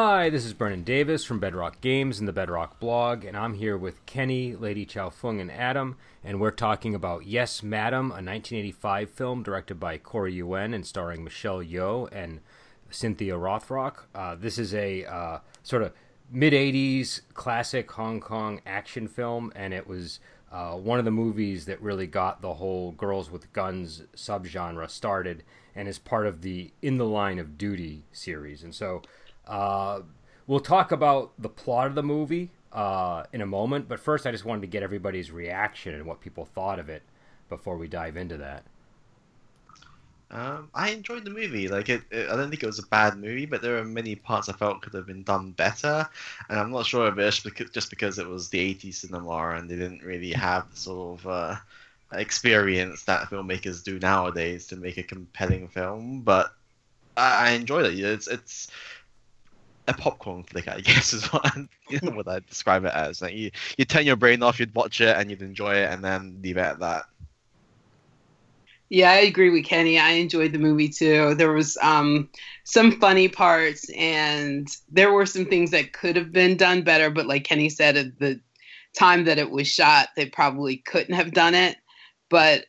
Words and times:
Hi, 0.00 0.30
this 0.30 0.44
is 0.44 0.54
Brennan 0.54 0.84
Davis 0.84 1.24
from 1.24 1.40
Bedrock 1.40 1.80
Games 1.80 2.20
and 2.20 2.28
the 2.28 2.32
Bedrock 2.32 2.78
blog, 2.78 3.24
and 3.24 3.36
I'm 3.36 3.54
here 3.54 3.76
with 3.76 4.06
Kenny, 4.06 4.54
Lady 4.54 4.86
Chow 4.86 5.10
Fung, 5.10 5.40
and 5.40 5.50
Adam, 5.50 5.96
and 6.22 6.40
we're 6.40 6.52
talking 6.52 6.94
about 6.94 7.26
Yes, 7.26 7.64
Madam, 7.64 8.12
a 8.12 8.22
1985 8.22 9.10
film 9.10 9.42
directed 9.42 9.80
by 9.80 9.98
Corey 9.98 10.34
Yuen 10.34 10.72
and 10.72 10.86
starring 10.86 11.24
Michelle 11.24 11.64
Yeoh 11.64 12.08
and 12.12 12.38
Cynthia 12.90 13.34
Rothrock. 13.34 14.04
Uh, 14.14 14.36
this 14.36 14.56
is 14.56 14.72
a 14.72 15.04
uh, 15.04 15.40
sort 15.64 15.82
of 15.82 15.92
mid 16.30 16.52
80s 16.52 17.22
classic 17.34 17.90
Hong 17.90 18.20
Kong 18.20 18.60
action 18.64 19.08
film, 19.08 19.52
and 19.56 19.74
it 19.74 19.88
was 19.88 20.20
uh, 20.52 20.74
one 20.74 21.00
of 21.00 21.06
the 21.06 21.10
movies 21.10 21.66
that 21.66 21.82
really 21.82 22.06
got 22.06 22.40
the 22.40 22.54
whole 22.54 22.92
girls 22.92 23.32
with 23.32 23.52
guns 23.52 24.04
subgenre 24.14 24.88
started 24.88 25.42
and 25.74 25.88
is 25.88 25.98
part 25.98 26.28
of 26.28 26.42
the 26.42 26.70
In 26.82 26.98
the 26.98 27.04
Line 27.04 27.40
of 27.40 27.58
Duty 27.58 28.04
series. 28.12 28.62
And 28.62 28.72
so 28.72 29.02
uh, 29.48 30.00
we'll 30.46 30.60
talk 30.60 30.92
about 30.92 31.32
the 31.38 31.48
plot 31.48 31.86
of 31.86 31.94
the 31.94 32.02
movie 32.02 32.50
uh, 32.72 33.24
in 33.32 33.40
a 33.40 33.46
moment, 33.46 33.88
but 33.88 33.98
first 33.98 34.26
I 34.26 34.30
just 34.30 34.44
wanted 34.44 34.60
to 34.62 34.66
get 34.66 34.82
everybody's 34.82 35.30
reaction 35.30 35.94
and 35.94 36.04
what 36.04 36.20
people 36.20 36.44
thought 36.44 36.78
of 36.78 36.88
it 36.88 37.02
before 37.48 37.76
we 37.76 37.88
dive 37.88 38.16
into 38.16 38.36
that. 38.36 38.64
Um, 40.30 40.68
I 40.74 40.90
enjoyed 40.90 41.24
the 41.24 41.30
movie. 41.30 41.68
Like 41.68 41.88
it, 41.88 42.02
it, 42.10 42.28
I 42.28 42.36
don't 42.36 42.50
think 42.50 42.62
it 42.62 42.66
was 42.66 42.78
a 42.78 42.86
bad 42.86 43.16
movie, 43.16 43.46
but 43.46 43.62
there 43.62 43.78
are 43.78 43.84
many 43.84 44.14
parts 44.14 44.48
I 44.48 44.52
felt 44.52 44.82
could 44.82 44.92
have 44.92 45.06
been 45.06 45.22
done 45.22 45.52
better. 45.52 46.06
And 46.50 46.58
I'm 46.58 46.70
not 46.70 46.84
sure 46.84 47.08
if 47.08 47.16
it's 47.18 47.70
just 47.70 47.88
because 47.88 48.18
it 48.18 48.28
was 48.28 48.50
the 48.50 48.74
80s 48.74 48.94
cinema 48.96 49.50
and 49.50 49.70
they 49.70 49.76
didn't 49.76 50.02
really 50.02 50.32
have 50.32 50.70
the 50.70 50.76
sort 50.76 51.20
of 51.20 51.26
uh, 51.26 51.56
experience 52.12 53.04
that 53.04 53.30
filmmakers 53.30 53.82
do 53.82 53.98
nowadays 53.98 54.66
to 54.66 54.76
make 54.76 54.98
a 54.98 55.02
compelling 55.02 55.68
film. 55.68 56.20
But 56.20 56.52
I, 57.16 57.48
I 57.48 57.50
enjoyed 57.52 57.86
it. 57.86 57.98
It's 57.98 58.28
it's 58.28 58.68
a 59.88 59.92
popcorn 59.94 60.44
flick, 60.44 60.68
I 60.68 60.80
guess, 60.80 61.12
is 61.14 61.26
what 61.32 61.46
I, 61.46 61.68
you 61.88 61.98
know, 62.02 62.12
what 62.12 62.28
I 62.28 62.40
describe 62.40 62.84
it 62.84 62.92
as. 62.94 63.22
Like 63.22 63.34
you, 63.34 63.50
you 63.76 63.84
turn 63.84 64.06
your 64.06 64.16
brain 64.16 64.42
off, 64.42 64.60
you'd 64.60 64.74
watch 64.74 65.00
it, 65.00 65.16
and 65.16 65.30
you'd 65.30 65.42
enjoy 65.42 65.74
it, 65.74 65.90
and 65.90 66.04
then 66.04 66.38
leave 66.42 66.56
it 66.56 66.60
at 66.60 66.80
that. 66.80 67.04
Yeah, 68.90 69.10
I 69.10 69.16
agree 69.16 69.50
with 69.50 69.66
Kenny. 69.66 69.98
I 69.98 70.12
enjoyed 70.12 70.52
the 70.52 70.58
movie 70.58 70.88
too. 70.88 71.34
There 71.34 71.52
was 71.52 71.76
um, 71.82 72.30
some 72.64 72.98
funny 72.98 73.28
parts, 73.28 73.90
and 73.90 74.66
there 74.90 75.12
were 75.12 75.26
some 75.26 75.44
things 75.44 75.72
that 75.72 75.92
could 75.92 76.16
have 76.16 76.32
been 76.32 76.56
done 76.56 76.82
better. 76.82 77.10
But 77.10 77.26
like 77.26 77.44
Kenny 77.44 77.68
said, 77.68 77.96
at 77.96 78.18
the 78.18 78.40
time 78.96 79.24
that 79.24 79.38
it 79.38 79.50
was 79.50 79.68
shot, 79.68 80.08
they 80.16 80.26
probably 80.26 80.78
couldn't 80.78 81.14
have 81.14 81.32
done 81.32 81.54
it. 81.54 81.76
But 82.30 82.64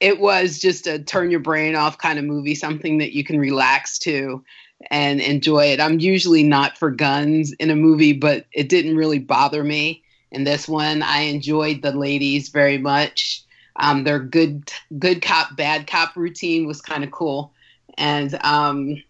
it 0.00 0.18
was 0.18 0.58
just 0.58 0.86
a 0.86 0.98
turn 0.98 1.30
your 1.30 1.40
brain 1.40 1.76
off 1.76 1.98
kind 1.98 2.18
of 2.18 2.24
movie, 2.24 2.54
something 2.54 2.98
that 2.98 3.12
you 3.12 3.22
can 3.22 3.38
relax 3.38 3.98
to 4.00 4.42
and 4.90 5.20
enjoy 5.20 5.66
it. 5.66 5.80
I'm 5.80 6.00
usually 6.00 6.42
not 6.42 6.78
for 6.78 6.90
guns 6.90 7.52
in 7.52 7.70
a 7.70 7.76
movie, 7.76 8.12
but 8.12 8.46
it 8.52 8.68
didn't 8.68 8.96
really 8.96 9.18
bother 9.18 9.62
me 9.62 10.02
in 10.30 10.44
this 10.44 10.68
one. 10.68 11.02
I 11.02 11.22
enjoyed 11.22 11.82
the 11.82 11.92
ladies 11.92 12.48
very 12.48 12.78
much 12.78 13.44
um, 13.80 14.04
their 14.04 14.18
good 14.18 14.70
good 14.98 15.22
cop 15.22 15.56
bad 15.56 15.86
cop 15.86 16.14
routine 16.16 16.66
was 16.66 16.80
kind 16.80 17.02
of 17.02 17.10
cool, 17.10 17.52
and 17.96 18.38
um, 18.44 19.02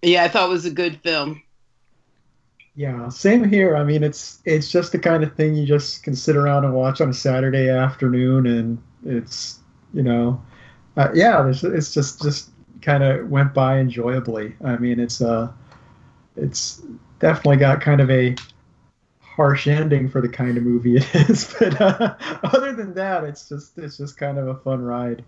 yeah, 0.00 0.24
I 0.24 0.28
thought 0.28 0.48
it 0.48 0.52
was 0.52 0.64
a 0.64 0.70
good 0.70 1.00
film. 1.02 1.42
Yeah, 2.74 3.10
same 3.10 3.44
here. 3.44 3.76
I 3.76 3.84
mean, 3.84 4.02
it's 4.02 4.40
it's 4.44 4.70
just 4.70 4.92
the 4.92 4.98
kind 4.98 5.22
of 5.22 5.34
thing 5.34 5.54
you 5.54 5.66
just 5.66 6.02
can 6.02 6.16
sit 6.16 6.36
around 6.36 6.64
and 6.64 6.74
watch 6.74 7.00
on 7.00 7.10
a 7.10 7.14
Saturday 7.14 7.68
afternoon, 7.68 8.46
and 8.46 8.82
it's 9.04 9.58
you 9.92 10.02
know, 10.02 10.40
uh, 10.96 11.08
yeah, 11.12 11.46
it's 11.46 11.92
just 11.92 12.22
just 12.22 12.50
kind 12.82 13.02
of 13.02 13.30
went 13.30 13.54
by 13.54 13.78
enjoyably. 13.78 14.54
I 14.64 14.76
mean, 14.76 15.00
it's 15.00 15.20
uh, 15.20 15.52
it's 16.36 16.82
definitely 17.18 17.58
got 17.58 17.80
kind 17.80 18.00
of 18.00 18.10
a 18.10 18.36
harsh 19.20 19.66
ending 19.66 20.08
for 20.08 20.20
the 20.20 20.28
kind 20.28 20.58
of 20.58 20.64
movie 20.64 20.96
it 20.96 21.14
is. 21.30 21.54
But 21.58 21.80
uh, 21.80 22.16
other 22.42 22.72
than 22.72 22.94
that, 22.94 23.24
it's 23.24 23.48
just 23.48 23.78
it's 23.78 23.96
just 23.96 24.16
kind 24.16 24.38
of 24.38 24.48
a 24.48 24.56
fun 24.56 24.82
ride. 24.82 25.24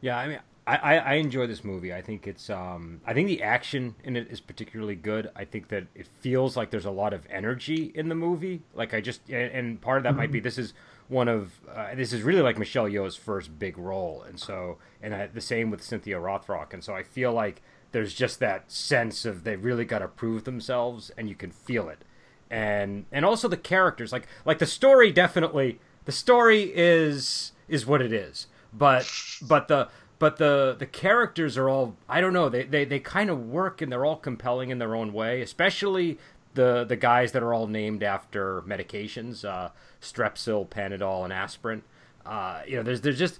Yeah, 0.00 0.16
I 0.16 0.28
mean, 0.28 0.38
I, 0.68 0.98
I, 0.98 1.14
enjoy 1.14 1.46
this 1.46 1.64
movie. 1.64 1.94
I 1.94 2.02
think 2.02 2.26
it's 2.26 2.50
um 2.50 3.00
I 3.06 3.14
think 3.14 3.28
the 3.28 3.42
action 3.42 3.94
in 4.04 4.16
it 4.16 4.28
is 4.30 4.40
particularly 4.40 4.96
good. 4.96 5.30
I 5.34 5.44
think 5.44 5.68
that 5.68 5.86
it 5.94 6.06
feels 6.20 6.56
like 6.56 6.70
there's 6.70 6.84
a 6.84 6.90
lot 6.90 7.14
of 7.14 7.26
energy 7.30 7.90
in 7.94 8.08
the 8.08 8.14
movie. 8.14 8.62
Like 8.74 8.92
I 8.92 9.00
just 9.00 9.28
and 9.30 9.80
part 9.80 9.98
of 9.98 10.02
that 10.02 10.10
mm-hmm. 10.10 10.18
might 10.18 10.32
be 10.32 10.38
mm-hmm. 10.38 10.44
this 10.44 10.58
is 10.58 10.74
one 11.08 11.28
of 11.28 11.60
uh, 11.74 11.94
this 11.94 12.12
is 12.12 12.22
really 12.22 12.42
like 12.42 12.58
Michelle 12.58 12.88
Yeoh's 12.88 13.16
first 13.16 13.58
big 13.58 13.78
role, 13.78 14.22
and 14.22 14.38
so 14.38 14.78
and 15.02 15.14
I, 15.14 15.26
the 15.26 15.40
same 15.40 15.70
with 15.70 15.82
Cynthia 15.82 16.18
Rothrock, 16.18 16.72
and 16.72 16.84
so 16.84 16.94
I 16.94 17.02
feel 17.02 17.32
like 17.32 17.62
there's 17.92 18.12
just 18.14 18.40
that 18.40 18.70
sense 18.70 19.24
of 19.24 19.44
they 19.44 19.56
really 19.56 19.84
got 19.84 20.00
to 20.00 20.08
prove 20.08 20.44
themselves, 20.44 21.10
and 21.16 21.28
you 21.28 21.34
can 21.34 21.50
feel 21.50 21.88
it. 21.88 22.04
And 22.50 23.06
and 23.10 23.24
also 23.24 23.48
the 23.48 23.56
characters 23.56 24.12
like 24.12 24.26
like 24.44 24.58
the 24.58 24.66
story 24.66 25.12
definitely 25.12 25.80
the 26.04 26.12
story 26.12 26.72
is 26.74 27.52
is 27.68 27.86
what 27.86 28.00
it 28.02 28.12
is. 28.12 28.46
But 28.72 29.10
but 29.42 29.68
the 29.68 29.88
but 30.18 30.36
the 30.36 30.76
the 30.78 30.86
characters 30.86 31.56
are 31.56 31.68
all 31.68 31.96
I 32.08 32.20
don't 32.20 32.32
know 32.32 32.48
they 32.48 32.64
they, 32.64 32.84
they 32.84 33.00
kind 33.00 33.30
of 33.30 33.46
work 33.46 33.80
and 33.80 33.92
they're 33.92 34.04
all 34.04 34.16
compelling 34.16 34.70
in 34.70 34.78
their 34.78 34.94
own 34.94 35.12
way 35.12 35.42
especially 35.42 36.18
the 36.58 36.84
the 36.84 36.96
guys 36.96 37.30
that 37.32 37.42
are 37.42 37.54
all 37.54 37.68
named 37.68 38.02
after 38.02 38.62
medications 38.62 39.44
uh, 39.44 39.68
Strepsil 40.02 40.68
Panadol 40.68 41.22
and 41.22 41.32
aspirin. 41.32 41.82
Uh, 42.26 42.62
you 42.66 42.76
know 42.76 42.82
there's 42.82 43.00
there's 43.00 43.18
just 43.18 43.38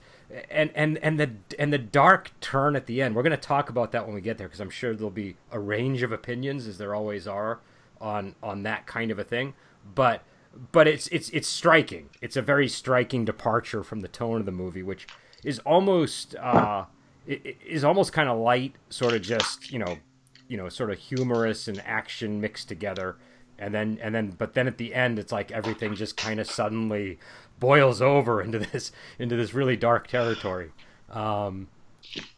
and 0.48 0.70
and 0.76 0.98
and 0.98 1.18
the 1.18 1.32
and 1.58 1.72
the 1.72 1.78
dark 1.78 2.30
turn 2.40 2.76
at 2.76 2.86
the 2.86 3.02
end. 3.02 3.16
We're 3.16 3.24
going 3.24 3.32
to 3.32 3.36
talk 3.36 3.70
about 3.70 3.90
that 3.90 4.06
when 4.06 4.14
we 4.14 4.20
get 4.20 4.38
there 4.38 4.46
because 4.46 4.60
I'm 4.60 4.70
sure 4.70 4.94
there'll 4.94 5.10
be 5.10 5.34
a 5.50 5.58
range 5.58 6.02
of 6.02 6.12
opinions 6.12 6.68
as 6.68 6.78
there 6.78 6.94
always 6.94 7.26
are 7.26 7.58
on 8.00 8.36
on 8.40 8.62
that 8.62 8.86
kind 8.86 9.10
of 9.10 9.18
a 9.18 9.24
thing, 9.24 9.54
but 9.96 10.22
but 10.70 10.86
it's 10.86 11.08
it's 11.08 11.28
it's 11.30 11.48
striking. 11.48 12.10
It's 12.22 12.36
a 12.36 12.42
very 12.42 12.68
striking 12.68 13.24
departure 13.24 13.82
from 13.82 13.98
the 14.00 14.08
tone 14.08 14.38
of 14.38 14.46
the 14.46 14.52
movie, 14.52 14.84
which 14.84 15.08
is 15.42 15.58
almost 15.60 16.36
uh, 16.36 16.84
is 17.26 17.82
almost 17.82 18.12
kind 18.12 18.28
of 18.28 18.38
light, 18.38 18.76
sort 18.90 19.12
of 19.12 19.22
just 19.22 19.72
you 19.72 19.80
know 19.80 19.98
you 20.48 20.56
know 20.56 20.68
sort 20.68 20.90
of 20.90 20.98
humorous 20.98 21.68
and 21.68 21.80
action 21.84 22.40
mixed 22.40 22.68
together, 22.68 23.16
and 23.58 23.74
then 23.74 23.98
and 24.02 24.14
then 24.14 24.30
but 24.30 24.54
then 24.54 24.66
at 24.66 24.78
the 24.78 24.94
end, 24.94 25.18
it's 25.18 25.32
like 25.32 25.52
everything 25.52 25.94
just 25.94 26.16
kind 26.16 26.40
of 26.40 26.50
suddenly 26.50 27.18
boils 27.60 28.00
over 28.02 28.42
into 28.42 28.58
this 28.58 28.92
into 29.18 29.36
this 29.36 29.54
really 29.54 29.76
dark 29.76 30.08
territory. 30.08 30.72
Um, 31.10 31.68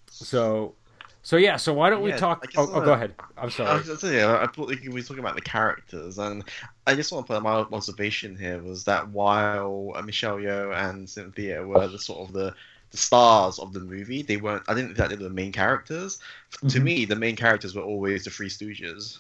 so 0.07 0.75
so 1.23 1.37
yeah, 1.37 1.57
so 1.57 1.75
why 1.75 1.91
don't 1.91 2.03
we 2.03 2.13
talk? 2.13 2.47
Oh, 2.57 2.69
oh, 2.73 2.81
go 2.81 2.95
ahead. 2.95 3.15
I'm 3.37 3.51
sorry. 3.51 3.69
I, 3.69 3.75
was, 3.77 4.03
yeah, 4.03 4.39
I 4.41 4.47
thought 4.47 4.69
we 4.69 4.89
were 4.89 5.03
talking 5.03 5.19
about 5.19 5.35
the 5.35 5.43
characters, 5.43 6.19
and 6.19 6.43
I 6.87 6.95
just 6.95 7.13
want 7.13 7.27
to 7.27 7.35
put 7.35 7.43
my 7.43 7.53
observation 7.53 8.37
here 8.37 8.63
was 8.63 8.85
that 8.85 9.09
while 9.11 9.93
uh, 9.95 10.03
Michelle 10.03 10.39
Yeoh 10.39 10.75
and 10.75 11.09
Cynthia 11.09 11.67
were 11.67 11.87
the 11.89 11.99
sort 11.99 12.27
of 12.27 12.33
the 12.33 12.55
the 12.91 12.97
stars 12.97 13.59
of 13.59 13.73
the 13.73 13.81
movie, 13.81 14.23
they 14.23 14.37
weren't. 14.37 14.63
I 14.69 14.75
didn't 14.75 14.89
think 14.89 14.99
that 14.99 15.09
they 15.11 15.17
were 15.17 15.25
the 15.25 15.31
main 15.31 15.53
characters. 15.53 16.19
Mm-hmm. 16.53 16.69
To 16.69 16.81
me, 16.81 17.05
the 17.05 17.17
main 17.17 17.37
characters 17.37 17.75
were 17.75 17.83
always 17.83 18.25
the 18.25 18.31
Three 18.31 18.49
Stooges. 18.49 19.19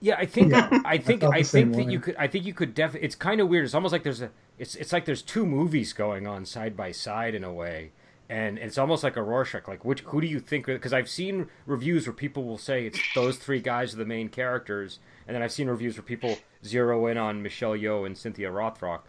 Yeah, 0.00 0.16
I 0.18 0.26
think 0.26 0.52
yeah, 0.52 0.80
I 0.84 0.98
think 0.98 1.22
I, 1.24 1.28
I 1.28 1.42
think 1.42 1.72
that 1.72 1.86
way. 1.86 1.92
you 1.92 2.00
could 2.00 2.16
I 2.16 2.26
think 2.26 2.44
you 2.44 2.54
could 2.54 2.74
definitely. 2.74 3.06
It's 3.06 3.14
kind 3.14 3.40
of 3.40 3.48
weird. 3.48 3.64
It's 3.64 3.74
almost 3.74 3.92
like 3.92 4.02
there's 4.02 4.22
a. 4.22 4.30
It's 4.58 4.74
it's 4.74 4.92
like 4.92 5.04
there's 5.04 5.22
two 5.22 5.46
movies 5.46 5.92
going 5.92 6.26
on 6.26 6.44
side 6.44 6.76
by 6.76 6.92
side 6.92 7.34
in 7.34 7.44
a 7.44 7.52
way 7.52 7.92
and 8.32 8.58
it's 8.58 8.78
almost 8.78 9.04
like 9.04 9.16
a 9.16 9.22
Rorschach. 9.22 9.68
Like, 9.68 9.84
which 9.84 10.00
who 10.00 10.22
do 10.22 10.26
you 10.26 10.40
think? 10.40 10.64
Because 10.64 10.94
I've 10.94 11.10
seen 11.10 11.48
reviews 11.66 12.06
where 12.06 12.14
people 12.14 12.44
will 12.44 12.56
say 12.56 12.86
it's 12.86 12.98
those 13.14 13.36
three 13.36 13.60
guys 13.60 13.92
are 13.92 13.98
the 13.98 14.06
main 14.06 14.30
characters, 14.30 15.00
and 15.26 15.34
then 15.34 15.42
I've 15.42 15.52
seen 15.52 15.68
reviews 15.68 15.98
where 15.98 16.02
people 16.02 16.38
zero 16.64 17.06
in 17.08 17.18
on 17.18 17.42
Michelle 17.42 17.72
Yeoh 17.76 18.06
and 18.06 18.16
Cynthia 18.16 18.50
Rothrock. 18.50 19.00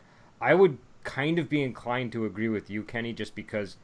I 0.42 0.54
would 0.56 0.78
kind 1.04 1.40
of 1.40 1.50
be 1.50 1.62
inclined 1.62 2.12
to 2.14 2.26
agree 2.26 2.50
with 2.50 2.70
you, 2.70 2.84
Kenny, 2.84 3.14
just 3.14 3.36
because, 3.36 3.78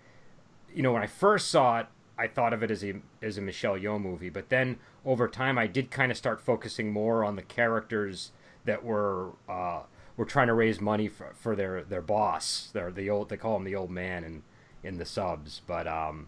you 0.73 0.83
know, 0.83 0.91
when 0.93 1.01
I 1.01 1.07
first 1.07 1.49
saw 1.49 1.79
it, 1.79 1.87
I 2.17 2.27
thought 2.27 2.53
of 2.53 2.63
it 2.63 2.71
as 2.71 2.83
a 2.83 2.95
as 3.21 3.37
a 3.37 3.41
Michelle 3.41 3.77
Yeoh 3.77 4.01
movie, 4.01 4.29
but 4.29 4.49
then 4.49 4.77
over 5.05 5.27
time, 5.27 5.57
I 5.57 5.67
did 5.67 5.89
kind 5.89 6.11
of 6.11 6.17
start 6.17 6.41
focusing 6.41 6.91
more 6.91 7.23
on 7.23 7.35
the 7.35 7.41
characters 7.43 8.31
that 8.65 8.83
were. 8.83 9.31
Uh, 9.47 9.81
were 10.17 10.25
trying 10.25 10.47
to 10.47 10.53
raise 10.53 10.81
money 10.81 11.07
for, 11.07 11.33
for 11.33 11.55
their, 11.55 11.81
their 11.81 12.01
boss. 12.01 12.71
The 12.73 13.09
old 13.09 13.29
they 13.29 13.37
call 13.37 13.55
him 13.55 13.63
the 13.63 13.73
old 13.77 13.89
man, 13.89 14.25
in 14.25 14.43
in 14.83 14.97
the 14.97 15.05
subs. 15.05 15.61
But 15.65 15.87
um, 15.87 16.27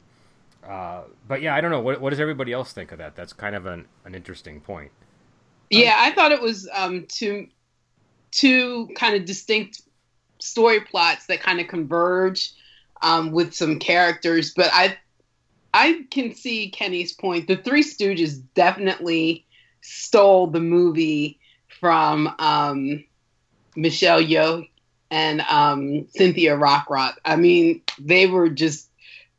uh, 0.66 1.02
but 1.28 1.42
yeah, 1.42 1.54
I 1.54 1.60
don't 1.60 1.72
know. 1.72 1.82
What, 1.82 2.00
what 2.00 2.12
does 2.12 2.20
everybody 2.22 2.54
else 2.54 2.72
think 2.72 2.94
of 2.94 3.00
that? 3.00 3.18
That's 3.18 3.34
kind 3.34 3.54
of 3.54 3.66
an, 3.66 3.88
an 4.06 4.16
interesting 4.16 4.62
point. 4.62 4.92
Yeah, 5.70 5.96
I 5.98 6.12
thought 6.12 6.32
it 6.32 6.42
was 6.42 6.70
um, 6.74 7.06
two 7.08 7.48
two 8.32 8.90
kind 8.96 9.16
of 9.16 9.26
distinct 9.26 9.82
story 10.42 10.82
plots 10.82 11.28
that 11.28 11.42
kind 11.42 11.60
of 11.60 11.68
converge 11.68 12.52
um, 13.02 13.32
with 13.32 13.54
some 13.54 13.80
characters. 13.80 14.54
But 14.54 14.70
I 14.74 14.98
I 15.74 16.06
can 16.12 16.36
see 16.36 16.70
Kenny's 16.70 17.14
point. 17.14 17.48
The 17.48 17.58
Three 17.58 17.84
Stooges 17.84 18.42
definitely 18.56 19.46
stole 19.82 20.48
the 20.48 20.60
movie 20.60 21.40
from 21.80 22.34
um, 22.40 23.04
Michelle 23.76 24.22
Yeoh 24.22 24.68
and 25.10 25.42
um, 25.42 26.08
Cynthia 26.10 26.58
Rothrock. 26.58 27.16
I 27.26 27.36
mean, 27.36 27.82
they 28.00 28.28
were 28.28 28.50
just 28.50 28.90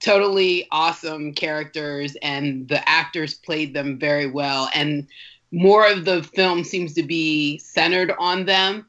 totally 0.00 0.66
awesome 0.70 1.32
characters, 1.32 2.16
and 2.22 2.69
the 2.69 2.87
actors 2.88 3.34
played 3.34 3.75
them 3.75 3.99
very 3.99 4.26
well. 4.26 4.69
And 4.75 5.06
more 5.52 5.87
of 5.88 6.04
the 6.04 6.22
film 6.22 6.64
seems 6.64 6.94
to 6.94 7.02
be 7.02 7.58
centered 7.58 8.12
on 8.19 8.46
them. 8.46 8.87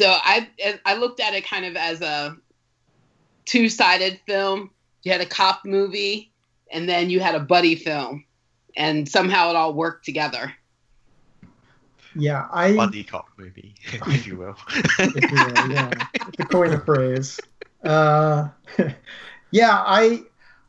So 0.00 0.08
I 0.08 0.48
I 0.86 0.94
looked 0.94 1.20
at 1.20 1.34
it 1.34 1.46
kind 1.46 1.66
of 1.66 1.76
as 1.76 2.00
a 2.00 2.34
two-sided 3.44 4.18
film. 4.26 4.70
You 5.02 5.12
had 5.12 5.20
a 5.20 5.26
cop 5.26 5.66
movie 5.66 6.32
and 6.72 6.88
then 6.88 7.10
you 7.10 7.20
had 7.20 7.34
a 7.34 7.40
buddy 7.40 7.74
film 7.74 8.24
and 8.74 9.06
somehow 9.06 9.50
it 9.50 9.56
all 9.56 9.74
worked 9.74 10.06
together. 10.06 10.54
Yeah, 12.16 12.48
I 12.50 12.74
buddy 12.76 13.04
cop 13.04 13.28
movie, 13.36 13.74
if 13.92 14.26
you 14.26 14.38
will. 14.38 14.56
if 14.98 15.30
you 15.30 15.36
will, 15.36 15.70
yeah, 15.70 15.90
to 16.38 16.46
coin 16.46 16.72
a 16.72 16.80
phrase. 16.80 17.38
Uh, 17.84 18.48
yeah, 19.50 19.84
I, 19.86 20.22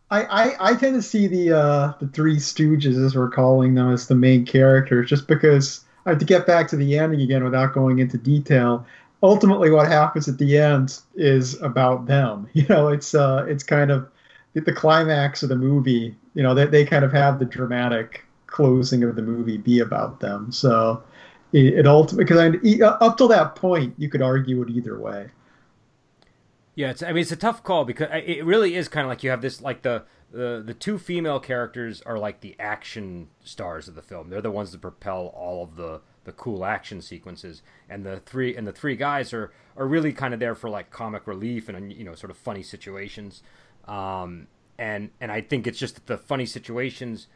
I, 0.09 0.23
I, 0.23 0.55
I 0.71 0.75
tend 0.75 0.95
to 0.95 1.01
see 1.01 1.27
the 1.27 1.57
uh, 1.57 1.93
the 2.01 2.07
Three 2.07 2.35
Stooges, 2.35 3.03
as 3.03 3.15
we're 3.15 3.29
calling 3.29 3.75
them, 3.75 3.93
as 3.93 4.07
the 4.07 4.15
main 4.15 4.45
characters, 4.45 5.09
just 5.09 5.27
because 5.27 5.85
I 6.05 6.09
have 6.09 6.19
to 6.19 6.25
get 6.25 6.45
back 6.45 6.67
to 6.69 6.75
the 6.75 6.97
ending 6.97 7.21
again 7.21 7.43
without 7.43 7.73
going 7.73 7.99
into 7.99 8.17
detail. 8.17 8.85
Ultimately, 9.23 9.69
what 9.69 9.87
happens 9.87 10.27
at 10.27 10.37
the 10.37 10.57
end 10.57 10.99
is 11.15 11.61
about 11.61 12.07
them. 12.07 12.49
You 12.53 12.65
know, 12.67 12.87
it's 12.87 13.13
uh, 13.13 13.45
it's 13.47 13.63
kind 13.63 13.91
of 13.91 14.07
the 14.53 14.73
climax 14.73 15.43
of 15.43 15.49
the 15.49 15.55
movie. 15.55 16.15
You 16.33 16.43
know, 16.43 16.53
they 16.53 16.65
they 16.65 16.85
kind 16.85 17.05
of 17.05 17.11
have 17.11 17.39
the 17.39 17.45
dramatic 17.45 18.25
closing 18.47 19.03
of 19.03 19.15
the 19.15 19.21
movie 19.21 19.57
be 19.57 19.79
about 19.79 20.19
them. 20.19 20.51
So 20.51 21.03
it, 21.53 21.79
it 21.79 21.87
ultimately 21.87 22.25
because 22.25 22.81
up 23.01 23.17
till 23.17 23.27
that 23.29 23.55
point 23.55 23.95
you 23.97 24.09
could 24.09 24.21
argue 24.21 24.61
it 24.61 24.69
either 24.69 24.99
way. 24.99 25.29
Yeah, 26.75 26.91
it's. 26.91 27.03
I 27.03 27.07
mean, 27.07 27.21
it's 27.21 27.31
a 27.31 27.37
tough 27.37 27.63
call 27.63 27.85
because 27.85 28.07
it 28.11 28.45
really 28.45 28.75
is 28.75 28.87
kind 28.87 29.05
of 29.05 29.09
like 29.09 29.23
you 29.23 29.29
have 29.29 29.41
this 29.41 29.61
like 29.61 29.81
the 29.81 30.03
the 30.31 30.63
the 30.65 30.73
two 30.73 30.97
female 30.97 31.39
characters 31.39 32.01
are 32.03 32.17
like 32.17 32.39
the 32.39 32.55
action 32.59 33.27
stars 33.43 33.87
of 33.87 33.95
the 33.95 34.01
film. 34.01 34.29
They're 34.29 34.41
the 34.41 34.51
ones 34.51 34.71
that 34.71 34.81
propel 34.81 35.27
all 35.35 35.63
of 35.63 35.75
the 35.75 36.01
the 36.23 36.31
cool 36.31 36.65
action 36.65 37.01
sequences, 37.01 37.61
and 37.89 38.05
the 38.05 38.19
three 38.19 38.55
and 38.55 38.67
the 38.67 38.71
three 38.71 38.95
guys 38.95 39.33
are 39.33 39.51
are 39.77 39.87
really 39.87 40.13
kind 40.13 40.33
of 40.33 40.39
there 40.39 40.55
for 40.55 40.69
like 40.69 40.91
comic 40.91 41.27
relief 41.27 41.69
and 41.69 41.91
you 41.93 42.03
know 42.03 42.15
sort 42.15 42.31
of 42.31 42.37
funny 42.37 42.63
situations. 42.63 43.43
Um, 43.87 44.47
and 44.77 45.09
and 45.19 45.31
I 45.31 45.41
think 45.41 45.67
it's 45.67 45.79
just 45.79 45.95
that 45.95 46.07
the 46.07 46.17
funny 46.17 46.45
situations 46.45 47.27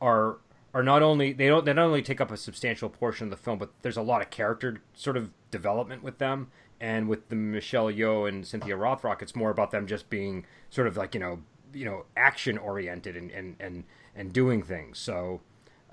are 0.00 0.38
are 0.72 0.82
not 0.82 1.02
only 1.02 1.32
they 1.32 1.46
don't 1.46 1.64
they 1.64 1.72
not 1.72 1.86
only 1.86 2.02
take 2.02 2.20
up 2.20 2.30
a 2.30 2.36
substantial 2.36 2.88
portion 2.88 3.26
of 3.26 3.30
the 3.30 3.36
film, 3.36 3.58
but 3.58 3.70
there's 3.82 3.96
a 3.96 4.02
lot 4.02 4.20
of 4.20 4.30
character 4.30 4.82
sort 4.94 5.16
of 5.16 5.30
development 5.50 6.02
with 6.02 6.18
them. 6.18 6.50
And 6.80 7.08
with 7.08 7.28
the 7.28 7.36
Michelle 7.36 7.86
Yeoh 7.86 8.28
and 8.28 8.46
Cynthia 8.46 8.76
Rothrock, 8.76 9.22
it's 9.22 9.36
more 9.36 9.50
about 9.50 9.70
them 9.70 9.86
just 9.86 10.10
being 10.10 10.44
sort 10.70 10.86
of 10.86 10.96
like 10.96 11.14
you 11.14 11.20
know 11.20 11.40
you 11.72 11.84
know 11.84 12.04
action 12.16 12.58
oriented 12.58 13.16
and 13.16 13.30
and 13.30 13.56
and, 13.60 13.84
and 14.14 14.32
doing 14.32 14.62
things. 14.62 14.98
So 14.98 15.40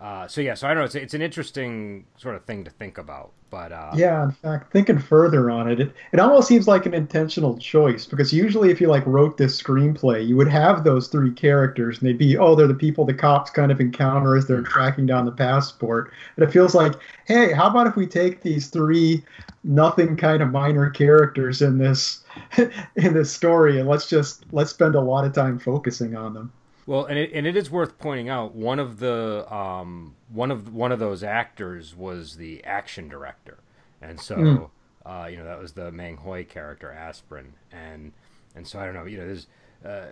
uh, 0.02 0.28
so 0.28 0.42
yeah, 0.42 0.56
so 0.56 0.68
I 0.68 0.74
don't 0.74 0.80
know. 0.80 0.86
It's 0.86 0.96
it's 0.96 1.14
an 1.14 1.22
interesting 1.22 2.06
sort 2.18 2.36
of 2.36 2.44
thing 2.46 2.64
to 2.64 2.72
think 2.72 2.98
about. 2.98 3.34
But 3.52 3.72
uh, 3.72 3.92
yeah, 3.94 4.24
in 4.24 4.32
fact, 4.32 4.72
thinking 4.72 4.98
further 4.98 5.52
on 5.52 5.70
it, 5.70 5.80
it, 5.80 5.92
it 6.12 6.20
almost 6.20 6.48
seems 6.48 6.68
like 6.68 6.88
an 6.88 6.96
intentional 6.96 7.56
choice 7.60 8.08
because 8.08 8.34
usually, 8.34 8.72
if 8.72 8.82
you 8.82 8.88
like 8.88 9.06
wrote 9.06 9.38
this 9.38 9.62
screenplay, 9.62 10.28
you 10.28 10.36
would 10.38 10.48
have 10.48 10.84
those 10.84 11.08
three 11.08 11.32
characters, 11.32 12.00
and 12.00 12.08
they'd 12.08 12.18
be 12.18 12.36
oh, 12.36 12.56
they're 12.56 12.66
the 12.66 12.74
people 12.74 13.06
the 13.06 13.14
cops 13.14 13.52
kind 13.52 13.72
of 13.72 13.80
encounter 13.80 14.36
as 14.36 14.48
they're 14.48 14.64
tracking 14.64 15.06
down 15.06 15.26
the 15.26 15.32
passport. 15.32 16.12
And 16.36 16.48
it 16.48 16.52
feels 16.52 16.74
like, 16.74 16.94
hey, 17.26 17.52
how 17.52 17.70
about 17.70 17.86
if 17.86 17.96
we 17.96 18.08
take 18.08 18.42
these 18.42 18.70
three 18.70 19.24
nothing 19.64 20.18
kind 20.18 20.42
of 20.42 20.50
minor 20.50 20.90
characters 20.90 21.62
in 21.62 21.78
this 21.78 22.24
in 22.58 23.14
this 23.14 23.32
story, 23.32 23.80
and 23.80 23.88
let's 23.88 24.10
just 24.10 24.46
let's 24.52 24.72
spend 24.72 24.96
a 24.96 25.02
lot 25.02 25.26
of 25.26 25.34
time 25.34 25.60
focusing 25.60 26.16
on 26.16 26.34
them. 26.34 26.52
Well, 26.92 27.06
and 27.06 27.18
it, 27.18 27.32
and 27.34 27.48
it 27.48 27.56
is 27.56 27.72
worth 27.72 27.98
pointing 28.00 28.28
out 28.28 28.54
one 28.54 28.78
of 28.78 29.00
the 29.00 29.46
um, 29.50 30.16
one 30.28 30.52
of 30.52 30.74
one 30.74 30.92
of 30.92 31.00
those 31.00 31.24
actors 31.24 31.96
was 31.96 32.36
the 32.36 32.62
action 32.66 33.08
director, 33.08 33.60
and 34.02 34.20
so 34.20 34.36
mm. 34.36 34.70
uh, 35.06 35.28
you 35.28 35.38
know 35.38 35.46
that 35.46 35.58
was 35.58 35.72
the 35.72 35.90
Mang 35.94 36.18
Hoi 36.18 36.44
character 36.44 36.92
Aspirin, 36.92 37.54
and 37.72 38.12
and 38.58 38.68
so 38.68 38.78
I 38.78 38.84
don't 38.84 38.94
know, 38.94 39.06
you 39.06 39.18
know, 39.18 39.26
there's 39.26 39.48
uh, 39.86 40.12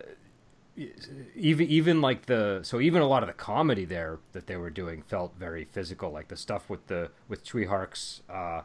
even 1.35 1.67
even 1.67 1.99
like 1.99 2.27
the 2.27 2.61
so 2.63 2.79
even 2.79 3.01
a 3.01 3.07
lot 3.07 3.23
of 3.23 3.27
the 3.27 3.33
comedy 3.33 3.83
there 3.83 4.19
that 4.31 4.47
they 4.47 4.55
were 4.55 4.69
doing 4.69 5.01
felt 5.01 5.35
very 5.37 5.65
physical, 5.65 6.11
like 6.11 6.29
the 6.29 6.37
stuff 6.37 6.69
with 6.69 6.87
the 6.87 7.11
with 7.27 7.43
Tsui 7.43 7.67
Hark's 7.67 8.21
uh, 8.29 8.61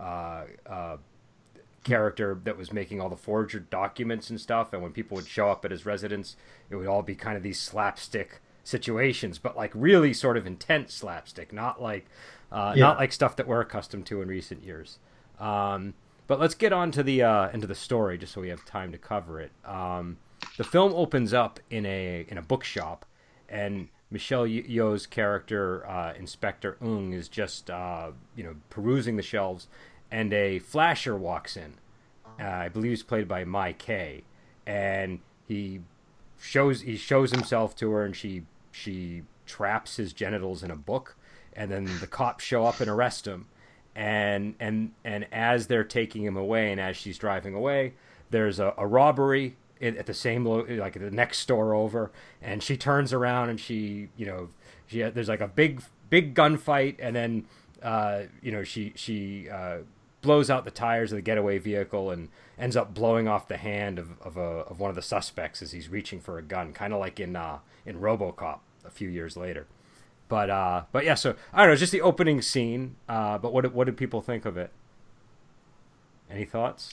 uh, 0.00 0.44
uh 0.66 0.96
character 1.88 2.38
that 2.44 2.58
was 2.58 2.72
making 2.72 3.00
all 3.00 3.08
the 3.08 3.16
forged 3.16 3.70
documents 3.70 4.30
and 4.30 4.40
stuff. 4.40 4.72
And 4.72 4.82
when 4.82 4.92
people 4.92 5.16
would 5.16 5.26
show 5.26 5.50
up 5.50 5.64
at 5.64 5.70
his 5.70 5.86
residence, 5.86 6.36
it 6.70 6.76
would 6.76 6.86
all 6.86 7.02
be 7.02 7.14
kind 7.14 7.36
of 7.36 7.42
these 7.42 7.60
slapstick 7.60 8.40
situations, 8.62 9.38
but 9.38 9.56
like 9.56 9.72
really 9.74 10.12
sort 10.12 10.36
of 10.36 10.46
intense 10.46 10.94
slapstick, 10.94 11.52
not 11.52 11.80
like 11.80 12.06
uh, 12.52 12.74
yeah. 12.76 12.84
not 12.84 12.98
like 12.98 13.12
stuff 13.12 13.36
that 13.36 13.46
we're 13.46 13.60
accustomed 13.60 14.06
to 14.06 14.20
in 14.22 14.28
recent 14.28 14.62
years. 14.62 14.98
Um, 15.40 15.94
but 16.26 16.38
let's 16.38 16.54
get 16.54 16.72
on 16.72 16.90
to 16.92 17.02
the 17.02 17.22
uh, 17.22 17.48
into 17.50 17.66
the 17.66 17.74
story, 17.74 18.18
just 18.18 18.34
so 18.34 18.40
we 18.40 18.50
have 18.50 18.64
time 18.64 18.92
to 18.92 18.98
cover 18.98 19.40
it. 19.40 19.50
Um, 19.64 20.18
the 20.56 20.64
film 20.64 20.92
opens 20.94 21.32
up 21.32 21.58
in 21.70 21.86
a 21.86 22.26
in 22.28 22.36
a 22.36 22.42
bookshop, 22.42 23.06
and 23.48 23.88
Michelle 24.10 24.46
Yeoh's 24.46 25.06
character, 25.06 25.86
uh, 25.88 26.14
Inspector 26.14 26.76
Ung, 26.80 27.12
is 27.12 27.28
just 27.28 27.70
uh, 27.70 28.10
you 28.36 28.44
know 28.44 28.56
perusing 28.68 29.16
the 29.16 29.22
shelves, 29.22 29.68
and 30.10 30.32
a 30.32 30.58
flasher 30.58 31.16
walks 31.16 31.56
in. 31.56 31.74
Uh, 32.40 32.44
I 32.44 32.68
believe 32.68 32.90
he's 32.90 33.02
played 33.02 33.26
by 33.26 33.44
Mai 33.44 33.72
Kay, 33.72 34.22
and 34.66 35.20
he 35.46 35.80
shows 36.40 36.82
he 36.82 36.96
shows 36.96 37.32
himself 37.32 37.74
to 37.76 37.90
her, 37.90 38.04
and 38.04 38.14
she 38.14 38.44
she 38.70 39.22
traps 39.46 39.96
his 39.96 40.12
genitals 40.12 40.62
in 40.62 40.70
a 40.70 40.76
book, 40.76 41.16
and 41.54 41.70
then 41.70 41.88
the 42.00 42.06
cops 42.06 42.44
show 42.44 42.64
up 42.64 42.80
and 42.80 42.88
arrest 42.88 43.26
him, 43.26 43.46
and 43.96 44.54
and 44.60 44.92
and 45.04 45.26
as 45.32 45.66
they're 45.66 45.84
taking 45.84 46.22
him 46.22 46.36
away, 46.36 46.70
and 46.70 46.80
as 46.80 46.96
she's 46.96 47.18
driving 47.18 47.54
away, 47.54 47.94
there's 48.30 48.60
a, 48.60 48.74
a 48.76 48.86
robbery 48.86 49.56
at 49.80 50.06
the 50.06 50.14
same 50.14 50.44
like 50.44 50.94
the 50.94 51.10
next 51.10 51.38
store 51.38 51.74
over, 51.74 52.10
and 52.42 52.62
she 52.62 52.76
turns 52.76 53.12
around 53.12 53.48
and 53.48 53.60
she 53.60 54.08
you 54.16 54.26
know 54.26 54.48
she 54.86 55.02
there's 55.02 55.28
like 55.28 55.40
a 55.40 55.48
big 55.48 55.82
big 56.10 56.34
gunfight, 56.34 56.96
and 56.98 57.16
then 57.16 57.46
uh, 57.82 58.22
you 58.42 58.52
know 58.52 58.62
she 58.62 58.92
she 58.96 59.48
uh, 59.48 59.78
blows 60.20 60.50
out 60.50 60.64
the 60.64 60.70
tires 60.70 61.12
of 61.12 61.16
the 61.16 61.22
getaway 61.22 61.58
vehicle 61.58 62.10
and 62.10 62.28
ends 62.58 62.76
up 62.76 62.92
blowing 62.92 63.28
off 63.28 63.48
the 63.48 63.56
hand 63.56 63.98
of, 63.98 64.20
of, 64.20 64.36
a, 64.36 64.40
of 64.40 64.80
one 64.80 64.90
of 64.90 64.96
the 64.96 65.02
suspects 65.02 65.62
as 65.62 65.72
he's 65.72 65.88
reaching 65.88 66.20
for 66.20 66.38
a 66.38 66.42
gun, 66.42 66.72
kind 66.72 66.92
of 66.92 66.98
like 66.98 67.20
in 67.20 67.36
uh, 67.36 67.58
in 67.86 68.00
RoboCop 68.00 68.58
a 68.84 68.90
few 68.90 69.08
years 69.08 69.36
later. 69.36 69.66
But 70.28 70.50
uh, 70.50 70.84
but 70.92 71.04
yeah, 71.04 71.14
so 71.14 71.34
I 71.52 71.62
don't 71.62 71.70
know, 71.70 71.76
just 71.76 71.92
the 71.92 72.02
opening 72.02 72.42
scene. 72.42 72.96
Uh, 73.08 73.38
but 73.38 73.52
what 73.52 73.72
what 73.72 73.84
did 73.84 73.96
people 73.96 74.20
think 74.20 74.44
of 74.44 74.56
it? 74.56 74.70
Any 76.30 76.44
thoughts? 76.44 76.92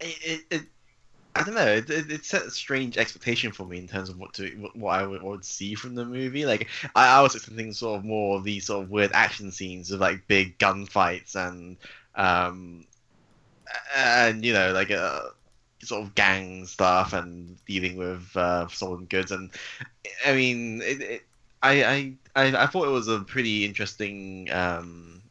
It, 0.00 0.44
it, 0.50 0.62
I 1.38 1.44
don't 1.44 1.54
know. 1.54 1.66
It, 1.66 1.88
it, 1.88 2.10
it, 2.10 2.24
set 2.24 2.42
a 2.42 2.50
strange 2.50 2.98
expectation 2.98 3.52
for 3.52 3.64
me 3.64 3.78
in 3.78 3.86
terms 3.86 4.08
of 4.08 4.18
what 4.18 4.34
to 4.34 4.48
what 4.74 4.90
I 4.98 5.06
would, 5.06 5.22
would 5.22 5.44
see 5.44 5.74
from 5.74 5.94
the 5.94 6.04
movie. 6.04 6.44
Like 6.44 6.68
I, 6.96 7.18
I, 7.18 7.22
was 7.22 7.36
expecting 7.36 7.72
sort 7.72 7.98
of 7.98 8.04
more 8.04 8.36
of 8.36 8.44
these 8.44 8.66
sort 8.66 8.82
of 8.82 8.90
weird 8.90 9.12
action 9.12 9.52
scenes 9.52 9.92
of 9.92 10.00
like 10.00 10.26
big 10.26 10.58
gunfights 10.58 11.36
and 11.36 11.76
um 12.16 12.86
and 13.96 14.44
you 14.44 14.52
know 14.52 14.72
like 14.72 14.90
a 14.90 15.00
uh, 15.00 15.28
sort 15.82 16.02
of 16.02 16.14
gang 16.16 16.66
stuff 16.66 17.12
and 17.12 17.56
dealing 17.66 17.96
with 17.96 18.36
uh, 18.36 18.66
stolen 18.68 19.04
goods. 19.04 19.30
And 19.30 19.50
I 20.26 20.34
mean, 20.34 20.80
it, 20.82 21.22
I, 21.62 21.84
I 21.84 22.14
I 22.34 22.64
I 22.64 22.66
thought 22.66 22.88
it 22.88 22.92
was 22.92 23.08
a 23.08 23.20
pretty 23.20 23.64
interesting. 23.64 24.48
Um, 24.50 25.22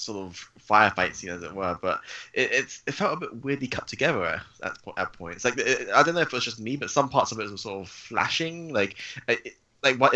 sort 0.00 0.18
of 0.18 0.50
firefight 0.68 1.14
scene, 1.14 1.30
as 1.30 1.42
it 1.42 1.54
were. 1.54 1.78
But 1.80 2.00
it, 2.34 2.52
it's 2.52 2.82
it 2.86 2.92
felt 2.92 3.14
a 3.14 3.20
bit 3.20 3.44
weirdly 3.44 3.68
cut 3.68 3.86
together 3.86 4.24
at, 4.24 4.78
at 4.96 5.12
points. 5.12 5.44
Like 5.44 5.58
it, 5.58 5.88
I 5.94 6.02
don't 6.02 6.14
know 6.14 6.20
if 6.20 6.28
it 6.28 6.32
was 6.32 6.44
just 6.44 6.60
me, 6.60 6.76
but 6.76 6.90
some 6.90 7.08
parts 7.08 7.32
of 7.32 7.38
it 7.38 7.50
were 7.50 7.56
sort 7.56 7.82
of 7.82 7.88
flashing. 7.88 8.72
Like 8.72 8.96
it, 9.28 9.56
like 9.82 9.98
what 9.98 10.12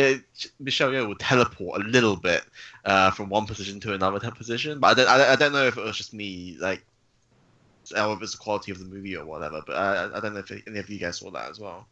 Michelle 0.59 0.91
Yeoh 0.91 1.09
would 1.09 1.19
teleport 1.19 1.81
a 1.81 1.85
little 1.85 2.17
bit 2.17 2.45
uh, 2.85 3.11
from 3.11 3.29
one 3.29 3.47
position 3.47 3.81
to 3.81 3.95
another 3.95 4.31
position. 4.33 4.81
But 4.81 4.89
I 4.89 4.95
don't 4.95 5.09
I, 5.09 5.33
I 5.33 5.37
don't 5.37 5.53
know 5.53 5.67
if 5.67 5.77
it 5.77 5.85
was 5.85 5.97
just 5.97 6.15
me 6.15 6.57
like. 6.61 6.85
Or 7.95 8.15
if 8.15 8.23
it's 8.23 8.33
the 8.33 8.39
quality 8.39 8.73
of 8.73 8.79
the 8.79 8.87
movie 8.87 9.15
or 9.15 9.27
whatever, 9.27 9.63
but 9.67 9.77
I, 9.77 10.17
I 10.17 10.21
don't 10.21 10.33
know 10.33 10.41
if 10.41 10.51
any 10.67 10.79
of 10.79 10.89
you 10.89 10.99
guys 10.99 11.19
saw 11.19 11.31
that 11.33 11.51
as 11.51 11.61
well. 11.61 11.87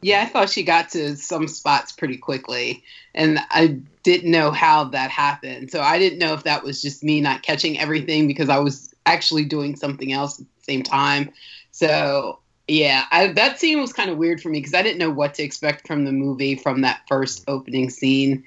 Yeah, 0.00 0.22
I 0.22 0.26
thought 0.26 0.50
she 0.50 0.62
got 0.62 0.90
to 0.90 1.16
some 1.16 1.48
spots 1.48 1.90
pretty 1.92 2.16
quickly, 2.16 2.84
and 3.14 3.40
I 3.50 3.80
didn't 4.04 4.30
know 4.30 4.52
how 4.52 4.84
that 4.84 5.10
happened. 5.10 5.72
So 5.72 5.80
I 5.80 5.98
didn't 5.98 6.20
know 6.20 6.34
if 6.34 6.44
that 6.44 6.62
was 6.62 6.80
just 6.80 7.02
me 7.02 7.20
not 7.20 7.42
catching 7.42 7.78
everything 7.78 8.28
because 8.28 8.48
I 8.48 8.58
was 8.58 8.94
actually 9.06 9.44
doing 9.44 9.74
something 9.74 10.12
else 10.12 10.38
at 10.38 10.46
the 10.46 10.64
same 10.64 10.82
time. 10.84 11.32
So 11.72 12.38
yeah, 12.68 13.06
I, 13.10 13.28
that 13.28 13.58
scene 13.58 13.80
was 13.80 13.92
kind 13.92 14.10
of 14.10 14.18
weird 14.18 14.40
for 14.40 14.50
me 14.50 14.58
because 14.58 14.74
I 14.74 14.82
didn't 14.82 14.98
know 14.98 15.10
what 15.10 15.34
to 15.34 15.42
expect 15.42 15.86
from 15.86 16.04
the 16.04 16.12
movie 16.12 16.54
from 16.54 16.82
that 16.82 17.00
first 17.08 17.42
opening 17.48 17.88
scene, 17.90 18.44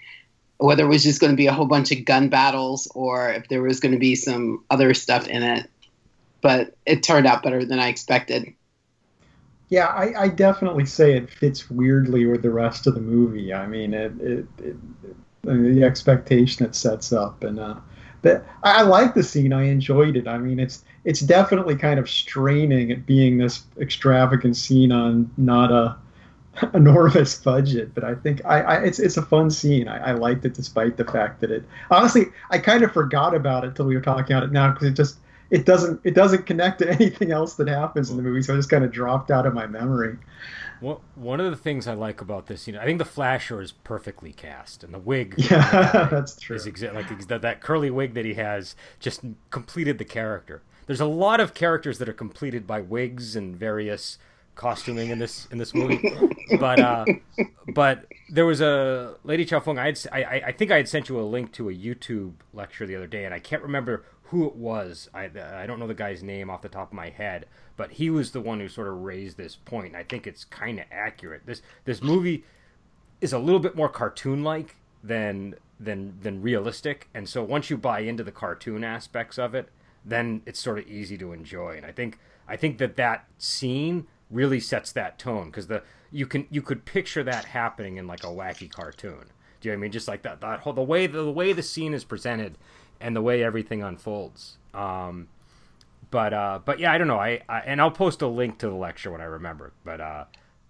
whether 0.58 0.86
it 0.86 0.90
was 0.90 1.04
just 1.04 1.20
going 1.20 1.32
to 1.32 1.38
be 1.38 1.48
a 1.48 1.54
whole 1.54 1.66
bunch 1.66 1.92
of 1.92 2.06
gun 2.06 2.30
battles 2.30 2.88
or 2.94 3.32
if 3.34 3.50
there 3.50 3.64
was 3.64 3.80
going 3.80 3.94
to 3.94 4.00
be 4.00 4.16
some 4.16 4.64
other 4.70 4.94
stuff 4.94 5.28
in 5.28 5.42
it. 5.42 5.70
But 6.42 6.76
it 6.86 7.04
turned 7.04 7.28
out 7.28 7.44
better 7.44 7.66
than 7.66 7.80
I 7.80 7.88
expected. 7.90 8.54
Yeah, 9.72 9.88
I, 9.88 10.24
I 10.24 10.28
definitely 10.28 10.86
say 10.86 11.16
it 11.16 11.30
fits 11.30 11.72
weirdly 11.72 12.26
with 12.26 12.42
the 12.42 12.50
rest 12.50 12.88
of 12.88 12.94
the 12.94 13.00
movie. 13.00 13.54
I 13.54 13.66
mean, 13.66 13.94
it, 13.94 14.12
it, 14.20 14.46
it, 14.60 14.76
the 15.44 15.84
expectation 15.84 16.66
it 16.66 16.76
sets 16.76 17.14
up, 17.14 17.42
and 17.46 17.58
uh, 17.58 17.76
that 18.22 18.46
I, 18.64 18.80
I 18.80 18.82
like 18.82 19.14
the 19.14 19.24
scene. 19.24 19.54
I 19.54 19.64
enjoyed 19.64 20.18
it. 20.18 20.28
I 20.28 20.38
mean, 20.40 20.60
it's 20.60 20.84
it's 21.06 21.22
definitely 21.22 21.78
kind 21.78 22.02
of 22.02 22.10
straining 22.10 22.92
at 22.92 23.06
being 23.06 23.38
this 23.38 23.64
extravagant 23.80 24.58
scene 24.58 24.92
on 24.92 25.32
not 25.38 25.72
a 25.72 25.96
enormous 26.74 27.38
budget, 27.42 27.96
but 27.96 28.04
I 28.04 28.16
think 28.16 28.44
I, 28.44 28.62
I 28.62 28.76
it's 28.84 29.00
it's 29.00 29.16
a 29.16 29.22
fun 29.22 29.50
scene. 29.50 29.88
I, 29.88 30.10
I, 30.10 30.12
liked 30.12 30.44
it 30.44 30.54
despite 30.54 30.98
the 30.98 31.06
fact 31.06 31.40
that 31.40 31.50
it 31.50 31.64
honestly 31.90 32.26
I 32.50 32.58
kind 32.58 32.84
of 32.84 32.92
forgot 32.92 33.34
about 33.34 33.64
it 33.64 33.78
till 33.78 33.86
we 33.86 33.96
were 33.96 34.02
talking 34.02 34.36
about 34.36 34.44
it 34.44 34.52
now 34.52 34.74
because 34.74 34.90
it 34.90 34.96
just 34.96 35.18
it 35.52 35.66
doesn't 35.66 36.02
it 36.04 36.16
doesn't 36.16 36.46
connect 36.46 36.80
to 36.80 36.90
anything 36.96 37.32
else 37.32 37.56
that 37.56 37.68
happens 37.68 38.10
in 38.10 38.18
the 38.18 38.24
movie, 38.24 38.42
so 38.42 38.54
it 38.54 38.58
just 38.58 38.70
kind 38.70 38.84
of 38.84 38.92
dropped 38.92 39.30
out 39.30 39.46
of 39.46 39.54
my 39.54 39.68
memory. 39.68 40.18
Well, 40.80 41.02
one 41.14 41.40
of 41.40 41.52
the 41.52 41.58
things 41.58 41.88
I 41.88 41.94
like 41.94 42.22
about 42.22 42.48
this, 42.48 42.66
you 42.66 42.74
know, 42.74 42.80
I 42.80 42.86
think 42.86 42.98
the 42.98 43.06
Flasher 43.06 43.62
is 43.62 43.72
perfectly 43.72 44.34
cast, 44.34 44.84
and 44.84 44.92
the 44.92 45.00
wig, 45.00 45.36
yeah, 45.38 46.08
that's 46.12 46.36
true. 46.40 46.56
Is 46.56 46.66
exa- 46.66 46.94
like 46.94 47.28
that, 47.28 47.44
that 47.44 47.62
curly 47.62 47.92
wig 47.92 48.16
that 48.16 48.26
he 48.26 48.34
has 48.36 48.76
just 49.00 49.22
completed 49.52 50.00
the 50.00 50.06
character. 50.06 50.64
There's 50.88 51.02
a 51.02 51.06
lot 51.06 51.40
of 51.40 51.54
characters 51.54 52.00
that 52.00 52.10
are 52.10 52.14
completed 52.14 52.66
by 52.66 52.82
wigs 52.82 53.36
and 53.36 53.56
various 53.56 54.18
costuming 54.56 55.10
in 55.10 55.20
this 55.20 55.48
in 55.52 55.58
this 55.58 55.74
movie. 55.74 56.02
but 56.60 56.80
uh, 56.80 57.06
but 57.74 58.06
there 58.30 58.46
was 58.46 58.62
a 58.62 59.16
Lady 59.24 59.46
Chow 59.46 59.60
Fung. 59.60 59.78
I, 59.78 59.86
had, 59.86 60.00
I 60.12 60.42
I 60.48 60.52
think 60.52 60.72
I 60.72 60.78
had 60.78 60.88
sent 60.90 61.10
you 61.10 61.20
a 61.20 61.22
link 61.22 61.52
to 61.54 61.70
a 61.70 61.74
YouTube 61.74 62.34
lecture 62.54 62.88
the 62.88 62.96
other 62.96 63.08
day, 63.08 63.26
and 63.26 63.34
I 63.34 63.40
can't 63.40 63.62
remember 63.62 64.06
who 64.32 64.48
it 64.48 64.56
was. 64.56 65.10
I 65.14 65.26
I 65.26 65.66
don't 65.66 65.78
know 65.78 65.88
the 65.88 65.94
guy's 65.94 66.24
name 66.24 66.50
off 66.50 66.62
the 66.62 66.70
top 66.70 66.88
of 66.88 66.94
my 66.94 67.10
head, 67.10 67.48
but 67.76 67.92
he 67.92 68.10
was 68.10 68.32
the 68.32 68.40
one 68.40 68.62
who 68.62 68.70
sort 68.70 68.88
of 68.88 69.02
raised 69.02 69.36
this 69.36 69.58
point. 69.58 69.88
And 69.88 69.98
I 69.98 70.04
think 70.04 70.26
it's 70.26 70.46
kind 70.46 70.80
of 70.80 70.86
accurate. 70.90 71.46
This 71.46 71.62
this 71.84 72.02
movie 72.02 72.46
is 73.20 73.34
a 73.34 73.40
little 73.40 73.60
bit 73.60 73.76
more 73.76 73.90
cartoon 73.90 74.42
like 74.42 74.78
than 75.04 75.56
than 75.78 76.18
than 76.22 76.42
realistic, 76.42 77.10
and 77.14 77.28
so 77.28 77.44
once 77.44 77.70
you 77.70 77.76
buy 77.76 78.00
into 78.00 78.24
the 78.24 78.32
cartoon 78.32 78.86
aspects 78.86 79.38
of 79.38 79.54
it, 79.54 79.68
then 80.06 80.42
it's 80.46 80.62
sort 80.62 80.80
of 80.80 80.88
easy 80.88 81.18
to 81.18 81.34
enjoy. 81.34 81.76
And 81.76 81.86
I 81.86 81.92
think 81.92 82.18
I 82.48 82.56
think 82.56 82.78
that 82.78 82.96
that 82.96 83.26
scene 83.38 84.08
really 84.30 84.62
sets 84.62 84.94
that 84.94 85.20
tone 85.20 85.48
because 85.48 85.68
the 85.68 85.84
you 86.10 86.26
can 86.26 86.48
you 86.50 86.62
could 86.62 86.86
picture 86.86 87.24
that 87.24 87.44
happening 87.44 87.98
in 87.98 88.08
like 88.08 88.24
a 88.24 88.28
wacky 88.28 88.72
cartoon. 88.72 89.26
Do 89.60 89.68
you 89.68 89.76
know 89.76 89.80
I 89.80 89.82
mean? 89.82 89.92
Just 89.92 90.08
like 90.08 90.22
that 90.22 90.40
that 90.40 90.62
whole 90.62 90.72
the 90.72 90.82
way 90.82 91.06
the, 91.06 91.22
the 91.22 91.32
way 91.32 91.52
the 91.52 91.62
scene 91.62 91.94
is 91.94 92.06
presented 92.06 92.58
and 93.02 93.16
the 93.16 93.22
way 93.22 93.44
everything 93.44 93.84
unfolds. 93.84 94.58
Um, 94.74 95.28
but 96.10 96.34
uh, 96.34 96.60
but 96.64 96.80
yeah, 96.80 96.92
I 96.92 96.98
don't 96.98 97.08
know. 97.08 97.20
I, 97.20 97.42
I, 97.48 97.60
and 97.60 97.82
I'll 97.82 97.92
post 97.92 98.22
a 98.22 98.28
link 98.28 98.60
to 98.60 98.68
the 98.68 98.76
lecture 98.76 99.12
when 99.12 99.22
I 99.22 99.26
remember. 99.26 99.74
But 99.84 100.02
uh, 100.02 100.26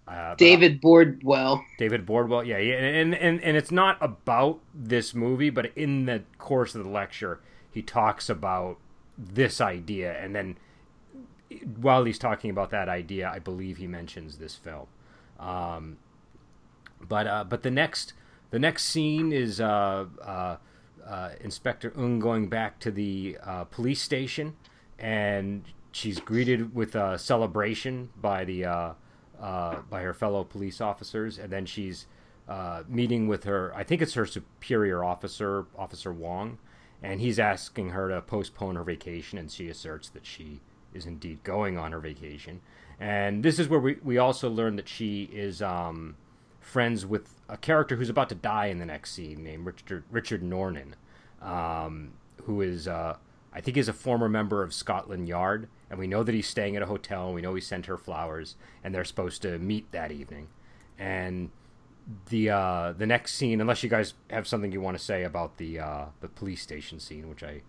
uh, 0.06 0.34
David 0.36 0.80
Bordwell. 0.80 1.62
David 1.78 2.06
Bordwell, 2.06 2.46
yeah, 2.46 2.58
yeah, 2.58 2.74
and, 2.74 3.14
and 3.14 3.40
and 3.40 3.56
it's 3.56 3.70
not 3.70 3.98
about 4.00 4.60
this 4.74 5.14
movie, 5.14 5.50
but 5.50 5.72
in 5.76 6.06
the 6.06 6.22
course 6.38 6.74
of 6.74 6.84
the 6.84 6.90
lecture, 6.90 7.40
he 7.70 7.82
talks 7.82 8.28
about 8.28 8.78
this 9.18 9.60
idea, 9.60 10.12
and 10.18 10.34
then 10.34 10.56
while 11.80 12.04
he's 12.04 12.18
talking 12.18 12.50
about 12.50 12.70
that 12.70 12.88
idea, 12.88 13.30
I 13.30 13.38
believe 13.38 13.76
he 13.76 13.86
mentions 13.86 14.38
this 14.38 14.56
film. 14.56 14.86
Um, 15.38 15.98
but 17.00 17.26
uh, 17.26 17.44
but 17.44 17.62
the 17.62 17.70
next 17.70 18.12
the 18.50 18.58
next 18.58 18.84
scene 18.84 19.32
is 19.32 19.60
uh, 19.60 20.06
uh, 20.22 20.56
uh 21.06 21.30
Inspector 21.40 21.92
Ung 21.96 22.18
going 22.18 22.48
back 22.48 22.78
to 22.80 22.90
the 22.90 23.36
uh, 23.42 23.64
police 23.64 24.00
station, 24.00 24.54
and 24.98 25.64
she's 25.92 26.20
greeted 26.20 26.74
with 26.74 26.94
a 26.94 27.18
celebration 27.18 28.10
by 28.20 28.44
the 28.44 28.64
uh, 28.64 28.92
by 29.90 30.02
her 30.02 30.14
fellow 30.14 30.44
police 30.44 30.80
officers, 30.80 31.38
and 31.38 31.50
then 31.52 31.66
she's 31.66 32.06
meeting 32.88 33.28
with 33.28 33.44
her. 33.44 33.72
I 33.74 33.82
think 33.84 34.02
it's 34.02 34.14
her 34.14 34.26
superior 34.26 35.02
officer, 35.02 35.66
Officer 35.76 36.12
Wong, 36.12 36.58
and 37.02 37.20
he's 37.20 37.38
asking 37.38 37.90
her 37.90 38.08
to 38.08 38.20
postpone 38.22 38.76
her 38.76 38.84
vacation, 38.84 39.38
and 39.38 39.50
she 39.50 39.68
asserts 39.68 40.08
that 40.10 40.24
she 40.26 40.60
is 40.94 41.06
indeed 41.06 41.42
going 41.42 41.78
on 41.78 41.92
her 41.92 42.00
vacation. 42.00 42.60
And 43.00 43.42
this 43.42 43.58
is 43.58 43.68
where 43.68 43.80
we, 43.80 43.96
we 44.04 44.18
also 44.18 44.48
learn 44.48 44.76
that 44.76 44.88
she 44.88 45.24
is 45.32 45.60
um, 45.62 46.16
friends 46.60 47.04
with 47.04 47.34
a 47.52 47.58
character 47.58 47.96
who's 47.96 48.08
about 48.08 48.30
to 48.30 48.34
die 48.34 48.66
in 48.66 48.78
the 48.78 48.86
next 48.86 49.12
scene 49.12 49.44
named 49.44 49.66
Richard, 49.66 50.04
Richard 50.10 50.42
Norton, 50.42 50.96
um, 51.42 52.12
who 52.44 52.62
is, 52.62 52.88
uh, 52.88 53.18
I 53.52 53.60
think, 53.60 53.76
is 53.76 53.88
a 53.88 53.92
former 53.92 54.26
member 54.26 54.62
of 54.62 54.72
Scotland 54.72 55.28
Yard. 55.28 55.68
And 55.90 55.98
we 55.98 56.06
know 56.06 56.22
that 56.22 56.34
he's 56.34 56.46
staying 56.46 56.76
at 56.76 56.82
a 56.82 56.86
hotel, 56.86 57.26
and 57.26 57.34
we 57.34 57.42
know 57.42 57.54
he 57.54 57.60
sent 57.60 57.84
her 57.86 57.98
flowers, 57.98 58.56
and 58.82 58.94
they're 58.94 59.04
supposed 59.04 59.42
to 59.42 59.58
meet 59.58 59.92
that 59.92 60.10
evening. 60.10 60.48
And 60.98 61.50
the 62.30 62.48
uh, 62.48 62.92
the 62.96 63.06
next 63.06 63.34
scene, 63.34 63.60
unless 63.60 63.82
you 63.82 63.90
guys 63.90 64.14
have 64.30 64.48
something 64.48 64.72
you 64.72 64.80
want 64.80 64.96
to 64.96 65.04
say 65.04 65.22
about 65.22 65.58
the 65.58 65.78
uh, 65.78 66.04
the 66.22 66.28
police 66.28 66.62
station 66.62 66.98
scene, 66.98 67.28
which 67.28 67.42
I 67.42 67.60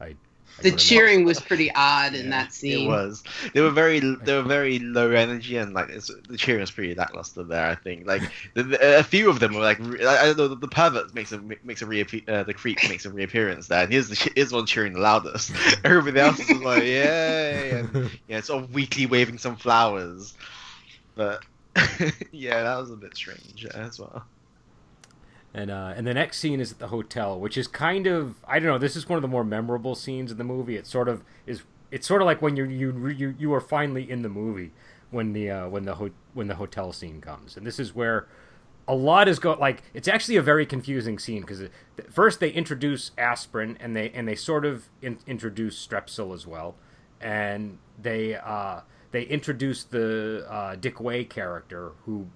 I 0.00 0.14
the 0.62 0.72
cheering 0.72 1.24
was 1.24 1.40
pretty 1.40 1.70
odd 1.74 2.14
in 2.14 2.30
that 2.30 2.52
scene. 2.52 2.86
It 2.86 2.88
was. 2.88 3.22
They 3.52 3.60
were 3.60 3.70
very, 3.70 4.00
they 4.00 4.34
were 4.34 4.42
very 4.42 4.78
low 4.78 5.10
energy, 5.10 5.56
and 5.56 5.74
like 5.74 5.88
the 5.88 6.36
cheering 6.36 6.60
was 6.60 6.70
pretty 6.70 6.94
lackluster 6.94 7.42
there. 7.42 7.66
I 7.66 7.74
think 7.74 8.06
like 8.06 8.22
the, 8.54 8.62
the, 8.62 8.98
a 8.98 9.02
few 9.02 9.28
of 9.30 9.40
them 9.40 9.54
were 9.54 9.62
like, 9.62 9.80
I 9.80 10.26
don't 10.26 10.38
know, 10.38 10.48
the, 10.48 10.56
the 10.56 10.68
pervert 10.68 11.14
makes 11.14 11.32
a 11.32 11.38
makes 11.38 11.82
a 11.82 11.86
reappear, 11.86 12.22
uh, 12.28 12.42
the 12.44 12.54
creep 12.54 12.78
makes 12.88 13.04
a 13.04 13.10
reappearance 13.10 13.66
there, 13.66 13.82
and 13.82 13.92
here's 13.92 14.08
the 14.08 14.32
here's 14.34 14.52
one 14.52 14.66
cheering 14.66 14.92
the 14.92 15.00
loudest. 15.00 15.52
Everybody 15.84 16.20
else 16.20 16.38
is 16.38 16.62
like, 16.62 16.82
yay, 16.82 17.70
and 17.70 18.10
yeah, 18.28 18.40
sort 18.40 18.64
of 18.64 18.72
weakly 18.72 19.06
waving 19.06 19.38
some 19.38 19.56
flowers, 19.56 20.34
but 21.16 21.42
yeah, 22.30 22.62
that 22.62 22.78
was 22.78 22.90
a 22.90 22.96
bit 22.96 23.16
strange 23.16 23.66
as 23.66 23.98
well. 23.98 24.24
And 25.54 25.70
uh, 25.70 25.94
and 25.96 26.04
the 26.04 26.14
next 26.14 26.38
scene 26.38 26.60
is 26.60 26.72
at 26.72 26.78
the 26.80 26.88
hotel, 26.88 27.38
which 27.38 27.56
is 27.56 27.68
kind 27.68 28.08
of 28.08 28.34
I 28.46 28.58
don't 28.58 28.68
know. 28.68 28.78
This 28.78 28.96
is 28.96 29.08
one 29.08 29.16
of 29.16 29.22
the 29.22 29.28
more 29.28 29.44
memorable 29.44 29.94
scenes 29.94 30.32
in 30.32 30.38
the 30.38 30.44
movie. 30.44 30.76
It 30.76 30.86
sort 30.86 31.08
of 31.08 31.22
is. 31.46 31.62
It's 31.92 32.08
sort 32.08 32.20
of 32.20 32.26
like 32.26 32.42
when 32.42 32.56
you 32.56 32.64
you 32.64 33.08
you 33.08 33.34
you 33.38 33.54
are 33.54 33.60
finally 33.60 34.10
in 34.10 34.22
the 34.22 34.28
movie 34.28 34.72
when 35.10 35.32
the 35.32 35.50
uh, 35.50 35.68
when 35.68 35.84
the 35.84 35.94
ho- 35.94 36.10
when 36.32 36.48
the 36.48 36.56
hotel 36.56 36.92
scene 36.92 37.20
comes, 37.20 37.56
and 37.56 37.64
this 37.64 37.78
is 37.78 37.94
where 37.94 38.26
a 38.88 38.94
lot 38.96 39.28
is 39.28 39.38
going. 39.38 39.60
Like 39.60 39.82
it's 39.94 40.08
actually 40.08 40.36
a 40.36 40.42
very 40.42 40.66
confusing 40.66 41.20
scene 41.20 41.42
because 41.42 41.62
first 42.10 42.40
they 42.40 42.50
introduce 42.50 43.12
aspirin 43.16 43.78
and 43.80 43.94
they 43.94 44.10
and 44.10 44.26
they 44.26 44.34
sort 44.34 44.64
of 44.64 44.88
in, 45.00 45.18
introduce 45.26 45.86
strepsil 45.86 46.34
as 46.34 46.48
well, 46.48 46.74
and 47.20 47.78
they 48.00 48.34
uh, 48.34 48.80
they 49.12 49.22
introduce 49.22 49.84
the 49.84 50.44
uh, 50.50 50.74
Dick 50.74 51.00
Wei 51.00 51.24
character 51.24 51.92
who 52.04 52.26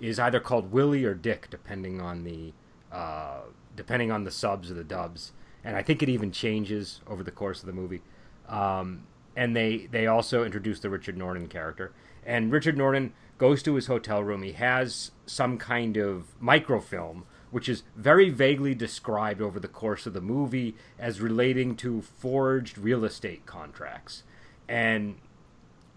is 0.00 0.18
either 0.18 0.40
called 0.40 0.72
Willie 0.72 1.04
or 1.04 1.14
Dick, 1.14 1.48
depending 1.50 2.00
on 2.00 2.24
the 2.24 2.52
uh, 2.92 3.40
depending 3.76 4.10
on 4.10 4.24
the 4.24 4.30
subs 4.30 4.70
or 4.70 4.74
the 4.74 4.84
dubs. 4.84 5.32
And 5.64 5.76
I 5.76 5.82
think 5.82 6.02
it 6.02 6.08
even 6.08 6.30
changes 6.30 7.00
over 7.06 7.22
the 7.22 7.30
course 7.30 7.60
of 7.60 7.66
the 7.66 7.72
movie. 7.72 8.02
Um, 8.48 9.06
and 9.36 9.56
they 9.56 9.86
they 9.86 10.06
also 10.06 10.44
introduce 10.44 10.80
the 10.80 10.90
Richard 10.90 11.16
Norton 11.16 11.48
character. 11.48 11.92
And 12.26 12.52
Richard 12.52 12.76
Norton 12.78 13.12
goes 13.38 13.62
to 13.64 13.74
his 13.74 13.86
hotel 13.86 14.22
room. 14.22 14.42
He 14.42 14.52
has 14.52 15.10
some 15.26 15.58
kind 15.58 15.96
of 15.96 16.40
microfilm, 16.40 17.24
which 17.50 17.68
is 17.68 17.82
very 17.96 18.30
vaguely 18.30 18.74
described 18.74 19.42
over 19.42 19.58
the 19.58 19.68
course 19.68 20.06
of 20.06 20.12
the 20.12 20.20
movie 20.20 20.74
as 20.98 21.20
relating 21.20 21.76
to 21.76 22.00
forged 22.00 22.78
real 22.78 23.04
estate 23.04 23.44
contracts. 23.46 24.22
And 24.68 25.16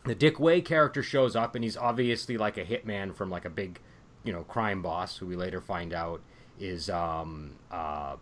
the 0.06 0.16
Dick 0.16 0.40
Wei 0.40 0.62
character 0.62 1.04
shows 1.04 1.36
up, 1.36 1.56
and 1.56 1.64
he's 1.64 1.78
obviously 1.78 2.38
like 2.38 2.58
a 2.58 2.66
hitman 2.66 3.14
from 3.14 3.30
like 3.30 3.46
a 3.46 3.50
big 3.50 3.80
you 4.28 4.34
know 4.34 4.44
crime 4.44 4.82
boss, 4.82 5.18
who 5.18 5.26
we 5.26 5.38
later 5.38 5.62
find 5.62 5.94
out 5.94 6.22
is 6.60 6.90
um 6.90 7.56
uh 7.72 8.18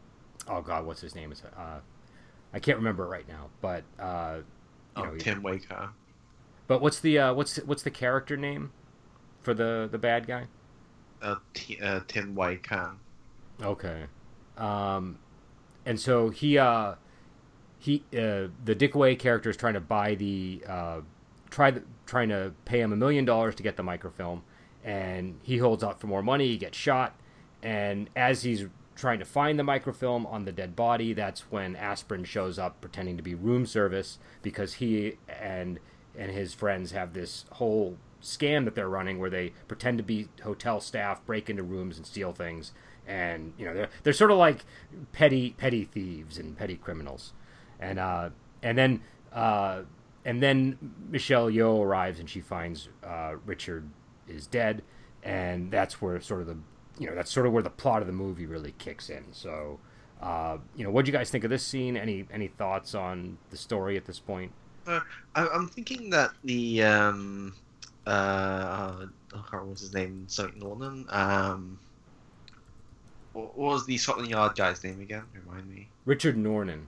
oh 0.47 0.61
god, 0.61 0.85
what's 0.85 1.01
his 1.01 1.15
name? 1.15 1.31
Is 1.31 1.41
uh 1.57 1.79
I 2.53 2.59
can't 2.59 2.77
remember 2.77 3.05
it 3.05 3.09
right 3.09 3.27
now, 3.27 3.49
but 3.59 3.83
uh 3.99 4.37
you 4.95 5.03
oh, 5.03 5.05
know, 5.07 5.17
Tim 5.17 5.41
Waker. 5.41 5.89
But 6.67 6.81
what's 6.81 6.99
the 6.99 7.17
uh, 7.17 7.33
what's 7.33 7.57
what's 7.57 7.81
the 7.81 7.91
character 7.91 8.37
name 8.37 8.71
for 9.41 9.53
the 9.55 9.89
the 9.91 9.97
bad 9.97 10.27
guy? 10.27 10.45
Uh, 11.21 11.37
T- 11.53 11.79
uh 11.81 12.01
Tim. 12.07 12.37
Okay. 13.61 14.05
Um, 14.57 15.17
and 15.85 15.99
so 15.99 16.29
he 16.29 16.57
uh 16.57 16.95
he 17.79 18.03
uh 18.13 18.47
the 18.63 18.75
Dick 18.75 18.95
Wei 18.95 19.15
character 19.15 19.49
is 19.49 19.57
trying 19.57 19.73
to 19.73 19.79
buy 19.79 20.15
the 20.15 20.63
uh 20.67 21.01
try 21.49 21.71
the, 21.71 21.83
trying 22.05 22.29
to 22.29 22.53
pay 22.65 22.79
him 22.79 22.93
a 22.93 22.95
million 22.95 23.25
dollars 23.25 23.55
to 23.55 23.63
get 23.63 23.75
the 23.75 23.83
microfilm 23.83 24.43
and 24.85 25.39
he 25.41 25.57
holds 25.57 25.83
out 25.83 25.99
for 25.99 26.07
more 26.07 26.21
money. 26.21 26.47
He 26.47 26.57
gets 26.57 26.77
shot, 26.77 27.15
and 27.63 28.09
as 28.15 28.43
he's 28.43 28.67
trying 28.95 29.19
to 29.19 29.25
find 29.25 29.59
the 29.59 29.63
microfilm 29.63 30.25
on 30.27 30.45
the 30.45 30.51
dead 30.51 30.75
body, 30.75 31.11
that's 31.11 31.51
when 31.51 31.75
Aspirin 31.75 32.23
shows 32.23 32.57
up 32.57 32.79
pretending 32.79 33.17
to 33.17 33.23
be 33.23 33.35
room 33.35 33.65
service 33.65 34.19
because 34.41 34.75
he 34.75 35.17
and 35.27 35.79
and 36.17 36.31
his 36.31 36.53
friends 36.53 36.91
have 36.91 37.13
this 37.13 37.45
whole 37.53 37.97
scam 38.21 38.63
that 38.65 38.75
they're 38.75 38.87
running 38.87 39.19
where 39.19 39.29
they 39.29 39.51
pretend 39.67 39.97
to 39.97 40.03
be 40.03 40.29
hotel 40.43 40.79
staff, 40.79 41.25
break 41.25 41.49
into 41.49 41.63
rooms 41.63 41.97
and 41.97 42.05
steal 42.05 42.31
things, 42.31 42.71
and 43.07 43.53
you 43.57 43.65
know 43.65 43.73
they're 43.73 43.89
they're 44.03 44.13
sort 44.13 44.31
of 44.31 44.37
like 44.37 44.65
petty 45.11 45.51
petty 45.57 45.83
thieves 45.83 46.37
and 46.37 46.55
petty 46.55 46.75
criminals, 46.75 47.33
and 47.79 47.97
uh, 47.97 48.29
and 48.61 48.77
then 48.77 49.01
uh, 49.33 49.81
and 50.23 50.41
then 50.41 50.77
Michelle 51.09 51.49
Yeoh 51.49 51.83
arrives 51.83 52.19
and 52.19 52.29
she 52.29 52.39
finds 52.39 52.89
uh, 53.03 53.35
Richard 53.45 53.89
is 54.27 54.47
dead, 54.47 54.83
and 55.23 55.71
that's 55.71 56.01
where 56.01 56.19
sort 56.21 56.41
of 56.41 56.47
the 56.47 56.57
you 56.99 57.07
know 57.07 57.15
that's 57.15 57.31
sort 57.31 57.45
of 57.45 57.53
where 57.53 57.63
the 57.63 57.69
plot 57.69 58.01
of 58.01 58.07
the 58.07 58.13
movie 58.13 58.45
really 58.45 58.73
kicks 58.77 59.09
in. 59.09 59.25
So, 59.31 59.79
uh, 60.21 60.57
you 60.75 60.83
know, 60.83 60.91
what 60.91 61.05
do 61.05 61.11
you 61.11 61.17
guys 61.17 61.29
think 61.29 61.43
of 61.43 61.49
this 61.49 61.65
scene? 61.65 61.97
Any 61.97 62.25
any 62.31 62.47
thoughts 62.47 62.95
on 62.95 63.37
the 63.49 63.57
story 63.57 63.97
at 63.97 64.05
this 64.05 64.19
point? 64.19 64.51
Uh, 64.87 64.99
I, 65.33 65.47
I'm 65.47 65.67
thinking 65.67 66.09
that 66.11 66.31
the 66.43 66.83
um, 66.83 67.53
uh, 68.05 68.09
I 68.09 69.07
can't 69.33 69.51
remember 69.51 69.79
his 69.79 69.93
name, 69.93 70.25
Something 70.27 70.59
Norman. 70.59 71.05
Um, 71.09 71.79
what, 73.33 73.57
was 73.57 73.85
the 73.85 73.97
Scotland 73.97 74.29
Yard 74.29 74.55
guy's 74.55 74.83
name 74.83 75.01
again? 75.01 75.23
Remind 75.33 75.69
me. 75.69 75.89
Richard 76.05 76.37
Norton. 76.37 76.87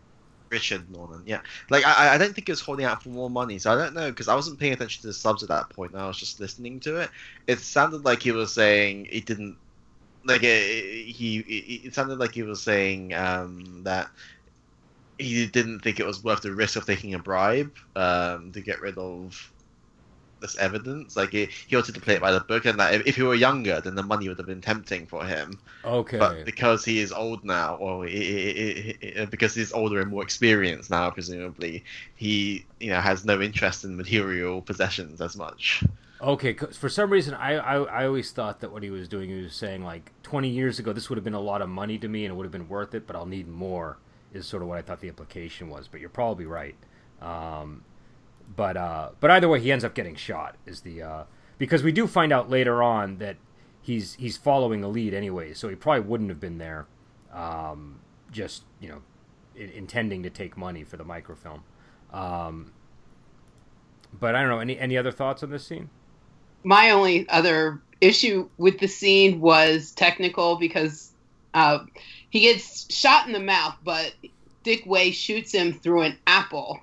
Richard 0.49 0.89
Norman, 0.89 1.23
yeah. 1.25 1.41
Like 1.69 1.85
I, 1.85 2.15
I 2.15 2.17
don't 2.17 2.33
think 2.33 2.49
it 2.49 2.51
was 2.51 2.61
holding 2.61 2.85
out 2.85 3.03
for 3.03 3.09
more 3.09 3.29
money, 3.29 3.59
so 3.59 3.71
I 3.71 3.75
don't 3.75 3.93
know 3.93 4.09
because 4.09 4.27
I 4.27 4.35
wasn't 4.35 4.59
paying 4.59 4.73
attention 4.73 5.01
to 5.01 5.07
the 5.07 5.13
subs 5.13 5.43
at 5.43 5.49
that 5.49 5.69
point. 5.69 5.95
I 5.95 6.07
was 6.07 6.17
just 6.17 6.39
listening 6.39 6.79
to 6.81 6.97
it. 6.97 7.09
It 7.47 7.59
sounded 7.59 8.05
like 8.05 8.23
he 8.23 8.31
was 8.31 8.53
saying 8.53 9.07
he 9.09 9.21
didn't 9.21 9.57
like 10.25 10.43
it, 10.43 11.05
he. 11.05 11.39
It 11.85 11.93
sounded 11.93 12.19
like 12.19 12.33
he 12.33 12.43
was 12.43 12.61
saying 12.61 13.13
um, 13.13 13.83
that 13.83 14.09
he 15.17 15.47
didn't 15.47 15.79
think 15.79 15.99
it 15.99 16.05
was 16.05 16.23
worth 16.23 16.41
the 16.41 16.53
risk 16.53 16.75
of 16.75 16.85
taking 16.85 17.13
a 17.13 17.19
bribe 17.19 17.73
um, 17.95 18.51
to 18.51 18.61
get 18.61 18.81
rid 18.81 18.97
of 18.97 19.51
this 20.39 20.57
evidence. 20.57 21.15
Like 21.15 21.31
he, 21.31 21.49
he 21.67 21.75
wanted 21.75 21.95
to 21.95 22.01
play 22.01 22.15
it 22.15 22.21
by 22.21 22.31
the 22.31 22.41
book, 22.41 22.65
and 22.65 22.79
that 22.79 22.93
if, 22.93 23.07
if 23.07 23.15
he 23.15 23.23
were 23.23 23.35
younger, 23.35 23.81
then 23.81 23.95
the 23.95 24.03
money 24.03 24.27
would 24.27 24.37
have 24.37 24.47
been 24.47 24.61
tempting 24.61 25.07
for 25.07 25.25
him. 25.25 25.59
Okay. 25.85 26.17
But 26.17 26.43
because 26.45 26.83
he 26.85 26.99
is 26.99 27.11
old 27.11 27.43
now, 27.45 27.75
or 27.75 28.05
he, 28.05 28.95
because 29.29 29.55
he's 29.55 29.71
older 29.73 30.01
and 30.01 30.09
more 30.11 30.23
experienced 30.23 30.89
now, 30.89 31.09
presumably, 31.11 31.83
he 32.15 32.65
you 32.79 32.89
know 32.91 33.01
has 33.01 33.25
no 33.25 33.41
interest 33.41 33.83
in 33.83 33.95
material 33.97 34.61
possessions 34.61 35.21
as 35.21 35.35
much. 35.37 35.83
Okay, 36.19 36.53
for 36.53 36.89
some 36.89 37.11
reason, 37.11 37.35
I, 37.35 37.53
I 37.57 37.75
I 37.83 38.05
always 38.05 38.31
thought 38.31 38.59
that 38.61 38.71
what 38.71 38.81
he 38.81 38.89
was 38.89 39.07
doing, 39.07 39.29
he 39.29 39.43
was 39.43 39.53
saying 39.55 39.83
like 39.83 40.11
20 40.23 40.49
years 40.49 40.79
ago, 40.79 40.91
this 40.91 41.09
would 41.09 41.17
have 41.17 41.23
been 41.23 41.35
a 41.35 41.39
lot 41.39 41.61
of 41.61 41.69
money 41.69 41.99
to 41.99 42.07
me, 42.07 42.25
and 42.25 42.33
it 42.33 42.35
would 42.35 42.45
have 42.45 42.51
been 42.51 42.67
worth 42.69 42.95
it, 42.95 43.05
but 43.05 43.15
I'll 43.15 43.27
need 43.27 43.47
more. 43.47 43.97
Is 44.33 44.45
sort 44.47 44.63
of 44.63 44.67
what 44.69 44.77
I 44.77 44.81
thought 44.81 44.99
the 44.99 45.07
implication 45.07 45.69
was, 45.69 45.87
but 45.87 45.99
you're 46.01 46.09
probably 46.09 46.45
right. 46.45 46.75
Um, 47.21 47.83
but 48.55 48.77
uh, 48.77 49.09
but 49.19 49.31
either 49.31 49.47
way, 49.47 49.59
he 49.59 49.71
ends 49.71 49.83
up 49.83 49.93
getting 49.93 50.15
shot. 50.15 50.55
Is 50.65 50.81
the 50.81 51.01
uh, 51.01 51.23
because 51.57 51.83
we 51.83 51.91
do 51.91 52.07
find 52.07 52.31
out 52.31 52.49
later 52.49 52.81
on 52.81 53.17
that 53.17 53.37
he's 53.81 54.13
he's 54.15 54.37
following 54.37 54.83
a 54.83 54.87
lead 54.87 55.13
anyway, 55.13 55.53
so 55.53 55.69
he 55.69 55.75
probably 55.75 56.01
wouldn't 56.01 56.29
have 56.29 56.39
been 56.39 56.57
there, 56.57 56.87
um, 57.33 57.99
just 58.31 58.63
you 58.79 58.89
know, 58.89 59.01
in, 59.55 59.69
intending 59.69 60.23
to 60.23 60.29
take 60.29 60.57
money 60.57 60.83
for 60.83 60.97
the 60.97 61.03
microfilm. 61.03 61.63
Um, 62.11 62.71
but 64.19 64.35
I 64.35 64.41
don't 64.41 64.49
know. 64.49 64.59
Any 64.59 64.79
any 64.79 64.97
other 64.97 65.11
thoughts 65.11 65.43
on 65.43 65.49
this 65.49 65.65
scene? 65.65 65.89
My 66.63 66.91
only 66.91 67.27
other 67.29 67.81
issue 68.01 68.49
with 68.57 68.79
the 68.79 68.87
scene 68.87 69.39
was 69.39 69.91
technical 69.91 70.57
because 70.57 71.11
uh, 71.53 71.79
he 72.29 72.41
gets 72.41 72.93
shot 72.93 73.27
in 73.27 73.33
the 73.33 73.39
mouth, 73.39 73.75
but 73.83 74.13
Dick 74.63 74.83
Wei 74.85 75.11
shoots 75.11 75.53
him 75.53 75.73
through 75.73 76.01
an 76.01 76.17
apple. 76.27 76.79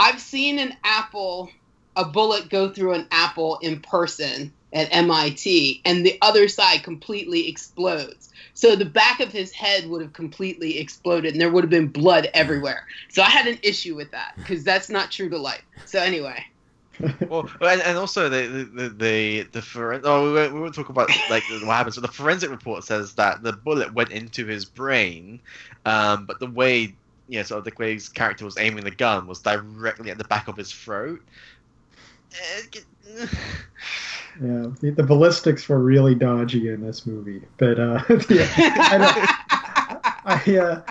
I've 0.00 0.18
seen 0.18 0.58
an 0.58 0.74
apple, 0.82 1.50
a 1.94 2.06
bullet 2.06 2.48
go 2.48 2.70
through 2.70 2.94
an 2.94 3.06
apple 3.10 3.58
in 3.58 3.80
person 3.80 4.50
at 4.72 4.88
MIT, 4.90 5.82
and 5.84 6.06
the 6.06 6.16
other 6.22 6.48
side 6.48 6.82
completely 6.82 7.50
explodes. 7.50 8.30
So 8.54 8.76
the 8.76 8.86
back 8.86 9.20
of 9.20 9.30
his 9.30 9.52
head 9.52 9.90
would 9.90 10.00
have 10.00 10.14
completely 10.14 10.78
exploded, 10.78 11.32
and 11.32 11.40
there 11.40 11.50
would 11.50 11.64
have 11.64 11.70
been 11.70 11.88
blood 11.88 12.30
everywhere. 12.32 12.86
So 13.10 13.20
I 13.20 13.28
had 13.28 13.46
an 13.46 13.58
issue 13.62 13.94
with 13.94 14.10
that 14.12 14.32
because 14.36 14.64
that's 14.64 14.88
not 14.88 15.10
true 15.10 15.28
to 15.28 15.36
life. 15.36 15.62
So 15.84 16.00
anyway. 16.00 16.46
well, 17.28 17.50
and, 17.60 17.82
and 17.82 17.98
also 17.98 18.30
the 18.30 18.68
the 18.72 18.88
the, 18.88 19.42
the 19.52 19.60
foren- 19.60 20.02
oh 20.04 20.28
we 20.28 20.32
won't, 20.34 20.54
we 20.54 20.60
won't 20.60 20.74
talk 20.74 20.88
about 20.88 21.10
like 21.28 21.42
what 21.50 21.76
happens. 21.76 21.96
So 21.96 22.00
the 22.00 22.08
forensic 22.08 22.48
report 22.48 22.84
says 22.84 23.14
that 23.14 23.42
the 23.42 23.52
bullet 23.52 23.92
went 23.92 24.12
into 24.12 24.46
his 24.46 24.64
brain, 24.64 25.40
um, 25.84 26.24
but 26.24 26.40
the 26.40 26.50
way 26.50 26.96
know, 27.38 27.42
sort 27.42 27.66
of 27.66 27.76
the 27.76 27.84
his 27.84 28.08
character 28.08 28.44
was 28.44 28.58
aiming 28.58 28.84
the 28.84 28.90
gun 28.90 29.26
was 29.26 29.40
directly 29.40 30.10
at 30.10 30.18
the 30.18 30.24
back 30.24 30.48
of 30.48 30.56
his 30.56 30.72
throat. 30.72 31.20
yeah, 33.18 33.26
the, 34.80 34.94
the, 34.96 35.02
ballistics 35.02 35.68
were 35.68 35.80
really 35.80 36.14
dodgy 36.14 36.68
in 36.68 36.80
this 36.80 37.06
movie, 37.06 37.42
but 37.56 37.78
uh, 37.78 38.02
yeah, 38.28 38.48
I, 38.56 40.42
I 40.46 40.56
uh, 40.56 40.82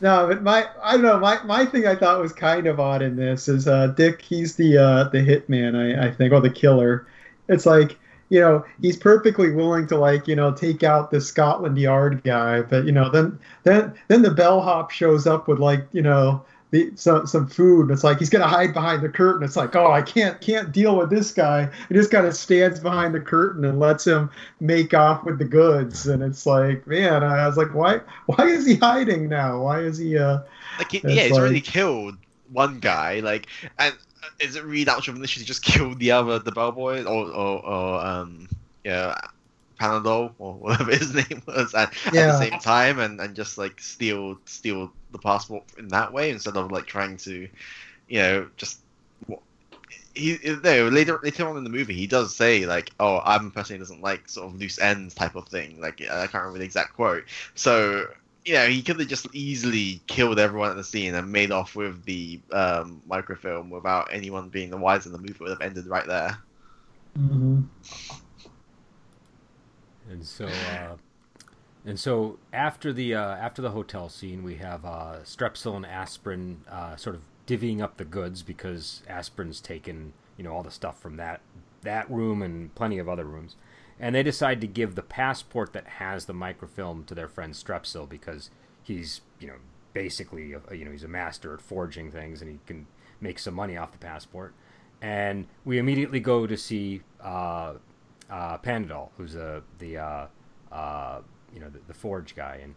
no, 0.00 0.28
but 0.28 0.42
my 0.42 0.66
I 0.82 0.92
don't 0.92 1.02
know 1.02 1.18
my, 1.18 1.42
my 1.42 1.66
thing 1.66 1.86
I 1.86 1.94
thought 1.94 2.20
was 2.20 2.32
kind 2.32 2.66
of 2.66 2.80
odd 2.80 3.02
in 3.02 3.16
this 3.16 3.48
is 3.48 3.66
uh, 3.66 3.88
Dick. 3.88 4.22
He's 4.22 4.56
the 4.56 4.78
uh, 4.78 5.04
the 5.04 5.18
hitman, 5.18 5.76
I, 5.76 6.08
I 6.08 6.10
think, 6.10 6.32
or 6.32 6.40
the 6.40 6.50
killer. 6.50 7.06
It's 7.48 7.66
like 7.66 7.98
you 8.28 8.40
know 8.40 8.64
he's 8.80 8.96
perfectly 8.96 9.50
willing 9.50 9.86
to 9.88 9.96
like 9.96 10.28
you 10.28 10.36
know 10.36 10.52
take 10.52 10.82
out 10.82 11.10
the 11.10 11.20
Scotland 11.20 11.78
Yard 11.78 12.22
guy, 12.24 12.62
but 12.62 12.84
you 12.84 12.92
know 12.92 13.10
then 13.10 13.38
then 13.64 13.94
then 14.08 14.22
the 14.22 14.30
bellhop 14.30 14.90
shows 14.90 15.26
up 15.26 15.48
with 15.48 15.58
like 15.58 15.86
you 15.92 16.02
know 16.02 16.44
the, 16.70 16.92
some 16.96 17.26
some 17.26 17.46
food. 17.46 17.90
It's 17.90 18.04
like 18.04 18.18
he's 18.18 18.30
gonna 18.30 18.46
hide 18.46 18.74
behind 18.74 19.02
the 19.02 19.08
curtain. 19.08 19.42
It's 19.42 19.56
like, 19.56 19.74
oh, 19.74 19.90
I 19.90 20.02
can't 20.02 20.40
can't 20.40 20.72
deal 20.72 20.96
with 20.96 21.10
this 21.10 21.32
guy. 21.32 21.70
He 21.88 21.94
just 21.94 22.10
kind 22.10 22.26
of 22.26 22.36
stands 22.36 22.80
behind 22.80 23.14
the 23.14 23.20
curtain 23.20 23.64
and 23.64 23.80
lets 23.80 24.06
him 24.06 24.30
make 24.60 24.92
off 24.92 25.24
with 25.24 25.38
the 25.38 25.44
goods. 25.44 26.06
And 26.06 26.22
it's 26.22 26.44
like, 26.44 26.86
man, 26.86 27.24
I 27.24 27.46
was 27.46 27.56
like, 27.56 27.74
why 27.74 28.00
why 28.26 28.46
is 28.46 28.66
he 28.66 28.76
hiding 28.76 29.28
now? 29.28 29.62
Why 29.62 29.80
is 29.80 29.98
he? 29.98 30.18
uh 30.18 30.40
Like, 30.78 30.92
he, 30.92 31.00
yeah, 31.04 31.22
he's 31.22 31.32
like, 31.32 31.40
already 31.40 31.60
killed 31.60 32.16
one 32.52 32.80
guy. 32.80 33.20
Like, 33.20 33.48
and 33.78 33.94
is 34.40 34.56
it 34.56 34.64
really 34.64 34.84
that 34.84 34.96
much 34.96 35.08
of 35.08 35.16
an 35.16 35.24
issue 35.24 35.40
to 35.40 35.46
just 35.46 35.62
kill 35.64 35.94
the 35.94 36.10
other 36.10 36.38
the 36.38 36.52
bellboy 36.52 37.04
or 37.04 37.30
or, 37.30 37.64
or 37.64 38.06
um 38.06 38.48
yeah. 38.84 39.18
Panadol 39.78 40.32
or 40.38 40.54
whatever 40.54 40.90
his 40.96 41.14
name 41.14 41.42
was 41.46 41.74
at, 41.74 41.94
yeah. 42.12 42.22
at 42.22 42.26
the 42.32 42.38
same 42.38 42.58
time 42.58 42.98
and, 42.98 43.20
and 43.20 43.34
just 43.34 43.58
like 43.58 43.80
steal 43.80 44.38
steal 44.44 44.92
the 45.12 45.18
passport 45.18 45.64
in 45.78 45.88
that 45.88 46.12
way 46.12 46.30
instead 46.30 46.56
of 46.56 46.72
like 46.72 46.86
trying 46.86 47.16
to, 47.18 47.48
you 48.08 48.18
know, 48.18 48.48
just. 48.56 48.80
He 50.14 50.36
no 50.64 50.88
later 50.88 51.20
later 51.22 51.48
on 51.48 51.56
in 51.56 51.62
the 51.62 51.70
movie 51.70 51.94
he 51.94 52.08
does 52.08 52.34
say 52.34 52.66
like 52.66 52.90
oh 52.98 53.20
I'm 53.24 53.46
a 53.46 53.50
person 53.50 53.76
who 53.76 53.78
doesn't 53.78 54.02
like 54.02 54.28
sort 54.28 54.48
of 54.48 54.58
loose 54.58 54.80
ends 54.80 55.14
type 55.14 55.36
of 55.36 55.46
thing 55.46 55.80
like 55.80 56.00
I 56.00 56.26
can't 56.26 56.34
remember 56.34 56.58
the 56.58 56.64
exact 56.64 56.94
quote 56.94 57.22
so 57.54 58.08
you 58.48 58.54
know, 58.54 58.66
he 58.66 58.80
could 58.80 58.98
have 58.98 59.08
just 59.08 59.26
easily 59.34 60.00
killed 60.06 60.38
everyone 60.38 60.70
at 60.70 60.76
the 60.76 60.84
scene 60.84 61.14
and 61.14 61.30
made 61.30 61.50
off 61.50 61.76
with 61.76 62.02
the 62.06 62.40
um, 62.50 63.02
microfilm 63.06 63.68
without 63.68 64.08
anyone 64.10 64.48
being 64.48 64.70
the 64.70 64.76
wiser. 64.78 65.10
The 65.10 65.18
movie 65.18 65.36
would 65.38 65.50
have 65.50 65.60
ended 65.60 65.86
right 65.86 66.06
there. 66.06 66.38
Mm-hmm. 67.18 67.60
And 70.10 70.24
so, 70.24 70.46
uh, 70.46 70.96
and 71.84 72.00
so 72.00 72.38
after 72.50 72.90
the 72.90 73.14
uh, 73.14 73.36
after 73.36 73.60
the 73.60 73.72
hotel 73.72 74.08
scene, 74.08 74.42
we 74.42 74.54
have 74.54 74.82
uh, 74.82 75.16
Strepsil 75.24 75.76
and 75.76 75.84
Aspirin 75.84 76.62
uh, 76.70 76.96
sort 76.96 77.16
of 77.16 77.22
divvying 77.46 77.82
up 77.82 77.98
the 77.98 78.06
goods 78.06 78.42
because 78.42 79.02
Aspirin's 79.06 79.60
taken 79.60 80.14
you 80.38 80.44
know 80.44 80.54
all 80.54 80.62
the 80.62 80.70
stuff 80.70 80.98
from 80.98 81.18
that 81.18 81.42
that 81.82 82.10
room 82.10 82.40
and 82.40 82.74
plenty 82.74 82.98
of 82.98 83.10
other 83.10 83.24
rooms, 83.24 83.56
and 84.00 84.14
they 84.14 84.22
decide 84.22 84.60
to 84.60 84.66
give 84.66 84.94
the 84.94 85.02
passport 85.02 85.72
that 85.72 85.86
has 85.86 86.26
the 86.26 86.34
microfilm 86.34 87.04
to 87.04 87.14
their 87.14 87.28
friend 87.28 87.54
Strepsil 87.54 88.08
because 88.08 88.50
he's 88.82 89.20
you 89.40 89.48
know 89.48 89.56
basically 89.92 90.52
a, 90.52 90.74
you 90.74 90.84
know 90.84 90.90
he's 90.90 91.04
a 91.04 91.08
master 91.08 91.54
at 91.54 91.60
forging 91.60 92.10
things 92.10 92.40
and 92.40 92.50
he 92.50 92.58
can 92.66 92.86
make 93.20 93.38
some 93.38 93.54
money 93.54 93.76
off 93.76 93.92
the 93.92 93.98
passport. 93.98 94.54
And 95.00 95.46
we 95.64 95.78
immediately 95.78 96.20
go 96.20 96.46
to 96.46 96.56
see 96.56 97.02
uh, 97.22 97.74
uh, 98.30 98.58
Panadol, 98.58 99.10
who's 99.16 99.34
a, 99.34 99.62
the 99.78 99.98
uh, 99.98 100.26
uh, 100.72 101.20
you 101.52 101.60
know 101.60 101.68
the, 101.68 101.78
the, 101.86 101.94
Forge 101.94 102.34
guy, 102.34 102.60
and 102.62 102.74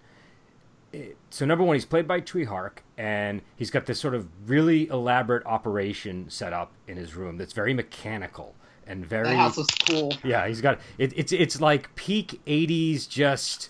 it, 0.94 1.18
so 1.30 1.46
number 1.46 1.64
one, 1.64 1.76
he's 1.76 1.86
played 1.86 2.08
by 2.08 2.22
Tsui 2.22 2.46
Hark, 2.46 2.84
and 2.98 3.42
he's 3.56 3.72
got 3.72 3.86
this 3.86 4.00
sort 4.00 4.14
of 4.14 4.28
really 4.48 4.88
elaborate 4.88 5.46
operation 5.46 6.30
set 6.30 6.54
up 6.54 6.72
in 6.88 6.96
his 6.96 7.16
room 7.16 7.38
that's 7.38 7.54
very 7.54 7.74
mechanical 7.74 8.56
and 8.92 9.06
very. 9.06 9.30
The 9.30 9.36
house 9.36 9.58
is 9.58 9.68
cool. 9.88 10.14
Yeah, 10.24 10.48
he's 10.48 10.62
got 10.62 10.80
it, 10.98 11.14
it's 11.16 11.32
it's 11.32 11.60
like 11.62 11.94
peak 11.96 12.42
'80s 12.46 13.08
just 13.10 13.70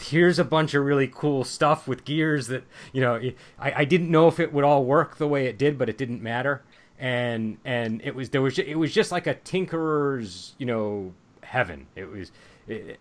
here's 0.00 0.38
a 0.38 0.44
bunch 0.44 0.72
of 0.72 0.82
really 0.82 1.06
cool 1.06 1.44
stuff 1.44 1.86
with 1.86 2.04
gears 2.06 2.46
that 2.46 2.64
you 2.94 3.00
know 3.02 3.20
I, 3.58 3.72
I 3.82 3.84
didn't 3.84 4.10
know 4.10 4.26
if 4.26 4.40
it 4.40 4.50
would 4.50 4.64
all 4.64 4.86
work 4.86 5.18
the 5.18 5.28
way 5.28 5.48
it 5.48 5.58
did 5.58 5.76
but 5.76 5.90
it 5.90 5.98
didn't 5.98 6.22
matter 6.22 6.62
and 6.98 7.58
and 7.62 8.00
it 8.02 8.14
was 8.14 8.30
there 8.30 8.40
was 8.40 8.58
it 8.58 8.76
was 8.76 8.94
just 8.94 9.12
like 9.12 9.26
a 9.26 9.34
tinkerer's 9.34 10.54
you 10.56 10.64
know 10.64 11.12
heaven. 11.46 11.86
It 11.94 12.10
was, 12.10 12.32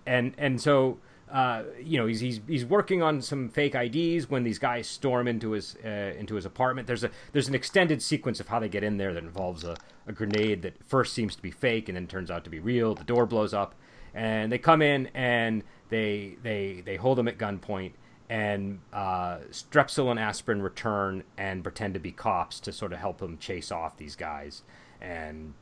and 0.05 0.33
and 0.37 0.61
so 0.61 0.97
uh, 1.31 1.63
you 1.81 1.97
know 1.97 2.05
he's, 2.05 2.19
he's 2.19 2.39
he's 2.47 2.65
working 2.65 3.01
on 3.01 3.21
some 3.21 3.49
fake 3.49 3.75
IDs 3.75 4.29
when 4.29 4.43
these 4.43 4.59
guys 4.59 4.87
storm 4.87 5.27
into 5.27 5.51
his 5.51 5.75
uh, 5.83 6.13
into 6.17 6.35
his 6.35 6.45
apartment. 6.45 6.87
There's 6.87 7.03
a 7.03 7.11
there's 7.31 7.47
an 7.47 7.55
extended 7.55 8.01
sequence 8.01 8.39
of 8.39 8.47
how 8.47 8.59
they 8.59 8.69
get 8.69 8.83
in 8.83 8.97
there 8.97 9.13
that 9.13 9.23
involves 9.23 9.63
a, 9.63 9.75
a 10.07 10.13
grenade 10.13 10.61
that 10.61 10.83
first 10.83 11.13
seems 11.13 11.35
to 11.35 11.41
be 11.41 11.51
fake 11.51 11.89
and 11.89 11.95
then 11.95 12.07
turns 12.07 12.29
out 12.29 12.43
to 12.43 12.49
be 12.49 12.59
real. 12.59 12.95
The 12.95 13.03
door 13.03 13.25
blows 13.25 13.53
up, 13.53 13.75
and 14.13 14.51
they 14.51 14.57
come 14.57 14.81
in 14.81 15.09
and 15.13 15.63
they 15.89 16.37
they 16.43 16.81
they 16.85 16.95
hold 16.95 17.19
him 17.19 17.27
at 17.27 17.37
gunpoint 17.37 17.93
and 18.29 18.79
uh, 18.91 19.37
Strepsil 19.51 20.09
and 20.09 20.19
Aspirin 20.19 20.61
return 20.61 21.23
and 21.37 21.63
pretend 21.63 21.93
to 21.93 21.99
be 21.99 22.11
cops 22.11 22.59
to 22.61 22.71
sort 22.71 22.91
of 22.91 22.99
help 22.99 23.21
him 23.21 23.37
chase 23.37 23.71
off 23.71 23.97
these 23.97 24.15
guys, 24.15 24.63
and 24.99 25.53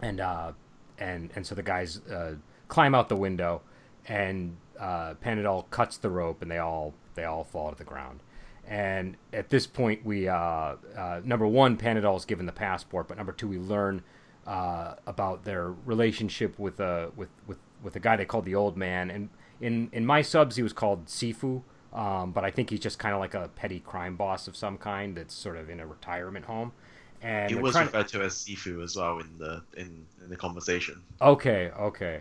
and 0.00 0.20
uh, 0.20 0.52
and 0.98 1.30
and 1.34 1.46
so 1.46 1.54
the 1.54 1.62
guys 1.62 2.00
uh, 2.06 2.34
climb 2.68 2.94
out 2.94 3.08
the 3.08 3.16
window, 3.16 3.60
and 4.08 4.56
uh, 4.80 5.14
Panadol 5.24 5.70
cuts 5.70 5.98
the 5.98 6.10
rope, 6.10 6.42
and 6.42 6.50
they 6.50 6.58
all 6.58 6.94
they 7.14 7.24
all 7.24 7.44
fall 7.44 7.70
to 7.70 7.76
the 7.76 7.84
ground. 7.84 8.20
And 8.66 9.16
at 9.32 9.48
this 9.48 9.66
point, 9.66 10.04
we 10.04 10.28
uh, 10.28 10.76
uh, 10.96 11.20
number 11.24 11.46
one, 11.46 11.76
Panadol 11.76 12.16
is 12.16 12.24
given 12.24 12.46
the 12.46 12.52
passport, 12.52 13.08
but 13.08 13.16
number 13.16 13.32
two, 13.32 13.48
we 13.48 13.58
learn 13.58 14.02
uh, 14.46 14.94
about 15.06 15.44
their 15.44 15.72
relationship 15.84 16.58
with 16.58 16.80
a 16.80 17.10
with 17.16 17.28
with 17.46 17.58
with 17.82 17.96
a 17.96 18.00
guy 18.00 18.16
they 18.16 18.24
called 18.24 18.44
the 18.44 18.54
Old 18.54 18.76
Man, 18.76 19.10
and 19.10 19.28
in 19.60 19.88
in 19.92 20.04
my 20.04 20.22
subs 20.22 20.56
he 20.56 20.62
was 20.62 20.72
called 20.72 21.06
Sifu, 21.06 21.62
um, 21.92 22.32
but 22.32 22.44
I 22.44 22.50
think 22.50 22.70
he's 22.70 22.80
just 22.80 22.98
kind 22.98 23.14
of 23.14 23.20
like 23.20 23.34
a 23.34 23.48
petty 23.48 23.80
crime 23.80 24.16
boss 24.16 24.48
of 24.48 24.56
some 24.56 24.78
kind 24.78 25.16
that's 25.16 25.34
sort 25.34 25.56
of 25.56 25.70
in 25.70 25.80
a 25.80 25.86
retirement 25.86 26.44
home. 26.44 26.72
And 27.20 27.50
He 27.50 27.56
was 27.56 27.74
referred 27.74 28.08
to 28.08 28.22
as 28.22 28.34
Sifu 28.34 28.82
as 28.82 28.96
well 28.96 29.18
in 29.18 29.38
the 29.38 29.62
in, 29.76 30.06
in 30.22 30.30
the 30.30 30.36
conversation. 30.36 31.02
Okay, 31.20 31.70
okay. 31.70 32.20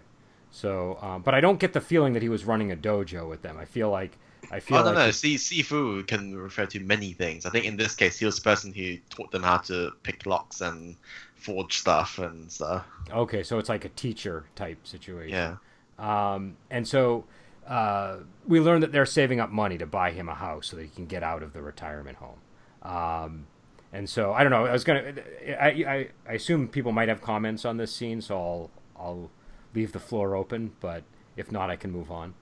So, 0.58 0.98
um, 1.02 1.22
but 1.22 1.36
I 1.36 1.42
don't 1.42 1.60
get 1.60 1.74
the 1.74 1.82
feeling 1.82 2.14
that 2.14 2.24
he 2.24 2.30
was 2.30 2.44
running 2.46 2.72
a 2.72 2.76
dojo 2.76 3.30
with 3.30 3.42
them. 3.44 3.58
I 3.60 3.66
feel 3.66 3.90
like 3.92 4.18
I 4.52 4.60
feel 4.60 4.78
Oh 4.78 4.82
no 4.82 4.88
like 4.88 4.96
no, 4.96 5.06
he- 5.08 5.12
see 5.12 5.36
Sifu 5.36 6.06
can 6.08 6.36
refer 6.36 6.66
to 6.66 6.80
many 6.80 7.14
things. 7.14 7.46
I 7.46 7.52
think 7.52 7.66
in 7.66 7.78
this 7.78 7.94
case 7.96 8.18
he 8.18 8.26
was 8.26 8.36
the 8.38 8.42
person 8.42 8.74
who 8.74 8.98
taught 9.10 9.30
them 9.32 9.44
how 9.44 9.58
to 9.70 9.92
pick 10.04 10.26
locks 10.26 10.62
and 10.62 10.96
forge 11.36 11.78
stuff 11.78 12.18
and 12.18 12.52
stuff. 12.52 12.86
okay, 13.12 13.44
so 13.44 13.60
it's 13.60 13.70
like 13.70 13.86
a 13.86 13.90
teacher 13.90 14.46
type 14.56 14.80
situation. 14.88 15.30
Yeah. 15.38 15.56
Um, 16.00 16.58
and 16.72 16.88
so 16.88 17.26
uh, 17.68 18.18
we 18.48 18.60
learned 18.60 18.82
that 18.84 18.92
they're 18.92 19.06
saving 19.06 19.40
up 19.40 19.52
money 19.52 19.78
to 19.78 19.86
buy 19.86 20.12
him 20.12 20.28
a 20.30 20.36
house 20.36 20.68
so 20.68 20.76
that 20.78 20.84
he 20.84 20.90
can 20.90 21.06
get 21.06 21.22
out 21.24 21.44
of 21.44 21.54
the 21.54 21.62
retirement 21.62 22.18
home. 22.18 22.40
Um, 22.82 23.46
and 23.94 24.10
so 24.10 24.34
I 24.34 24.42
don't 24.44 24.52
know. 24.52 24.66
I 24.66 24.72
was 24.74 24.84
gonna. 24.84 25.14
I, 25.60 25.68
I 25.68 26.08
I 26.28 26.34
assume 26.34 26.68
people 26.68 26.92
might 26.92 27.10
have 27.10 27.22
comments 27.22 27.64
on 27.66 27.78
this 27.78 27.94
scene, 27.94 28.22
so 28.22 28.36
I'll 28.38 28.72
I'll 29.00 29.30
leave 29.74 29.92
the 29.92 30.00
floor 30.00 30.36
open. 30.36 30.74
But 30.80 31.04
if 31.36 31.52
not, 31.52 31.70
I 31.70 31.76
can 31.76 31.92
move 31.92 32.12
on. 32.12 32.34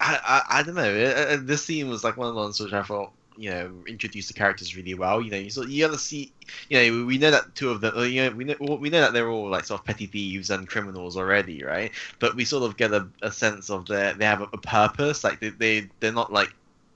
I, 0.00 0.18
I, 0.50 0.60
I 0.60 0.62
don't 0.62 0.74
know. 0.74 0.82
Uh, 0.94 1.34
uh, 1.34 1.38
This 1.40 1.64
scene 1.64 1.88
was 1.88 2.04
like 2.04 2.16
one 2.16 2.28
of 2.28 2.34
the 2.34 2.40
ones 2.40 2.60
which 2.60 2.72
I 2.72 2.82
thought, 2.82 3.12
you 3.36 3.50
know, 3.50 3.72
introduced 3.86 4.28
the 4.28 4.34
characters 4.34 4.76
really 4.76 4.94
well. 4.94 5.20
You 5.20 5.30
know, 5.30 5.36
you 5.38 5.50
sort 5.50 5.68
you 5.68 5.86
gotta 5.86 5.98
see, 5.98 6.32
you 6.68 6.78
know, 6.78 7.06
we 7.06 7.18
know 7.18 7.30
that 7.30 7.54
two 7.54 7.70
of 7.70 7.80
them, 7.80 7.96
uh, 7.96 8.02
you 8.02 8.22
know, 8.22 8.30
we 8.36 8.44
know 8.44 8.56
we 8.80 8.90
know 8.90 9.00
that 9.00 9.12
they're 9.12 9.30
all 9.30 9.48
like 9.48 9.64
sort 9.64 9.80
of 9.80 9.86
petty 9.86 10.06
thieves 10.06 10.50
and 10.50 10.68
criminals 10.68 11.16
already, 11.16 11.62
right? 11.64 11.92
But 12.18 12.34
we 12.36 12.44
sort 12.44 12.64
of 12.64 12.76
get 12.76 12.92
a, 12.92 13.08
a 13.22 13.30
sense 13.30 13.70
of 13.70 13.86
their 13.86 14.14
they 14.14 14.24
have 14.24 14.40
a, 14.42 14.48
a 14.52 14.58
purpose. 14.58 15.24
Like 15.24 15.40
they 15.40 15.50
they 15.50 15.88
they're 16.00 16.12
not 16.12 16.32
like 16.32 16.54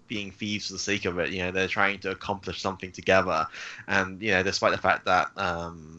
being 0.08 0.30
thieves 0.32 0.66
for 0.66 0.74
the 0.74 0.78
sake 0.78 1.04
of 1.04 1.18
it. 1.18 1.30
You 1.30 1.44
know, 1.44 1.50
they're 1.52 1.68
trying 1.68 2.00
to 2.00 2.10
accomplish 2.10 2.60
something 2.60 2.92
together, 2.92 3.46
and 3.86 4.20
you 4.20 4.32
know, 4.32 4.42
despite 4.42 4.72
the 4.72 4.78
fact 4.78 5.04
that 5.06 5.30
um, 5.36 5.91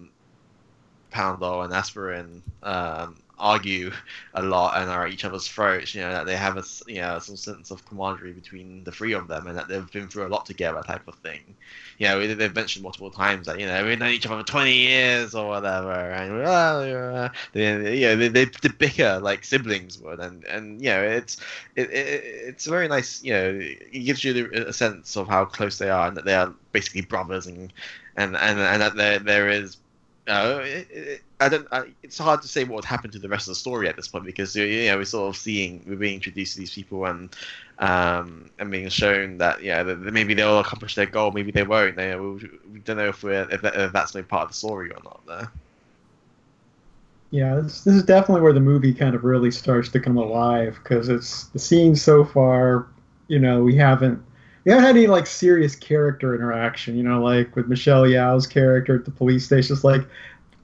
Panadol 1.14 1.64
and 1.66 1.74
Aspirin 1.74 2.44
um, 2.64 3.18
argue 3.38 3.92
a 4.36 4.42
lot 4.42 4.78
and 4.82 4.90
are 4.90 5.06
at 5.08 5.14
each 5.14 5.26
other's 5.26 5.48
throats. 5.48 5.94
You 5.96 6.02
know 6.02 6.12
that 6.12 6.26
they 6.26 6.36
have 6.36 6.58
a 6.58 6.64
you 6.88 7.02
know 7.02 7.20
some 7.20 7.38
sense 7.38 7.72
of 7.72 7.86
camaraderie 7.86 8.34
between 8.34 8.84
the 8.84 8.92
three 8.92 9.14
of 9.14 9.28
them, 9.28 9.48
and 9.48 9.58
that 9.58 9.68
they've 9.68 9.92
been 9.92 10.08
through 10.08 10.28
a 10.28 10.30
lot 10.30 10.46
together, 10.46 10.82
type 10.86 11.08
of 11.08 11.16
thing. 11.16 11.56
You 11.98 12.08
know, 12.08 12.20
they- 12.28 12.34
they've 12.34 12.56
mentioned 12.56 12.84
multiple 12.84 13.12
times 13.12 13.48
that 13.48 13.60
you 13.60 13.66
know 13.66 13.86
we've 13.86 14.00
known 14.00 14.12
each 14.12 14.26
other 14.26 14.38
for 14.40 14.44
twenty 14.48 14.74
years 14.78 15.36
or 15.36 15.48
whatever, 15.50 15.92
and 15.92 16.38
well, 16.40 16.86
yeah, 16.86 17.30
they, 17.54 18.00
you 18.00 18.08
know, 18.08 18.16
they, 18.16 18.28
they, 18.30 18.46
they 18.46 18.70
bicker 18.70 19.20
like 19.22 19.44
siblings 19.44 20.00
would, 20.00 20.20
and 20.20 20.44
and 20.46 20.82
you 20.82 20.90
know 20.90 21.04
it's 21.04 21.38
it, 21.76 21.90
it 21.92 22.24
it's 22.24 22.68
a 22.68 22.70
very 22.70 22.88
nice. 22.88 23.24
You 23.24 23.34
know, 23.34 23.60
it 23.62 24.06
gives 24.06 24.24
you 24.24 24.50
a 24.54 24.74
sense 24.74 25.16
of 25.18 25.28
how 25.28 25.46
close 25.46 25.78
they 25.78 25.90
are, 25.90 26.08
and 26.08 26.18
that 26.18 26.26
they 26.26 26.36
are 26.36 26.54
basically 26.72 27.02
brothers, 27.02 27.48
and 27.48 27.74
and 28.16 28.36
and, 28.36 28.60
and 28.60 28.82
that 28.82 28.96
there 28.96 29.20
there 29.20 29.50
is 29.50 29.78
no, 30.28 30.60
it, 30.60 30.88
it, 30.90 31.22
I 31.40 31.50
don't. 31.50 31.68
I, 31.72 31.86
it's 32.02 32.18
hard 32.18 32.42
to 32.44 32.48
say 32.48 32.64
what 32.64 32.76
would 32.76 32.86
happen 32.86 33.12
to 33.12 33.20
the 33.20 33.28
rest 33.28 33.48
of 33.48 33.52
the 33.52 33.56
story 33.56 33.90
at 33.90 33.98
this 33.98 34.08
point 34.08 34.24
because 34.24 34.56
you 34.56 34.86
know 34.86 34.98
we're 34.98 35.06
sort 35.06 35.30
of 35.30 35.36
seeing 35.36 35.84
we're 35.86 35.98
being 35.98 36.16
introduced 36.16 36.54
to 36.54 36.60
these 36.60 36.74
people 36.74 37.06
and 37.06 37.36
um 37.80 38.50
and 38.60 38.72
being 38.72 38.88
shown 38.88 39.40
that 39.40 39.62
yeah 39.64 39.84
that 39.84 40.00
maybe 40.00 40.34
they'll 40.34 40.60
accomplish 40.60 40.96
their 40.96 41.06
goal, 41.06 41.32
maybe 41.32 41.52
they 41.52 41.64
won't. 41.64 41.98
They, 41.98 42.16
we, 42.16 42.50
we 42.72 42.80
don't 42.80 42.98
know 42.98 43.10
if 43.10 43.22
we're 43.24 43.50
if, 43.50 43.62
that, 43.62 43.76
if 43.76 43.92
that's 43.92 44.16
maybe 44.16 44.28
part 44.28 44.44
of 44.44 44.50
the 44.50 44.56
story 44.56 44.92
or 44.92 45.00
not. 45.04 45.26
There. 45.28 45.52
Yeah, 47.32 47.56
this, 47.56 47.84
this 47.84 47.96
is 47.96 48.04
definitely 48.04 48.42
where 48.42 48.54
the 48.54 48.62
movie 48.62 48.94
kind 48.94 49.16
of 49.16 49.24
really 49.24 49.52
starts 49.52 49.90
to 49.90 50.00
come 50.00 50.18
alive 50.18 50.80
because 50.82 51.10
it's 51.10 51.46
the 51.48 51.60
scene 51.60 51.96
so 51.96 52.24
far. 52.24 52.88
You 53.28 53.40
know, 53.40 53.64
we 53.64 53.76
haven't 53.76 54.24
we 54.64 54.72
haven't 54.72 54.86
had 54.86 54.96
any 54.96 55.08
like 55.08 55.28
serious 55.28 55.76
character 55.76 56.36
interaction. 56.36 56.96
You 56.96 57.04
know, 57.04 57.22
like 57.22 57.56
with 57.56 57.68
Michelle 57.68 58.04
Yeoh's 58.04 58.48
character 58.48 58.96
at 58.96 59.06
the 59.06 59.12
police 59.12 59.46
station. 59.46 59.76
It's 59.76 59.84
like 59.84 60.08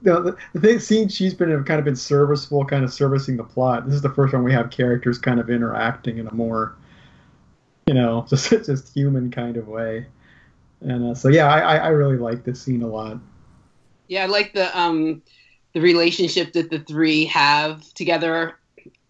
the, 0.02 0.20
the, 0.20 0.36
the 0.54 0.60
thing, 0.60 0.78
scene 0.78 1.08
she's 1.08 1.34
been 1.34 1.64
kind 1.64 1.78
of 1.78 1.84
been 1.84 1.96
serviceable, 1.96 2.64
kind 2.64 2.84
of 2.84 2.92
servicing 2.92 3.36
the 3.36 3.44
plot. 3.44 3.86
This 3.86 3.94
is 3.94 4.02
the 4.02 4.10
first 4.10 4.32
one 4.32 4.44
we 4.44 4.52
have 4.52 4.70
characters 4.70 5.18
kind 5.18 5.38
of 5.38 5.50
interacting 5.50 6.18
in 6.18 6.26
a 6.26 6.34
more, 6.34 6.74
you 7.86 7.94
know, 7.94 8.26
just 8.30 8.50
just 8.50 8.94
human 8.94 9.30
kind 9.30 9.56
of 9.56 9.68
way. 9.68 10.06
And 10.80 11.10
uh, 11.10 11.14
so 11.14 11.28
yeah, 11.28 11.46
I, 11.46 11.58
I 11.58 11.76
I 11.76 11.88
really 11.88 12.16
like 12.16 12.44
this 12.44 12.62
scene 12.62 12.82
a 12.82 12.88
lot. 12.88 13.18
Yeah, 14.08 14.24
I 14.24 14.26
like 14.26 14.54
the 14.54 14.76
um 14.78 15.22
the 15.74 15.80
relationship 15.80 16.52
that 16.54 16.70
the 16.70 16.80
three 16.80 17.26
have 17.26 17.82
together. 17.94 18.54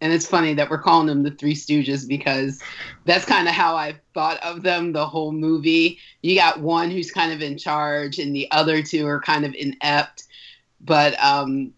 And 0.01 0.13
it's 0.13 0.27
funny 0.27 0.55
that 0.55 0.71
we're 0.71 0.83
calling 0.83 1.07
them 1.07 1.23
the 1.23 1.31
Three 1.31 1.55
Stooges 1.55 2.09
because 2.09 2.63
that's 3.05 3.25
kind 3.25 3.49
of 3.49 3.55
how 3.55 3.77
I 3.77 3.97
thought 4.15 4.43
of 4.43 4.63
them 4.63 4.93
the 4.93 5.07
whole 5.07 5.33
movie. 5.33 5.99
You 6.23 6.35
got 6.37 6.61
one 6.61 6.91
who's 6.91 7.11
kind 7.11 7.33
of 7.33 7.43
in 7.43 7.59
charge, 7.59 8.19
and 8.19 8.35
the 8.35 8.51
other 8.51 8.83
two 8.83 9.07
are 9.07 9.21
kind 9.21 9.45
of 9.45 9.55
inept. 9.55 10.25
But 10.81 11.23
um, 11.23 11.75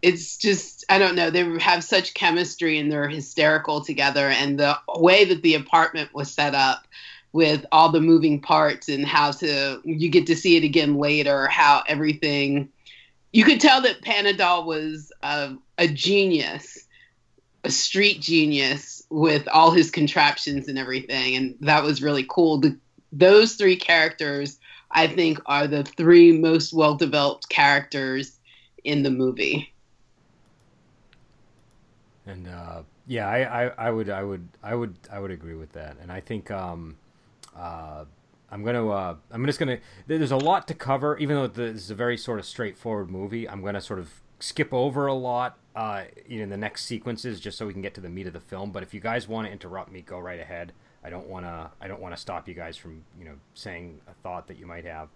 it's 0.00 0.38
just 0.38 0.84
I 0.88 0.98
don't 0.98 1.14
know. 1.14 1.30
They 1.30 1.58
have 1.60 1.84
such 1.84 2.14
chemistry 2.14 2.78
and 2.78 2.90
they're 2.90 3.08
hysterical 3.08 3.84
together. 3.84 4.28
And 4.28 4.58
the 4.58 4.78
way 4.96 5.24
that 5.26 5.42
the 5.42 5.54
apartment 5.54 6.14
was 6.14 6.32
set 6.32 6.54
up 6.54 6.86
with 7.32 7.66
all 7.72 7.90
the 7.90 8.00
moving 8.00 8.40
parts 8.40 8.88
and 8.88 9.04
how 9.04 9.32
to 9.32 9.80
you 9.84 10.08
get 10.08 10.26
to 10.26 10.36
see 10.36 10.56
it 10.56 10.64
again 10.64 10.96
later 10.96 11.46
how 11.48 11.82
everything 11.86 12.68
you 13.32 13.44
could 13.44 13.60
tell 13.60 13.82
that 13.82 14.00
Panadol 14.00 14.64
was 14.64 15.12
a, 15.22 15.54
a 15.76 15.86
genius 15.88 16.87
a 17.64 17.70
street 17.70 18.20
genius 18.20 19.02
with 19.10 19.48
all 19.48 19.70
his 19.70 19.90
contraptions 19.90 20.68
and 20.68 20.78
everything 20.78 21.36
and 21.36 21.54
that 21.60 21.82
was 21.82 22.02
really 22.02 22.24
cool 22.28 22.58
the, 22.58 22.76
those 23.12 23.54
three 23.54 23.76
characters 23.76 24.58
I 24.90 25.06
think 25.06 25.38
are 25.46 25.66
the 25.66 25.84
three 25.84 26.32
most 26.32 26.72
well 26.72 26.94
developed 26.94 27.48
characters 27.48 28.38
in 28.84 29.02
the 29.02 29.10
movie 29.10 29.72
And 32.28 32.46
uh, 32.46 32.82
yeah, 33.06 33.26
I, 33.26 33.64
I, 33.64 33.86
I 33.86 33.90
would 33.90 34.10
I 34.10 34.22
would 34.22 34.48
I 34.62 34.74
would 34.74 34.96
I 35.10 35.18
would 35.18 35.30
agree 35.30 35.54
with 35.54 35.72
that. 35.72 35.96
And 36.00 36.12
I 36.12 36.20
think 36.20 36.50
um, 36.50 36.96
uh, 37.56 38.04
I'm 38.50 38.62
gonna 38.62 38.88
uh, 38.88 39.16
I'm 39.30 39.46
just 39.46 39.58
gonna 39.58 39.78
there's 40.06 40.30
a 40.30 40.36
lot 40.36 40.68
to 40.68 40.74
cover. 40.74 41.16
Even 41.16 41.36
though 41.36 41.46
this 41.46 41.84
is 41.84 41.90
a 41.90 41.94
very 41.94 42.18
sort 42.18 42.38
of 42.38 42.44
straightforward 42.44 43.10
movie, 43.10 43.48
I'm 43.48 43.62
gonna 43.64 43.80
sort 43.80 43.98
of 43.98 44.20
skip 44.40 44.72
over 44.72 45.06
a 45.06 45.14
lot 45.14 45.58
uh, 45.74 46.04
in 46.26 46.48
the 46.50 46.56
next 46.56 46.84
sequences 46.84 47.40
just 47.40 47.58
so 47.58 47.66
we 47.66 47.72
can 47.72 47.82
get 47.82 47.94
to 47.94 48.00
the 48.00 48.08
meat 48.08 48.26
of 48.26 48.32
the 48.32 48.40
film. 48.40 48.70
But 48.70 48.82
if 48.82 48.94
you 48.94 49.00
guys 49.00 49.28
want 49.28 49.46
to 49.46 49.52
interrupt 49.52 49.90
me, 49.90 50.02
go 50.02 50.18
right 50.18 50.40
ahead. 50.40 50.72
I 51.04 51.10
don't 51.10 51.28
wanna 51.28 51.70
I 51.80 51.86
don't 51.86 52.00
wanna 52.00 52.16
stop 52.16 52.48
you 52.48 52.54
guys 52.54 52.76
from 52.76 53.04
you 53.18 53.24
know 53.24 53.34
saying 53.54 54.00
a 54.08 54.14
thought 54.22 54.48
that 54.48 54.58
you 54.58 54.66
might 54.66 54.84
have. 54.84 55.08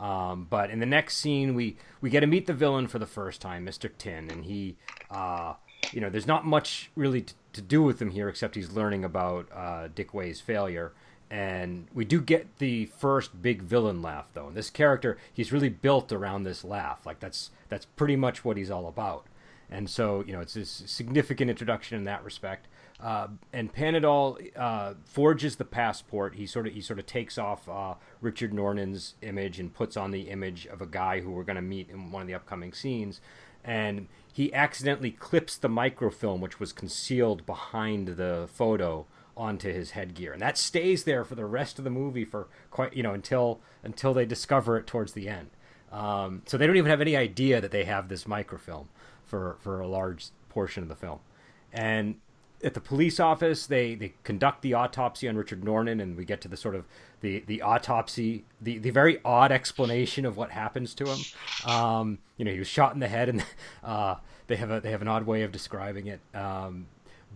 Um, 0.00 0.46
but 0.48 0.70
in 0.70 0.78
the 0.78 0.86
next 0.86 1.16
scene, 1.16 1.54
we 1.54 1.76
we 2.00 2.10
get 2.10 2.20
to 2.20 2.26
meet 2.26 2.46
the 2.46 2.54
villain 2.54 2.86
for 2.86 2.98
the 2.98 3.06
first 3.06 3.40
time, 3.40 3.66
Mr. 3.66 3.90
Tin, 3.98 4.30
and 4.30 4.44
he, 4.44 4.76
uh, 5.10 5.54
you 5.92 6.00
know, 6.00 6.08
there's 6.08 6.26
not 6.26 6.46
much 6.46 6.90
really 6.94 7.22
t- 7.22 7.34
to 7.52 7.60
do 7.60 7.82
with 7.82 8.00
him 8.00 8.10
here 8.10 8.28
except 8.28 8.54
he's 8.54 8.70
learning 8.72 9.04
about 9.04 9.48
uh, 9.52 9.88
Dick 9.94 10.14
Wei's 10.14 10.40
failure, 10.40 10.92
and 11.30 11.88
we 11.92 12.04
do 12.04 12.20
get 12.20 12.58
the 12.58 12.86
first 12.86 13.42
big 13.42 13.62
villain 13.62 14.00
laugh 14.02 14.28
though. 14.32 14.48
And 14.48 14.56
this 14.56 14.70
character, 14.70 15.18
he's 15.32 15.52
really 15.52 15.68
built 15.68 16.12
around 16.12 16.44
this 16.44 16.64
laugh, 16.64 17.04
like 17.04 17.20
that's 17.20 17.50
that's 17.68 17.84
pretty 17.84 18.16
much 18.16 18.44
what 18.44 18.56
he's 18.56 18.70
all 18.70 18.86
about. 18.86 19.26
And 19.70 19.90
so, 19.90 20.24
you 20.26 20.32
know, 20.32 20.40
it's 20.40 20.56
a 20.56 20.64
significant 20.64 21.50
introduction 21.50 21.98
in 21.98 22.04
that 22.04 22.24
respect. 22.24 22.68
Uh, 23.00 23.28
and 23.52 23.72
Panadol 23.72 24.50
uh, 24.56 24.94
forges 25.04 25.56
the 25.56 25.64
passport. 25.64 26.34
He 26.34 26.46
sort 26.46 26.66
of 26.66 26.72
he 26.72 26.80
sort 26.80 26.98
of 26.98 27.06
takes 27.06 27.38
off 27.38 27.68
uh, 27.68 27.94
Richard 28.20 28.52
Norton's 28.52 29.14
image 29.22 29.60
and 29.60 29.72
puts 29.72 29.96
on 29.96 30.10
the 30.10 30.22
image 30.30 30.66
of 30.66 30.80
a 30.80 30.86
guy 30.86 31.20
who 31.20 31.30
we're 31.30 31.44
going 31.44 31.56
to 31.56 31.62
meet 31.62 31.90
in 31.90 32.10
one 32.10 32.22
of 32.22 32.28
the 32.28 32.34
upcoming 32.34 32.72
scenes. 32.72 33.20
And 33.62 34.08
he 34.32 34.52
accidentally 34.54 35.10
clips 35.10 35.56
the 35.58 35.68
microfilm, 35.68 36.40
which 36.40 36.58
was 36.58 36.72
concealed 36.72 37.44
behind 37.44 38.08
the 38.16 38.48
photo, 38.52 39.06
onto 39.38 39.72
his 39.72 39.92
headgear, 39.92 40.32
and 40.32 40.42
that 40.42 40.58
stays 40.58 41.04
there 41.04 41.24
for 41.24 41.34
the 41.34 41.46
rest 41.46 41.78
of 41.78 41.84
the 41.84 41.90
movie 41.90 42.24
for 42.24 42.48
quite 42.70 42.94
you 42.94 43.02
know 43.02 43.14
until 43.14 43.60
until 43.82 44.12
they 44.12 44.26
discover 44.26 44.76
it 44.76 44.86
towards 44.86 45.12
the 45.12 45.28
end. 45.28 45.50
Um, 45.90 46.42
so 46.44 46.58
they 46.58 46.66
don't 46.66 46.76
even 46.76 46.90
have 46.90 47.00
any 47.00 47.16
idea 47.16 47.60
that 47.60 47.70
they 47.70 47.84
have 47.84 48.08
this 48.08 48.26
microfilm 48.26 48.88
for 49.24 49.56
for 49.60 49.80
a 49.80 49.86
large 49.86 50.26
portion 50.50 50.82
of 50.82 50.88
the 50.88 50.96
film, 50.96 51.20
and 51.72 52.16
at 52.62 52.74
the 52.74 52.80
police 52.80 53.20
office, 53.20 53.66
they, 53.66 53.94
they 53.94 54.14
conduct 54.24 54.62
the 54.62 54.74
autopsy 54.74 55.28
on 55.28 55.36
Richard 55.36 55.62
Norton, 55.62 56.00
and 56.00 56.16
we 56.16 56.24
get 56.24 56.40
to 56.40 56.48
the 56.48 56.56
sort 56.56 56.74
of 56.74 56.86
the, 57.20 57.40
the 57.46 57.62
autopsy, 57.62 58.44
the, 58.60 58.78
the 58.78 58.90
very 58.90 59.18
odd 59.24 59.52
explanation 59.52 60.26
of 60.26 60.36
what 60.36 60.50
happens 60.50 60.94
to 60.94 61.04
him. 61.04 61.18
Um, 61.64 62.18
you 62.36 62.44
know, 62.44 62.50
he 62.50 62.58
was 62.58 62.68
shot 62.68 62.94
in 62.94 63.00
the 63.00 63.08
head, 63.08 63.28
and 63.28 63.44
uh, 63.84 64.16
they 64.48 64.56
have 64.56 64.70
a 64.70 64.80
they 64.80 64.90
have 64.90 65.02
an 65.02 65.08
odd 65.08 65.24
way 65.26 65.42
of 65.42 65.52
describing 65.52 66.06
it. 66.06 66.20
Um, 66.34 66.86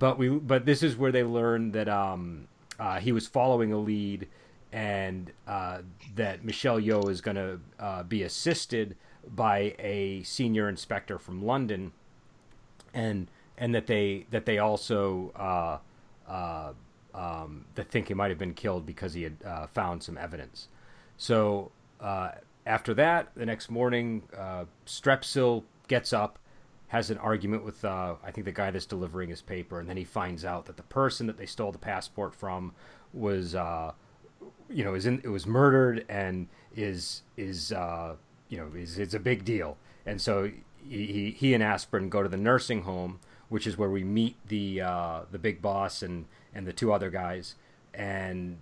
but 0.02 0.18
we 0.18 0.28
but 0.28 0.66
this 0.66 0.82
is 0.82 0.96
where 0.96 1.12
they 1.12 1.22
learn 1.22 1.70
that 1.70 1.88
um, 1.88 2.48
uh, 2.80 2.98
he 2.98 3.12
was 3.12 3.28
following 3.28 3.72
a 3.72 3.78
lead, 3.78 4.26
and 4.72 5.30
uh, 5.46 5.78
that 6.16 6.44
Michelle 6.44 6.80
Yeoh 6.80 7.08
is 7.08 7.20
going 7.20 7.36
to 7.36 7.60
uh, 7.78 8.02
be 8.02 8.24
assisted 8.24 8.96
by 9.28 9.76
a 9.78 10.24
senior 10.24 10.68
inspector 10.68 11.20
from 11.20 11.40
London, 11.40 11.92
and 12.92 13.28
and 13.56 13.72
that 13.76 13.86
they 13.86 14.26
that 14.32 14.44
they 14.44 14.58
also 14.58 15.30
uh, 15.36 15.78
uh, 16.28 16.72
um, 17.14 17.66
that 17.76 17.88
think 17.88 18.08
he 18.08 18.14
might 18.14 18.30
have 18.30 18.40
been 18.40 18.54
killed 18.54 18.84
because 18.84 19.14
he 19.14 19.22
had 19.22 19.36
uh, 19.46 19.68
found 19.68 20.02
some 20.02 20.18
evidence. 20.18 20.66
So 21.16 21.70
uh, 22.00 22.32
after 22.66 22.92
that, 22.94 23.28
the 23.36 23.46
next 23.46 23.70
morning, 23.70 24.24
Strepsil 24.84 25.62
gets 25.86 26.12
up, 26.12 26.40
has 26.92 27.10
an 27.10 27.18
argument 27.18 27.64
with 27.64 27.84
uh, 27.84 28.14
I 28.22 28.30
think 28.30 28.44
the 28.44 28.52
guy 28.52 28.70
that's 28.70 28.86
delivering 28.86 29.30
his 29.30 29.42
paper, 29.42 29.80
and 29.80 29.88
then 29.88 29.96
he 29.96 30.04
finds 30.04 30.44
out 30.44 30.66
that 30.66 30.76
the 30.76 30.82
person 30.84 31.26
that 31.26 31.36
they 31.36 31.46
stole 31.46 31.72
the 31.72 31.78
passport 31.78 32.34
from 32.34 32.72
was 33.12 33.54
you 33.54 34.84
know 34.84 34.94
is 34.94 35.06
in 35.06 35.20
it 35.24 35.28
was 35.28 35.46
murdered 35.46 36.04
and 36.08 36.48
is 36.74 37.22
is 37.36 37.70
you 37.70 38.58
know 38.58 38.70
is 38.76 38.98
is 38.98 39.14
a 39.14 39.20
big 39.20 39.44
deal, 39.44 39.76
and 40.06 40.20
so 40.20 40.50
he 40.88 41.34
he 41.36 41.54
and 41.54 41.62
Aspirin 41.62 42.08
go 42.08 42.22
to 42.22 42.28
the 42.28 42.36
nursing 42.36 42.82
home 42.82 43.20
which 43.52 43.66
is 43.66 43.76
where 43.76 43.90
we 43.90 44.02
meet 44.02 44.34
the 44.48 44.80
uh, 44.80 45.20
the 45.30 45.38
big 45.38 45.60
boss 45.60 46.02
and 46.02 46.24
and 46.54 46.66
the 46.66 46.72
two 46.72 46.90
other 46.90 47.10
guys, 47.10 47.54
and 47.92 48.56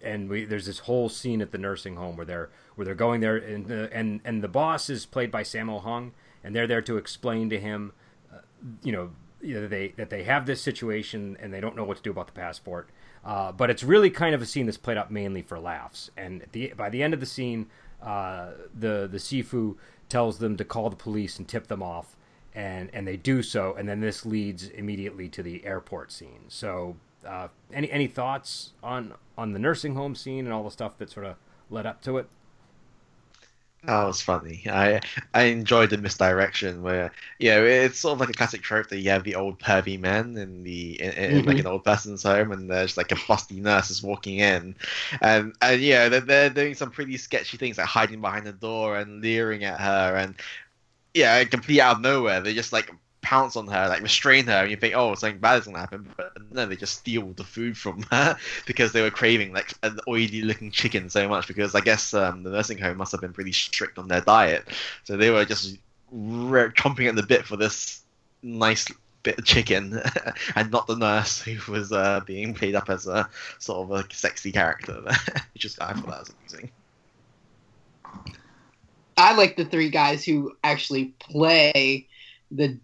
and 0.00 0.28
we 0.30 0.44
there's 0.44 0.66
this 0.66 0.78
whole 0.80 1.08
scene 1.08 1.42
at 1.42 1.50
the 1.50 1.58
nursing 1.58 1.96
home 1.96 2.16
where 2.16 2.24
they're 2.24 2.48
where 2.76 2.84
they're 2.84 2.94
going 2.94 3.20
there 3.20 3.36
and 3.36 3.66
the, 3.66 3.92
and 3.92 4.20
and 4.24 4.40
the 4.40 4.48
boss 4.48 4.88
is 4.88 5.04
played 5.04 5.32
by 5.32 5.42
Sammo 5.42 5.82
Hung, 5.82 6.12
and 6.44 6.54
they're 6.54 6.66
there 6.66 6.82
to 6.82 6.96
explain 6.96 7.50
to 7.50 7.58
him, 7.58 7.92
uh, 8.32 8.38
you 8.82 8.92
know, 8.92 9.10
that 9.40 9.70
they 9.70 9.94
that 9.96 10.10
they 10.10 10.24
have 10.24 10.46
this 10.46 10.60
situation 10.60 11.36
and 11.40 11.52
they 11.52 11.60
don't 11.60 11.76
know 11.76 11.84
what 11.84 11.96
to 11.96 12.02
do 12.02 12.10
about 12.10 12.26
the 12.26 12.32
passport. 12.32 12.90
Uh, 13.24 13.52
but 13.52 13.70
it's 13.70 13.82
really 13.82 14.10
kind 14.10 14.34
of 14.34 14.42
a 14.42 14.46
scene 14.46 14.66
that's 14.66 14.78
played 14.78 14.96
out 14.96 15.10
mainly 15.10 15.42
for 15.42 15.58
laughs. 15.58 16.10
And 16.16 16.44
the, 16.52 16.72
by 16.76 16.88
the 16.88 17.02
end 17.02 17.14
of 17.14 17.20
the 17.20 17.26
scene, 17.26 17.66
uh, 18.02 18.52
the 18.74 19.08
the 19.10 19.18
Sifu 19.18 19.76
tells 20.08 20.38
them 20.38 20.56
to 20.56 20.64
call 20.64 20.88
the 20.90 20.96
police 20.96 21.38
and 21.38 21.46
tip 21.46 21.66
them 21.66 21.82
off 21.82 22.16
and 22.58 22.90
and 22.92 23.06
they 23.06 23.16
do 23.16 23.42
so, 23.42 23.74
and 23.78 23.88
then 23.88 24.00
this 24.00 24.26
leads 24.26 24.68
immediately 24.68 25.28
to 25.28 25.42
the 25.44 25.64
airport 25.64 26.10
scene. 26.10 26.44
So, 26.48 26.96
uh, 27.24 27.48
any 27.72 27.90
any 27.90 28.08
thoughts 28.08 28.72
on 28.82 29.14
on 29.36 29.52
the 29.52 29.60
nursing 29.60 29.94
home 29.94 30.16
scene 30.16 30.44
and 30.44 30.52
all 30.52 30.64
the 30.64 30.70
stuff 30.70 30.98
that 30.98 31.08
sort 31.08 31.26
of 31.26 31.36
led 31.70 31.86
up 31.86 32.02
to 32.02 32.18
it? 32.18 32.28
That 33.84 34.04
was 34.04 34.20
funny. 34.20 34.64
I 34.68 35.00
I 35.32 35.44
enjoyed 35.44 35.90
the 35.90 35.98
misdirection 35.98 36.82
where 36.82 37.12
you 37.38 37.50
know 37.50 37.64
it's 37.64 38.00
sort 38.00 38.14
of 38.14 38.20
like 38.20 38.30
a 38.30 38.32
classic 38.32 38.60
trope 38.60 38.88
that 38.88 38.98
you 38.98 39.10
have 39.10 39.22
the 39.22 39.36
old 39.36 39.60
pervy 39.60 39.98
man 39.98 40.36
in 40.36 40.64
the 40.64 41.00
in, 41.00 41.12
in 41.12 41.30
mm-hmm. 41.30 41.48
like 41.48 41.58
an 41.58 41.66
old 41.66 41.84
person's 41.84 42.24
home, 42.24 42.50
and 42.50 42.68
there's 42.68 42.96
like 42.96 43.12
a 43.12 43.14
busty 43.14 43.62
nurse 43.62 43.90
is 43.90 44.02
walking 44.02 44.40
in, 44.40 44.74
and 45.22 45.54
and 45.62 45.80
yeah, 45.80 46.08
they're, 46.08 46.20
they're 46.20 46.50
doing 46.50 46.74
some 46.74 46.90
pretty 46.90 47.16
sketchy 47.16 47.56
things 47.56 47.78
like 47.78 47.86
hiding 47.86 48.20
behind 48.20 48.46
the 48.46 48.52
door 48.52 48.98
and 48.98 49.22
leering 49.22 49.62
at 49.62 49.80
her, 49.80 50.16
and 50.16 50.34
yeah, 51.14 51.42
complete 51.44 51.80
out 51.80 51.96
of 51.96 52.02
nowhere, 52.02 52.40
they 52.40 52.54
just 52.54 52.72
like 52.72 52.92
pounce 53.28 53.56
on 53.56 53.66
her, 53.66 53.88
like 53.88 54.00
restrain 54.00 54.46
her, 54.46 54.62
and 54.62 54.70
you 54.70 54.76
think, 54.78 54.94
oh, 54.96 55.14
something 55.14 55.38
bad 55.38 55.58
is 55.58 55.66
gonna 55.66 55.78
happen, 55.78 56.08
but 56.16 56.32
no, 56.50 56.64
they 56.64 56.76
just 56.76 56.94
steal 56.94 57.26
the 57.34 57.44
food 57.44 57.76
from 57.76 58.02
her 58.10 58.38
because 58.64 58.92
they 58.92 59.02
were 59.02 59.10
craving 59.10 59.52
like 59.52 59.74
an 59.82 60.00
oily-looking 60.08 60.70
chicken 60.70 61.10
so 61.10 61.28
much. 61.28 61.46
Because 61.46 61.74
I 61.74 61.80
guess 61.80 62.14
um, 62.14 62.42
the 62.42 62.48
nursing 62.48 62.78
home 62.78 62.96
must 62.96 63.12
have 63.12 63.20
been 63.20 63.34
pretty 63.34 63.52
strict 63.52 63.98
on 63.98 64.08
their 64.08 64.22
diet, 64.22 64.66
so 65.04 65.18
they 65.18 65.28
were 65.28 65.44
just 65.44 65.76
re- 66.10 66.70
chomping 66.70 67.06
at 67.06 67.16
the 67.16 67.22
bit 67.22 67.44
for 67.44 67.58
this 67.58 68.00
nice 68.42 68.86
bit 69.22 69.38
of 69.38 69.44
chicken, 69.44 70.00
and 70.56 70.70
not 70.70 70.86
the 70.86 70.96
nurse 70.96 71.42
who 71.42 71.70
was 71.70 71.92
uh, 71.92 72.20
being 72.24 72.54
played 72.54 72.74
up 72.74 72.88
as 72.88 73.06
a 73.06 73.28
sort 73.58 73.90
of 73.90 74.06
a 74.06 74.14
sexy 74.14 74.52
character. 74.52 75.04
Just 75.54 75.82
I 75.82 75.92
thought 75.92 76.06
that 76.06 76.20
was 76.20 76.32
amusing. 76.38 76.70
I 79.18 79.34
like 79.34 79.56
the 79.56 79.66
three 79.66 79.90
guys 79.90 80.24
who 80.24 80.56
actually 80.62 81.12
play 81.18 82.06
the 82.50 82.78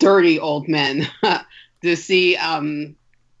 dirty 0.00 0.40
old 0.40 0.68
men. 0.68 1.06
to 1.82 1.96
see 1.96 2.36
um, 2.36 2.96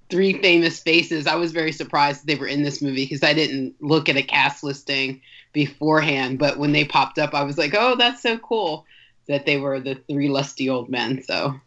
three 0.08 0.40
famous 0.40 0.78
faces, 0.78 1.26
I 1.26 1.34
was 1.34 1.50
very 1.50 1.72
surprised 1.72 2.26
they 2.26 2.36
were 2.36 2.46
in 2.46 2.62
this 2.62 2.80
movie 2.80 3.04
because 3.04 3.24
I 3.24 3.34
didn't 3.34 3.74
look 3.80 4.08
at 4.08 4.16
a 4.16 4.22
cast 4.22 4.62
listing 4.62 5.20
beforehand. 5.52 6.38
But 6.38 6.58
when 6.58 6.72
they 6.72 6.84
popped 6.84 7.18
up, 7.18 7.34
I 7.34 7.42
was 7.42 7.58
like, 7.58 7.74
"Oh, 7.76 7.96
that's 7.96 8.22
so 8.22 8.38
cool!" 8.38 8.86
That 9.26 9.46
they 9.46 9.56
were 9.56 9.80
the 9.80 9.96
three 10.08 10.28
lusty 10.28 10.68
old 10.68 10.88
men. 10.88 11.22
So 11.24 11.60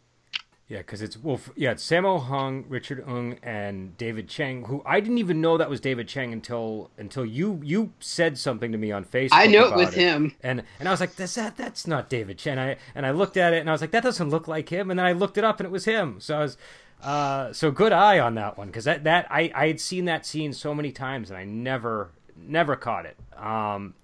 yeah, 0.69 0.77
because 0.77 1.01
it's 1.01 1.21
well, 1.21 1.39
yeah, 1.55 1.71
it's 1.71 1.85
Sammo 1.85 2.23
Hung, 2.23 2.63
Richard 2.69 3.03
Ng, 3.07 3.37
and 3.43 3.97
David 3.97 4.29
Chiang. 4.29 4.63
Who 4.65 4.81
I 4.85 5.01
didn't 5.01 5.17
even 5.17 5.41
know 5.41 5.57
that 5.57 5.69
was 5.69 5.81
David 5.81 6.07
Chiang 6.07 6.31
until 6.31 6.89
until 6.97 7.25
you 7.25 7.59
you 7.63 7.91
said 7.99 8.37
something 8.37 8.71
to 8.71 8.77
me 8.77 8.91
on 8.91 9.03
Facebook. 9.03 9.29
I 9.33 9.47
know 9.47 9.67
it 9.67 9.75
was 9.75 9.89
it. 9.89 9.95
him, 9.95 10.35
and 10.41 10.63
and 10.79 10.87
I 10.87 10.91
was 10.91 11.01
like, 11.01 11.15
"That's 11.15 11.35
that 11.35 11.57
that's 11.57 11.85
not 11.85 12.09
David 12.09 12.37
Chiang." 12.37 12.57
I 12.57 12.77
and 12.95 13.05
I 13.05 13.11
looked 13.11 13.35
at 13.35 13.53
it 13.53 13.59
and 13.59 13.69
I 13.69 13.73
was 13.73 13.81
like, 13.81 13.91
"That 13.91 14.03
doesn't 14.03 14.29
look 14.29 14.47
like 14.47 14.69
him." 14.69 14.89
And 14.89 14.97
then 14.97 15.05
I 15.05 15.11
looked 15.11 15.37
it 15.37 15.43
up 15.43 15.59
and 15.59 15.67
it 15.67 15.71
was 15.71 15.83
him. 15.83 16.21
So 16.21 16.37
I 16.37 16.39
was, 16.39 16.57
uh, 17.01 17.51
so 17.51 17.69
good 17.69 17.91
eye 17.91 18.19
on 18.19 18.35
that 18.35 18.57
one 18.57 18.67
because 18.67 18.85
that 18.85 19.03
that 19.03 19.27
I 19.29 19.51
I 19.53 19.67
had 19.67 19.81
seen 19.81 20.05
that 20.05 20.25
scene 20.25 20.53
so 20.53 20.73
many 20.73 20.93
times 20.93 21.29
and 21.29 21.37
I 21.37 21.43
never 21.43 22.11
never 22.37 22.77
caught 22.77 23.05
it. 23.05 23.17
Um, 23.37 23.95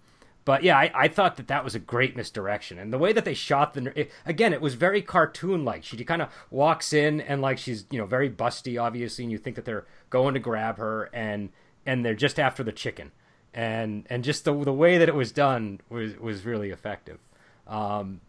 but 0.45 0.63
yeah, 0.63 0.77
I, 0.77 0.91
I 0.95 1.07
thought 1.07 1.37
that 1.37 1.47
that 1.47 1.63
was 1.63 1.75
a 1.75 1.79
great 1.79 2.15
misdirection, 2.15 2.79
and 2.79 2.91
the 2.91 2.97
way 2.97 3.13
that 3.13 3.25
they 3.25 3.33
shot 3.33 3.73
the 3.73 3.97
it, 3.99 4.11
again, 4.25 4.53
it 4.53 4.61
was 4.61 4.75
very 4.75 5.01
cartoon-like. 5.01 5.83
She 5.83 6.03
kind 6.03 6.21
of 6.21 6.29
walks 6.49 6.93
in 6.93 7.21
and 7.21 7.41
like 7.41 7.57
she's 7.57 7.85
you 7.91 7.99
know 7.99 8.05
very 8.05 8.29
busty, 8.29 8.81
obviously, 8.81 9.25
and 9.25 9.31
you 9.31 9.37
think 9.37 9.55
that 9.55 9.65
they're 9.65 9.85
going 10.09 10.33
to 10.33 10.39
grab 10.39 10.77
her, 10.77 11.09
and 11.13 11.49
and 11.85 12.05
they're 12.05 12.15
just 12.15 12.39
after 12.39 12.63
the 12.63 12.71
chicken, 12.71 13.11
and 13.53 14.05
and 14.09 14.23
just 14.23 14.45
the 14.45 14.53
the 14.63 14.73
way 14.73 14.97
that 14.97 15.09
it 15.09 15.15
was 15.15 15.31
done 15.31 15.81
was 15.89 16.17
was 16.17 16.45
really 16.45 16.69
effective. 16.69 17.19
Um, 17.67 18.21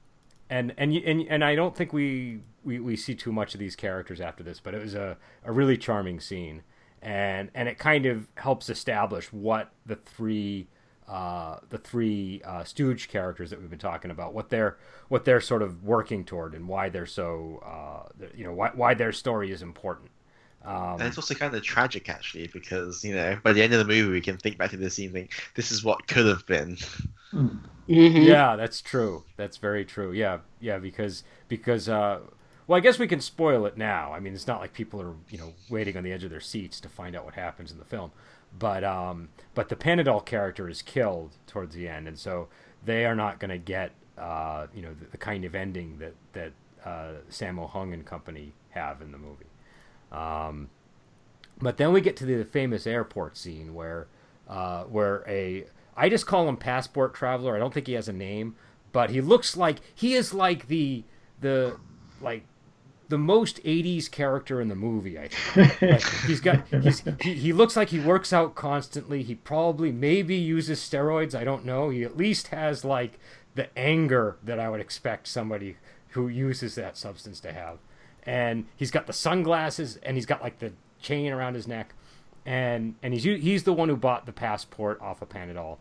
and 0.50 0.74
and 0.76 0.92
and 0.94 1.26
and 1.28 1.44
I 1.44 1.54
don't 1.54 1.76
think 1.76 1.92
we, 1.92 2.40
we 2.64 2.80
we 2.80 2.96
see 2.96 3.14
too 3.14 3.32
much 3.32 3.54
of 3.54 3.60
these 3.60 3.76
characters 3.76 4.20
after 4.20 4.42
this, 4.42 4.60
but 4.60 4.74
it 4.74 4.82
was 4.82 4.94
a, 4.94 5.16
a 5.44 5.52
really 5.52 5.78
charming 5.78 6.20
scene, 6.20 6.62
and 7.00 7.50
and 7.54 7.68
it 7.68 7.78
kind 7.78 8.04
of 8.04 8.26
helps 8.34 8.68
establish 8.68 9.32
what 9.32 9.70
the 9.86 9.96
three 9.96 10.68
uh, 11.10 11.58
the 11.70 11.78
three 11.78 12.40
uh, 12.44 12.62
Stooge 12.62 13.08
characters 13.08 13.50
that 13.50 13.60
we've 13.60 13.68
been 13.68 13.80
talking 13.80 14.12
about, 14.12 14.32
what 14.32 14.48
they're 14.48 14.78
what 15.08 15.24
they're 15.24 15.40
sort 15.40 15.60
of 15.60 15.82
working 15.82 16.24
toward, 16.24 16.54
and 16.54 16.68
why 16.68 16.88
they're 16.88 17.04
so 17.04 17.60
uh, 17.66 18.26
you 18.32 18.44
know 18.44 18.52
why 18.52 18.70
why 18.74 18.94
their 18.94 19.10
story 19.10 19.50
is 19.50 19.60
important. 19.60 20.08
Um, 20.64 21.00
and 21.00 21.02
it's 21.02 21.18
also 21.18 21.34
kind 21.34 21.52
of 21.52 21.62
tragic 21.64 22.08
actually 22.08 22.46
because 22.46 23.02
you 23.02 23.12
know 23.12 23.36
by 23.42 23.52
the 23.52 23.60
end 23.60 23.72
of 23.72 23.80
the 23.80 23.86
movie 23.86 24.08
we 24.08 24.20
can 24.20 24.36
think 24.36 24.56
back 24.56 24.70
to 24.70 24.76
this 24.76 24.94
scene, 24.94 25.12
think 25.12 25.32
this 25.56 25.72
is 25.72 25.82
what 25.82 26.06
could 26.06 26.26
have 26.26 26.46
been. 26.46 26.76
Mm-hmm. 27.32 28.22
Yeah, 28.22 28.54
that's 28.54 28.80
true. 28.80 29.24
That's 29.36 29.56
very 29.56 29.84
true. 29.84 30.12
Yeah, 30.12 30.38
yeah, 30.60 30.78
because 30.78 31.24
because 31.48 31.88
uh, 31.88 32.20
well, 32.68 32.76
I 32.76 32.80
guess 32.80 33.00
we 33.00 33.08
can 33.08 33.20
spoil 33.20 33.66
it 33.66 33.76
now. 33.76 34.12
I 34.12 34.20
mean, 34.20 34.32
it's 34.32 34.46
not 34.46 34.60
like 34.60 34.74
people 34.74 35.02
are 35.02 35.14
you 35.28 35.38
know 35.38 35.54
waiting 35.68 35.96
on 35.96 36.04
the 36.04 36.12
edge 36.12 36.22
of 36.22 36.30
their 36.30 36.40
seats 36.40 36.78
to 36.82 36.88
find 36.88 37.16
out 37.16 37.24
what 37.24 37.34
happens 37.34 37.72
in 37.72 37.78
the 37.78 37.84
film 37.84 38.12
but 38.58 38.84
um, 38.84 39.28
but 39.54 39.68
the 39.68 39.76
Panadol 39.76 40.24
character 40.24 40.68
is 40.68 40.82
killed 40.82 41.36
towards 41.46 41.74
the 41.74 41.88
end, 41.88 42.08
and 42.08 42.18
so 42.18 42.48
they 42.84 43.04
are 43.04 43.14
not 43.14 43.38
going 43.38 43.50
to 43.50 43.58
get 43.58 43.92
uh, 44.18 44.66
you 44.74 44.82
know 44.82 44.94
the, 44.94 45.06
the, 45.06 45.18
kind 45.18 45.44
of 45.44 45.54
ending 45.54 45.98
that 45.98 46.14
that 46.32 46.52
uh, 46.84 47.12
Sammo 47.30 47.68
Hung 47.68 47.92
and 47.92 48.04
company 48.04 48.52
have 48.70 49.00
in 49.00 49.12
the 49.12 49.18
movie. 49.18 49.46
Um, 50.12 50.68
but 51.60 51.76
then 51.76 51.92
we 51.92 52.00
get 52.00 52.16
to 52.16 52.24
the 52.24 52.44
famous 52.44 52.86
airport 52.86 53.36
scene 53.36 53.74
where 53.74 54.08
uh, 54.48 54.84
where 54.84 55.24
a 55.26 55.64
I 55.96 56.08
just 56.08 56.26
call 56.26 56.48
him 56.48 56.56
passport 56.56 57.14
traveler. 57.14 57.54
I 57.54 57.58
don't 57.58 57.72
think 57.72 57.86
he 57.86 57.92
has 57.94 58.08
a 58.08 58.12
name, 58.12 58.56
but 58.92 59.10
he 59.10 59.20
looks 59.20 59.56
like 59.56 59.78
he 59.94 60.14
is 60.14 60.34
like 60.34 60.68
the 60.68 61.04
the 61.40 61.78
like 62.20 62.44
the 63.10 63.18
most 63.18 63.62
80s 63.64 64.08
character 64.10 64.60
in 64.60 64.68
the 64.68 64.76
movie 64.76 65.18
i 65.18 65.28
think. 65.28 65.80
Like, 65.82 66.04
he's 66.26 66.40
got 66.40 66.66
he's, 66.68 67.02
he, 67.20 67.34
he 67.34 67.52
looks 67.52 67.76
like 67.76 67.88
he 67.88 67.98
works 67.98 68.32
out 68.32 68.54
constantly. 68.54 69.22
He 69.24 69.34
probably 69.34 69.90
maybe 69.90 70.36
uses 70.36 70.80
steroids 70.80 71.34
i 71.34 71.44
don't 71.44 71.64
know. 71.64 71.90
He 71.90 72.04
at 72.04 72.16
least 72.16 72.48
has 72.48 72.84
like 72.84 73.18
the 73.56 73.76
anger 73.76 74.36
that 74.44 74.58
i 74.60 74.70
would 74.70 74.80
expect 74.80 75.26
somebody 75.26 75.76
who 76.10 76.28
uses 76.28 76.76
that 76.76 76.96
substance 76.96 77.40
to 77.40 77.52
have. 77.52 77.78
And 78.24 78.66
he's 78.76 78.90
got 78.90 79.06
the 79.06 79.12
sunglasses 79.12 79.96
and 80.04 80.16
he's 80.16 80.26
got 80.26 80.40
like 80.40 80.60
the 80.60 80.72
chain 81.00 81.32
around 81.32 81.54
his 81.54 81.66
neck. 81.66 81.94
And 82.46 82.94
and 83.02 83.12
he's 83.12 83.24
he's 83.24 83.64
the 83.64 83.72
one 83.72 83.88
who 83.88 83.96
bought 83.96 84.24
the 84.24 84.32
passport 84.32 85.00
off 85.00 85.20
of 85.20 85.28
panadol. 85.28 85.78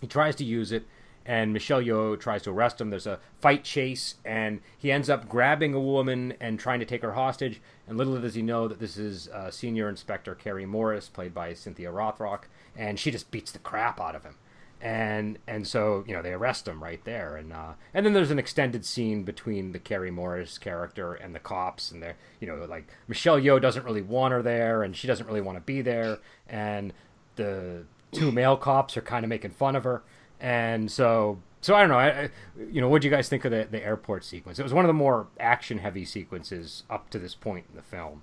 He 0.00 0.06
tries 0.06 0.36
to 0.36 0.44
use 0.44 0.70
it 0.70 0.86
and 1.26 1.52
Michelle 1.52 1.82
Yeoh 1.82 2.18
tries 2.18 2.42
to 2.42 2.50
arrest 2.50 2.80
him. 2.80 2.90
There's 2.90 3.06
a 3.06 3.20
fight 3.40 3.64
chase, 3.64 4.16
and 4.24 4.60
he 4.76 4.92
ends 4.92 5.08
up 5.08 5.28
grabbing 5.28 5.74
a 5.74 5.80
woman 5.80 6.34
and 6.40 6.58
trying 6.58 6.80
to 6.80 6.86
take 6.86 7.02
her 7.02 7.12
hostage. 7.12 7.60
And 7.86 7.96
little 7.96 8.20
does 8.20 8.34
he 8.34 8.42
know 8.42 8.68
that 8.68 8.80
this 8.80 8.96
is 8.96 9.28
uh, 9.28 9.50
Senior 9.50 9.88
Inspector 9.88 10.34
Carrie 10.36 10.66
Morris, 10.66 11.08
played 11.08 11.34
by 11.34 11.54
Cynthia 11.54 11.90
Rothrock, 11.90 12.42
and 12.76 12.98
she 12.98 13.10
just 13.10 13.30
beats 13.30 13.52
the 13.52 13.58
crap 13.58 14.00
out 14.00 14.14
of 14.14 14.24
him 14.24 14.36
and 14.84 15.38
and 15.46 15.66
so 15.66 16.04
you 16.06 16.14
know 16.14 16.20
they 16.20 16.32
arrest 16.32 16.68
him 16.68 16.84
right 16.84 17.02
there 17.04 17.36
and 17.36 17.52
uh, 17.52 17.72
and 17.94 18.04
then 18.04 18.12
there's 18.12 18.30
an 18.30 18.38
extended 18.38 18.84
scene 18.84 19.22
between 19.22 19.72
the 19.72 19.78
Carrie 19.78 20.10
Morris 20.10 20.58
character 20.58 21.14
and 21.14 21.34
the 21.34 21.38
cops 21.38 21.90
and 21.90 22.02
they're 22.02 22.16
you 22.38 22.46
know 22.46 22.66
like 22.68 22.86
Michelle 23.08 23.40
Yeoh 23.40 23.60
doesn't 23.60 23.84
really 23.84 24.02
want 24.02 24.32
her 24.32 24.42
there 24.42 24.82
and 24.82 24.94
she 24.94 25.06
doesn't 25.06 25.26
really 25.26 25.40
want 25.40 25.56
to 25.56 25.62
be 25.62 25.80
there 25.80 26.18
and 26.48 26.92
the 27.36 27.84
two 28.12 28.30
male 28.30 28.58
cops 28.58 28.96
are 28.96 29.02
kind 29.02 29.24
of 29.24 29.30
making 29.30 29.52
fun 29.52 29.74
of 29.74 29.84
her 29.84 30.02
and 30.44 30.90
so 30.90 31.40
so 31.62 31.74
I 31.74 31.80
don't 31.80 31.88
know 31.88 31.98
I, 31.98 32.28
you 32.70 32.80
know 32.80 32.88
what 32.88 33.02
do 33.02 33.08
you 33.08 33.14
guys 33.14 33.28
think 33.28 33.44
of 33.44 33.50
the 33.50 33.66
the 33.70 33.82
airport 33.82 34.24
sequence 34.24 34.58
it 34.58 34.62
was 34.62 34.74
one 34.74 34.84
of 34.84 34.88
the 34.88 34.92
more 34.92 35.26
action 35.40 35.78
heavy 35.78 36.04
sequences 36.04 36.84
up 36.90 37.08
to 37.10 37.18
this 37.18 37.34
point 37.34 37.64
in 37.70 37.76
the 37.76 37.82
film 37.82 38.22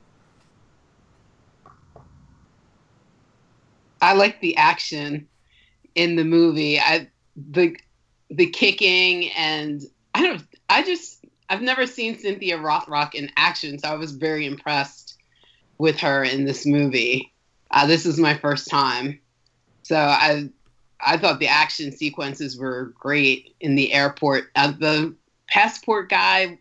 I 4.02 4.14
like 4.14 4.42
the 4.42 4.58
action 4.58 5.28
in 5.96 6.16
the 6.16 6.24
movie. 6.24 6.80
I 6.80 7.08
the 7.36 7.76
the 8.30 8.48
kicking 8.48 9.30
and 9.32 9.82
I 10.16 10.24
don't 10.24 10.44
I 10.70 10.84
just 10.84 11.26
I've 11.50 11.62
never 11.62 11.86
seen 11.86 12.18
Cynthia 12.18 12.58
Rothrock 12.58 13.14
in 13.14 13.30
action, 13.36 13.78
so 13.78 13.90
I 13.90 13.96
was 13.96 14.12
very 14.12 14.46
impressed 14.46 15.18
with 15.78 15.98
her 16.00 16.24
in 16.24 16.46
this 16.46 16.66
movie. 16.66 17.34
Uh, 17.70 17.88
this 17.88 18.06
is 18.06 18.20
my 18.20 18.38
first 18.38 18.70
time, 18.70 19.20
so 19.84 19.98
I 19.98 20.50
I 21.06 21.18
thought 21.18 21.40
the 21.40 21.48
action 21.48 21.92
sequences 21.92 22.58
were 22.58 22.94
great 23.00 23.56
in 23.60 23.76
the 23.76 23.94
airport. 23.94 24.52
Uh, 24.56 24.72
the 24.72 25.16
passport 25.48 26.10
guy, 26.10 26.60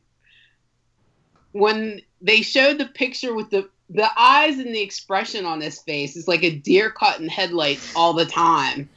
when 1.53 2.01
they 2.21 2.43
showed 2.43 2.79
the 2.79 2.87
picture 2.87 3.35
with 3.35 3.51
the 3.51 3.69
the 3.93 4.09
eyes 4.17 4.59
and 4.59 4.73
the 4.73 4.81
expression 4.81 5.45
on 5.45 5.61
his 5.61 5.81
face 5.81 6.15
is 6.15 6.29
like 6.29 6.45
a 6.45 6.55
deer 6.55 6.91
caught 6.91 7.19
in 7.19 7.29
headlights 7.29 7.93
all 7.97 8.13
the 8.13 8.25
time. 8.25 8.89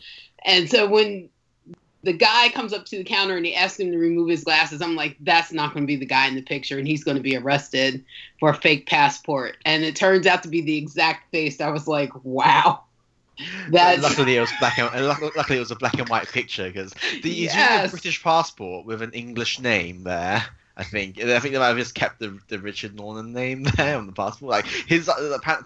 And 0.45 0.69
so 0.69 0.87
when 0.87 1.29
the 2.03 2.13
guy 2.13 2.49
comes 2.49 2.73
up 2.73 2.85
to 2.85 2.97
the 2.97 3.03
counter 3.03 3.35
and 3.35 3.45
he 3.45 3.55
asks 3.55 3.79
him 3.79 3.91
to 3.91 3.97
remove 3.97 4.29
his 4.29 4.43
glasses, 4.43 4.81
I'm 4.81 4.95
like, 4.95 5.17
that's 5.21 5.51
not 5.51 5.73
going 5.73 5.83
to 5.83 5.87
be 5.87 5.95
the 5.95 6.05
guy 6.05 6.27
in 6.27 6.35
the 6.35 6.41
picture, 6.41 6.77
and 6.77 6.87
he's 6.87 7.03
going 7.03 7.17
to 7.17 7.23
be 7.23 7.35
arrested 7.35 8.05
for 8.39 8.49
a 8.49 8.53
fake 8.53 8.85
passport. 8.85 9.57
And 9.65 9.83
it 9.83 9.95
turns 9.95 10.27
out 10.27 10.43
to 10.43 10.49
be 10.49 10.61
the 10.61 10.77
exact 10.77 11.31
face. 11.31 11.59
I 11.59 11.69
was 11.69 11.87
like, 11.87 12.11
wow. 12.23 12.83
That's... 13.69 14.01
Luckily, 14.01 14.37
it 14.37 14.41
was 14.41 14.51
black 14.59 14.77
and 14.77 15.07
luckily 15.07 15.57
it 15.57 15.61
was 15.61 15.71
a 15.71 15.75
black 15.75 15.95
and 15.95 16.07
white 16.07 16.31
picture 16.31 16.67
because 16.67 16.93
the 17.21 17.29
yes. 17.29 17.91
British 17.91 18.21
passport 18.21 18.85
with 18.85 19.01
an 19.01 19.11
English 19.11 19.59
name 19.59 20.03
there 20.03 20.45
I 20.75 20.83
think. 20.83 21.21
I 21.21 21.39
think 21.39 21.53
they 21.53 21.59
might 21.59 21.67
have 21.67 21.77
just 21.77 21.93
kept 21.93 22.17
the, 22.17 22.39
the 22.47 22.57
Richard 22.57 22.95
Norton 22.95 23.31
name 23.31 23.63
there 23.77 23.95
on 23.95 24.07
the 24.07 24.11
passport. 24.11 24.49
Like 24.49 24.65
his 24.65 25.07
uh, 25.07 25.37
Pan- 25.43 25.63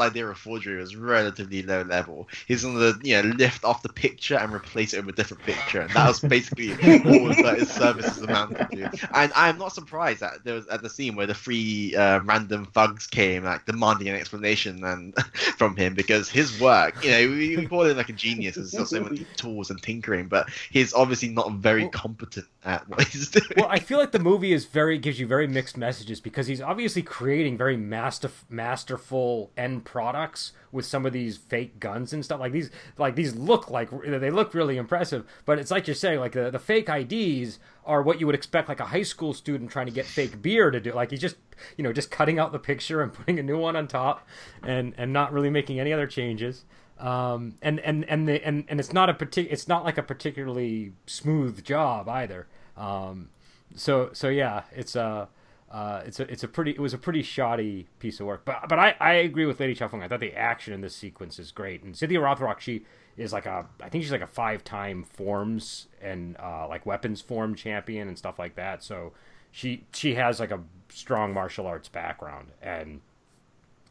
idea 0.00 0.26
of 0.26 0.36
forgery 0.36 0.78
was 0.78 0.96
relatively 0.96 1.62
low 1.62 1.82
level. 1.82 2.28
He's 2.48 2.64
gonna 2.64 2.94
you 3.04 3.22
know 3.22 3.28
lift 3.36 3.64
off 3.64 3.82
the 3.82 3.88
picture 3.88 4.36
and 4.36 4.52
replace 4.52 4.94
it 4.94 5.04
with 5.04 5.14
a 5.14 5.16
different 5.16 5.44
picture, 5.44 5.82
and 5.82 5.90
that 5.90 6.08
was 6.08 6.18
basically 6.18 6.72
all 6.72 7.28
that 7.42 7.56
his 7.58 7.70
services 7.70 8.18
amounted 8.18 8.68
to. 8.72 9.08
And 9.14 9.30
I'm 9.36 9.58
not 9.58 9.72
surprised 9.74 10.20
that 10.20 10.42
there 10.42 10.54
was 10.54 10.66
at 10.66 10.82
the 10.82 10.90
scene 10.90 11.14
where 11.14 11.26
the 11.26 11.34
three 11.34 11.94
uh, 11.94 12.20
random 12.20 12.66
thugs 12.66 13.06
came 13.06 13.44
like 13.44 13.64
demanding 13.64 14.08
an 14.08 14.16
explanation 14.16 14.82
and 14.82 15.14
from 15.56 15.76
him 15.76 15.94
because 15.94 16.28
his 16.28 16.60
work, 16.60 17.04
you 17.04 17.10
know, 17.12 17.28
we, 17.28 17.56
we 17.56 17.66
call 17.66 17.84
him 17.84 17.96
like 17.96 18.08
a 18.08 18.12
genius. 18.12 18.56
He's 18.56 18.74
got 18.74 18.88
so 18.88 19.04
many 19.04 19.24
tools 19.36 19.70
and 19.70 19.80
tinkering, 19.80 20.26
but 20.26 20.48
he's 20.70 20.92
obviously 20.92 21.28
not 21.28 21.52
very 21.52 21.82
well, 21.82 21.90
competent 21.90 22.46
at 22.64 22.88
what 22.88 23.06
he's 23.06 23.30
doing. 23.30 23.46
Well, 23.56 23.68
I 23.70 23.78
feel 23.78 23.98
like 23.98 24.10
the 24.10 24.18
movie 24.18 24.47
movie 24.48 24.54
is 24.54 24.64
very 24.64 24.98
gives 24.98 25.20
you 25.20 25.26
very 25.26 25.46
mixed 25.46 25.76
messages 25.76 26.20
because 26.20 26.46
he's 26.46 26.60
obviously 26.60 27.02
creating 27.02 27.56
very 27.56 27.76
master, 27.76 28.30
masterful 28.48 29.50
end 29.56 29.84
products 29.84 30.52
with 30.72 30.84
some 30.84 31.06
of 31.06 31.12
these 31.12 31.36
fake 31.36 31.78
guns 31.80 32.12
and 32.12 32.24
stuff. 32.24 32.40
Like 32.40 32.52
these 32.52 32.70
like 32.96 33.14
these 33.14 33.34
look 33.34 33.70
like 33.70 33.90
they 34.02 34.30
look 34.30 34.54
really 34.54 34.76
impressive 34.76 35.24
but 35.44 35.58
it's 35.58 35.70
like 35.70 35.86
you're 35.86 35.94
saying 35.94 36.20
like 36.20 36.32
the, 36.32 36.50
the 36.50 36.58
fake 36.58 36.88
IDs 36.88 37.58
are 37.84 38.02
what 38.02 38.20
you 38.20 38.26
would 38.26 38.34
expect 38.34 38.68
like 38.68 38.80
a 38.80 38.86
high 38.86 39.02
school 39.02 39.34
student 39.34 39.70
trying 39.70 39.86
to 39.86 39.92
get 39.92 40.06
fake 40.06 40.40
beer 40.42 40.70
to 40.70 40.80
do. 40.80 40.92
Like 40.92 41.10
he's 41.10 41.20
just 41.20 41.36
you 41.76 41.84
know 41.84 41.92
just 41.92 42.10
cutting 42.10 42.38
out 42.38 42.52
the 42.52 42.58
picture 42.58 43.02
and 43.02 43.12
putting 43.18 43.38
a 43.38 43.42
new 43.42 43.58
one 43.58 43.76
on 43.76 43.86
top 43.86 44.26
and 44.62 44.94
and 44.96 45.12
not 45.12 45.32
really 45.32 45.50
making 45.50 45.78
any 45.80 45.92
other 45.92 46.06
changes. 46.06 46.64
Um, 46.98 47.54
and 47.62 47.78
and 47.80 48.04
and 48.06 48.26
the 48.26 48.44
and, 48.44 48.64
and 48.68 48.80
it's 48.80 48.92
not 48.92 49.08
a 49.08 49.14
partic- 49.14 49.48
it's 49.50 49.68
not 49.68 49.84
like 49.84 49.98
a 49.98 50.02
particularly 50.02 50.92
smooth 51.06 51.64
job 51.64 52.08
either. 52.08 52.48
Um, 52.76 53.30
so 53.74 54.10
so 54.12 54.28
yeah, 54.28 54.62
it's 54.72 54.96
a. 54.96 55.28
Uh, 55.70 56.02
it's 56.06 56.18
a 56.18 56.22
it's 56.32 56.42
a 56.42 56.48
pretty 56.48 56.70
it 56.70 56.80
was 56.80 56.94
a 56.94 56.98
pretty 56.98 57.22
shoddy 57.22 57.86
piece 57.98 58.20
of 58.20 58.26
work, 58.26 58.42
but 58.46 58.66
but 58.70 58.78
I, 58.78 58.96
I 59.00 59.12
agree 59.12 59.44
with 59.44 59.60
Lady 59.60 59.74
Chow 59.74 59.90
I 59.92 60.08
thought 60.08 60.20
the 60.20 60.32
action 60.32 60.72
in 60.72 60.80
this 60.80 60.96
sequence 60.96 61.38
is 61.38 61.52
great, 61.52 61.82
and 61.82 61.94
Cynthia 61.94 62.20
Rothrock 62.20 62.58
she 62.58 62.86
is 63.18 63.32
like 63.32 63.44
a 63.44 63.66
I 63.82 63.90
think 63.90 64.02
she's 64.02 64.12
like 64.12 64.22
a 64.22 64.26
five 64.26 64.64
time 64.64 65.02
forms 65.02 65.88
and 66.00 66.36
uh, 66.38 66.66
like 66.68 66.86
weapons 66.86 67.20
form 67.20 67.54
champion 67.54 68.08
and 68.08 68.16
stuff 68.16 68.38
like 68.38 68.54
that. 68.54 68.82
So 68.82 69.12
she 69.50 69.84
she 69.92 70.14
has 70.14 70.40
like 70.40 70.52
a 70.52 70.60
strong 70.88 71.34
martial 71.34 71.66
arts 71.66 71.88
background, 71.88 72.48
and 72.62 73.00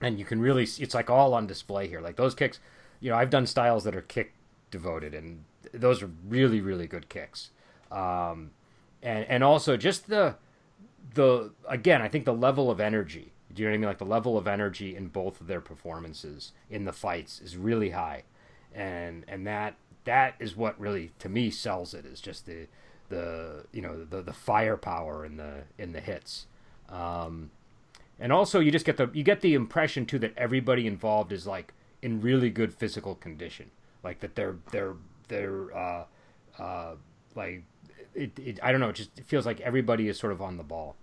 and 0.02 0.18
you 0.18 0.26
can 0.26 0.40
really 0.40 0.64
it's 0.64 0.96
like 0.96 1.10
all 1.10 1.34
on 1.34 1.46
display 1.46 1.88
here. 1.88 2.00
Like 2.00 2.16
those 2.16 2.34
kicks, 2.34 2.60
you 3.02 3.12
know 3.12 3.18
I've 3.18 3.30
done 3.30 3.46
styles 3.46 3.84
that 3.84 3.96
are 3.96 4.02
kick 4.02 4.34
devoted, 4.72 5.14
and 5.14 5.44
those 5.74 6.02
are 6.02 6.10
really 6.28 6.62
really 6.62 6.88
good 6.88 7.10
kicks. 7.10 7.52
Um, 7.92 8.52
and 9.02 9.26
and 9.26 9.44
also 9.44 9.78
just 9.78 10.08
the 10.08 10.36
the 11.14 11.52
again, 11.68 12.02
I 12.02 12.08
think 12.08 12.26
the 12.26 12.34
level 12.34 12.70
of 12.70 12.80
energy. 12.80 13.34
Do 13.54 13.64
you 13.64 13.70
know 13.70 13.72
what 13.72 13.76
I 13.76 13.78
mean? 13.80 13.88
Like 13.88 13.98
the 13.98 14.06
level 14.06 14.38
of 14.38 14.48
energy 14.48 14.96
in 14.96 15.08
both 15.08 15.42
of 15.42 15.48
their 15.48 15.62
performances 15.62 16.52
in 16.70 16.86
the 16.86 16.94
fights 16.94 17.42
is 17.42 17.58
really 17.58 17.92
high, 17.92 18.24
and 18.74 19.26
and 19.28 19.46
that 19.48 19.76
that 20.04 20.36
is 20.40 20.56
what 20.56 20.80
really 20.80 21.12
to 21.20 21.30
me 21.30 21.50
sells 21.50 21.94
it 21.94 22.06
is 22.06 22.22
just 22.22 22.46
the 22.46 22.68
the 23.10 23.66
you 23.72 23.82
know 23.82 24.04
the 24.04 24.22
the 24.22 24.34
firepower 24.34 25.26
in 25.26 25.38
the 25.38 25.64
in 25.78 25.94
the 25.94 26.02
hits. 26.02 26.48
Um, 26.90 27.52
and 28.20 28.32
also 28.32 28.60
you 28.60 28.72
just 28.72 28.86
get 28.86 28.98
the 28.98 29.10
you 29.14 29.24
get 29.24 29.42
the 29.42 29.54
impression 29.54 30.06
too 30.06 30.20
that 30.20 30.34
everybody 30.38 30.88
involved 30.88 31.32
is 31.32 31.46
like 31.46 31.74
in 32.02 32.22
really 32.22 32.50
good 32.50 32.74
physical 32.74 33.16
condition, 33.16 33.72
like 34.04 34.20
that 34.20 34.36
they're 34.36 34.56
they're 34.72 34.96
they're 35.28 35.76
uh, 35.76 36.06
uh, 36.60 36.96
like 37.36 37.64
it, 38.18 38.40
it 38.40 38.60
I 38.64 38.72
don't 38.72 38.82
know. 38.82 38.90
It 38.90 38.96
just 38.96 39.12
feels 39.26 39.46
like 39.46 39.62
everybody 39.62 40.08
is 40.08 40.20
sort 40.20 40.34
of 40.34 40.42
on 40.42 40.58
the 40.58 40.64
ball. 40.64 40.96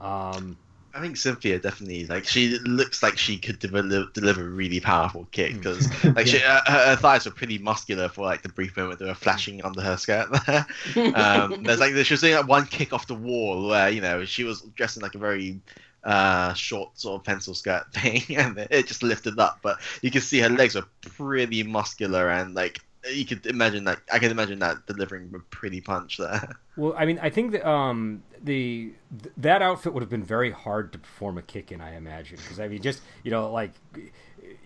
Um, 0.00 0.56
I 0.94 1.00
think 1.00 1.16
Cynthia 1.16 1.58
definitely 1.58 2.06
like 2.06 2.26
she 2.26 2.58
looks 2.60 3.02
like 3.02 3.18
she 3.18 3.36
could 3.38 3.58
deliver 3.58 4.06
deliver 4.14 4.46
a 4.46 4.48
really 4.48 4.80
powerful 4.80 5.28
kick 5.32 5.54
because 5.54 5.86
hmm. 5.86 6.10
like 6.12 6.26
she, 6.32 6.42
uh, 6.42 6.60
her, 6.66 6.86
her, 6.86 6.96
thighs 6.96 7.24
were 7.24 7.30
pretty 7.30 7.58
muscular 7.58 8.08
for 8.08 8.24
like 8.24 8.42
the 8.42 8.48
brief 8.48 8.76
moment 8.76 8.98
they 8.98 9.06
were 9.06 9.14
flashing 9.14 9.62
under 9.64 9.80
her 9.80 9.96
skirt 9.96 10.28
there. 10.46 10.66
Um, 11.14 11.62
there's 11.62 11.80
like 11.80 11.94
she 12.04 12.14
was 12.14 12.20
doing 12.20 12.34
like 12.34 12.48
one 12.48 12.66
kick 12.66 12.92
off 12.92 13.06
the 13.06 13.14
wall 13.14 13.68
where 13.68 13.90
you 13.90 14.00
know 14.00 14.24
she 14.24 14.44
was 14.44 14.62
dressed 14.76 14.96
in 14.96 15.02
like 15.02 15.14
a 15.14 15.18
very 15.18 15.60
uh, 16.04 16.54
short 16.54 16.98
sort 16.98 17.20
of 17.20 17.24
pencil 17.24 17.54
skirt 17.54 17.84
thing 17.92 18.22
and 18.36 18.58
it 18.70 18.86
just 18.86 19.02
lifted 19.02 19.38
up, 19.38 19.58
but 19.62 19.78
you 20.02 20.10
can 20.10 20.20
see 20.20 20.38
her 20.40 20.48
legs 20.48 20.74
are 20.74 20.86
pretty 21.02 21.62
muscular 21.62 22.30
and 22.30 22.54
like 22.54 22.80
you 23.12 23.24
could 23.24 23.46
imagine 23.46 23.84
that. 23.84 24.00
I 24.12 24.18
can 24.18 24.30
imagine 24.30 24.58
that 24.60 24.86
delivering 24.86 25.32
a 25.34 25.38
pretty 25.38 25.80
punch 25.80 26.18
there. 26.18 26.56
Well, 26.76 26.94
I 26.96 27.06
mean, 27.06 27.18
I 27.20 27.28
think 27.28 27.50
that 27.50 27.68
um, 27.68 28.22
the 28.40 28.92
th- 29.20 29.34
that 29.36 29.62
outfit 29.62 29.92
would 29.92 30.00
have 30.00 30.08
been 30.08 30.22
very 30.22 30.52
hard 30.52 30.92
to 30.92 30.98
perform 31.00 31.36
a 31.36 31.42
kick 31.42 31.72
in. 31.72 31.80
I 31.80 31.96
imagine 31.96 32.36
because 32.36 32.60
I 32.60 32.68
mean, 32.68 32.80
just 32.80 33.00
you 33.24 33.32
know, 33.32 33.50
like 33.50 33.72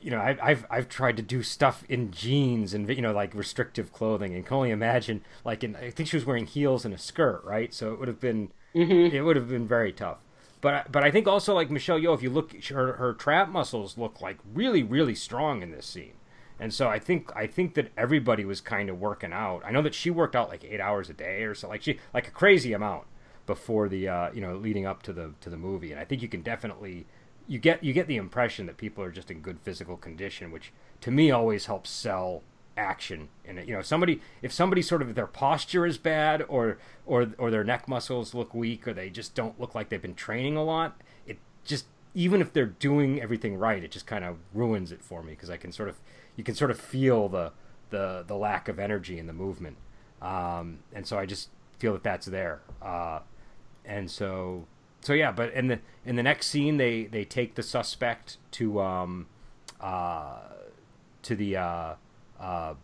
you 0.02 0.10
know, 0.10 0.18
I, 0.18 0.36
I've 0.42 0.66
I've 0.68 0.88
tried 0.90 1.16
to 1.16 1.22
do 1.22 1.42
stuff 1.42 1.84
in 1.88 2.10
jeans 2.10 2.74
and 2.74 2.86
you 2.88 3.00
know, 3.00 3.12
like 3.12 3.34
restrictive 3.34 3.94
clothing, 3.94 4.34
and 4.34 4.44
can 4.44 4.56
only 4.56 4.70
imagine 4.70 5.24
like 5.42 5.64
in. 5.64 5.74
I 5.76 5.88
think 5.90 6.08
she 6.08 6.16
was 6.16 6.26
wearing 6.26 6.46
heels 6.46 6.84
and 6.84 6.92
a 6.92 6.98
skirt, 6.98 7.42
right? 7.44 7.72
So 7.72 7.94
it 7.94 7.98
would 7.98 8.08
have 8.08 8.20
been 8.20 8.52
mm-hmm. 8.74 9.14
it 9.14 9.22
would 9.22 9.36
have 9.36 9.48
been 9.48 9.66
very 9.66 9.92
tough. 9.92 10.18
But 10.60 10.92
but 10.92 11.02
I 11.02 11.10
think 11.10 11.26
also 11.26 11.54
like 11.54 11.70
Michelle 11.70 11.98
Yeoh, 11.98 12.14
if 12.14 12.22
you 12.22 12.30
look, 12.30 12.54
her 12.66 12.94
her 12.94 13.14
trap 13.14 13.48
muscles 13.48 13.96
look 13.96 14.20
like 14.20 14.38
really 14.52 14.82
really 14.82 15.14
strong 15.14 15.62
in 15.62 15.70
this 15.70 15.86
scene. 15.86 16.14
And 16.62 16.72
so 16.72 16.88
I 16.88 17.00
think 17.00 17.34
I 17.34 17.48
think 17.48 17.74
that 17.74 17.90
everybody 17.96 18.44
was 18.44 18.60
kind 18.60 18.88
of 18.88 19.00
working 19.00 19.32
out. 19.32 19.62
I 19.64 19.72
know 19.72 19.82
that 19.82 19.94
she 19.94 20.10
worked 20.10 20.36
out 20.36 20.48
like 20.48 20.62
eight 20.62 20.80
hours 20.80 21.10
a 21.10 21.12
day 21.12 21.42
or 21.42 21.56
so, 21.56 21.68
like 21.68 21.82
she 21.82 21.98
like 22.14 22.28
a 22.28 22.30
crazy 22.30 22.72
amount 22.72 23.06
before 23.46 23.88
the 23.88 24.06
uh, 24.06 24.30
you 24.32 24.40
know 24.40 24.54
leading 24.54 24.86
up 24.86 25.02
to 25.02 25.12
the 25.12 25.32
to 25.40 25.50
the 25.50 25.56
movie. 25.56 25.90
And 25.90 26.00
I 26.00 26.04
think 26.04 26.22
you 26.22 26.28
can 26.28 26.40
definitely 26.40 27.06
you 27.48 27.58
get 27.58 27.82
you 27.82 27.92
get 27.92 28.06
the 28.06 28.16
impression 28.16 28.66
that 28.66 28.76
people 28.76 29.02
are 29.02 29.10
just 29.10 29.28
in 29.28 29.40
good 29.40 29.58
physical 29.58 29.96
condition, 29.96 30.52
which 30.52 30.72
to 31.00 31.10
me 31.10 31.32
always 31.32 31.66
helps 31.66 31.90
sell 31.90 32.44
action 32.76 33.28
And. 33.44 33.58
You 33.66 33.74
know, 33.74 33.82
somebody 33.82 34.20
if 34.40 34.52
somebody 34.52 34.82
sort 34.82 35.02
of 35.02 35.16
their 35.16 35.26
posture 35.26 35.84
is 35.84 35.98
bad 35.98 36.44
or 36.48 36.78
or 37.06 37.32
or 37.38 37.50
their 37.50 37.64
neck 37.64 37.88
muscles 37.88 38.34
look 38.34 38.54
weak 38.54 38.86
or 38.86 38.94
they 38.94 39.10
just 39.10 39.34
don't 39.34 39.58
look 39.58 39.74
like 39.74 39.88
they've 39.88 40.00
been 40.00 40.14
training 40.14 40.56
a 40.56 40.62
lot, 40.62 41.00
it 41.26 41.38
just 41.64 41.86
even 42.14 42.40
if 42.40 42.52
they're 42.52 42.66
doing 42.66 43.20
everything 43.20 43.56
right, 43.56 43.82
it 43.82 43.90
just 43.90 44.06
kind 44.06 44.24
of 44.24 44.36
ruins 44.54 44.92
it 44.92 45.02
for 45.02 45.22
me 45.22 45.32
because 45.32 45.50
I 45.50 45.56
can 45.56 45.72
sort 45.72 45.88
of 45.88 45.96
you 46.36 46.44
can 46.44 46.54
sort 46.54 46.70
of 46.70 46.78
feel 46.80 47.28
the 47.28 47.52
the 47.90 48.24
the 48.26 48.36
lack 48.36 48.68
of 48.68 48.78
energy 48.78 49.18
in 49.18 49.26
the 49.26 49.32
movement. 49.32 49.76
um, 50.20 50.78
and 50.92 51.06
so 51.06 51.18
I 51.18 51.26
just 51.26 51.48
feel 51.78 51.92
that 51.92 52.02
that's 52.02 52.26
there. 52.26 52.62
Uh, 52.80 53.20
and 53.84 54.10
so 54.10 54.66
so 55.00 55.12
yeah, 55.12 55.32
but 55.32 55.52
in 55.52 55.66
the 55.66 55.80
in 56.06 56.16
the 56.16 56.22
next 56.22 56.46
scene, 56.46 56.76
they 56.76 57.04
they 57.04 57.24
take 57.24 57.56
the 57.56 57.62
suspect 57.62 58.38
to 58.52 58.80
um, 58.80 59.26
uh, 59.80 60.38
to 61.22 61.34
the 61.34 61.56
uh, 61.56 61.94
uh, 62.40 62.74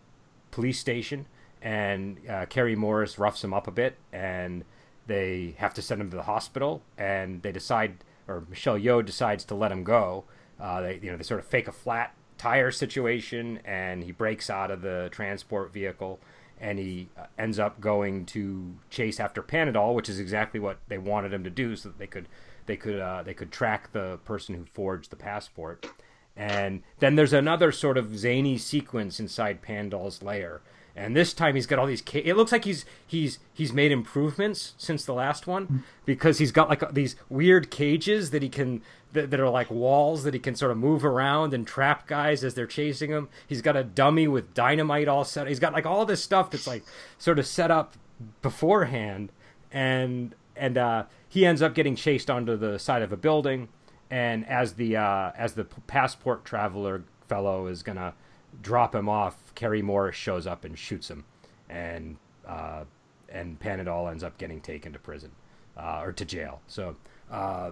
police 0.51 0.79
station, 0.79 1.25
and 1.61 2.17
uh, 2.29 2.45
Carrie 2.47 2.75
Morris 2.75 3.17
roughs 3.17 3.43
him 3.43 3.53
up 3.53 3.67
a 3.67 3.71
bit, 3.71 3.95
and 4.11 4.65
they 5.07 5.55
have 5.57 5.73
to 5.75 5.81
send 5.81 6.01
him 6.01 6.09
to 6.11 6.17
the 6.17 6.23
hospital, 6.23 6.81
and 6.97 7.41
they 7.41 7.53
decide, 7.53 8.03
or 8.27 8.43
Michelle 8.49 8.77
Yeoh 8.77 9.05
decides 9.05 9.45
to 9.45 9.55
let 9.55 9.71
him 9.71 9.83
go. 9.85 10.25
Uh, 10.59 10.81
they 10.81 10.99
you 11.01 11.09
know 11.09 11.15
they 11.15 11.23
sort 11.23 11.39
of 11.39 11.47
fake 11.47 11.69
a 11.69 11.71
flat 11.71 12.13
tire 12.39 12.71
situation, 12.71 13.59
and 13.65 14.03
he 14.03 14.11
breaks 14.11 14.49
out 14.49 14.71
of 14.71 14.81
the 14.81 15.09
transport 15.11 15.71
vehicle 15.71 16.19
and 16.59 16.77
he 16.77 17.07
uh, 17.17 17.25
ends 17.37 17.57
up 17.57 17.79
going 17.79 18.25
to 18.25 18.75
chase 18.89 19.19
after 19.19 19.41
Panadol, 19.41 19.93
which 19.93 20.09
is 20.09 20.19
exactly 20.19 20.59
what 20.59 20.77
they 20.87 20.97
wanted 20.97 21.33
him 21.33 21.43
to 21.43 21.49
do, 21.49 21.75
so 21.75 21.89
that 21.89 21.97
they 21.97 22.07
could 22.07 22.27
they 22.65 22.75
could 22.75 22.99
uh, 22.99 23.23
they 23.23 23.33
could 23.33 23.51
track 23.51 23.91
the 23.91 24.17
person 24.25 24.55
who 24.55 24.65
forged 24.65 25.09
the 25.09 25.15
passport. 25.15 25.87
And 26.35 26.83
then 26.99 27.15
there's 27.15 27.33
another 27.33 27.71
sort 27.71 27.97
of 27.97 28.17
zany 28.17 28.57
sequence 28.57 29.19
inside 29.19 29.61
Panadol's 29.61 30.21
lair, 30.21 30.61
and 30.95 31.15
this 31.15 31.33
time 31.33 31.55
he's 31.55 31.65
got 31.65 31.79
all 31.79 31.85
these. 31.85 32.01
Ca- 32.01 32.23
it 32.23 32.35
looks 32.35 32.51
like 32.51 32.65
he's 32.65 32.85
he's 33.05 33.39
he's 33.53 33.71
made 33.73 33.91
improvements 33.91 34.73
since 34.77 35.05
the 35.05 35.13
last 35.13 35.47
one 35.47 35.83
because 36.05 36.39
he's 36.39 36.51
got 36.51 36.69
like 36.69 36.93
these 36.93 37.15
weird 37.29 37.71
cages 37.71 38.31
that 38.31 38.41
he 38.41 38.49
can 38.49 38.81
that, 39.13 39.31
that 39.31 39.39
are 39.39 39.49
like 39.49 39.69
walls 39.71 40.23
that 40.23 40.33
he 40.33 40.39
can 40.39 40.55
sort 40.55 40.71
of 40.71 40.77
move 40.77 41.03
around 41.03 41.53
and 41.53 41.65
trap 41.65 42.07
guys 42.07 42.43
as 42.43 42.53
they're 42.53 42.67
chasing 42.67 43.09
him. 43.09 43.29
He's 43.47 43.61
got 43.61 43.75
a 43.75 43.83
dummy 43.83 44.27
with 44.27 44.53
dynamite 44.53 45.07
all 45.07 45.23
set. 45.23 45.47
He's 45.47 45.59
got 45.59 45.73
like 45.73 45.85
all 45.85 46.05
this 46.05 46.23
stuff 46.23 46.51
that's 46.51 46.67
like 46.67 46.83
sort 47.17 47.39
of 47.39 47.47
set 47.47 47.71
up 47.71 47.95
beforehand, 48.41 49.31
and 49.71 50.35
and 50.55 50.77
uh, 50.77 51.03
he 51.27 51.45
ends 51.45 51.61
up 51.61 51.73
getting 51.73 51.95
chased 51.95 52.29
onto 52.29 52.57
the 52.57 52.77
side 52.77 53.01
of 53.01 53.11
a 53.11 53.17
building. 53.17 53.69
And 54.11 54.47
as 54.47 54.73
the 54.73 54.97
uh, 54.97 55.31
as 55.37 55.53
the 55.53 55.65
passport 55.65 56.43
traveler 56.43 57.03
fellow 57.27 57.67
is 57.67 57.83
gonna 57.83 58.13
drop 58.61 58.95
him 58.95 59.09
off, 59.09 59.53
Carrie 59.55 59.81
Morris 59.81 60.15
shows 60.15 60.47
up 60.47 60.65
and 60.65 60.77
shoots 60.77 61.09
him, 61.09 61.25
and 61.69 62.17
uh, 62.47 62.83
and 63.29 63.59
Panadol 63.59 64.09
ends 64.09 64.23
up 64.23 64.37
getting 64.37 64.61
taken 64.61 64.93
to 64.93 64.99
prison 64.99 65.31
uh, 65.77 66.01
or 66.01 66.11
to 66.11 66.25
jail. 66.25 66.61
So, 66.67 66.95
uh, 67.31 67.71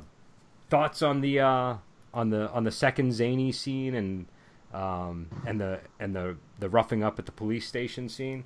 thoughts 0.69 1.01
on 1.01 1.21
the 1.21 1.39
uh, 1.39 1.75
on 2.13 2.29
the 2.29 2.49
on 2.51 2.63
the 2.63 2.71
second 2.71 3.13
zany 3.13 3.51
scene 3.51 3.95
and 3.95 4.25
um, 4.73 5.27
and 5.45 5.59
the 5.59 5.81
and 5.99 6.15
the 6.15 6.37
the 6.59 6.69
roughing 6.69 7.03
up 7.03 7.19
at 7.19 7.25
the 7.25 7.31
police 7.31 7.67
station 7.67 8.09
scene. 8.09 8.43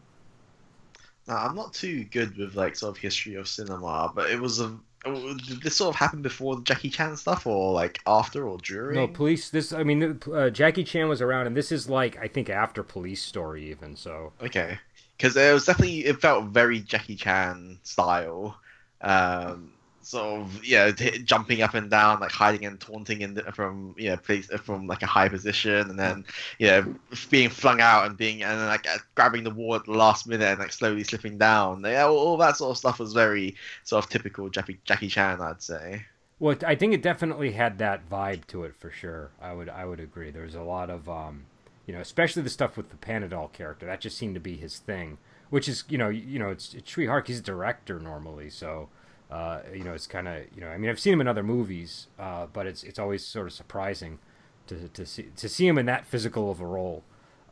Now, 1.28 1.38
I'm 1.38 1.56
not 1.56 1.74
too 1.74 2.04
good 2.06 2.38
with 2.38 2.56
like 2.56 2.76
sort 2.76 2.96
of 2.96 3.02
history 3.02 3.36
of 3.36 3.48
cinema, 3.48 4.12
but 4.14 4.30
it 4.30 4.40
was 4.40 4.60
a. 4.60 4.78
Did 5.04 5.62
this 5.62 5.78
sort 5.78 5.96
of 5.96 6.00
happen 6.00 6.22
before 6.22 6.56
the 6.56 6.62
Jackie 6.62 6.90
Chan 6.90 7.18
stuff, 7.18 7.48
or 7.48 7.74
like 7.74 8.00
after, 8.06 8.48
or 8.48 8.58
during? 8.60 8.98
No, 8.98 9.08
police. 9.08 9.50
This, 9.50 9.74
I 9.74 9.84
mean, 9.84 10.20
uh, 10.32 10.50
Jackie 10.50 10.84
Chan 10.84 11.10
was 11.10 11.22
around, 11.22 11.48
and 11.48 11.58
this 11.58 11.72
is 11.72 11.90
like 11.90 12.18
I 12.20 12.28
think 12.28 12.50
after 12.50 12.84
Police 12.84 13.24
Story, 13.24 13.72
even 13.72 13.96
so. 13.96 14.34
Okay, 14.42 14.78
because 15.18 15.36
it 15.36 15.54
was 15.54 15.66
definitely 15.66 16.06
it 16.06 16.22
felt 16.22 16.46
very 16.46 16.80
Jackie 16.80 17.16
Chan 17.16 17.80
style. 17.84 18.58
Um, 19.02 19.74
sort 20.02 20.42
of 20.42 20.66
yeah, 20.66 20.92
jumping 20.92 21.62
up 21.62 21.74
and 21.74 21.90
down, 21.90 22.20
like 22.20 22.32
hiding 22.32 22.66
and 22.66 22.80
taunting 22.80 23.22
in 23.22 23.34
the, 23.34 23.44
from 23.52 23.96
you 23.98 24.10
know 24.10 24.18
place 24.18 24.48
from 24.64 24.88
like 24.88 25.02
a 25.02 25.08
high 25.08 25.30
position, 25.30 25.90
and 25.90 26.00
then 26.00 26.26
you 26.60 26.68
know 26.68 26.96
being 27.30 27.50
flung 27.50 27.82
out 27.82 28.06
and 28.06 28.18
being 28.18 28.44
and 28.44 28.60
then, 28.60 28.68
like 28.68 28.88
uh, 28.88 28.98
grabbing 29.16 29.44
the 29.44 29.50
wall 29.50 29.76
at 29.76 29.86
the 29.86 29.92
last 29.92 30.28
minute 30.28 30.48
and 30.48 30.60
like 30.60 30.74
slowly 30.74 31.04
slipping 31.04 31.38
down. 31.38 31.84
Yeah, 31.84 32.06
all, 32.06 32.18
all 32.18 32.38
that 32.38 32.58
sort 32.58 32.72
of 32.72 32.78
stuff 32.78 33.00
was 33.00 33.14
very 33.14 33.56
sort 33.84 34.04
of 34.04 34.10
typical 34.10 34.50
Jackie 34.50 34.80
Jackie 34.86 35.08
Chan, 35.08 35.42
I'd 35.42 35.62
say. 35.62 36.06
Well, 36.40 36.56
I 36.66 36.74
think 36.74 36.94
it 36.94 37.04
definitely 37.04 37.52
had 37.52 37.78
that 37.78 38.10
vibe 38.10 38.48
to 38.48 38.64
it 38.64 38.76
for 38.76 38.90
sure. 38.90 39.30
I 39.40 39.54
would 39.54 39.70
I 39.70 39.86
would 39.86 40.00
agree. 40.00 40.32
There's 40.32 40.56
a 40.56 40.64
lot 40.64 40.90
of 40.90 41.08
um, 41.08 41.46
you 41.86 41.94
know, 41.94 42.02
especially 42.02 42.42
the 42.42 42.50
stuff 42.50 42.78
with 42.78 42.90
the 42.90 42.96
Panadol 42.96 43.54
character. 43.54 43.86
That 43.86 44.02
just 44.02 44.18
seemed 44.18 44.34
to 44.34 44.42
be 44.42 44.56
his 44.56 44.80
thing, 44.80 45.20
which 45.52 45.70
is 45.70 45.84
you 45.88 45.98
know 46.00 46.10
you 46.10 46.40
know 46.40 46.50
it's 46.50 46.74
it's 46.74 46.96
Hark. 46.96 47.28
He's 47.28 47.40
a 47.40 47.44
director 47.44 48.00
normally, 48.00 48.50
so. 48.50 48.90
Uh, 49.32 49.62
you 49.74 49.84
know, 49.84 49.94
it's 49.94 50.08
kind 50.08 50.28
of 50.28 50.44
you 50.56 50.62
know. 50.62 50.68
I 50.70 50.78
mean, 50.78 50.90
I've 50.92 51.00
seen 51.00 51.14
him 51.14 51.22
in 51.22 51.28
other 51.28 51.44
movies, 51.44 52.08
uh, 52.20 52.48
but 52.52 52.68
it's 52.68 52.84
it's 52.84 53.00
always 53.00 53.26
sort 53.26 53.48
of 53.48 53.54
surprising 53.54 54.20
to 54.68 54.90
to 54.90 55.06
see 55.06 55.28
to 55.38 55.50
see 55.50 55.68
him 55.68 55.78
in 55.78 55.86
that 55.88 56.06
physical 56.06 56.52
of 56.52 56.62
a 56.62 56.66
role. 56.66 57.04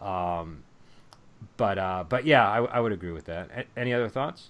Um, 0.01 0.63
but 1.57 1.77
uh, 1.77 2.03
but 2.07 2.25
yeah, 2.25 2.47
I, 2.47 2.63
I 2.65 2.79
would 2.79 2.91
agree 2.91 3.11
with 3.11 3.25
that. 3.25 3.49
A- 3.55 3.79
any 3.79 3.93
other 3.93 4.09
thoughts? 4.09 4.49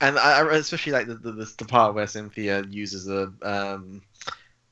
And 0.00 0.18
I, 0.18 0.40
I 0.40 0.54
especially 0.56 0.92
like 0.92 1.06
the, 1.06 1.14
the 1.16 1.32
the 1.58 1.64
part 1.64 1.94
where 1.94 2.06
Cynthia 2.06 2.62
uses 2.64 3.08
a 3.08 3.32
um, 3.42 4.02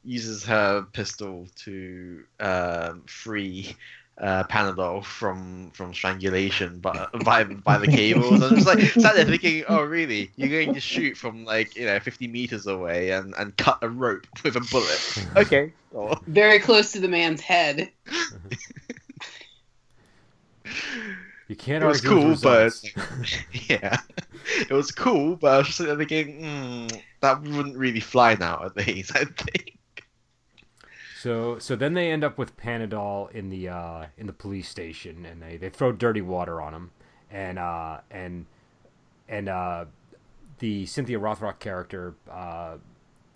uses 0.05 0.45
her 0.45 0.83
pistol 0.93 1.49
to 1.57 2.24
um, 2.41 3.05
free 3.07 3.76
uh, 4.23 4.45
Panadol 4.45 5.05
from 5.05 5.70
from 5.73 5.93
strangulation, 5.93 6.79
but 6.79 7.11
by 7.25 7.45
by 7.45 7.77
the 7.77 7.89
cables. 7.89 8.41
I'm 8.41 8.55
just 8.55 8.66
like 8.66 8.81
sat 9.03 9.16
there 9.16 9.25
thinking, 9.25 9.64
oh 9.68 9.83
really? 9.83 10.31
You're 10.37 10.49
going 10.49 10.73
to 10.75 10.81
shoot 10.81 11.16
from 11.16 11.45
like 11.45 11.77
you 11.77 11.87
know 11.87 11.99
50 11.99 12.29
meters 12.29 12.66
away 12.66 13.11
and 13.11 13.35
and 13.37 13.57
cut 13.57 13.79
a 13.83 13.89
rope 13.89 14.27
with 14.45 14.57
a 14.57 14.61
bullet? 14.70 15.27
Okay. 15.37 15.73
Oh. 15.95 16.14
Very 16.27 16.59
close 16.59 16.93
to 16.93 17.01
the 17.01 17.09
man's 17.09 17.41
head. 17.41 17.91
You 21.49 21.57
can't 21.57 21.83
It 21.83 21.87
was 21.87 22.01
cool, 22.01 22.37
but 22.43 22.81
yeah, 23.68 23.99
it 24.61 24.70
was 24.70 24.91
cool, 24.91 25.37
but 25.37 25.53
I 25.53 25.59
was 25.59 25.66
just 25.68 25.79
thinking, 25.79 26.43
mm, 26.43 27.03
that 27.20 27.43
wouldn't 27.43 27.77
really 27.77 28.01
fly 28.01 28.35
nowadays. 28.35 29.11
I 29.14 29.25
think. 29.25 29.79
So 31.23 31.61
so 31.61 31.77
then 31.77 31.95
they 31.95 32.11
end 32.11 32.25
up 32.25 32.37
with 32.37 32.57
Panadol 32.57 33.31
in 33.31 33.49
the 33.49 33.68
uh, 33.68 34.07
in 34.18 34.27
the 34.27 34.33
police 34.33 34.68
station, 34.68 35.25
and 35.25 35.41
they, 35.41 35.57
they 35.57 35.68
throw 35.68 35.93
dirty 35.93 36.20
water 36.20 36.61
on 36.61 36.75
him, 36.75 36.91
and 37.31 37.61
uh, 37.61 37.99
and 38.11 38.47
and 39.29 39.49
uh, 39.49 39.85
the 40.59 40.85
Cynthia 40.85 41.20
Rothrock 41.20 41.61
character, 41.61 42.16
uh, 42.29 42.79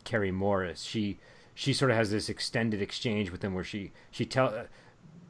Carrie 0.03 0.33
Morris, 0.33 0.83
she 0.83 1.21
she 1.55 1.73
sort 1.73 1.93
of 1.93 1.97
has 1.97 2.11
this 2.11 2.29
extended 2.29 2.83
exchange 2.83 3.31
with 3.31 3.45
him 3.45 3.55
where 3.55 3.63
she 3.63 3.93
she 4.11 4.27
tell 4.27 4.67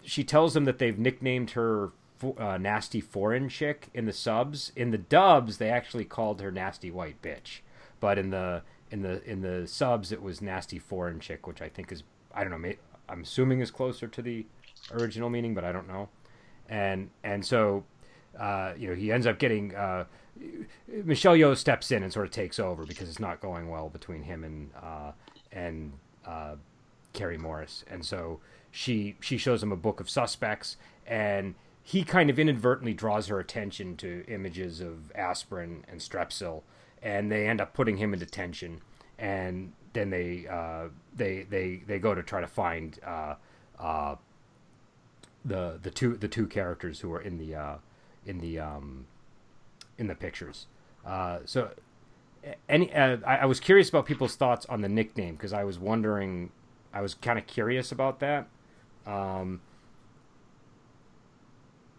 she 0.02 0.24
tells 0.24 0.54
them 0.54 0.64
that 0.64 0.78
they've 0.78 0.98
nicknamed 0.98 1.50
her 1.50 1.90
uh, 2.38 2.56
nasty 2.56 3.02
foreign 3.02 3.50
chick 3.50 3.90
in 3.92 4.06
the 4.06 4.14
subs. 4.14 4.72
In 4.74 4.92
the 4.92 4.98
dubs, 4.98 5.58
they 5.58 5.68
actually 5.68 6.06
called 6.06 6.40
her 6.40 6.50
nasty 6.50 6.90
white 6.90 7.20
bitch, 7.20 7.60
but 8.00 8.18
in 8.18 8.30
the 8.30 8.62
in 8.90 9.02
the 9.02 9.22
in 9.30 9.42
the 9.42 9.66
subs, 9.66 10.10
it 10.10 10.22
was 10.22 10.40
nasty 10.40 10.78
foreign 10.78 11.20
chick, 11.20 11.46
which 11.46 11.60
I 11.60 11.68
think 11.68 11.92
is 11.92 12.02
I 12.36 12.44
don't 12.44 12.60
know. 12.60 12.72
I'm 13.08 13.22
assuming 13.22 13.60
is 13.60 13.70
closer 13.70 14.06
to 14.06 14.22
the 14.22 14.46
original 14.92 15.30
meaning, 15.30 15.54
but 15.54 15.64
I 15.64 15.72
don't 15.72 15.88
know. 15.88 16.08
And 16.68 17.10
and 17.24 17.44
so 17.44 17.84
uh, 18.38 18.74
you 18.76 18.88
know 18.88 18.94
he 18.94 19.10
ends 19.10 19.26
up 19.26 19.38
getting 19.38 19.74
uh, 19.74 20.04
Michelle 21.04 21.34
Yeoh 21.34 21.56
steps 21.56 21.90
in 21.90 22.02
and 22.02 22.12
sort 22.12 22.26
of 22.26 22.32
takes 22.32 22.58
over 22.58 22.84
because 22.84 23.08
it's 23.08 23.20
not 23.20 23.40
going 23.40 23.68
well 23.68 23.88
between 23.88 24.22
him 24.22 24.44
and 24.44 24.70
uh, 24.80 25.12
and 25.52 25.92
uh, 26.26 26.56
Carrie 27.12 27.38
Morris, 27.38 27.84
and 27.88 28.04
so 28.04 28.40
she 28.70 29.16
she 29.20 29.38
shows 29.38 29.62
him 29.62 29.72
a 29.72 29.76
book 29.76 30.00
of 30.00 30.10
suspects, 30.10 30.76
and 31.06 31.54
he 31.82 32.02
kind 32.04 32.28
of 32.28 32.38
inadvertently 32.38 32.92
draws 32.92 33.28
her 33.28 33.38
attention 33.38 33.96
to 33.96 34.24
images 34.28 34.80
of 34.80 35.12
aspirin 35.14 35.84
and 35.88 36.00
strepsil, 36.00 36.62
and 37.02 37.30
they 37.30 37.48
end 37.48 37.60
up 37.60 37.72
putting 37.72 37.96
him 37.96 38.12
in 38.12 38.18
detention, 38.18 38.80
and 39.18 39.72
then 39.96 40.10
they 40.10 40.46
uh, 40.46 40.88
they 41.14 41.42
they 41.48 41.82
they 41.86 41.98
go 41.98 42.14
to 42.14 42.22
try 42.22 42.40
to 42.40 42.46
find 42.46 42.98
uh, 43.04 43.34
uh, 43.78 44.16
the 45.44 45.78
the 45.82 45.90
two 45.90 46.16
the 46.16 46.28
two 46.28 46.46
characters 46.46 47.00
who 47.00 47.12
are 47.12 47.20
in 47.20 47.38
the 47.38 47.54
uh, 47.54 47.76
in 48.26 48.38
the 48.40 48.58
um, 48.58 49.06
in 49.98 50.06
the 50.06 50.14
pictures. 50.14 50.66
Uh, 51.04 51.38
so 51.44 51.70
any 52.68 52.92
uh, 52.92 53.18
I, 53.26 53.38
I 53.38 53.44
was 53.46 53.60
curious 53.60 53.88
about 53.88 54.06
people's 54.06 54.36
thoughts 54.36 54.66
on 54.66 54.82
the 54.82 54.88
nickname 54.88 55.34
because 55.34 55.52
I 55.52 55.64
was 55.64 55.78
wondering 55.78 56.50
I 56.92 57.00
was 57.00 57.14
kind 57.14 57.38
of 57.38 57.46
curious 57.46 57.90
about 57.92 58.20
that. 58.20 58.48
Um, 59.06 59.60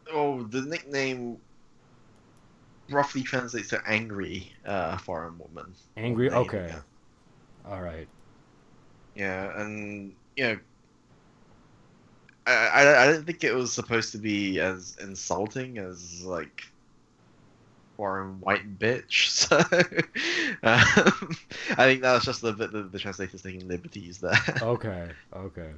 Oh, 0.09 0.43
the 0.43 0.61
nickname 0.61 1.37
roughly 2.89 3.23
translates 3.23 3.69
to 3.69 3.81
angry 3.85 4.53
uh, 4.65 4.97
foreign 4.97 5.37
woman. 5.37 5.73
angry. 5.97 6.29
Okay. 6.29 6.73
All 7.67 7.81
right. 7.81 8.07
Yeah, 9.15 9.59
and 9.61 10.15
you 10.35 10.43
know, 10.43 10.59
I, 12.45 12.51
I 12.53 13.03
I 13.03 13.07
didn't 13.07 13.25
think 13.25 13.43
it 13.43 13.53
was 13.53 13.73
supposed 13.73 14.11
to 14.13 14.17
be 14.17 14.59
as 14.59 14.95
insulting 15.01 15.77
as 15.77 16.23
like 16.23 16.63
foreign 17.95 18.39
white 18.41 18.79
bitch. 18.79 19.27
So 19.47 19.57
um, 20.63 21.31
I 21.77 21.85
think 21.85 22.01
that 22.01 22.13
was 22.13 22.25
just 22.25 22.41
the 22.41 22.53
bit 22.53 22.71
the, 22.71 22.83
the 22.83 22.99
translators 22.99 23.41
taking 23.41 23.67
liberties 23.67 24.19
there. 24.19 24.39
Okay. 24.61 25.11
Okay. 25.33 25.71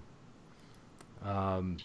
Um, 1.22 1.84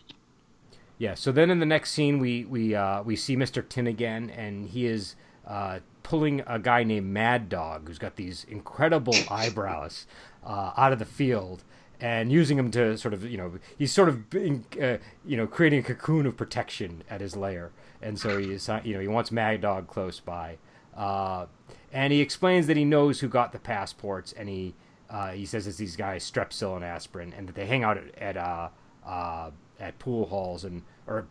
Yeah. 0.99 1.15
So 1.15 1.33
then 1.33 1.51
in 1.51 1.59
the 1.61 1.67
next 1.67 1.93
scene, 1.93 2.19
we 2.19 2.45
we 2.45 2.75
uh, 2.75 3.03
we 3.03 3.17
see 3.17 3.37
Mr. 3.37 3.67
Tin 3.69 3.87
again, 3.87 4.31
and 4.31 4.69
he 4.69 4.87
is 4.87 5.17
uh, 5.47 5.81
pulling 6.03 6.43
a 6.47 6.59
guy 6.59 6.85
named 6.85 7.07
Mad 7.07 7.49
Dog, 7.49 7.89
who's 7.89 7.99
got 7.99 8.17
these 8.17 8.45
incredible 8.49 9.15
eyebrows, 9.31 10.07
uh, 10.45 10.73
out 10.77 10.93
of 10.93 10.99
the 10.99 11.05
field. 11.05 11.65
And 12.01 12.31
using 12.31 12.59
him 12.59 12.71
to 12.73 12.99
sort 12.99 13.15
of, 13.15 13.25
you 13.25 13.39
know, 13.39 13.53
he's 13.79 13.93
sort 13.93 14.09
of, 14.09 14.25
uh, 14.35 14.99
you 15.25 15.37
know, 15.37 15.47
creating 15.47 15.79
a 15.79 15.83
cocoon 15.83 16.27
of 16.27 16.37
protection 16.37 17.03
at 17.09 17.21
his 17.21 17.37
lair, 17.37 17.71
and 18.03 18.19
so 18.19 18.37
he's, 18.37 18.69
you 18.83 18.95
know, 18.95 19.01
he 19.01 19.09
wants 19.09 19.31
Mad 19.31 19.61
Dog 19.63 19.87
close 19.87 20.21
by, 20.21 20.59
uh, 20.97 21.47
and 21.93 22.13
he 22.13 22.21
explains 22.21 22.67
that 22.67 22.77
he 22.77 22.85
knows 22.85 23.21
who 23.21 23.29
got 23.29 23.53
the 23.53 23.59
passports, 23.59 24.33
and 24.33 24.49
he, 24.49 24.75
uh, 25.09 25.31
he 25.31 25.47
says 25.47 25.67
it's 25.67 25.79
these 25.79 25.97
guys 25.97 26.29
Strepsil 26.29 26.75
and 26.75 26.85
Aspirin, 26.85 27.33
and 27.33 27.49
that 27.49 27.55
they 27.55 27.67
hang 27.67 27.85
out 27.85 27.97
at, 27.97 28.19
at 28.19 28.37
uh, 28.37 28.69
uh, 29.07 29.51
at 29.81 29.99
pool 29.99 30.27
halls 30.27 30.65
and 30.65 30.83
or 31.07 31.27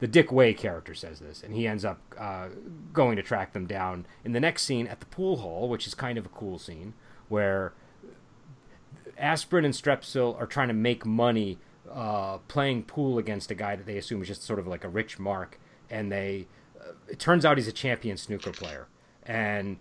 the 0.00 0.06
Dick 0.06 0.32
Wei 0.32 0.54
character 0.54 0.94
says 0.94 1.20
this, 1.20 1.42
and 1.42 1.54
he 1.54 1.66
ends 1.66 1.84
up 1.84 2.00
uh, 2.18 2.48
going 2.92 3.16
to 3.16 3.22
track 3.22 3.52
them 3.52 3.66
down 3.66 4.06
in 4.24 4.32
the 4.32 4.40
next 4.40 4.64
scene 4.64 4.86
at 4.86 5.00
the 5.00 5.06
pool 5.06 5.38
hall, 5.38 5.68
which 5.68 5.86
is 5.86 5.94
kind 5.94 6.18
of 6.18 6.26
a 6.26 6.30
cool 6.30 6.58
scene 6.58 6.94
where 7.28 7.72
Aspirin 9.16 9.64
and 9.64 9.74
Strepsil 9.74 10.38
are 10.40 10.46
trying 10.46 10.68
to 10.68 10.74
make 10.74 11.06
money 11.06 11.58
uh, 11.90 12.38
playing 12.48 12.82
pool 12.84 13.18
against 13.18 13.50
a 13.50 13.54
guy 13.54 13.76
that 13.76 13.86
they 13.86 13.96
assume 13.96 14.22
is 14.22 14.28
just 14.28 14.42
sort 14.42 14.58
of 14.58 14.66
like 14.66 14.84
a 14.84 14.88
rich 14.88 15.18
mark, 15.18 15.58
and 15.88 16.10
they 16.10 16.46
uh, 16.80 16.92
it 17.08 17.18
turns 17.18 17.44
out 17.44 17.56
he's 17.56 17.68
a 17.68 17.72
champion 17.72 18.16
snooker 18.16 18.50
player, 18.50 18.88
and 19.24 19.78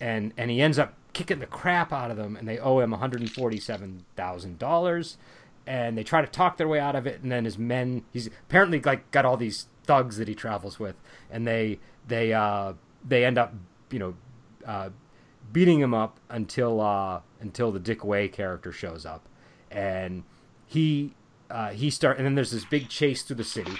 and 0.00 0.32
and 0.36 0.50
he 0.50 0.60
ends 0.60 0.78
up 0.78 0.94
kicking 1.12 1.38
the 1.38 1.46
crap 1.46 1.92
out 1.92 2.10
of 2.10 2.16
them, 2.16 2.36
and 2.36 2.46
they 2.46 2.58
owe 2.58 2.78
him 2.78 2.92
one 2.92 3.00
hundred 3.00 3.20
and 3.20 3.32
forty 3.32 3.58
seven 3.58 4.04
thousand 4.14 4.58
dollars 4.58 5.16
and 5.66 5.98
they 5.98 6.04
try 6.04 6.20
to 6.20 6.26
talk 6.26 6.56
their 6.56 6.68
way 6.68 6.78
out 6.78 6.94
of 6.94 7.06
it 7.06 7.22
and 7.22 7.32
then 7.32 7.44
his 7.44 7.58
men 7.58 8.04
he's 8.12 8.26
apparently 8.26 8.80
like 8.80 9.10
got 9.10 9.24
all 9.24 9.36
these 9.36 9.66
thugs 9.84 10.16
that 10.16 10.28
he 10.28 10.34
travels 10.34 10.78
with 10.78 10.96
and 11.30 11.46
they 11.46 11.78
they 12.06 12.32
uh 12.32 12.72
they 13.06 13.24
end 13.24 13.38
up 13.38 13.52
you 13.90 13.98
know 13.98 14.14
uh 14.64 14.90
beating 15.52 15.80
him 15.80 15.94
up 15.94 16.20
until 16.28 16.80
uh 16.80 17.20
until 17.40 17.72
the 17.72 17.78
Dick 17.78 18.04
Wei 18.04 18.28
character 18.28 18.72
shows 18.72 19.06
up. 19.06 19.26
And 19.70 20.24
he 20.66 21.14
uh 21.50 21.70
he 21.70 21.90
start 21.90 22.18
and 22.18 22.26
then 22.26 22.34
there's 22.34 22.50
this 22.50 22.64
big 22.64 22.88
chase 22.88 23.22
through 23.22 23.36
the 23.36 23.44
city. 23.44 23.76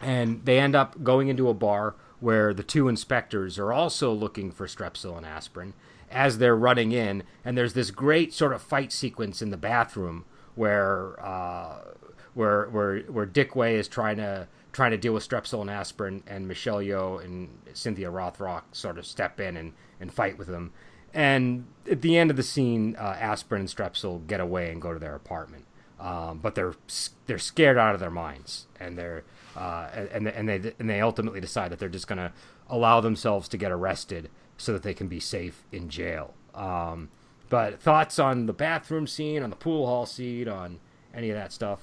And 0.00 0.44
they 0.44 0.58
end 0.58 0.74
up 0.74 1.02
going 1.02 1.28
into 1.28 1.48
a 1.48 1.54
bar 1.54 1.94
where 2.20 2.52
the 2.52 2.62
two 2.62 2.88
inspectors 2.88 3.58
are 3.58 3.72
also 3.72 4.12
looking 4.12 4.50
for 4.50 4.66
strepsil 4.66 5.16
and 5.16 5.26
aspirin 5.26 5.74
as 6.10 6.38
they're 6.38 6.56
running 6.56 6.92
in. 6.92 7.22
And 7.44 7.56
there's 7.56 7.74
this 7.74 7.90
great 7.90 8.32
sort 8.32 8.52
of 8.52 8.62
fight 8.62 8.92
sequence 8.92 9.42
in 9.42 9.50
the 9.50 9.56
bathroom 9.56 10.24
where 10.54 11.18
uh, 11.24 11.78
where 12.34 12.66
where 12.66 13.00
where 13.00 13.26
Dick 13.26 13.56
Wei 13.56 13.76
is 13.76 13.88
trying 13.88 14.16
to 14.18 14.46
trying 14.72 14.90
to 14.90 14.98
deal 14.98 15.14
with 15.14 15.26
Strepsil 15.26 15.60
and 15.60 15.70
aspirin, 15.70 16.22
and 16.26 16.48
Michelle 16.48 16.78
Yeoh 16.78 17.24
and 17.24 17.48
Cynthia 17.72 18.10
Rothrock 18.10 18.62
sort 18.72 18.98
of 18.98 19.06
step 19.06 19.38
in 19.40 19.56
and, 19.56 19.72
and 20.00 20.12
fight 20.12 20.36
with 20.36 20.48
them. 20.48 20.72
And 21.14 21.66
at 21.88 22.02
the 22.02 22.18
end 22.18 22.30
of 22.30 22.36
the 22.36 22.42
scene, 22.42 22.96
uh, 22.98 23.16
aspirin 23.20 23.60
and 23.60 23.68
Strepsil 23.68 24.26
get 24.26 24.40
away 24.40 24.72
and 24.72 24.82
go 24.82 24.92
to 24.92 24.98
their 24.98 25.14
apartment, 25.14 25.64
um, 26.00 26.38
but 26.38 26.56
they're 26.56 26.74
they're 27.26 27.38
scared 27.38 27.78
out 27.78 27.94
of 27.94 28.00
their 28.00 28.10
minds, 28.10 28.66
and 28.80 28.98
they're 28.98 29.22
uh, 29.56 29.88
and 30.12 30.26
and 30.26 30.48
they 30.48 30.74
and 30.78 30.90
they 30.90 31.00
ultimately 31.00 31.40
decide 31.40 31.70
that 31.70 31.78
they're 31.78 31.88
just 31.88 32.08
going 32.08 32.18
to 32.18 32.32
allow 32.68 33.00
themselves 33.00 33.48
to 33.48 33.56
get 33.56 33.70
arrested 33.70 34.28
so 34.56 34.72
that 34.72 34.82
they 34.82 34.94
can 34.94 35.06
be 35.06 35.20
safe 35.20 35.62
in 35.70 35.88
jail. 35.88 36.34
Um, 36.54 37.10
but 37.48 37.80
thoughts 37.80 38.18
on 38.18 38.46
the 38.46 38.52
bathroom 38.52 39.06
scene, 39.06 39.42
on 39.42 39.50
the 39.50 39.56
pool 39.56 39.86
hall 39.86 40.06
scene, 40.06 40.48
on 40.48 40.80
any 41.14 41.30
of 41.30 41.36
that 41.36 41.52
stuff? 41.52 41.80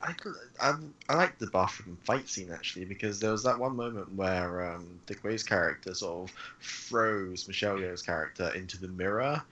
I, 0.00 0.14
I, 0.60 0.74
I 1.08 1.14
like 1.16 1.38
the 1.38 1.48
bathroom 1.48 1.98
fight 2.04 2.28
scene 2.28 2.52
actually 2.52 2.84
because 2.84 3.18
there 3.18 3.32
was 3.32 3.42
that 3.42 3.58
one 3.58 3.74
moment 3.74 4.14
where 4.14 4.72
um, 4.72 5.00
Dick 5.06 5.24
Wei's 5.24 5.42
character 5.42 5.92
sort 5.92 6.28
of 6.30 6.36
throws 6.60 7.48
Michelle 7.48 7.76
Yeoh's 7.76 8.02
character 8.02 8.52
into 8.54 8.80
the 8.80 8.88
mirror, 8.88 9.42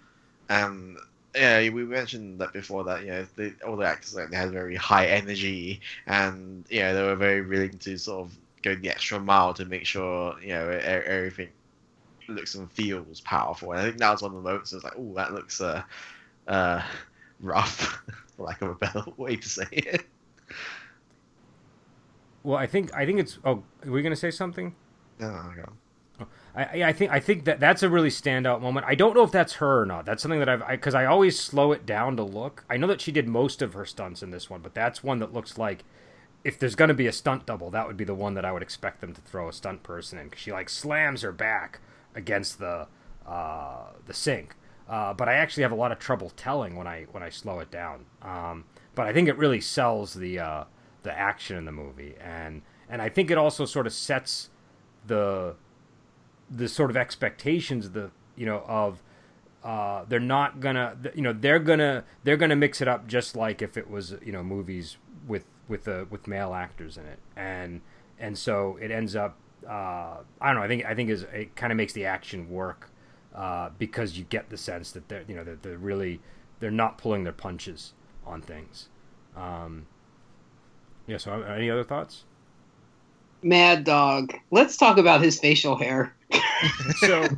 and 0.48 0.96
yeah, 1.34 1.68
we 1.68 1.84
mentioned 1.84 2.40
that 2.40 2.52
before 2.52 2.84
that 2.84 3.02
you 3.02 3.08
know 3.08 3.52
all 3.66 3.76
the 3.76 3.86
actors 3.86 4.14
like 4.14 4.30
they 4.30 4.36
had 4.36 4.52
very 4.52 4.76
high 4.76 5.06
energy 5.06 5.80
and 6.06 6.64
you 6.70 6.80
know 6.80 6.94
they 6.94 7.02
were 7.02 7.16
very 7.16 7.42
willing 7.42 7.76
to 7.78 7.98
sort 7.98 8.26
of 8.26 8.36
go 8.62 8.74
the 8.74 8.88
extra 8.88 9.20
mile 9.20 9.52
to 9.54 9.64
make 9.64 9.84
sure 9.84 10.40
you 10.40 10.48
know 10.48 10.68
everything 10.68 11.48
looks 12.28 12.54
and 12.54 12.70
feels 12.70 13.20
powerful. 13.22 13.72
And 13.72 13.80
I 13.80 13.84
think 13.84 13.98
that 13.98 14.10
was 14.10 14.22
one 14.22 14.32
of 14.32 14.36
the 14.36 14.48
moments. 14.48 14.72
I 14.72 14.76
was 14.76 14.84
like, 14.84 14.94
oh, 14.96 15.14
that 15.14 15.32
looks 15.32 15.60
uh, 15.60 15.82
uh, 16.46 16.82
rough, 17.40 18.02
for 18.36 18.44
lack 18.44 18.62
of 18.62 18.70
a 18.70 18.74
better 18.74 19.04
way 19.16 19.36
to 19.36 19.48
say 19.48 19.66
it. 19.72 20.06
Well, 22.42 22.58
I 22.58 22.66
think 22.66 22.94
I 22.94 23.04
think 23.04 23.18
it's. 23.18 23.38
Oh, 23.44 23.64
are 23.84 23.90
we 23.90 24.02
gonna 24.02 24.14
say 24.14 24.30
something? 24.30 24.74
No, 25.18 25.28
no. 25.56 25.72
Oh, 26.20 26.26
I, 26.54 26.84
I 26.84 26.92
think 26.92 27.10
I 27.10 27.18
think 27.18 27.44
that 27.44 27.58
that's 27.58 27.82
a 27.82 27.88
really 27.88 28.08
standout 28.08 28.60
moment. 28.60 28.86
I 28.88 28.94
don't 28.94 29.14
know 29.14 29.24
if 29.24 29.32
that's 29.32 29.54
her 29.54 29.82
or 29.82 29.86
not. 29.86 30.06
That's 30.06 30.22
something 30.22 30.38
that 30.38 30.48
I've 30.48 30.66
because 30.68 30.94
I, 30.94 31.02
I 31.02 31.06
always 31.06 31.38
slow 31.38 31.72
it 31.72 31.84
down 31.84 32.16
to 32.16 32.22
look. 32.22 32.64
I 32.70 32.76
know 32.76 32.86
that 32.86 33.00
she 33.00 33.10
did 33.10 33.28
most 33.28 33.62
of 33.62 33.72
her 33.72 33.84
stunts 33.84 34.22
in 34.22 34.30
this 34.30 34.48
one, 34.48 34.60
but 34.60 34.74
that's 34.74 35.02
one 35.02 35.18
that 35.18 35.32
looks 35.32 35.58
like 35.58 35.84
if 36.46 36.60
there's 36.60 36.76
going 36.76 36.86
to 36.88 36.94
be 36.94 37.08
a 37.08 37.12
stunt 37.12 37.44
double, 37.44 37.70
that 37.70 37.88
would 37.88 37.96
be 37.96 38.04
the 38.04 38.14
one 38.14 38.34
that 38.34 38.44
I 38.44 38.52
would 38.52 38.62
expect 38.62 39.00
them 39.00 39.12
to 39.12 39.20
throw 39.20 39.48
a 39.48 39.52
stunt 39.52 39.82
person 39.82 40.16
in 40.16 40.26
because 40.26 40.40
she 40.40 40.52
like 40.52 40.68
slams 40.68 41.22
her 41.22 41.32
back 41.32 41.80
against 42.16 42.58
the 42.58 42.88
uh, 43.26 43.84
the 44.06 44.14
sink. 44.14 44.56
Uh, 44.88 45.12
but 45.12 45.28
I 45.28 45.34
actually 45.34 45.64
have 45.64 45.72
a 45.72 45.76
lot 45.76 45.92
of 45.92 45.98
trouble 45.98 46.30
telling 46.30 46.76
when 46.76 46.86
I 46.86 47.06
when 47.12 47.22
I 47.22 47.28
slow 47.28 47.60
it 47.60 47.70
down. 47.70 48.06
Um, 48.22 48.64
but 48.94 49.06
I 49.06 49.12
think 49.12 49.28
it 49.28 49.36
really 49.36 49.60
sells 49.60 50.14
the 50.14 50.38
uh, 50.40 50.64
the 51.02 51.16
action 51.16 51.56
in 51.56 51.64
the 51.64 51.72
movie, 51.72 52.14
and 52.20 52.62
and 52.88 53.02
I 53.02 53.08
think 53.08 53.30
it 53.30 53.38
also 53.38 53.64
sort 53.64 53.86
of 53.86 53.92
sets 53.92 54.50
the 55.06 55.54
the 56.50 56.68
sort 56.68 56.90
of 56.90 56.96
expectations 56.96 57.90
the 57.90 58.10
you 58.36 58.46
know 58.46 58.62
of 58.66 59.02
uh, 59.64 60.04
they're 60.08 60.20
not 60.20 60.60
gonna 60.60 60.96
you 61.14 61.22
know 61.22 61.32
they're 61.32 61.58
gonna 61.58 62.04
they're 62.22 62.36
gonna 62.36 62.56
mix 62.56 62.80
it 62.80 62.86
up 62.86 63.06
just 63.08 63.34
like 63.34 63.60
if 63.60 63.76
it 63.76 63.90
was 63.90 64.14
you 64.24 64.32
know 64.32 64.42
movies 64.42 64.96
with 65.26 65.44
with 65.68 65.88
uh, 65.88 66.04
with 66.08 66.28
male 66.28 66.54
actors 66.54 66.96
in 66.96 67.04
it, 67.06 67.18
and 67.34 67.80
and 68.18 68.38
so 68.38 68.78
it 68.80 68.92
ends 68.92 69.16
up 69.16 69.36
uh, 69.68 70.18
I 70.40 70.46
don't 70.46 70.56
know. 70.56 70.62
I 70.62 70.68
think 70.68 70.84
I 70.84 70.94
think 70.94 71.10
is 71.10 71.22
it 71.22 71.56
kind 71.56 71.72
of 71.72 71.76
makes 71.76 71.92
the 71.92 72.06
action 72.06 72.48
work 72.48 72.90
uh, 73.34 73.70
because 73.78 74.16
you 74.16 74.24
get 74.24 74.48
the 74.50 74.56
sense 74.56 74.92
that 74.92 75.08
they're 75.08 75.24
you 75.28 75.34
know 75.34 75.44
that 75.44 75.62
they're 75.62 75.78
really 75.78 76.20
they're 76.60 76.70
not 76.70 76.98
pulling 76.98 77.24
their 77.24 77.32
punches 77.32 77.92
on 78.26 78.42
things. 78.42 78.88
Um, 79.36 79.86
yeah. 81.06 81.18
So, 81.18 81.32
uh, 81.32 81.52
any 81.52 81.70
other 81.70 81.84
thoughts? 81.84 82.24
Mad 83.42 83.84
Dog. 83.84 84.34
Let's 84.50 84.76
talk 84.76 84.98
about 84.98 85.20
his 85.20 85.38
facial 85.38 85.76
hair. 85.76 86.14
so 86.98 87.28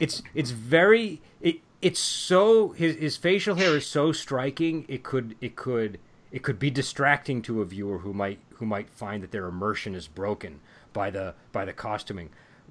it's 0.00 0.22
it's 0.34 0.50
very 0.50 1.20
it, 1.40 1.60
it's 1.80 2.00
so 2.00 2.70
his 2.70 2.96
his 2.96 3.16
facial 3.16 3.54
hair 3.56 3.76
is 3.76 3.86
so 3.86 4.12
striking. 4.12 4.84
It 4.88 5.02
could 5.02 5.36
it 5.40 5.56
could 5.56 5.98
it 6.30 6.42
could 6.42 6.58
be 6.58 6.70
distracting 6.70 7.42
to 7.42 7.60
a 7.60 7.64
viewer 7.64 7.98
who 7.98 8.12
might 8.12 8.40
who 8.54 8.66
might 8.66 8.90
find 8.90 9.22
that 9.22 9.32
their 9.32 9.46
immersion 9.46 9.94
is 9.94 10.08
broken 10.08 10.60
by 10.92 11.10
the 11.10 11.34
by 11.52 11.64
the 11.64 11.72
costuming 11.72 12.30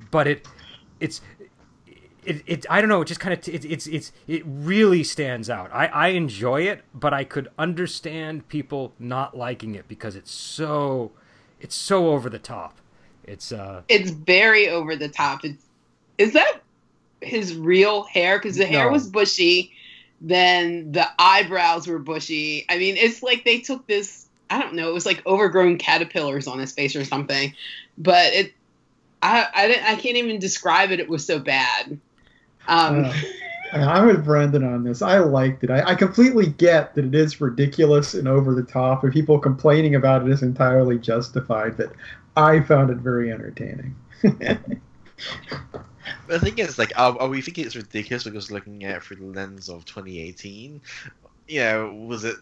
but 0.09 0.27
it 0.27 0.47
it's 0.99 1.21
it, 2.23 2.43
it 2.45 2.65
I 2.69 2.81
don't 2.81 2.89
know 2.89 3.01
it 3.01 3.05
just 3.05 3.19
kind 3.19 3.33
of 3.33 3.47
it, 3.47 3.65
it's 3.65 3.87
it's 3.87 4.11
it 4.27 4.43
really 4.45 5.03
stands 5.03 5.49
out 5.49 5.71
I 5.73 5.87
I 5.87 6.07
enjoy 6.09 6.61
it 6.61 6.83
but 6.93 7.13
I 7.13 7.23
could 7.23 7.49
understand 7.57 8.47
people 8.47 8.93
not 8.99 9.35
liking 9.35 9.75
it 9.75 9.87
because 9.87 10.15
it's 10.15 10.31
so 10.31 11.11
it's 11.59 11.75
so 11.75 12.09
over 12.09 12.29
the 12.29 12.39
top 12.39 12.77
it's 13.23 13.51
uh 13.51 13.81
it's 13.87 14.11
very 14.11 14.69
over 14.69 14.95
the 14.95 15.09
top 15.09 15.43
it's 15.43 15.63
is 16.17 16.33
that 16.33 16.61
his 17.21 17.55
real 17.55 18.03
hair 18.03 18.37
because 18.37 18.57
the 18.57 18.65
hair 18.65 18.85
no. 18.85 18.91
was 18.91 19.07
bushy 19.07 19.71
then 20.21 20.91
the 20.91 21.07
eyebrows 21.17 21.87
were 21.87 21.99
bushy. 21.99 22.65
I 22.69 22.77
mean, 22.77 22.95
it's 22.95 23.23
like 23.23 23.43
they 23.43 23.59
took 23.59 23.85
this. 23.87 24.27
I 24.49 24.61
don't 24.61 24.75
know. 24.75 24.89
It 24.89 24.93
was 24.93 25.05
like 25.05 25.25
overgrown 25.25 25.77
caterpillars 25.77 26.47
on 26.47 26.59
his 26.59 26.71
face 26.71 26.95
or 26.95 27.03
something. 27.03 27.53
But 28.01 28.33
it, 28.33 28.53
I, 29.21 29.47
I, 29.53 29.67
didn't, 29.67 29.83
I 29.83 29.95
can't 29.95 30.17
even 30.17 30.39
describe 30.39 30.91
it. 30.91 30.99
It 30.99 31.07
was 31.07 31.25
so 31.25 31.39
bad. 31.39 31.99
Um, 32.67 33.05
uh, 33.05 33.13
I'm 33.73 34.07
with 34.07 34.25
Brendan 34.25 34.63
on 34.63 34.83
this. 34.83 35.01
I 35.01 35.19
liked 35.19 35.63
it. 35.63 35.69
I, 35.69 35.91
I 35.91 35.95
completely 35.95 36.47
get 36.47 36.95
that 36.95 37.05
it 37.05 37.15
is 37.15 37.39
ridiculous 37.39 38.13
and 38.13 38.27
over 38.27 38.53
the 38.55 38.63
top, 38.63 39.03
and 39.03 39.13
people 39.13 39.39
complaining 39.39 39.95
about 39.95 40.23
it 40.25 40.31
is 40.31 40.41
entirely 40.41 40.97
justified. 40.97 41.77
But 41.77 41.93
I 42.35 42.61
found 42.61 42.89
it 42.89 42.97
very 42.97 43.31
entertaining. 43.31 43.95
the 44.21 44.79
thing 46.39 46.57
is, 46.57 46.79
like, 46.79 46.91
are, 46.97 47.17
are, 47.19 47.27
we 47.27 47.41
thinking 47.41 47.65
it's 47.65 47.75
ridiculous 47.75 48.23
because 48.23 48.51
looking 48.51 48.83
at 48.83 48.97
it 48.97 49.03
through 49.03 49.17
the 49.17 49.25
lens 49.25 49.69
of 49.69 49.85
2018? 49.85 50.81
You 51.47 51.59
know, 51.59 51.93
was 51.93 52.23
it 52.23 52.37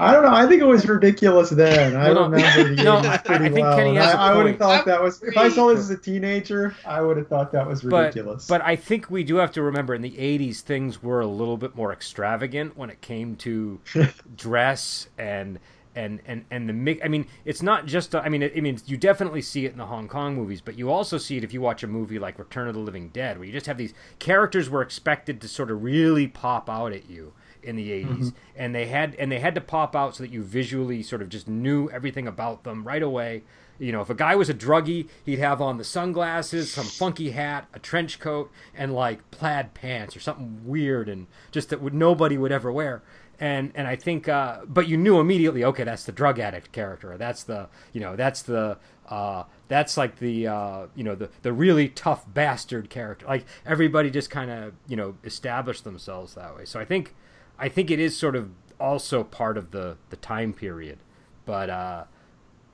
I 0.00 0.12
don't 0.12 0.22
know. 0.22 0.30
I 0.32 0.46
think 0.46 0.62
it 0.62 0.66
was 0.66 0.86
ridiculous 0.86 1.50
then. 1.50 1.96
I 1.96 2.10
Well, 2.12 2.28
no. 2.30 2.36
remember 2.36 2.74
the 2.76 2.82
No, 2.84 3.00
80s 3.00 3.04
I- 3.30 3.34
I 3.34 3.38
think 3.38 3.54
well. 3.58 3.76
Kenny 3.76 3.88
and 3.90 3.98
has 3.98 4.14
a 4.14 4.18
I, 4.18 4.30
I 4.32 4.36
would 4.36 4.46
have 4.46 4.56
thought 4.58 4.82
I 4.82 4.84
that 4.84 5.02
was 5.02 5.22
if 5.22 5.36
I 5.36 5.48
saw 5.48 5.68
this 5.68 5.80
as 5.80 5.90
a 5.90 5.96
teenager, 5.96 6.74
I 6.86 7.00
would 7.00 7.16
have 7.16 7.26
thought 7.28 7.50
that 7.52 7.66
was 7.66 7.82
ridiculous. 7.84 8.46
but 8.46 8.62
I 8.62 8.76
think 8.76 9.10
we 9.10 9.24
do 9.24 9.36
have 9.36 9.50
to 9.52 9.62
remember 9.62 9.94
in 9.94 10.02
the 10.02 10.12
'80s 10.12 10.60
things 10.60 11.02
were 11.02 11.20
a 11.20 11.26
little 11.26 11.56
bit 11.56 11.74
more 11.74 11.92
extravagant 11.92 12.76
when 12.76 12.90
it 12.90 13.00
came 13.00 13.34
to 13.36 13.80
dress 14.36 15.08
and 15.18 15.58
and 15.96 16.20
and 16.26 16.44
and 16.52 16.68
the 16.68 16.72
mix. 16.72 17.00
I 17.04 17.08
mean, 17.08 17.26
it's 17.44 17.62
not 17.62 17.86
just. 17.86 18.14
I 18.14 18.28
mean, 18.28 18.42
it, 18.42 18.52
I 18.56 18.60
mean, 18.60 18.78
you 18.86 18.96
definitely 18.96 19.42
see 19.42 19.66
it 19.66 19.72
in 19.72 19.78
the 19.78 19.86
Hong 19.86 20.06
Kong 20.06 20.36
movies, 20.36 20.60
but 20.60 20.78
you 20.78 20.90
also 20.92 21.18
see 21.18 21.38
it 21.38 21.42
if 21.44 21.52
you 21.52 21.60
watch 21.60 21.82
a 21.82 21.88
movie 21.88 22.20
like 22.20 22.38
Return 22.38 22.68
of 22.68 22.74
the 22.74 22.80
Living 22.80 23.08
Dead, 23.08 23.36
where 23.36 23.46
you 23.46 23.52
just 23.52 23.66
have 23.66 23.78
these 23.78 23.94
characters 24.20 24.70
were 24.70 24.82
expected 24.82 25.40
to 25.40 25.48
sort 25.48 25.72
of 25.72 25.82
really 25.82 26.28
pop 26.28 26.70
out 26.70 26.92
at 26.92 27.10
you 27.10 27.32
in 27.68 27.76
the 27.76 27.90
80s 27.90 28.32
and 28.56 28.74
they 28.74 28.86
had 28.86 29.14
and 29.16 29.30
they 29.30 29.38
had 29.38 29.54
to 29.54 29.60
pop 29.60 29.94
out 29.94 30.16
so 30.16 30.22
that 30.22 30.32
you 30.32 30.42
visually 30.42 31.02
sort 31.02 31.20
of 31.22 31.28
just 31.28 31.46
knew 31.46 31.88
everything 31.90 32.26
about 32.26 32.64
them 32.64 32.82
right 32.82 33.02
away. 33.02 33.42
You 33.78 33.92
know 33.92 34.00
if 34.00 34.10
a 34.10 34.14
guy 34.14 34.34
was 34.34 34.48
a 34.48 34.54
druggie 34.54 35.08
he'd 35.24 35.38
have 35.38 35.60
on 35.60 35.76
the 35.76 35.84
sunglasses 35.84 36.72
some 36.72 36.86
funky 36.86 37.30
hat 37.30 37.68
a 37.74 37.78
trench 37.78 38.18
coat 38.18 38.50
and 38.74 38.94
like 38.94 39.30
plaid 39.30 39.74
pants 39.74 40.16
or 40.16 40.20
something 40.20 40.62
weird 40.64 41.08
and 41.08 41.26
just 41.52 41.68
that 41.68 41.80
would 41.80 41.94
nobody 41.94 42.38
would 42.38 42.52
ever 42.52 42.72
wear. 42.72 43.02
And 43.38 43.70
and 43.76 43.86
I 43.86 43.94
think 43.94 44.28
uh, 44.28 44.62
but 44.66 44.88
you 44.88 44.96
knew 44.96 45.20
immediately 45.20 45.62
okay 45.62 45.84
that's 45.84 46.04
the 46.04 46.12
drug 46.12 46.40
addict 46.40 46.72
character. 46.72 47.16
That's 47.18 47.44
the 47.44 47.68
you 47.92 48.00
know 48.00 48.16
that's 48.16 48.42
the 48.42 48.78
uh, 49.08 49.44
that's 49.68 49.96
like 49.96 50.18
the 50.18 50.46
uh, 50.46 50.86
you 50.94 51.04
know 51.04 51.14
the 51.14 51.30
the 51.42 51.52
really 51.52 51.88
tough 51.88 52.24
bastard 52.32 52.90
character. 52.90 53.26
Like 53.26 53.46
everybody 53.64 54.10
just 54.10 54.30
kind 54.30 54.50
of 54.50 54.74
you 54.86 54.96
know 54.96 55.16
established 55.24 55.84
themselves 55.84 56.34
that 56.34 56.56
way. 56.56 56.64
So 56.64 56.80
I 56.80 56.84
think 56.84 57.14
I 57.58 57.68
think 57.68 57.90
it 57.90 57.98
is 57.98 58.16
sort 58.16 58.36
of 58.36 58.50
also 58.80 59.24
part 59.24 59.56
of 59.56 59.70
the 59.70 59.96
the 60.10 60.16
time 60.16 60.52
period, 60.52 60.98
but 61.44 61.70
uh, 61.70 62.04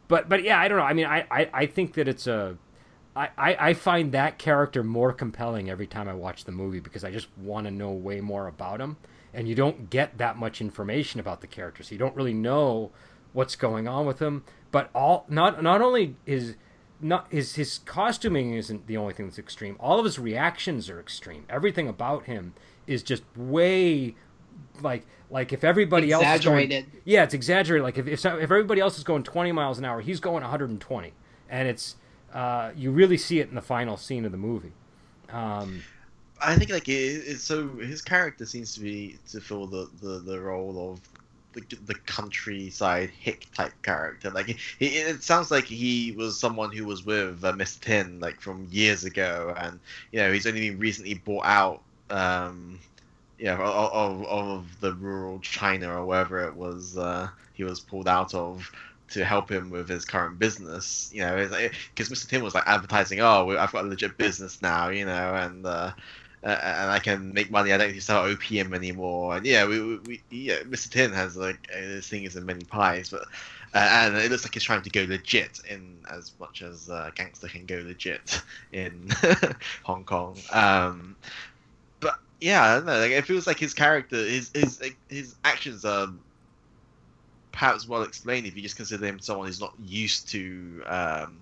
but 0.08 0.28
but 0.28 0.42
yeah, 0.42 0.60
I 0.60 0.68
don't 0.68 0.78
know. 0.78 0.84
I 0.84 0.92
mean, 0.92 1.06
I 1.06 1.26
I, 1.30 1.50
I 1.52 1.66
think 1.66 1.94
that 1.94 2.08
it's 2.08 2.26
a 2.26 2.58
I, 3.16 3.56
I 3.60 3.74
find 3.74 4.10
that 4.12 4.38
character 4.38 4.82
more 4.82 5.12
compelling 5.12 5.70
every 5.70 5.86
time 5.86 6.08
I 6.08 6.14
watch 6.14 6.44
the 6.44 6.52
movie 6.52 6.80
because 6.80 7.04
I 7.04 7.12
just 7.12 7.28
want 7.38 7.66
to 7.66 7.70
know 7.70 7.92
way 7.92 8.20
more 8.20 8.48
about 8.48 8.80
him, 8.80 8.96
and 9.32 9.46
you 9.46 9.54
don't 9.54 9.88
get 9.88 10.18
that 10.18 10.36
much 10.36 10.60
information 10.60 11.20
about 11.20 11.40
the 11.40 11.46
character, 11.46 11.84
so 11.84 11.92
you 11.92 11.98
don't 11.98 12.16
really 12.16 12.34
know 12.34 12.90
what's 13.32 13.54
going 13.54 13.86
on 13.86 14.04
with 14.04 14.20
him. 14.20 14.42
But 14.72 14.90
all 14.94 15.26
not 15.28 15.62
not 15.62 15.80
only 15.80 16.16
is 16.26 16.56
not 17.00 17.26
his 17.30 17.54
his 17.54 17.78
costuming 17.84 18.54
isn't 18.54 18.88
the 18.88 18.96
only 18.96 19.14
thing 19.14 19.26
that's 19.26 19.38
extreme. 19.38 19.76
All 19.78 20.00
of 20.00 20.04
his 20.04 20.18
reactions 20.18 20.90
are 20.90 20.98
extreme. 20.98 21.44
Everything 21.48 21.86
about 21.86 22.24
him 22.24 22.54
is 22.88 23.04
just 23.04 23.22
way 23.36 24.16
like 24.80 25.06
like 25.30 25.52
if 25.52 25.64
everybody 25.64 26.12
else 26.12 26.24
is 26.24 26.44
going, 26.44 26.86
yeah, 27.04 27.24
it's 27.24 27.34
exaggerated. 27.34 27.82
Like 27.82 27.98
if 27.98 28.06
if, 28.06 28.24
if 28.24 28.42
everybody 28.42 28.80
else 28.80 28.98
is 28.98 29.04
going 29.04 29.22
20 29.22 29.52
miles 29.52 29.78
an 29.78 29.84
hour, 29.84 30.00
he's 30.00 30.20
going 30.20 30.42
120, 30.42 31.12
and 31.48 31.68
it's 31.68 31.96
uh, 32.32 32.72
you 32.76 32.90
really 32.90 33.16
see 33.16 33.40
it 33.40 33.48
in 33.48 33.54
the 33.54 33.62
final 33.62 33.96
scene 33.96 34.24
of 34.24 34.32
the 34.32 34.38
movie. 34.38 34.72
Um, 35.30 35.82
I 36.40 36.56
think 36.56 36.70
like 36.70 36.88
it, 36.88 36.92
it's 36.92 37.44
so 37.44 37.68
his 37.68 38.02
character 38.02 38.46
seems 38.46 38.74
to 38.74 38.80
be 38.80 39.18
to 39.30 39.40
fill 39.40 39.66
the 39.66 39.88
the, 40.00 40.20
the 40.20 40.40
role 40.40 40.92
of 40.92 41.00
the, 41.54 41.76
the 41.86 41.94
countryside 42.06 43.10
hick 43.10 43.46
type 43.54 43.72
character. 43.82 44.30
Like 44.30 44.50
it, 44.50 44.58
it 44.80 45.22
sounds 45.22 45.50
like 45.50 45.64
he 45.64 46.12
was 46.12 46.38
someone 46.38 46.72
who 46.72 46.84
was 46.84 47.06
with 47.06 47.44
uh, 47.44 47.52
Mr. 47.52 47.80
Tin 47.80 48.20
like 48.20 48.40
from 48.40 48.68
years 48.70 49.04
ago, 49.04 49.54
and 49.56 49.80
you 50.12 50.20
know 50.20 50.32
he's 50.32 50.46
only 50.46 50.70
been 50.70 50.78
recently 50.78 51.14
bought 51.14 51.46
out. 51.46 51.82
Um, 52.10 52.78
know, 53.38 53.56
of, 53.56 54.24
of, 54.26 54.80
the 54.80 54.94
rural 54.94 55.40
China 55.40 55.96
or 55.96 56.06
wherever 56.06 56.46
it 56.46 56.54
was 56.54 56.96
uh, 56.96 57.28
he 57.52 57.64
was 57.64 57.80
pulled 57.80 58.08
out 58.08 58.34
of 58.34 58.70
to 59.08 59.24
help 59.24 59.50
him 59.50 59.70
with 59.70 59.88
his 59.88 60.04
current 60.04 60.38
business. 60.38 61.10
You 61.12 61.22
know, 61.22 61.48
because 61.94 62.08
Mr. 62.08 62.28
Tin 62.28 62.42
was 62.42 62.54
like 62.54 62.64
advertising, 62.66 63.20
"Oh, 63.20 63.56
I've 63.58 63.72
got 63.72 63.84
a 63.84 63.88
legit 63.88 64.16
business 64.18 64.62
now," 64.62 64.88
you 64.88 65.04
know, 65.04 65.34
and 65.34 65.66
uh, 65.66 65.92
and 66.42 66.90
I 66.90 66.98
can 66.98 67.32
make 67.32 67.50
money. 67.50 67.72
I 67.72 67.78
don't 67.78 67.88
need 67.88 67.94
to 67.94 68.00
sell 68.00 68.24
opium 68.24 68.74
anymore. 68.74 69.36
And 69.36 69.46
yeah, 69.46 69.66
we, 69.66 69.96
we, 69.98 70.22
yeah, 70.30 70.60
Mr. 70.60 70.90
Tin 70.90 71.12
has 71.12 71.36
like 71.36 71.68
uh, 71.74 71.78
his 71.78 72.06
fingers 72.06 72.36
in 72.36 72.46
many 72.46 72.64
pies, 72.64 73.10
but. 73.10 73.26
Uh, 73.76 73.88
and 73.90 74.16
it 74.16 74.30
looks 74.30 74.44
like 74.44 74.54
he's 74.54 74.62
trying 74.62 74.82
to 74.82 74.90
go 74.90 75.04
legit 75.08 75.58
in 75.68 75.98
as 76.08 76.30
much 76.38 76.62
as 76.62 76.88
uh, 76.88 77.10
gangster 77.16 77.48
can 77.48 77.66
go 77.66 77.82
legit 77.84 78.40
in 78.72 79.10
Hong 79.82 80.04
Kong. 80.04 80.38
Um, 80.52 81.16
yeah, 82.44 82.62
I 82.62 82.74
don't 82.74 82.84
know. 82.84 82.98
Like, 82.98 83.10
it 83.12 83.24
feels 83.24 83.46
like 83.46 83.58
his 83.58 83.72
character, 83.72 84.16
his 84.16 84.50
his 84.52 84.78
his 85.08 85.34
actions 85.46 85.82
are 85.86 86.08
perhaps 87.52 87.88
well 87.88 88.02
explained 88.02 88.46
if 88.46 88.54
you 88.54 88.60
just 88.60 88.76
consider 88.76 89.06
him 89.06 89.18
someone 89.18 89.46
who's 89.46 89.62
not 89.62 89.72
used 89.82 90.28
to 90.28 90.82
um, 90.84 91.38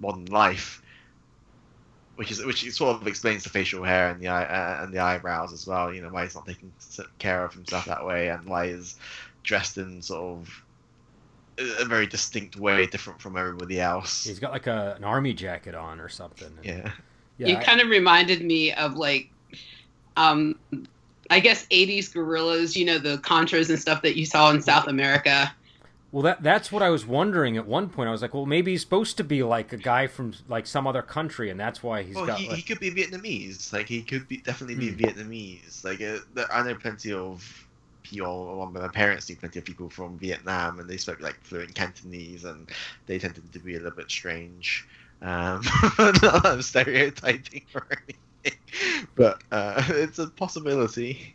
modern 0.00 0.24
life, 0.26 0.80
which 2.16 2.30
is 2.30 2.42
which 2.42 2.72
sort 2.72 3.02
of 3.02 3.06
explains 3.06 3.44
the 3.44 3.50
facial 3.50 3.84
hair 3.84 4.08
and 4.08 4.18
the 4.18 4.28
eye 4.28 4.44
uh, 4.44 4.82
and 4.82 4.94
the 4.94 4.98
eyebrows 4.98 5.52
as 5.52 5.66
well. 5.66 5.92
You 5.92 6.00
know 6.00 6.08
why 6.08 6.22
he's 6.22 6.34
not 6.34 6.46
taking 6.46 6.72
care 7.18 7.44
of 7.44 7.52
himself 7.52 7.84
that 7.84 8.06
way, 8.06 8.28
and 8.28 8.46
why 8.46 8.68
he's 8.68 8.98
dressed 9.42 9.76
in 9.76 10.00
sort 10.00 10.22
of 10.22 10.64
a 11.58 11.82
a 11.82 11.84
very 11.84 12.06
distinct 12.06 12.56
way, 12.56 12.86
different 12.86 13.20
from 13.20 13.36
everybody 13.36 13.78
else. 13.78 14.24
he's 14.24 14.38
got 14.38 14.52
like 14.52 14.68
a, 14.68 14.94
an 14.96 15.04
army 15.04 15.34
jacket 15.34 15.74
on 15.74 16.00
or 16.00 16.08
something. 16.08 16.56
Yeah. 16.62 16.92
yeah. 17.36 17.46
you 17.48 17.56
I- 17.58 17.62
kind 17.62 17.82
of 17.82 17.90
reminded 17.90 18.42
me 18.42 18.72
of 18.72 18.96
like 18.96 19.28
um 20.20 20.54
i 21.30 21.40
guess 21.40 21.66
80s 21.68 22.12
guerrillas 22.12 22.76
you 22.76 22.84
know 22.84 22.98
the 22.98 23.18
contras 23.18 23.70
and 23.70 23.78
stuff 23.78 24.02
that 24.02 24.16
you 24.16 24.26
saw 24.26 24.50
in 24.50 24.62
south 24.62 24.86
america 24.88 25.52
Well, 26.12 26.22
that 26.22 26.42
that's 26.42 26.72
what 26.72 26.82
I 26.82 26.90
was 26.90 27.06
wondering 27.06 27.56
at 27.56 27.66
one 27.66 27.88
point. 27.88 28.08
I 28.08 28.12
was 28.12 28.20
like, 28.22 28.34
well, 28.34 28.46
maybe 28.46 28.72
he's 28.72 28.80
supposed 28.80 29.16
to 29.18 29.24
be 29.24 29.44
like 29.44 29.72
a 29.72 29.76
guy 29.76 30.08
from 30.08 30.34
like 30.48 30.66
some 30.66 30.86
other 30.86 31.02
country, 31.02 31.50
and 31.50 31.60
that's 31.60 31.82
why 31.84 32.02
he's 32.02 32.16
well, 32.16 32.26
got. 32.26 32.40
he, 32.40 32.48
like, 32.48 32.56
he 32.56 32.62
could 32.62 32.80
be 32.80 32.90
Vietnamese. 32.90 33.72
Like 33.72 33.88
he 33.88 34.02
could 34.02 34.26
be 34.26 34.38
definitely 34.38 34.74
be 34.74 34.90
Hmm. 34.90 34.96
Vietnamese. 34.96 35.84
Like 35.84 36.00
uh, 36.02 36.18
there, 36.34 36.52
I 36.52 36.64
know 36.64 36.74
plenty 36.74 37.12
of 37.12 37.68
people. 38.02 38.56
Well, 38.58 38.66
my 38.70 38.88
parents 38.88 39.28
knew 39.28 39.36
plenty 39.36 39.60
of 39.60 39.64
people 39.64 39.88
from 39.88 40.18
Vietnam, 40.18 40.80
and 40.80 40.90
they 40.90 40.96
spoke 40.96 41.20
like 41.20 41.40
fluent 41.44 41.74
Cantonese, 41.76 42.44
and 42.44 42.68
they 43.06 43.18
tended 43.20 43.52
to 43.52 43.58
be 43.60 43.74
a 43.74 43.78
little 43.78 43.96
bit 43.96 44.10
strange. 44.10 44.88
Um, 45.22 45.62
not 45.98 46.20
that 46.22 46.40
I'm 46.44 46.62
stereotyping 46.62 47.66
or 47.74 47.86
anything, 47.92 48.16
but 49.14 49.42
uh, 49.50 49.82
it's 49.88 50.18
a 50.18 50.28
possibility. 50.28 51.34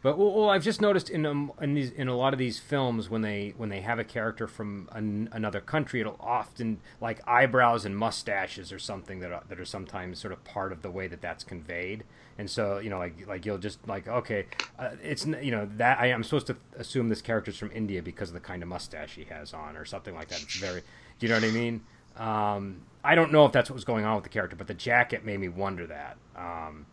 But 0.00 0.16
well, 0.16 0.32
well, 0.32 0.50
I've 0.50 0.62
just 0.62 0.80
noticed 0.80 1.10
in 1.10 1.26
um, 1.26 1.52
in 1.60 1.74
these 1.74 1.90
in 1.90 2.06
a 2.06 2.16
lot 2.16 2.32
of 2.32 2.38
these 2.38 2.60
films 2.60 3.10
when 3.10 3.22
they 3.22 3.52
when 3.56 3.68
they 3.68 3.80
have 3.80 3.98
a 3.98 4.04
character 4.04 4.46
from 4.46 4.88
an, 4.92 5.28
another 5.32 5.60
country, 5.60 6.00
it'll 6.00 6.16
often 6.20 6.78
like 7.00 7.20
eyebrows 7.26 7.84
and 7.84 7.96
mustaches 7.96 8.72
or 8.72 8.78
something 8.78 9.18
that 9.20 9.32
are, 9.32 9.42
that 9.48 9.58
are 9.58 9.64
sometimes 9.64 10.20
sort 10.20 10.32
of 10.32 10.44
part 10.44 10.70
of 10.70 10.82
the 10.82 10.90
way 10.90 11.08
that 11.08 11.20
that's 11.20 11.42
conveyed. 11.42 12.04
And 12.38 12.48
so 12.48 12.78
you 12.78 12.90
know, 12.90 12.98
like 12.98 13.26
like 13.26 13.44
you'll 13.44 13.58
just 13.58 13.86
like 13.88 14.06
okay, 14.06 14.46
uh, 14.78 14.90
it's 15.02 15.26
you 15.26 15.50
know 15.50 15.68
that 15.76 15.98
I, 15.98 16.06
I'm 16.12 16.22
supposed 16.22 16.46
to 16.46 16.56
assume 16.76 17.08
this 17.08 17.20
character's 17.20 17.58
from 17.58 17.72
India 17.74 18.00
because 18.00 18.28
of 18.28 18.34
the 18.34 18.40
kind 18.40 18.62
of 18.62 18.68
mustache 18.68 19.16
he 19.16 19.24
has 19.24 19.52
on 19.52 19.76
or 19.76 19.84
something 19.84 20.14
like 20.14 20.28
that. 20.28 20.42
It's 20.42 20.60
very, 20.60 20.82
do 21.18 21.26
you 21.26 21.28
know 21.28 21.40
what 21.40 21.44
I 21.44 21.50
mean? 21.50 21.80
Um, 22.18 22.82
I 23.04 23.14
don't 23.14 23.32
know 23.32 23.46
if 23.46 23.52
that's 23.52 23.70
what 23.70 23.74
was 23.74 23.84
going 23.84 24.04
on 24.04 24.16
with 24.16 24.24
the 24.24 24.30
character, 24.30 24.56
but 24.56 24.66
the 24.66 24.74
jacket 24.74 25.24
made 25.24 25.40
me 25.40 25.48
wonder 25.48 25.86
that. 25.86 26.16
Um, 26.36 26.86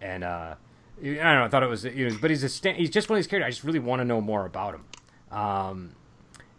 and 0.00 0.24
uh, 0.24 0.56
I 1.00 1.04
don't 1.04 1.16
know. 1.16 1.44
I 1.44 1.48
thought 1.48 1.62
it 1.62 1.68
was, 1.68 1.84
you 1.84 2.08
know, 2.08 2.16
but 2.20 2.30
he's 2.30 2.42
a 2.42 2.48
sta- 2.48 2.74
he's 2.74 2.90
just 2.90 3.08
one 3.08 3.16
of 3.16 3.24
these 3.24 3.28
characters. 3.28 3.46
I 3.46 3.50
just 3.50 3.64
really 3.64 3.78
want 3.78 4.00
to 4.00 4.04
know 4.04 4.20
more 4.20 4.44
about 4.44 4.74
him. 4.74 4.84
Um, 5.36 5.92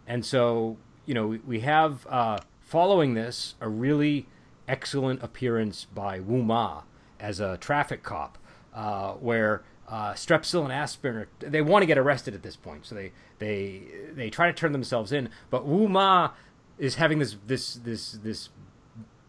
and 0.06 0.24
so, 0.24 0.76
you 1.06 1.14
know, 1.14 1.26
we, 1.26 1.38
we 1.38 1.60
have 1.60 2.06
uh, 2.08 2.38
following 2.60 3.14
this 3.14 3.54
a 3.60 3.68
really 3.68 4.26
excellent 4.66 5.22
appearance 5.22 5.84
by 5.84 6.18
Wu 6.20 6.42
Ma 6.42 6.82
as 7.20 7.40
a 7.40 7.56
traffic 7.58 8.02
cop, 8.02 8.38
uh, 8.74 9.12
where 9.12 9.62
uh, 9.88 10.12
Strepsil 10.14 10.64
and 10.64 10.72
Aspirin 10.72 11.16
are, 11.16 11.28
they 11.38 11.62
want 11.62 11.82
to 11.82 11.86
get 11.86 11.98
arrested 11.98 12.34
at 12.34 12.42
this 12.42 12.56
point, 12.56 12.86
so 12.86 12.94
they 12.94 13.12
they 13.38 13.82
they 14.12 14.30
try 14.30 14.46
to 14.46 14.52
turn 14.52 14.72
themselves 14.72 15.12
in, 15.12 15.28
but 15.50 15.66
Wu 15.66 15.88
Ma 15.88 16.30
is 16.78 16.96
having 16.96 17.18
this 17.18 17.36
this 17.46 17.74
this 17.74 18.12
this 18.12 18.48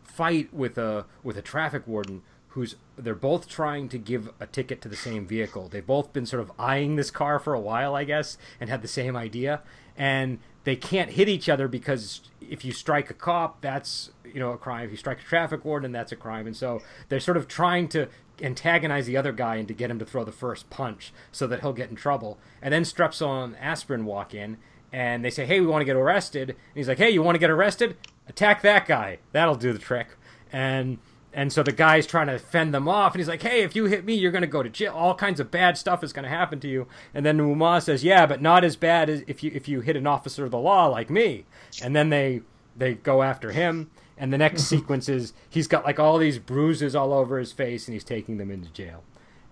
fight 0.04 0.54
with 0.54 0.78
a 0.78 1.06
with 1.24 1.38
a 1.38 1.42
traffic 1.42 1.88
warden 1.88 2.22
who's 2.50 2.78
they're 2.98 3.14
both 3.14 3.50
trying 3.50 3.90
to 3.90 3.98
give 3.98 4.30
a 4.40 4.48
ticket 4.48 4.82
to 4.82 4.88
the 4.88 4.96
same 4.96 5.28
vehicle. 5.28 5.68
They've 5.68 5.86
both 5.86 6.14
been 6.14 6.26
sort 6.26 6.42
of 6.42 6.52
eyeing 6.58 6.96
this 6.96 7.12
car 7.12 7.38
for 7.38 7.54
a 7.54 7.60
while, 7.60 7.96
I 7.96 8.06
guess, 8.06 8.38
and 8.62 8.70
had 8.70 8.82
the 8.82 8.88
same 8.88 9.18
idea. 9.18 9.62
And 9.98 10.40
they 10.64 10.78
can't 10.78 11.12
hit 11.12 11.28
each 11.28 11.50
other 11.50 11.68
because 11.68 12.22
if 12.40 12.64
you 12.64 12.72
strike 12.72 13.10
a 13.10 13.14
cop, 13.14 13.60
that's 13.60 14.12
you 14.24 14.40
know 14.40 14.52
a 14.52 14.58
crime. 14.58 14.86
If 14.86 14.92
you 14.92 14.98
strike 14.98 15.20
a 15.20 15.24
traffic 15.24 15.66
warden, 15.66 15.92
that's 15.92 16.14
a 16.14 16.16
crime. 16.16 16.48
And 16.48 16.56
so 16.56 16.82
they're 17.10 17.20
sort 17.20 17.36
of 17.36 17.50
trying 17.50 17.90
to 17.90 18.08
antagonize 18.42 19.06
the 19.06 19.18
other 19.18 19.34
guy 19.34 19.56
and 19.56 19.68
to 19.68 19.74
get 19.74 19.92
him 19.92 20.00
to 20.00 20.06
throw 20.06 20.24
the 20.24 20.32
first 20.32 20.70
punch 20.70 21.14
so 21.34 21.48
that 21.48 21.60
he'll 21.60 21.74
get 21.74 21.90
in 21.90 21.96
trouble. 21.98 22.38
And 22.62 22.74
then 22.74 22.84
Strepsil 22.84 23.44
and 23.44 23.58
Aspirin 23.58 24.06
walk 24.06 24.34
in 24.34 24.58
and 24.96 25.26
they 25.26 25.30
say, 25.30 25.46
"Hey, 25.46 25.60
we 25.60 25.68
want 25.68 25.82
to 25.82 25.86
get 25.86 25.98
arrested." 25.98 26.52
And 26.52 26.58
he's 26.74 26.88
like, 26.88 26.98
"Hey, 26.98 27.10
you 27.10 27.22
want 27.22 27.36
to 27.36 27.40
get 27.40 27.50
arrested? 27.50 27.98
Attack 28.30 28.62
that 28.62 28.88
guy. 28.88 29.20
That'll 29.34 29.56
do 29.56 29.74
the 29.74 29.80
trick." 29.80 30.08
And 30.54 31.00
and 31.34 31.52
so 31.52 31.64
the 31.64 31.74
guy's 31.74 32.08
trying 32.08 32.28
to 32.28 32.40
fend 32.40 32.74
them 32.74 32.88
off, 32.88 33.12
and 33.14 33.20
he's 33.20 33.28
like, 33.28 33.42
"Hey, 33.42 33.64
if 33.64 33.76
you 33.76 33.86
hit 33.86 34.06
me, 34.06 34.14
you're 34.14 34.32
going 34.32 34.42
to 34.42 34.48
go 34.48 34.64
to 34.64 34.70
jail. 34.70 34.94
All 34.96 35.14
kinds 35.14 35.42
of 35.42 35.52
bad 35.52 35.78
stuff 35.78 36.02
is 36.02 36.14
going 36.14 36.24
to 36.24 36.30
happen 36.30 36.62
to 36.62 36.68
you." 36.70 36.88
And 37.14 37.26
then 37.26 37.46
Wu 37.46 37.56
Ma 37.56 37.80
says, 37.80 38.06
"Yeah, 38.06 38.26
but 38.26 38.42
not 38.42 38.64
as 38.64 38.78
bad 38.78 39.10
as 39.10 39.22
if 39.28 39.44
you 39.44 39.52
if 39.54 39.68
you 39.68 39.82
hit 39.82 39.98
an 39.98 40.08
officer 40.08 40.46
of 40.46 40.52
the 40.52 40.58
law 40.58 40.86
like 40.86 41.10
me." 41.10 41.44
And 41.84 41.94
then 41.94 42.10
they 42.10 42.42
they 42.78 42.94
go 42.94 43.22
after 43.22 43.52
him, 43.52 43.92
and 44.18 44.32
the 44.32 44.38
next 44.38 44.64
sequence 44.74 45.10
is 45.10 45.34
he's 45.50 45.68
got 45.68 45.84
like 45.84 46.00
all 46.00 46.18
these 46.18 46.40
bruises 46.40 46.96
all 46.96 47.12
over 47.12 47.38
his 47.38 47.52
face, 47.52 47.86
and 47.86 47.94
he's 47.94 48.06
taking 48.06 48.38
them 48.38 48.50
into 48.50 48.70
jail. 48.70 49.04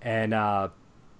And 0.01 0.33
uh, 0.33 0.69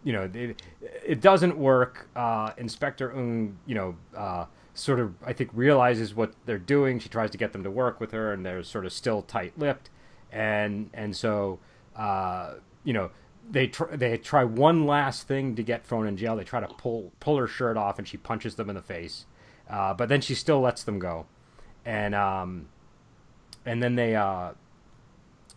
you 0.04 0.14
know, 0.14 0.30
it, 0.34 0.62
it 1.06 1.22
doesn't 1.22 1.58
work. 1.58 2.08
Uh, 2.16 2.52
Inspector 2.58 3.10
Ung, 3.12 3.58
you 3.66 3.76
know. 3.76 3.96
Uh, 4.16 4.46
sort 4.76 5.00
of, 5.00 5.14
I 5.24 5.34
think, 5.34 5.52
realizes 5.54 6.16
what 6.16 6.34
they're 6.48 6.58
doing. 6.58 6.98
She 6.98 7.08
tries 7.08 7.30
to 7.30 7.38
get 7.38 7.54
them 7.54 7.64
to 7.64 7.70
work 7.70 8.00
with 8.00 8.12
her, 8.12 8.34
and 8.34 8.44
they're 8.44 8.64
sort 8.64 8.88
of 8.88 8.92
still 8.92 9.22
tight-lipped 9.22 9.92
and 10.34 10.90
and 10.94 11.16
so 11.16 11.60
uh, 11.96 12.56
you 12.84 12.92
know 12.92 13.12
they 13.50 13.68
tr- 13.68 13.96
they 13.96 14.18
try 14.18 14.44
one 14.44 14.86
last 14.86 15.28
thing 15.28 15.56
to 15.56 15.64
get 15.64 15.86
thrown 15.86 16.08
in 16.08 16.18
jail. 16.18 16.36
They 16.36 16.44
try 16.44 16.60
to 16.60 16.68
pull 16.68 17.12
pull 17.20 17.38
her 17.38 17.48
shirt 17.48 17.78
off, 17.78 18.00
and 18.00 18.08
she 18.08 18.18
punches 18.18 18.56
them 18.56 18.70
in 18.70 18.76
the 18.76 18.82
face. 18.82 19.26
Uh, 19.70 19.94
but 19.94 20.10
then 20.10 20.22
she 20.22 20.36
still 20.36 20.60
lets 20.60 20.84
them 20.84 21.00
go, 21.00 21.26
and 21.86 22.16
um, 22.16 22.68
and 23.66 23.82
then 23.82 23.96
they 23.96 24.16
uh, 24.16 24.52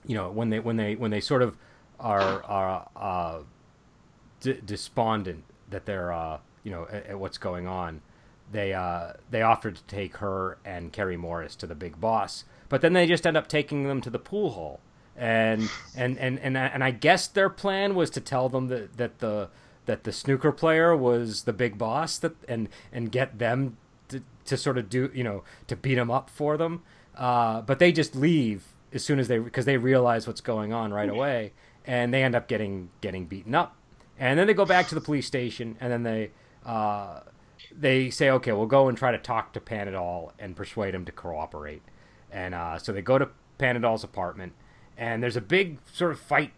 you 0.07 0.15
know 0.15 0.31
when 0.31 0.51
they 0.51 0.61
when 0.61 0.77
they 0.77 0.95
when 0.95 1.11
they 1.11 1.21
sort 1.21 1.43
of 1.43 1.57
are 1.99 2.45
are 2.45 2.89
uh, 2.95 3.39
d- 4.41 4.61
despondent 4.65 5.45
that 5.71 5.87
they're 5.87 6.13
uh, 6.13 6.39
you 6.63 6.71
know 6.71 6.87
at, 6.91 7.07
at 7.07 7.19
what's 7.19 7.39
going 7.39 7.67
on, 7.67 8.01
they 8.51 8.73
uh, 8.73 9.13
they 9.31 9.43
offered 9.43 9.77
to 9.77 9.83
take 9.85 10.19
her 10.19 10.59
and 10.65 10.93
Carrie 10.93 11.17
Morris 11.17 11.57
to 11.57 11.67
the 11.67 11.75
big 11.75 12.01
boss 12.01 12.45
but 12.69 12.81
then 12.81 12.93
they 12.93 13.07
just 13.07 13.27
end 13.27 13.37
up 13.37 13.49
taking 13.49 13.85
them 13.85 14.01
to 14.01 14.11
the 14.11 14.19
pool 14.19 14.51
hall, 14.51 14.81
and 15.17 15.71
and 15.97 16.19
and 16.19 16.39
and 16.41 16.57
and 16.57 16.83
I 16.83 16.91
guess 16.91 17.27
their 17.27 17.49
plan 17.49 17.95
was 17.95 18.11
to 18.11 18.21
tell 18.21 18.49
them 18.49 18.69
that 18.69 18.97
that 18.97 19.19
the 19.21 19.49
that 19.87 20.05
the 20.05 20.13
snooker 20.13 20.53
player 20.53 20.97
was 20.97 21.45
the 21.45 21.53
big 21.53 21.79
boss 21.79 22.19
that 22.19 22.35
and 22.49 22.69
and 22.93 23.13
get 23.13 23.39
them 23.39 23.77
to, 24.09 24.23
to 24.47 24.57
sort 24.57 24.79
of 24.79 24.89
do 24.89 25.11
you 25.15 25.25
know 25.25 25.45
to 25.69 25.77
beat 25.77 25.99
him 25.99 26.11
up 26.11 26.29
for 26.31 26.57
them. 26.57 26.83
Uh, 27.17 27.63
but 27.63 27.79
they 27.79 27.93
just 27.93 28.15
leave 28.15 28.65
as 28.93 29.05
soon 29.05 29.19
as 29.19 29.29
they 29.29 29.39
because 29.39 29.65
they 29.65 29.77
realize 29.77 30.27
what's 30.27 30.41
going 30.41 30.73
on 30.73 30.93
right 30.93 31.09
away, 31.09 31.53
and 31.87 32.13
they 32.13 32.23
end 32.23 32.35
up 32.35 32.49
getting 32.49 32.91
getting 33.01 33.27
beaten 33.27 33.55
up. 33.55 33.77
And 34.19 34.39
then 34.39 34.47
they 34.47 34.55
go 34.55 34.65
back 34.65 34.89
to 34.89 34.95
the 34.95 35.01
police 35.01 35.27
station, 35.27 35.77
and 35.81 35.93
then 35.93 36.03
they 36.03 36.31
uh, 36.65 37.21
they 37.71 38.11
say, 38.11 38.31
okay, 38.31 38.53
we'll 38.53 38.67
go 38.67 38.89
and 38.89 38.97
try 38.97 39.13
to 39.13 39.19
talk 39.19 39.53
to 39.53 39.61
Panadol 39.61 40.33
and 40.39 40.57
persuade 40.57 40.95
him 40.95 41.05
to 41.05 41.13
cooperate. 41.13 41.83
And 42.31 42.55
uh, 42.55 42.79
so 42.79 42.93
they 42.93 43.03
go 43.03 43.19
to 43.19 43.29
Panadol's 43.59 44.05
apartment, 44.05 44.53
and 44.97 45.23
there's 45.23 45.37
a 45.37 45.43
big 45.43 45.79
sort 45.93 46.13
of 46.13 46.21
fight 46.21 46.53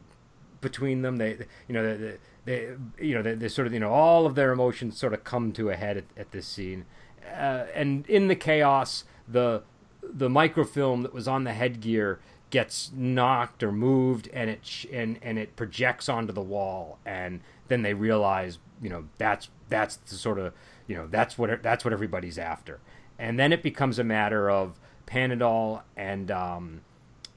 between 0.60 1.02
them. 1.02 1.16
They, 1.16 1.46
you 1.66 1.74
know, 1.74 1.96
they, 1.96 2.16
they 2.44 2.74
you 2.98 3.14
know, 3.14 3.22
they, 3.22 3.34
they, 3.34 3.48
sort 3.48 3.66
of, 3.66 3.72
you 3.72 3.80
know, 3.80 3.90
all 3.92 4.26
of 4.26 4.34
their 4.34 4.52
emotions 4.52 4.96
sort 4.96 5.12
of 5.12 5.24
come 5.24 5.52
to 5.52 5.70
a 5.70 5.76
head 5.76 5.96
at, 5.96 6.04
at 6.16 6.30
this 6.30 6.46
scene. 6.46 6.84
Uh, 7.26 7.66
and 7.74 8.06
in 8.06 8.28
the 8.28 8.36
chaos, 8.36 9.04
the 9.26 9.62
the 10.02 10.30
microfilm 10.30 11.02
that 11.02 11.12
was 11.12 11.28
on 11.28 11.44
the 11.44 11.52
headgear 11.52 12.20
gets 12.50 12.90
knocked 12.94 13.62
or 13.62 13.72
moved, 13.72 14.28
and 14.32 14.50
it 14.50 14.64
sh- 14.64 14.86
and 14.92 15.18
and 15.22 15.38
it 15.38 15.56
projects 15.56 16.08
onto 16.08 16.32
the 16.32 16.42
wall, 16.42 16.98
and 17.04 17.40
then 17.68 17.82
they 17.82 17.94
realize, 17.94 18.58
you 18.82 18.88
know, 18.88 19.04
that's 19.18 19.48
that's 19.68 19.96
the 19.96 20.14
sort 20.14 20.38
of, 20.38 20.52
you 20.86 20.96
know, 20.96 21.06
that's 21.06 21.36
what 21.38 21.62
that's 21.62 21.84
what 21.84 21.92
everybody's 21.92 22.38
after. 22.38 22.80
And 23.18 23.38
then 23.38 23.52
it 23.52 23.62
becomes 23.62 23.98
a 23.98 24.04
matter 24.04 24.50
of 24.50 24.78
Panadol 25.06 25.82
and 25.96 26.30
um, 26.30 26.80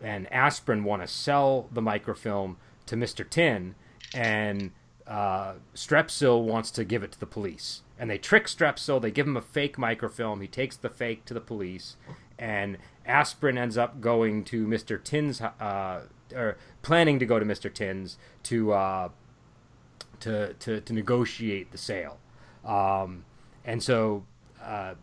and 0.02 0.32
aspirin 0.32 0.84
want 0.84 1.02
to 1.02 1.08
sell 1.08 1.68
the 1.72 1.82
microfilm 1.82 2.58
to 2.88 2.96
Mr. 2.96 3.28
Tin, 3.28 3.76
and 4.14 4.72
uh, 5.08 5.54
Strepsil 5.76 6.44
wants 6.44 6.72
to 6.72 6.84
give 6.84 7.04
it 7.04 7.12
to 7.14 7.20
the 7.20 7.26
police. 7.26 7.82
And 8.00 8.10
they 8.10 8.18
trick 8.18 8.48
Strepsil. 8.48 9.02
They 9.02 9.12
give 9.12 9.28
him 9.28 9.38
a 9.38 9.42
fake 9.42 9.78
microfilm. 9.78 10.42
He 10.42 10.48
takes 10.48 10.76
the 10.76 10.90
fake 10.90 11.26
to 11.26 11.34
the 11.34 11.42
police, 11.42 11.98
and 12.40 12.78
aspirin 13.06 13.58
ends 13.58 13.78
up 13.78 14.02
going 14.02 14.44
to 14.46 14.66
Mr. 14.66 15.02
Tin's, 15.04 15.42
uh, 15.42 16.02
or 16.36 16.58
planning 16.82 17.20
to 17.20 17.26
go 17.26 17.40
to 17.40 17.46
Mr. 17.46 17.74
Tin's 17.74 18.18
to 18.44 18.74
uh, 18.74 19.10
to, 20.22 20.54
to 20.54 20.82
to 20.82 20.94
negotiate 20.94 21.72
the 21.72 21.78
sale. 21.78 22.20
Um, 22.66 23.26
and 23.66 23.82
so 23.82 24.24
uh, 24.64 24.96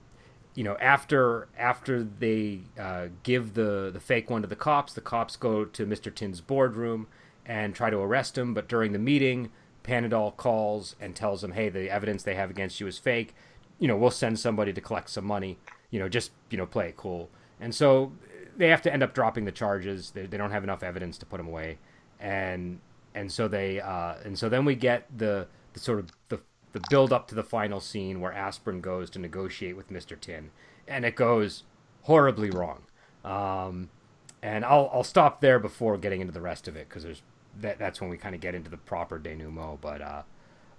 you 0.55 0.65
know, 0.65 0.77
after 0.81 1.47
after 1.57 2.03
they 2.03 2.63
uh, 2.79 3.07
give 3.23 3.55
the 3.55 3.91
the 3.93 4.01
fake 4.01 4.29
one 4.29 4.43
to 4.43 4.49
the 4.49 4.57
cops, 4.57 4.93
the 4.93 5.01
cops 5.01 5.37
go 5.37 5.65
to 5.65 5.87
Mr. 5.87 6.13
Tin's 6.13 6.41
boardroom 6.41 7.07
and 7.47 7.77
try 7.77 7.91
to 7.91 7.99
arrest 7.99 8.37
him. 8.37 8.55
But 8.55 8.69
during 8.69 8.93
the 8.93 8.99
meeting, 8.99 9.51
Panadol 9.85 10.37
calls 10.37 10.97
and 11.01 11.15
tells 11.15 11.45
him, 11.45 11.53
"Hey, 11.53 11.69
the 11.69 11.89
evidence 11.89 12.25
they 12.25 12.35
have 12.35 12.51
against 12.51 12.81
you 12.81 12.89
is 12.89 12.99
fake. 12.99 13.37
You 13.79 13.87
know, 13.87 13.97
we'll 13.97 14.11
send 14.11 14.41
somebody 14.41 14.73
to 14.73 14.81
collect 14.81 15.11
some 15.11 15.25
money. 15.25 15.59
You 15.91 16.01
know, 16.01 16.09
just 16.09 16.33
you 16.51 16.59
know, 16.59 16.67
play 16.67 16.89
it 16.89 16.97
cool." 16.97 17.31
And 17.61 17.75
so 17.75 18.13
they 18.57 18.69
have 18.69 18.83
to 18.83 18.93
end 18.93 19.03
up 19.03 19.15
dropping 19.15 19.45
the 19.45 19.53
charges. 19.53 20.11
They, 20.11 20.27
they 20.27 20.37
don't 20.37 20.51
have 20.51 20.65
enough 20.65 20.83
evidence 20.83 21.19
to 21.19 21.27
put 21.27 21.41
him 21.41 21.47
away, 21.47 21.79
and 22.21 22.81
and 23.15 23.31
so 23.31 23.49
they 23.49 23.81
uh, 23.81 24.15
and 24.25 24.39
so 24.39 24.49
then 24.49 24.65
we 24.65 24.75
get 24.75 25.07
the 25.17 25.47
the 25.73 25.81
sort 25.81 25.99
of 26.01 26.11
the 26.29 26.41
the 26.73 26.81
build 26.91 27.13
up 27.13 27.29
to 27.29 27.35
the 27.35 27.43
final 27.43 27.81
scene 27.81 28.21
where 28.21 28.33
Aspirin 28.33 28.81
goes 28.81 29.11
to 29.11 29.19
negotiate 29.19 29.77
with 29.77 29.91
Mr. 29.91 30.19
Tin, 30.19 30.51
and 30.87 31.05
it 31.05 31.17
goes 31.17 31.65
horribly 32.03 32.51
wrong. 32.51 32.83
Um, 33.25 33.91
and 34.43 34.65
I'll 34.65 34.91
I'll 34.93 35.05
stop 35.05 35.41
there 35.41 35.59
before 35.59 35.97
getting 35.99 36.21
into 36.21 36.33
the 36.33 36.41
rest 36.41 36.69
of 36.69 36.77
it 36.77 36.89
because 36.89 37.05
there's 37.05 37.23
that 37.61 37.79
that's 37.79 38.01
when 38.01 38.11
we 38.11 38.17
kind 38.17 38.35
of 38.35 38.41
get 38.41 38.55
into 38.55 38.71
the 38.71 38.77
proper 38.77 39.19
denouement. 39.19 39.81
But 39.81 40.01
uh, 40.01 40.23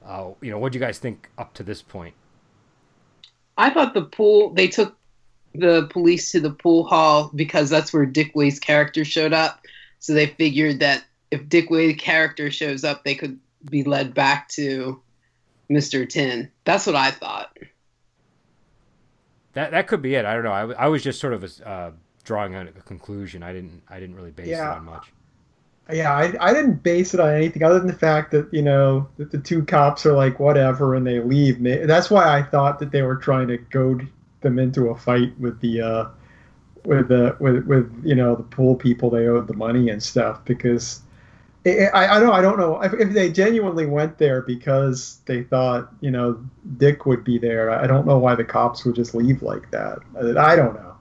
uh, 0.06 0.32
you 0.42 0.52
know, 0.52 0.60
what 0.60 0.72
do 0.72 0.80
you 0.80 0.84
guys 0.84 1.00
think 1.00 1.30
up 1.38 1.54
to 1.56 1.64
this 1.64 1.82
point? 1.82 2.16
I 3.58 3.70
thought 3.70 3.94
the 3.94 4.04
pool 4.04 4.54
they 4.54 4.68
took 4.70 4.96
the 5.56 5.88
police 5.92 6.32
to 6.32 6.40
the 6.40 6.52
pool 6.52 6.84
hall 6.84 7.32
because 7.34 7.70
that's 7.70 7.92
where 7.92 8.06
Dick 8.06 8.32
Wei's 8.36 8.60
character 8.60 9.04
showed 9.04 9.34
up. 9.34 9.66
So 10.00 10.14
they 10.14 10.28
figured 10.28 10.80
that 10.80 11.04
if 11.32 11.48
Dick 11.50 11.70
Wei's 11.70 11.98
character 11.98 12.52
shows 12.52 12.84
up, 12.84 13.04
they 13.04 13.16
could 13.16 13.40
be 13.70 13.84
led 13.84 14.14
back 14.14 14.50
to 14.50 15.02
Mr. 15.70 16.08
Tin. 16.08 16.50
That's 16.64 16.86
what 16.86 16.96
I 16.96 17.12
thought. 17.12 17.58
That 19.54 19.72
that 19.72 19.88
could 19.88 20.02
be 20.02 20.16
it. 20.16 20.26
I 20.26 20.34
don't 20.34 20.44
know. 20.44 20.52
I, 20.52 20.86
I 20.86 20.88
was 20.88 21.04
just 21.04 21.20
sort 21.20 21.34
of 21.34 21.62
uh, 21.66 21.92
drawing 22.24 22.56
a, 22.56 22.66
conclusion. 22.86 23.44
I 23.44 23.54
didn't 23.54 23.82
I 23.90 24.00
didn't 24.00 24.16
really 24.16 24.32
base 24.32 24.48
yeah. 24.48 24.74
it 24.74 24.78
on 24.78 24.86
much. 24.86 25.12
Yeah, 25.92 26.14
I, 26.14 26.32
I 26.40 26.54
didn't 26.54 26.84
base 26.84 27.16
it 27.16 27.20
on 27.20 27.34
anything 27.34 27.64
other 27.64 27.80
than 27.80 27.88
the 27.88 27.94
fact 27.94 28.30
that 28.32 28.48
you 28.54 28.62
know 28.62 29.10
that 29.18 29.32
the 29.32 29.40
two 29.40 29.66
cops 29.66 30.06
are 30.06 30.14
like 30.14 30.40
whatever 30.40 30.94
and 30.94 31.06
they 31.06 31.20
leave. 31.20 31.64
That's 31.88 32.12
why 32.12 32.38
I 32.38 32.44
thought 32.44 32.78
that 32.80 32.92
they 32.92 33.02
were 33.02 33.16
trying 33.16 33.48
to 33.48 33.58
goad 33.58 34.08
them 34.42 34.60
into 34.60 34.90
a 34.90 34.96
fight 34.96 35.38
with 35.40 35.60
the 35.62 35.82
uh, 35.82 36.06
with 36.86 37.10
the 37.10 37.36
with 37.40 37.66
with 37.66 38.02
you 38.04 38.16
know 38.16 38.36
the 38.36 38.44
pool 38.44 38.76
people 38.76 39.10
they 39.10 39.28
owed 39.28 39.48
the 39.48 39.54
money 39.54 39.90
and 39.90 40.02
stuff 40.02 40.44
because 40.46 41.02
I, 41.66 41.90
I 41.94 42.20
don't 42.20 42.34
I 42.34 42.42
don't 42.42 42.58
know 42.58 42.82
if, 42.82 42.94
if, 42.94 43.14
they 43.14 43.30
genuinely 43.32 43.86
went 43.86 44.18
there 44.18 44.42
because 44.42 45.20
they 45.26 45.44
thought 45.44 45.92
you 46.00 46.10
know 46.10 46.44
Dick 46.78 47.06
would 47.06 47.24
be 47.24 47.38
there. 47.38 47.70
I 47.70 47.86
don't 47.86 48.08
know 48.08 48.18
why 48.18 48.36
the 48.36 48.46
cops 48.46 48.86
would 48.86 48.96
just 48.96 49.14
leave 49.14 49.42
like 49.42 49.70
that. 49.72 50.00
I 50.16 50.56
don't 50.56 50.76
know. 50.76 50.96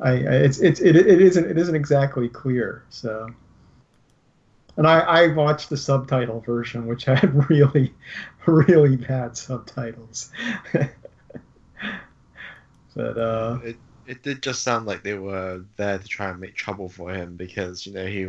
I 0.00 0.14
it's 0.14 0.58
it's 0.58 0.80
it, 0.80 0.96
it 0.96 1.20
isn't 1.20 1.48
it 1.48 1.56
isn't 1.56 1.74
exactly 1.76 2.28
clear. 2.28 2.84
So, 2.90 3.28
and 4.76 4.86
I 4.86 5.00
I 5.00 5.26
watched 5.28 5.70
the 5.70 5.76
subtitle 5.76 6.40
version, 6.40 6.86
which 6.86 7.04
had 7.04 7.48
really 7.50 7.94
really 8.46 8.96
bad 8.96 9.36
subtitles. 9.36 10.32
but 13.00 13.18
uh, 13.18 13.58
it 13.64 13.76
it 14.06 14.22
did 14.22 14.42
just 14.42 14.62
sound 14.62 14.86
like 14.86 15.02
they 15.02 15.14
were 15.14 15.64
there 15.76 15.98
to 15.98 16.08
try 16.08 16.30
and 16.30 16.40
make 16.40 16.54
trouble 16.54 16.88
for 16.88 17.12
him 17.12 17.36
because 17.36 17.86
you 17.86 17.92
know 17.92 18.06
he 18.06 18.26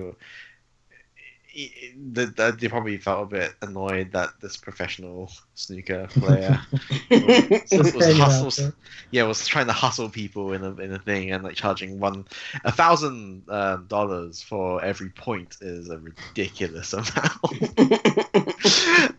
that 2.14 2.58
they 2.60 2.68
probably 2.70 2.98
felt 2.98 3.24
a 3.24 3.26
bit 3.26 3.54
annoyed 3.62 4.14
that 4.14 4.30
this 4.40 4.56
professional 4.56 5.30
snooker 5.56 6.08
player 6.12 6.58
was, 7.12 7.94
was 7.94 8.18
hustles, 8.18 8.72
yeah, 9.12 9.24
was 9.24 9.46
trying 9.46 9.66
to 9.68 9.74
hustle 9.74 10.10
people 10.10 10.54
in 10.54 10.64
a 10.64 10.74
in 10.76 10.94
a 10.94 11.00
thing 11.00 11.32
and 11.32 11.44
like 11.44 11.56
charging 11.56 12.00
one 12.00 12.26
a 12.64 12.72
thousand 12.72 13.44
um, 13.50 13.86
dollars 13.88 14.42
for 14.42 14.82
every 14.82 15.10
point 15.10 15.58
is 15.60 15.90
a 15.90 16.00
ridiculous 16.00 16.94
amount. 16.94 17.10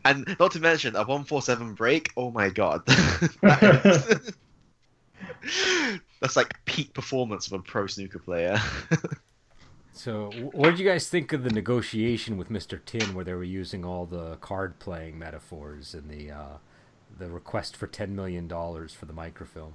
and 0.07 0.35
not 0.41 0.53
to 0.53 0.61
mention 0.61 0.97
a 0.97 1.05
one 1.05 1.25
four 1.25 1.43
seven 1.43 1.75
break. 1.75 2.11
Oh 2.17 2.31
my 2.31 2.49
god, 2.49 2.87
that 2.87 3.83
is, 3.85 4.33
that's 6.21 6.37
like 6.37 6.53
peak 6.65 6.95
performance 6.95 7.47
of 7.47 7.53
a 7.55 7.59
pro 7.59 7.87
snooker 7.87 8.19
player. 8.19 8.59
So, 9.95 10.31
what 10.53 10.71
did 10.71 10.79
you 10.79 10.87
guys 10.87 11.09
think 11.09 11.33
of 11.35 11.45
the 11.45 11.51
negotiation 11.51 12.39
with 12.39 12.49
Mr. 12.49 12.83
Tin, 12.85 13.15
where 13.15 13.25
they 13.25 13.35
were 13.35 13.45
using 13.45 13.85
all 13.85 14.07
the 14.07 14.37
card 14.37 14.79
playing 14.79 15.19
metaphors 15.19 15.95
and 15.95 16.09
the 16.09 16.31
uh, 16.31 16.57
the 17.17 17.29
request 17.29 17.77
for 17.77 17.87
ten 17.87 18.17
million 18.17 18.49
dollars 18.49 18.95
for 18.95 19.05
the 19.05 19.13
microfilm? 19.13 19.75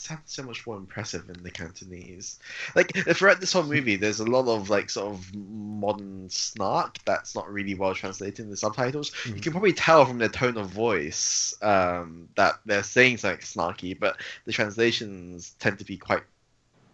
Sounds 0.00 0.22
so 0.26 0.42
much 0.42 0.66
more 0.66 0.76
impressive 0.76 1.28
in 1.28 1.42
the 1.42 1.50
Cantonese. 1.50 2.38
Like 2.74 2.92
throughout 3.14 3.40
this 3.40 3.52
whole 3.52 3.62
movie, 3.64 3.96
there's 3.96 4.20
a 4.20 4.24
lot 4.24 4.48
of 4.48 4.70
like 4.70 4.90
sort 4.90 5.12
of 5.14 5.34
modern 5.36 6.28
snark 6.30 6.98
that's 7.04 7.34
not 7.34 7.50
really 7.52 7.74
well 7.74 7.94
translated 7.94 8.40
in 8.40 8.50
the 8.50 8.56
subtitles. 8.56 9.10
Mhm. 9.24 9.36
You 9.36 9.40
can 9.40 9.52
probably 9.52 9.72
tell 9.72 10.04
from 10.06 10.18
their 10.18 10.28
tone 10.28 10.56
of 10.56 10.68
voice 10.70 11.54
um, 11.62 12.28
that 12.36 12.60
they're 12.66 12.82
saying 12.82 13.18
something 13.18 13.40
snarky, 13.40 13.98
but 13.98 14.16
the 14.46 14.52
translations 14.52 15.54
tend 15.58 15.78
to 15.78 15.84
be 15.84 15.96
quite 15.96 16.22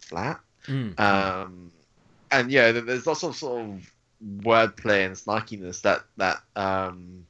flat. 0.01 0.41
Mm. 0.67 0.99
Um, 0.99 1.73
and 2.31 2.51
yeah, 2.51 2.73
there- 2.73 2.83
there's 2.83 3.07
lots 3.07 3.23
of 3.23 3.37
sort 3.37 3.63
of 3.63 3.93
wordplay 4.41 5.07
and 5.07 5.15
snarkiness 5.15 5.83
that 5.83 6.03
that 6.17 6.43
um, 6.57 7.27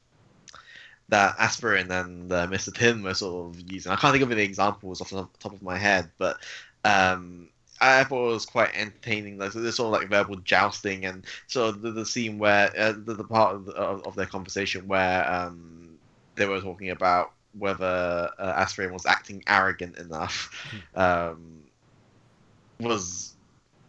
that 1.09 1.35
Aspirin 1.39 1.91
and 1.91 2.31
uh, 2.31 2.47
Mr. 2.47 2.73
Tin 2.73 3.01
were 3.01 3.13
sort 3.13 3.55
of 3.55 3.71
using. 3.71 3.91
I 3.91 3.95
can't 3.95 4.11
think 4.11 4.23
of 4.23 4.31
any 4.31 4.43
examples 4.43 5.01
off 5.01 5.09
the 5.09 5.27
top 5.39 5.53
of 5.53 5.61
my 5.61 5.77
head, 5.77 6.11
but 6.17 6.37
um, 6.83 7.49
I 7.79 8.03
thought 8.03 8.29
it 8.29 8.33
was 8.33 8.45
quite 8.45 8.75
entertaining. 8.75 9.37
Like 9.37 9.51
so 9.51 9.61
there's 9.61 9.75
sort 9.75 9.93
of 9.93 10.01
like 10.01 10.09
verbal 10.09 10.37
jousting 10.37 11.05
and 11.05 11.25
sort 11.47 11.75
of 11.75 11.81
the, 11.81 11.91
the 11.91 12.05
scene 12.05 12.39
where 12.39 12.71
uh, 12.77 12.93
the, 12.93 13.13
the 13.13 13.23
part 13.23 13.55
of, 13.55 13.65
the, 13.65 13.73
of, 13.73 14.05
of 14.05 14.15
their 14.15 14.25
conversation 14.25 14.87
where 14.87 15.29
um, 15.31 15.97
they 16.35 16.45
were 16.45 16.59
talking 16.59 16.89
about 16.89 17.31
whether 17.57 18.29
uh, 18.37 18.53
Aspirin 18.57 18.93
was 18.93 19.05
acting 19.05 19.43
arrogant 19.47 19.97
enough. 19.97 20.51
Um, 20.95 21.63
was 22.79 23.36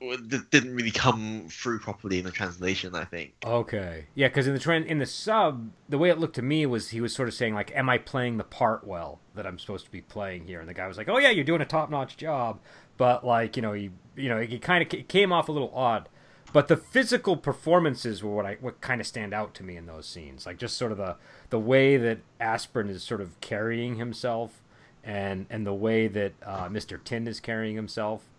d- 0.00 0.38
didn't 0.50 0.74
really 0.74 0.90
come 0.90 1.48
through 1.50 1.80
properly 1.80 2.18
in 2.18 2.24
the 2.24 2.30
translation. 2.30 2.94
I 2.94 3.04
think. 3.04 3.34
Okay. 3.44 4.06
Yeah, 4.14 4.28
because 4.28 4.46
in 4.46 4.54
the 4.54 4.60
trend 4.60 4.86
in 4.86 4.98
the 4.98 5.06
sub, 5.06 5.70
the 5.88 5.98
way 5.98 6.10
it 6.10 6.18
looked 6.18 6.36
to 6.36 6.42
me 6.42 6.66
was 6.66 6.90
he 6.90 7.00
was 7.00 7.14
sort 7.14 7.28
of 7.28 7.34
saying 7.34 7.54
like, 7.54 7.74
"Am 7.74 7.88
I 7.88 7.98
playing 7.98 8.36
the 8.38 8.44
part 8.44 8.86
well 8.86 9.20
that 9.34 9.46
I'm 9.46 9.58
supposed 9.58 9.84
to 9.86 9.90
be 9.90 10.00
playing 10.00 10.46
here?" 10.46 10.60
And 10.60 10.68
the 10.68 10.74
guy 10.74 10.86
was 10.86 10.96
like, 10.96 11.08
"Oh 11.08 11.18
yeah, 11.18 11.30
you're 11.30 11.44
doing 11.44 11.60
a 11.60 11.66
top 11.66 11.90
notch 11.90 12.16
job," 12.16 12.60
but 12.96 13.24
like 13.24 13.56
you 13.56 13.62
know 13.62 13.72
he 13.72 13.90
you 14.16 14.28
know 14.28 14.40
he 14.40 14.58
kind 14.58 14.82
of 14.82 15.08
came 15.08 15.32
off 15.32 15.48
a 15.48 15.52
little 15.52 15.72
odd. 15.74 16.08
But 16.52 16.68
the 16.68 16.76
physical 16.78 17.36
performances 17.36 18.22
were 18.22 18.34
what 18.34 18.46
I 18.46 18.56
what 18.60 18.80
kind 18.80 19.00
of 19.00 19.06
stand 19.06 19.34
out 19.34 19.54
to 19.54 19.62
me 19.62 19.76
in 19.76 19.86
those 19.86 20.06
scenes, 20.06 20.46
like 20.46 20.58
just 20.58 20.76
sort 20.76 20.92
of 20.92 20.98
the 20.98 21.16
the 21.50 21.58
way 21.58 21.96
that 21.96 22.18
Aspirin 22.40 22.88
is 22.88 23.02
sort 23.02 23.20
of 23.20 23.38
carrying 23.40 23.96
himself, 23.96 24.62
and 25.04 25.46
and 25.50 25.66
the 25.66 25.74
way 25.74 26.08
that 26.08 26.32
uh, 26.42 26.68
Mr. 26.68 27.02
Tin 27.02 27.26
is 27.26 27.40
carrying 27.40 27.76
himself. 27.76 28.30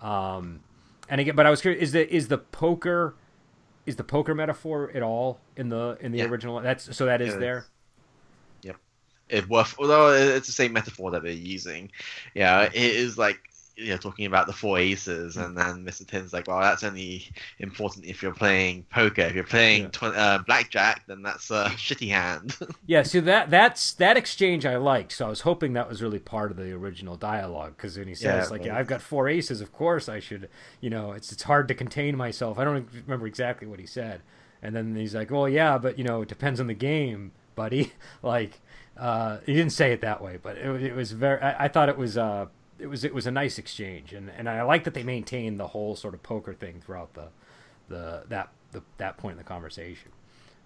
Um, 0.00 0.60
and 1.08 1.20
again, 1.20 1.36
but 1.36 1.46
I 1.46 1.50
was 1.50 1.60
curious: 1.60 1.82
is 1.82 1.92
the 1.92 2.14
is 2.14 2.28
the 2.28 2.38
poker 2.38 3.14
is 3.86 3.96
the 3.96 4.04
poker 4.04 4.34
metaphor 4.34 4.90
at 4.94 5.02
all 5.02 5.40
in 5.56 5.68
the 5.68 5.96
in 6.00 6.12
the 6.12 6.18
Yeah. 6.18 6.24
original? 6.26 6.60
That's 6.60 6.94
so 6.96 7.06
that 7.06 7.20
is 7.20 7.34
Yeah, 7.34 7.40
there. 7.40 7.66
Yep. 8.62 8.76
It 9.28 9.48
worth 9.48 9.74
although 9.78 10.12
it's 10.12 10.46
the 10.46 10.52
same 10.52 10.72
metaphor 10.72 11.10
that 11.10 11.22
they're 11.22 11.32
using 11.32 11.90
yeah 12.34 12.62
it 12.62 12.74
is 12.74 13.18
like 13.18 13.38
you 13.78 13.90
know 13.90 13.96
talking 13.96 14.26
about 14.26 14.46
the 14.48 14.52
four 14.52 14.76
aces 14.78 15.36
and 15.36 15.56
then 15.56 15.84
mr 15.84 16.04
tin's 16.04 16.32
like 16.32 16.48
well 16.48 16.58
that's 16.60 16.82
only 16.82 17.24
important 17.60 18.04
if 18.04 18.22
you're 18.22 18.34
playing 18.34 18.84
poker 18.90 19.22
if 19.22 19.34
you're 19.36 19.44
playing 19.44 19.82
Yeah. 19.84 19.88
tw- 19.90 20.02
uh, 20.16 20.38
blackjack 20.46 21.04
then 21.06 21.22
that's 21.22 21.50
a 21.52 21.66
shitty 21.76 22.08
hand 22.08 22.56
Yeah, 22.86 23.02
so 23.04 23.20
that 23.20 23.50
that's 23.50 23.92
that 23.94 24.16
exchange 24.16 24.66
I 24.66 24.76
liked. 24.76 25.12
So 25.12 25.26
I 25.26 25.28
was 25.28 25.42
hoping 25.42 25.74
that 25.74 25.88
was 25.88 26.02
really 26.02 26.18
part 26.18 26.50
of 26.50 26.56
the 26.56 26.72
original 26.72 27.16
dialogue 27.16 27.74
because 27.76 27.96
when 27.98 28.08
he 28.08 28.14
says 28.14 28.46
Yeah, 28.46 28.50
like, 28.50 28.62
right. 28.62 28.70
"I've 28.72 28.86
got 28.86 29.00
four 29.02 29.28
aces, 29.28 29.60
of 29.60 29.72
course 29.72 30.08
I 30.08 30.18
should," 30.20 30.48
you 30.80 30.90
know, 30.90 31.12
it's 31.12 31.30
it's 31.30 31.42
hard 31.44 31.68
to 31.68 31.74
contain 31.74 32.16
myself. 32.16 32.58
I 32.58 32.64
don't 32.64 32.88
remember 33.06 33.26
exactly 33.26 33.68
what 33.68 33.78
he 33.78 33.86
said, 33.86 34.22
and 34.62 34.74
then 34.74 34.96
he's 34.96 35.14
like, 35.14 35.30
"Well, 35.30 35.48
yeah, 35.48 35.76
but 35.78 35.98
you 35.98 36.04
know, 36.04 36.22
it 36.22 36.28
depends 36.28 36.58
on 36.60 36.66
the 36.66 36.74
game, 36.74 37.32
buddy." 37.54 37.92
like, 38.22 38.58
uh, 38.96 39.38
he 39.46 39.52
didn't 39.54 39.72
say 39.72 39.92
it 39.92 40.00
that 40.00 40.22
way, 40.22 40.38
but 40.42 40.56
it, 40.58 40.68
was- 40.70 40.82
it 40.82 40.94
was 40.96 41.12
very. 41.12 41.40
I, 41.40 41.64
I 41.66 41.68
thought 41.68 41.88
it 41.90 41.98
was 41.98 42.16
uh, 42.16 42.46
it 42.78 42.86
was 42.86 43.04
it 43.04 43.14
was 43.14 43.26
a 43.26 43.30
nice 43.30 43.58
exchange, 43.58 44.12
and 44.12 44.30
and 44.30 44.48
I 44.48 44.62
like 44.62 44.84
that 44.84 44.94
they 44.94 45.02
maintained 45.02 45.58
the 45.58 45.68
whole 45.68 45.96
sort 45.96 46.14
of 46.14 46.22
poker 46.22 46.54
thing 46.54 46.80
throughout 46.84 47.14
the 47.14 47.28
the 47.88 48.24
that 48.28 48.50
the, 48.72 48.82
that 48.98 49.16
point 49.16 49.32
in 49.32 49.38
the 49.38 49.44
conversation. 49.44 50.10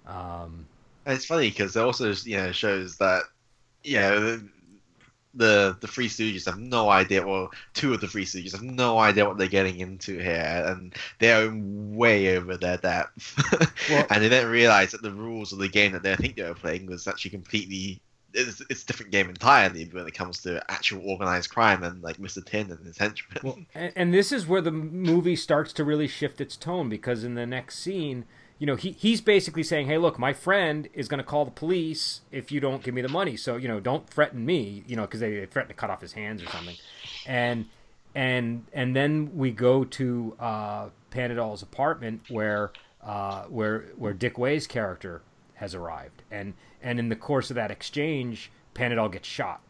Um, 0.07 0.67
And 1.05 1.17
it's 1.17 1.27
funny 1.27 1.49
because 1.51 1.77
it 1.77 1.81
also 1.83 2.13
you 2.25 2.37
know 2.37 2.53
shows 2.53 2.97
that 2.99 3.23
you 3.85 3.99
know 3.99 4.41
the 5.35 5.77
the 5.81 5.87
Three 5.89 6.09
Stooges 6.09 6.45
have 6.47 6.59
no 6.59 6.91
idea, 6.91 7.23
or 7.23 7.51
two 7.75 7.95
of 7.95 8.01
the 8.01 8.09
Three 8.09 8.25
Stooges 8.25 8.53
have 8.53 8.63
no 8.63 8.99
idea 8.99 9.27
what 9.27 9.39
they're 9.39 9.49
getting 9.49 9.81
into 9.81 10.19
here, 10.19 10.65
and 10.67 10.95
they're 11.19 11.51
way 11.55 12.37
over 12.37 12.57
their 12.57 12.77
depth, 12.79 13.35
Well- 13.89 14.07
and 14.11 14.23
they 14.23 14.29
don't 14.29 14.51
realize 14.51 14.93
that 14.93 15.03
the 15.03 15.13
rules 15.13 15.53
of 15.53 15.59
the 15.59 15.69
game 15.69 15.93
that 15.93 16.03
they 16.03 16.17
think 16.17 16.37
they 16.37 16.43
were 16.45 16.55
playing 16.55 16.87
was 16.87 17.09
actually 17.09 17.31
completely. 17.31 18.01
It's, 18.35 18.63
it's 18.71 18.83
a 18.83 18.87
different 18.87 19.13
game 19.13 19.29
entirely 19.29 19.85
when 19.85 20.07
it 20.07 20.15
comes 20.15 20.43
to 20.43 20.63
actual 20.71 21.09
organized 21.09 21.51
crime 21.51 21.83
and 21.83 22.03
like 22.03 22.17
Mr. 22.19 22.45
Tin 22.45 22.71
and 22.71 22.85
his 22.87 22.99
henchmen. 22.99 23.39
Well, 23.43 23.59
and, 23.75 23.93
and 23.95 24.15
this 24.15 24.33
is 24.33 24.47
where 24.47 24.61
the 24.61 24.71
movie 24.71 25.37
starts 25.37 25.73
to 25.75 25.85
really 25.85 26.09
shift 26.09 26.41
its 26.41 26.57
tone 26.57 26.89
because 26.89 27.25
in 27.25 27.35
the 27.35 27.47
next 27.47 27.79
scene, 27.79 28.25
you 28.59 28.67
know, 28.67 28.77
he 28.77 28.93
he's 28.93 29.21
basically 29.21 29.65
saying, 29.65 29.87
"Hey, 29.87 29.99
look, 29.99 30.19
my 30.19 30.33
friend 30.33 30.89
is 30.95 31.09
going 31.09 31.19
to 31.19 31.25
call 31.25 31.45
the 31.45 31.51
police 31.51 32.21
if 32.31 32.53
you 32.53 32.61
don't 32.61 32.83
give 32.83 32.95
me 32.95 33.03
the 33.03 33.09
money. 33.09 33.37
So 33.37 33.57
you 33.57 33.67
know, 33.67 33.81
don't 33.81 34.09
threaten 34.09 34.47
me. 34.47 34.85
You 34.87 34.95
know, 34.97 35.03
because 35.03 35.21
they, 35.21 35.35
they 35.35 35.47
threatened 35.47 35.71
to 35.71 35.75
cut 35.75 35.91
off 35.91 36.01
his 36.01 36.13
hands 36.13 36.43
or 36.43 36.47
something." 36.47 36.77
And 37.27 37.67
and 38.15 38.65
and 38.73 38.95
then 38.95 39.37
we 39.37 39.51
go 39.51 39.85
to 39.85 40.37
uh, 40.39 40.89
Panadol's 41.11 41.63
apartment 41.63 42.23
where 42.29 42.73
uh, 43.03 43.45
where 43.45 43.87
where 43.97 44.13
Dick 44.13 44.39
Wei's 44.39 44.67
character 44.67 45.23
has 45.55 45.75
arrived, 45.75 46.23
and 46.31 46.55
and 46.83 46.99
in 46.99 47.09
the 47.09 47.17
course 47.17 47.51
of 47.51 47.57
that 47.57 47.71
exchange, 47.71 48.51
Panadol 48.75 49.13
gets 49.13 49.29
shot, 49.29 49.61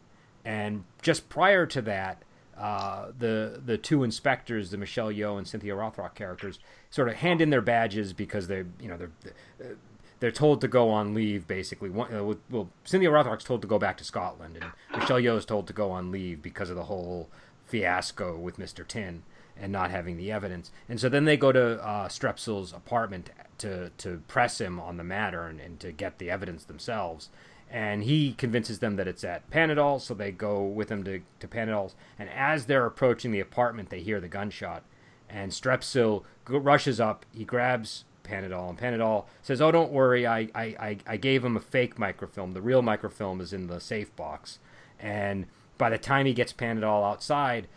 and 0.44 0.84
just 1.02 1.28
prior 1.28 1.66
to 1.66 1.82
that, 1.82 2.22
uh, 2.56 3.06
the 3.18 3.60
the 3.64 3.78
two 3.78 4.04
inspectors, 4.04 4.70
the 4.70 4.76
Michelle 4.76 5.10
Yeoh 5.12 5.38
and 5.38 5.46
Cynthia 5.46 5.74
Rothrock 5.74 6.14
characters, 6.14 6.58
sort 6.90 7.08
of 7.08 7.14
hand 7.16 7.40
in 7.40 7.50
their 7.50 7.60
badges 7.60 8.12
because 8.12 8.48
they 8.48 8.64
you 8.80 8.88
know 8.88 8.96
they're 8.96 9.76
they're 10.20 10.30
told 10.30 10.60
to 10.60 10.68
go 10.68 10.88
on 10.90 11.14
leave 11.14 11.48
basically. 11.48 11.90
Uh, 11.90 12.34
well, 12.50 12.70
Cynthia 12.84 13.10
Rothrock's 13.10 13.44
told 13.44 13.62
to 13.62 13.68
go 13.68 13.78
back 13.78 13.96
to 13.98 14.04
Scotland, 14.04 14.56
and 14.56 15.00
Michelle 15.00 15.20
Yeoh 15.20 15.36
is 15.36 15.44
told 15.44 15.66
to 15.66 15.72
go 15.72 15.90
on 15.90 16.12
leave 16.12 16.40
because 16.42 16.70
of 16.70 16.76
the 16.76 16.84
whole 16.84 17.28
fiasco 17.66 18.36
with 18.36 18.58
Mister 18.58 18.84
Tin 18.84 19.22
and 19.56 19.72
not 19.72 19.90
having 19.90 20.16
the 20.16 20.32
evidence. 20.32 20.70
And 20.88 20.98
so 20.98 21.08
then 21.08 21.24
they 21.24 21.36
go 21.36 21.52
to 21.52 21.82
uh, 21.82 22.08
Strepsil's 22.08 22.72
apartment 22.72 23.30
to 23.62 23.90
to 23.98 24.22
press 24.28 24.60
him 24.60 24.78
on 24.78 24.96
the 24.96 25.04
matter 25.04 25.44
and, 25.44 25.60
and 25.60 25.80
to 25.80 25.92
get 25.92 26.18
the 26.18 26.30
evidence 26.30 26.64
themselves. 26.64 27.30
And 27.70 28.04
he 28.04 28.34
convinces 28.34 28.80
them 28.80 28.96
that 28.96 29.08
it's 29.08 29.24
at 29.24 29.48
Panadol, 29.50 29.98
so 29.98 30.12
they 30.12 30.30
go 30.30 30.62
with 30.62 30.90
him 30.90 31.04
to, 31.04 31.22
to 31.40 31.48
Panadol's. 31.48 31.94
And 32.18 32.28
as 32.28 32.66
they're 32.66 32.84
approaching 32.84 33.32
the 33.32 33.40
apartment, 33.40 33.88
they 33.88 34.02
hear 34.02 34.20
the 34.20 34.28
gunshot. 34.28 34.82
And 35.26 35.52
Strepsil 35.52 36.24
rushes 36.46 37.00
up. 37.00 37.24
He 37.32 37.46
grabs 37.46 38.04
Panadol, 38.24 38.68
and 38.68 38.78
Panadol 38.78 39.24
says, 39.40 39.62
"Oh, 39.62 39.72
don't 39.72 39.90
worry. 39.90 40.26
I, 40.26 40.48
I, 40.54 40.98
I, 41.06 41.16
gave 41.16 41.42
him 41.42 41.56
a 41.56 41.60
fake 41.60 41.98
microfilm. 41.98 42.52
The 42.52 42.60
real 42.60 42.82
microfilm 42.82 43.40
is 43.40 43.54
in 43.54 43.68
the 43.68 43.80
safe 43.80 44.14
box." 44.16 44.58
And 45.00 45.46
by 45.78 45.88
the 45.88 45.98
time 45.98 46.26
he 46.26 46.34
gets 46.34 46.52
Panadol 46.52 47.10
outside, 47.10 47.68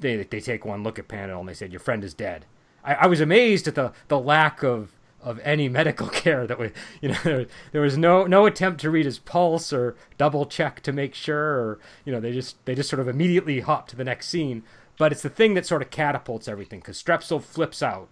they 0.00 0.16
they 0.16 0.40
take 0.40 0.64
one 0.64 0.82
look 0.82 0.98
at 0.98 1.06
Panadol 1.08 1.40
and 1.40 1.48
they 1.48 1.54
said, 1.54 1.72
"Your 1.72 1.80
friend 1.80 2.02
is 2.02 2.12
dead." 2.12 2.44
I, 2.84 2.94
I 2.94 3.06
was 3.06 3.20
amazed 3.20 3.68
at 3.68 3.74
the, 3.74 3.92
the 4.08 4.18
lack 4.18 4.62
of 4.62 4.97
of 5.20 5.40
any 5.42 5.68
medical 5.68 6.08
care 6.22 6.46
that 6.46 6.58
we 6.58 6.70
you 7.00 7.08
know 7.08 7.18
there, 7.24 7.46
there 7.72 7.80
was 7.82 7.98
no 7.98 8.26
no 8.26 8.46
attempt 8.46 8.80
to 8.80 8.90
read 8.90 9.04
his 9.04 9.18
pulse 9.18 9.72
or 9.72 9.96
double 10.16 10.46
check 10.46 10.80
to 10.80 10.92
make 10.92 11.14
sure 11.14 11.60
or 11.60 11.78
you 12.04 12.12
know 12.12 12.20
they 12.20 12.32
just 12.32 12.64
they 12.64 12.74
just 12.74 12.88
sort 12.88 13.00
of 13.00 13.08
immediately 13.08 13.60
hop 13.60 13.88
to 13.88 13.96
the 13.96 14.04
next 14.04 14.28
scene 14.28 14.62
but 14.98 15.12
it's 15.12 15.22
the 15.22 15.28
thing 15.28 15.54
that 15.54 15.66
sort 15.66 15.82
of 15.82 15.90
catapults 15.90 16.48
everything 16.48 16.80
because 16.80 17.02
Strepsil 17.02 17.42
flips 17.42 17.82
out 17.82 18.08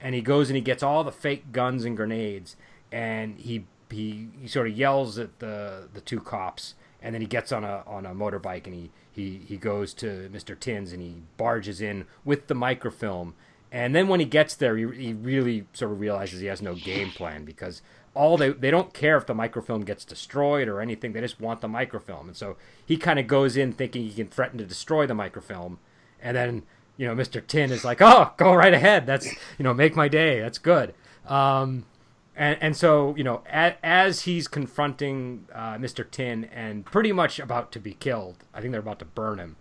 and 0.00 0.14
he 0.14 0.20
goes 0.22 0.48
and 0.48 0.56
he 0.56 0.62
gets 0.62 0.82
all 0.82 1.04
the 1.04 1.12
fake 1.12 1.52
guns 1.52 1.84
and 1.84 1.96
grenades 1.96 2.56
and 2.92 3.38
he 3.38 3.66
he, 3.90 4.28
he 4.40 4.46
sort 4.46 4.68
of 4.68 4.76
yells 4.76 5.18
at 5.18 5.38
the 5.40 5.88
the 5.92 6.00
two 6.00 6.20
cops 6.20 6.74
and 7.02 7.14
then 7.14 7.20
he 7.20 7.26
gets 7.26 7.52
on 7.52 7.64
a 7.64 7.82
on 7.86 8.06
a 8.06 8.14
motorbike 8.14 8.66
and 8.66 8.74
he 8.74 8.90
he, 9.12 9.40
he 9.46 9.56
goes 9.56 9.92
to 9.94 10.30
Mr. 10.32 10.58
Tins 10.58 10.92
and 10.92 11.02
he 11.02 11.16
barges 11.36 11.80
in 11.80 12.06
with 12.24 12.46
the 12.46 12.54
microfilm 12.54 13.34
and 13.72 13.94
then 13.94 14.08
when 14.08 14.20
he 14.20 14.26
gets 14.26 14.54
there 14.54 14.76
he, 14.76 14.86
he 14.94 15.12
really 15.12 15.66
sort 15.72 15.92
of 15.92 16.00
realizes 16.00 16.40
he 16.40 16.46
has 16.46 16.62
no 16.62 16.74
game 16.74 17.10
plan 17.10 17.44
because 17.44 17.82
all 18.14 18.36
they 18.36 18.50
they 18.50 18.70
don't 18.70 18.92
care 18.92 19.16
if 19.16 19.26
the 19.26 19.34
microfilm 19.34 19.82
gets 19.84 20.04
destroyed 20.04 20.68
or 20.68 20.80
anything. 20.80 21.12
They 21.12 21.20
just 21.20 21.40
want 21.40 21.60
the 21.60 21.68
microfilm. 21.68 22.28
And 22.28 22.36
so 22.36 22.56
he 22.84 22.96
kind 22.96 23.18
of 23.18 23.26
goes 23.26 23.56
in 23.56 23.72
thinking 23.72 24.02
he 24.02 24.12
can 24.12 24.28
threaten 24.28 24.58
to 24.58 24.64
destroy 24.64 25.06
the 25.06 25.14
microfilm. 25.14 25.78
And 26.20 26.36
then 26.36 26.62
you 26.96 27.06
know 27.06 27.14
Mr. 27.14 27.44
Tin 27.46 27.70
is 27.70 27.84
like 27.84 28.02
oh 28.02 28.32
go 28.36 28.54
right 28.54 28.74
ahead. 28.74 29.06
That's 29.06 29.26
you 29.58 29.62
know 29.62 29.74
make 29.74 29.94
my 29.96 30.08
day. 30.08 30.40
That's 30.40 30.58
good. 30.58 30.94
Um, 31.26 31.86
and 32.34 32.58
and 32.60 32.76
so 32.76 33.14
you 33.16 33.24
know 33.24 33.42
a, 33.46 33.74
as 33.84 34.22
he's 34.22 34.48
confronting 34.48 35.46
uh, 35.54 35.74
Mr. 35.74 36.08
Tin 36.08 36.44
and 36.44 36.84
pretty 36.84 37.12
much 37.12 37.38
about 37.38 37.70
to 37.72 37.78
be 37.78 37.94
killed 37.94 38.44
I 38.52 38.60
think 38.60 38.72
they're 38.72 38.80
about 38.80 38.98
to 39.00 39.04
burn 39.04 39.38
him 39.38 39.56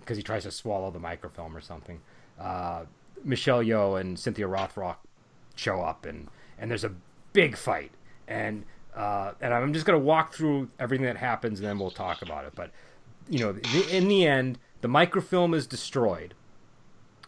because 0.00 0.16
he 0.16 0.22
tries 0.22 0.44
to 0.44 0.50
swallow 0.50 0.90
the 0.90 0.98
microfilm 0.98 1.56
or 1.56 1.60
something 1.60 2.00
uh, 2.40 2.84
Michelle 3.24 3.62
Yeoh 3.62 4.00
and 4.00 4.18
Cynthia 4.18 4.46
Rothrock 4.46 4.96
show 5.54 5.80
up 5.80 6.04
and 6.04 6.28
and 6.58 6.70
there's 6.70 6.84
a 6.84 6.92
big 7.32 7.56
fight 7.56 7.92
and 8.28 8.64
uh, 8.94 9.32
and 9.40 9.52
I'm 9.52 9.72
just 9.72 9.86
gonna 9.86 9.98
walk 9.98 10.34
through 10.34 10.68
everything 10.78 11.06
that 11.06 11.16
happens 11.16 11.60
and 11.60 11.68
then 11.68 11.78
we'll 11.78 11.90
talk 11.90 12.22
about 12.22 12.44
it 12.44 12.54
but 12.54 12.70
you 13.28 13.38
know 13.38 13.56
in 13.90 14.08
the 14.08 14.26
end 14.26 14.58
the 14.80 14.88
microfilm 14.88 15.54
is 15.54 15.66
destroyed, 15.66 16.34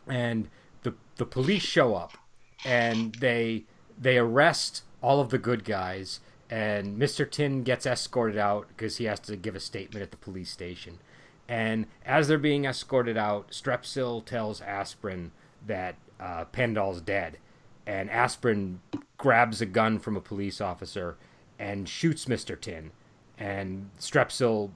and 0.07 0.49
the 0.83 0.95
the 1.17 1.27
police 1.27 1.63
show 1.63 1.95
up, 1.95 2.17
and 2.65 3.15
they 3.17 3.65
they 3.99 4.19
arrest 4.19 4.83
all 5.03 5.21
of 5.21 5.31
the 5.31 5.39
good 5.39 5.65
guys, 5.65 6.21
and 6.51 7.01
Mr. 7.01 7.29
Tin 7.29 7.63
gets 7.63 7.87
escorted 7.87 8.39
out 8.39 8.69
because 8.69 8.99
he 8.99 9.05
has 9.05 9.21
to 9.21 9.37
give 9.37 9.57
a 9.57 9.61
statement 9.61 10.03
at 10.03 10.11
the 10.11 10.17
police 10.17 10.51
station. 10.51 10.99
And 11.49 11.87
as 12.05 12.29
they're 12.29 12.39
being 12.39 12.67
escorted 12.67 13.17
out, 13.17 13.51
Strepsil 13.51 14.25
tells 14.25 14.61
Aspirin 14.61 15.33
that 15.67 15.97
uh, 16.21 16.45
Panadol's 16.47 17.01
dead, 17.01 17.39
and 17.87 18.11
Aspirin 18.11 18.81
grabs 19.17 19.61
a 19.61 19.67
gun 19.67 19.99
from 19.99 20.17
a 20.17 20.21
police 20.21 20.61
officer 20.61 21.17
and 21.59 21.89
shoots 21.89 22.27
Mr. 22.27 22.61
Tin, 22.61 22.91
and 23.39 23.91
Strepsil 23.99 24.71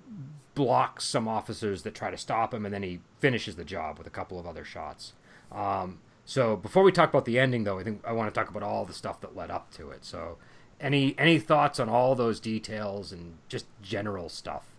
blocks 0.55 1.05
some 1.05 1.29
officers 1.29 1.83
that 1.83 1.95
try 1.95 2.11
to 2.11 2.17
stop 2.17 2.55
him, 2.55 2.65
and 2.65 2.75
then 2.75 2.83
he 2.83 3.01
finishes 3.21 3.57
the 3.57 3.65
job 3.65 3.99
with 3.99 4.07
a 4.07 4.11
couple 4.11 4.39
of 4.39 4.47
other 4.47 4.65
shots. 4.65 5.13
Um, 5.51 6.01
so 6.25 6.57
before 6.57 6.83
we 6.83 6.93
talk 6.93 7.11
about 7.11 7.25
the 7.25 7.39
ending, 7.39 7.65
though, 7.65 7.79
I 7.79 7.85
think 7.85 8.03
I 8.07 8.13
want 8.13 8.33
to 8.33 8.39
talk 8.39 8.49
about 8.49 8.63
all 8.63 8.85
the 8.85 8.93
stuff 8.93 9.21
that 9.21 9.37
led 9.37 9.51
up 9.51 9.71
to 9.73 9.91
it. 9.91 10.05
So, 10.05 10.39
any 10.81 11.15
any 11.19 11.39
thoughts 11.39 11.79
on 11.79 11.89
all 11.89 12.15
those 12.15 12.41
details 12.41 13.13
and 13.13 13.39
just 13.49 13.67
general 13.83 14.29
stuff? 14.29 14.72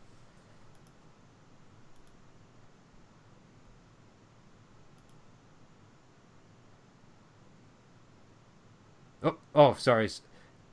Oh, 9.24 9.38
oh, 9.56 9.76
sorry, 9.76 10.10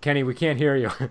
Kenny, 0.00 0.22
we 0.22 0.34
can't 0.34 0.58
hear 0.58 0.76
you. 0.76 0.90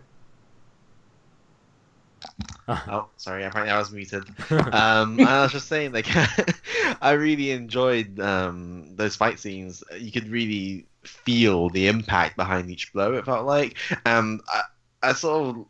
oh, 2.67 3.07
sorry, 3.17 3.43
apparently 3.43 3.73
I 3.73 3.79
was 3.79 3.91
muted. 3.91 4.25
Um, 4.51 5.19
I 5.21 5.41
was 5.41 5.51
just 5.51 5.67
saying, 5.67 5.93
like, 5.93 6.07
I 7.01 7.11
really 7.11 7.51
enjoyed 7.51 8.19
um, 8.19 8.95
those 8.95 9.15
fight 9.15 9.39
scenes. 9.39 9.83
You 9.97 10.11
could 10.11 10.27
really 10.27 10.85
feel 11.03 11.69
the 11.69 11.87
impact 11.87 12.35
behind 12.35 12.69
each 12.69 12.91
blow. 12.93 13.13
It 13.13 13.25
felt 13.25 13.45
like, 13.45 13.77
um, 14.05 14.41
I, 14.49 14.63
I 15.01 15.13
sort 15.13 15.55
of, 15.55 15.65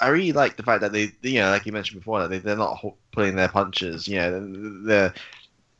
I 0.00 0.08
really 0.08 0.32
like 0.32 0.56
the 0.56 0.62
fact 0.62 0.82
that 0.82 0.92
they, 0.92 1.12
you 1.22 1.40
know, 1.40 1.50
like 1.50 1.64
you 1.64 1.72
mentioned 1.72 2.00
before, 2.00 2.20
that 2.20 2.28
they, 2.28 2.38
they're 2.38 2.56
not 2.56 2.84
pulling 3.12 3.36
their 3.36 3.48
punches. 3.48 4.06
You 4.06 4.18
know, 4.18 4.82
they're 4.84 5.14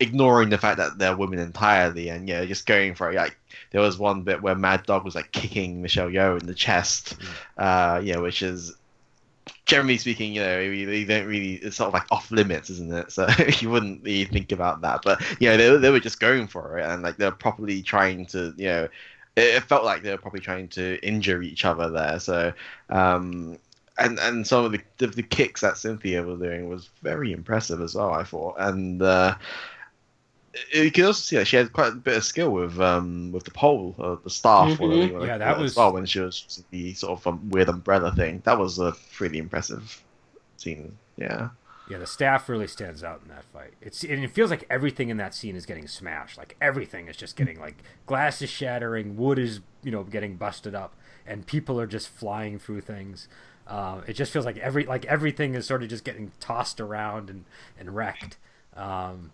ignoring 0.01 0.51
the 0.51 0.59
fact 0.59 0.78
that 0.78 0.99
they're 0.99 1.16
women 1.16 1.38
entirely, 1.38 2.09
and 2.09 2.28
yeah, 2.28 2.45
just 2.45 2.66
going 2.66 2.95
for 2.95 3.11
it. 3.11 3.14
Like 3.14 3.36
there 3.70 3.80
was 3.80 3.99
one 3.99 4.22
bit 4.22 4.42
where 4.42 4.55
Mad 4.55 4.84
Dog 4.84 5.05
was 5.05 5.14
like 5.14 5.32
kicking 5.32 5.82
Michelle 5.82 6.09
Yeoh 6.09 6.40
in 6.40 6.47
the 6.47 6.55
chest, 6.55 7.18
mm. 7.18 7.28
uh, 7.59 8.01
you 8.01 8.14
know, 8.14 8.22
which 8.22 8.42
is 8.42 8.74
generally 9.66 9.99
speaking, 9.99 10.34
you 10.34 10.42
know, 10.42 10.61
you 10.61 11.07
don't 11.07 11.26
really, 11.26 11.55
it's 11.55 11.76
sort 11.76 11.88
of 11.88 11.95
like 11.95 12.07
off 12.11 12.30
limits, 12.30 12.70
isn't 12.70 12.92
it? 12.92 13.12
So 13.12 13.26
you 13.59 13.70
wouldn't 13.70 14.03
really 14.03 14.24
think 14.24 14.53
about 14.53 14.82
that. 14.82 15.01
But, 15.03 15.20
you 15.40 15.49
know, 15.49 15.57
they, 15.57 15.76
they 15.78 15.90
were 15.90 16.01
just 16.01 16.20
going 16.20 16.49
for 16.49 16.78
it 16.78 16.84
and 16.84 17.03
like 17.03 17.16
they're 17.16 17.30
probably 17.30 17.82
trying 17.82 18.26
to, 18.26 18.55
you 18.57 18.66
know, 18.66 18.88
it, 19.36 19.57
it 19.57 19.62
felt 19.64 19.84
like 19.84 20.03
they 20.03 20.11
were 20.11 20.18
probably 20.18 20.40
trying 20.40 20.68
to 20.68 20.99
injure 21.03 21.42
each 21.42 21.64
other 21.64 21.90
there. 21.90 22.20
So, 22.20 22.53
um, 22.90 23.59
and 23.97 24.18
and 24.18 24.45
some 24.45 24.64
of 24.64 24.72
the, 24.72 24.80
the, 24.99 25.07
the 25.07 25.22
kicks 25.22 25.61
that 25.61 25.78
Cynthia 25.78 26.22
was 26.22 26.40
doing 26.40 26.68
was 26.68 26.90
very 27.03 27.30
impressive 27.32 27.80
as 27.80 27.95
well. 27.95 28.12
I 28.12 28.24
thought, 28.24 28.57
and 28.59 29.01
uh, 29.01 29.36
you 30.73 30.91
can 30.91 31.07
also 31.07 31.21
see 31.21 31.37
that 31.37 31.47
she 31.47 31.57
had 31.57 31.73
quite 31.73 31.93
a 31.93 31.97
bit 31.97 32.17
of 32.17 32.25
skill 32.25 32.51
with 32.51 32.81
um 32.81 33.33
with 33.33 33.45
the 33.45 33.51
pole, 33.51 33.95
uh, 33.99 34.17
the 34.23 34.31
staff. 34.31 34.79
Mm-hmm. 34.79 35.25
yeah, 35.25 35.39
that 35.39 35.59
was 35.59 35.77
well 35.77 35.93
when 35.93 36.07
she 36.07 36.21
was 36.21 36.65
the 36.71 36.95
sort 36.95 37.19
of 37.19 37.27
um, 37.27 37.51
weird 37.51 37.69
umbrella 37.69 38.13
thing. 38.13 38.43
That 38.45 38.59
was 38.59 38.79
a 38.79 38.95
pretty 39.15 39.39
impressive 39.39 40.03
scene. 40.57 40.97
Yeah. 41.17 41.51
Yeah, 41.89 41.99
the 41.99 42.07
staff 42.07 42.49
really 42.49 42.67
stands 42.67 43.05
out 43.05 43.21
in 43.23 43.29
that 43.29 43.45
fight. 43.53 43.75
It's 43.83 44.03
and 44.05 44.25
it 44.25 44.31
feels 44.31 44.51
like 44.51 44.65
everything 44.71 45.11
in 45.11 45.19
that 45.19 45.35
scene 45.35 45.55
is 45.55 45.67
getting 45.67 45.87
smashed. 45.87 46.39
Like 46.39 46.57
everything 46.61 47.09
is 47.09 47.17
just 47.17 47.37
getting 47.37 47.61
like 47.61 47.83
glass 48.07 48.41
is 48.41 48.49
shattering, 48.49 49.17
wood 49.17 49.39
is 49.39 49.61
you 49.83 49.91
know 49.91 50.03
getting 50.03 50.37
busted 50.37 50.75
up, 50.75 50.95
and 51.27 51.47
people 51.47 51.79
are 51.79 51.87
just 51.87 52.09
flying 52.09 52.59
through 52.59 52.81
things. 52.81 53.29
Uh, 53.67 54.01
it 54.07 54.15
just 54.15 54.33
feels 54.33 54.47
like 54.47 54.57
every 54.59 54.85
like 54.87 55.05
everything 55.07 55.55
is 55.55 55.67
sort 55.67 55.83
of 55.83 55.91
just 55.91 56.05
getting 56.05 56.33
tossed 56.41 56.81
around 56.81 57.29
and 57.29 57.45
and 57.79 57.95
wrecked. 57.95 58.39
Um, 58.75 59.33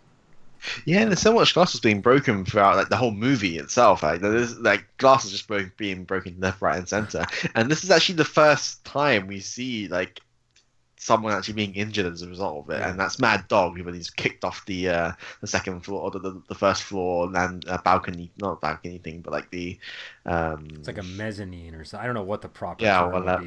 yeah, 0.85 1.05
there's 1.05 1.21
so 1.21 1.33
much 1.33 1.55
glass 1.55 1.73
was 1.73 1.81
being 1.81 2.01
broken 2.01 2.45
throughout 2.45 2.77
like 2.77 2.89
the 2.89 2.97
whole 2.97 3.11
movie 3.11 3.59
itself. 3.59 4.03
Like 4.03 4.21
there's 4.21 4.59
like 4.59 4.85
glass 4.99 5.25
is 5.25 5.33
just 5.33 5.77
being 5.77 6.05
broken 6.05 6.37
left, 6.39 6.63
right, 6.63 6.79
and 6.79 6.89
center. 6.89 7.27
And 7.55 7.71
this 7.71 7.85
is 7.85 7.91
actually 7.91 8.17
the 8.17 8.25
first 8.25 8.85
time 8.85 9.27
we 9.27 9.41
see 9.41 9.89
like 9.89 10.21
someone 11.03 11.33
actually 11.33 11.55
being 11.55 11.75
injured 11.75 12.05
as 12.05 12.21
a 12.21 12.29
result 12.29 12.67
of 12.67 12.75
it, 12.75 12.79
yeah. 12.79 12.91
and 12.91 13.01
that's 13.01 13.19
Mad 13.19 13.49
Dog 13.49 13.81
when 13.81 13.95
he's 13.95 14.11
kicked 14.11 14.45
off 14.45 14.67
the 14.67 14.91
uh, 14.91 15.13
the 15.41 15.47
second 15.47 15.81
floor 15.81 16.03
or 16.03 16.11
the, 16.11 16.19
the, 16.19 16.43
the 16.49 16.55
first 16.55 16.83
floor 16.83 17.31
and 17.35 17.67
uh, 17.67 17.79
balcony, 17.83 18.31
not 18.39 18.61
balcony 18.61 18.99
thing, 18.99 19.23
but 19.23 19.33
like 19.33 19.51
the 19.51 19.79
um, 20.27 20.69
it's 20.75 20.87
like 20.87 20.99
a 20.99 21.03
mezzanine 21.03 21.75
or 21.75 21.85
something. 21.85 22.05
I 22.05 22.07
don't 22.07 22.15
know 22.15 22.23
what 22.23 22.43
the 22.43 22.49
proper 22.49 22.85
yeah, 22.85 23.07
well, 23.07 23.27
uh, 23.27 23.43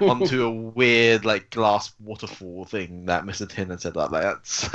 onto 0.04 0.44
a 0.44 0.50
weird 0.74 1.24
like 1.24 1.48
glass 1.50 1.92
waterfall 2.00 2.64
thing 2.64 3.06
that 3.06 3.24
Mister 3.24 3.46
Tin 3.46 3.70
had 3.70 3.80
said 3.80 3.94
like 3.94 4.10
that's 4.10 4.74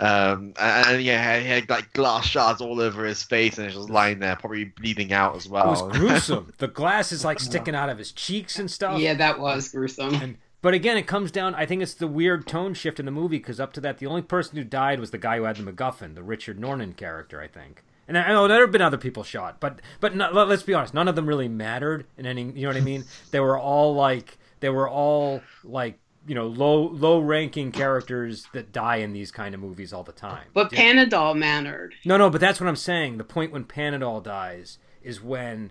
um, 0.00 0.54
and, 0.60 0.86
and, 0.88 1.02
yeah, 1.02 1.38
he 1.38 1.46
had 1.46 1.70
like 1.70 1.92
glass 1.92 2.26
shards 2.26 2.60
all 2.60 2.80
over 2.80 3.04
his 3.04 3.22
face, 3.22 3.58
and 3.58 3.68
he's 3.68 3.76
just 3.76 3.90
lying 3.90 4.18
there, 4.18 4.34
probably 4.34 4.64
bleeding 4.64 5.12
out 5.12 5.36
as 5.36 5.48
well. 5.48 5.68
It 5.68 5.70
was 5.70 5.96
gruesome. 5.96 6.52
the 6.58 6.66
glass 6.66 7.12
is 7.12 7.24
like 7.24 7.38
sticking 7.38 7.76
out 7.76 7.90
of 7.90 7.98
his 7.98 8.10
cheeks 8.10 8.58
and 8.58 8.68
stuff. 8.68 8.98
Yeah, 8.98 9.14
that 9.14 9.38
was 9.38 9.68
gruesome. 9.68 10.14
And 10.14 10.36
but 10.60 10.74
again, 10.74 10.96
it 10.96 11.06
comes 11.06 11.30
down. 11.30 11.54
I 11.54 11.66
think 11.66 11.82
it's 11.82 11.94
the 11.94 12.08
weird 12.08 12.46
tone 12.46 12.74
shift 12.74 12.98
in 12.98 13.06
the 13.06 13.12
movie 13.12 13.38
because 13.38 13.60
up 13.60 13.72
to 13.74 13.80
that, 13.82 13.98
the 13.98 14.06
only 14.06 14.22
person 14.22 14.56
who 14.56 14.64
died 14.64 14.98
was 14.98 15.10
the 15.10 15.18
guy 15.18 15.36
who 15.36 15.44
had 15.44 15.56
the 15.56 15.62
MacGuffin, 15.62 16.14
the 16.14 16.22
Richard 16.22 16.58
Norton 16.58 16.94
character, 16.94 17.40
I 17.40 17.46
think. 17.46 17.84
And 18.08 18.16
I 18.16 18.28
know 18.28 18.48
there 18.48 18.62
have 18.62 18.72
been 18.72 18.82
other 18.82 18.96
people 18.96 19.22
shot, 19.22 19.60
but 19.60 19.80
but 20.00 20.16
not, 20.16 20.34
let's 20.34 20.62
be 20.62 20.72
honest, 20.72 20.94
none 20.94 21.08
of 21.08 21.14
them 21.14 21.26
really 21.26 21.48
mattered 21.48 22.06
in 22.16 22.26
any. 22.26 22.42
You 22.42 22.62
know 22.62 22.68
what 22.68 22.76
I 22.76 22.80
mean? 22.80 23.04
they 23.30 23.40
were 23.40 23.58
all 23.58 23.94
like 23.94 24.38
they 24.60 24.70
were 24.70 24.88
all 24.88 25.42
like 25.62 25.98
you 26.26 26.34
know 26.34 26.46
low 26.46 26.88
low 26.88 27.20
ranking 27.20 27.70
characters 27.70 28.46
that 28.54 28.72
die 28.72 28.96
in 28.96 29.12
these 29.12 29.30
kind 29.30 29.54
of 29.54 29.60
movies 29.60 29.92
all 29.92 30.04
the 30.04 30.12
time. 30.12 30.46
But 30.54 30.72
yeah. 30.72 30.80
Panadol 30.80 31.36
mattered. 31.36 31.94
No, 32.04 32.16
no, 32.16 32.30
but 32.30 32.40
that's 32.40 32.60
what 32.60 32.68
I'm 32.68 32.76
saying. 32.76 33.18
The 33.18 33.24
point 33.24 33.52
when 33.52 33.64
Panadol 33.64 34.22
dies 34.22 34.78
is 35.02 35.22
when 35.22 35.70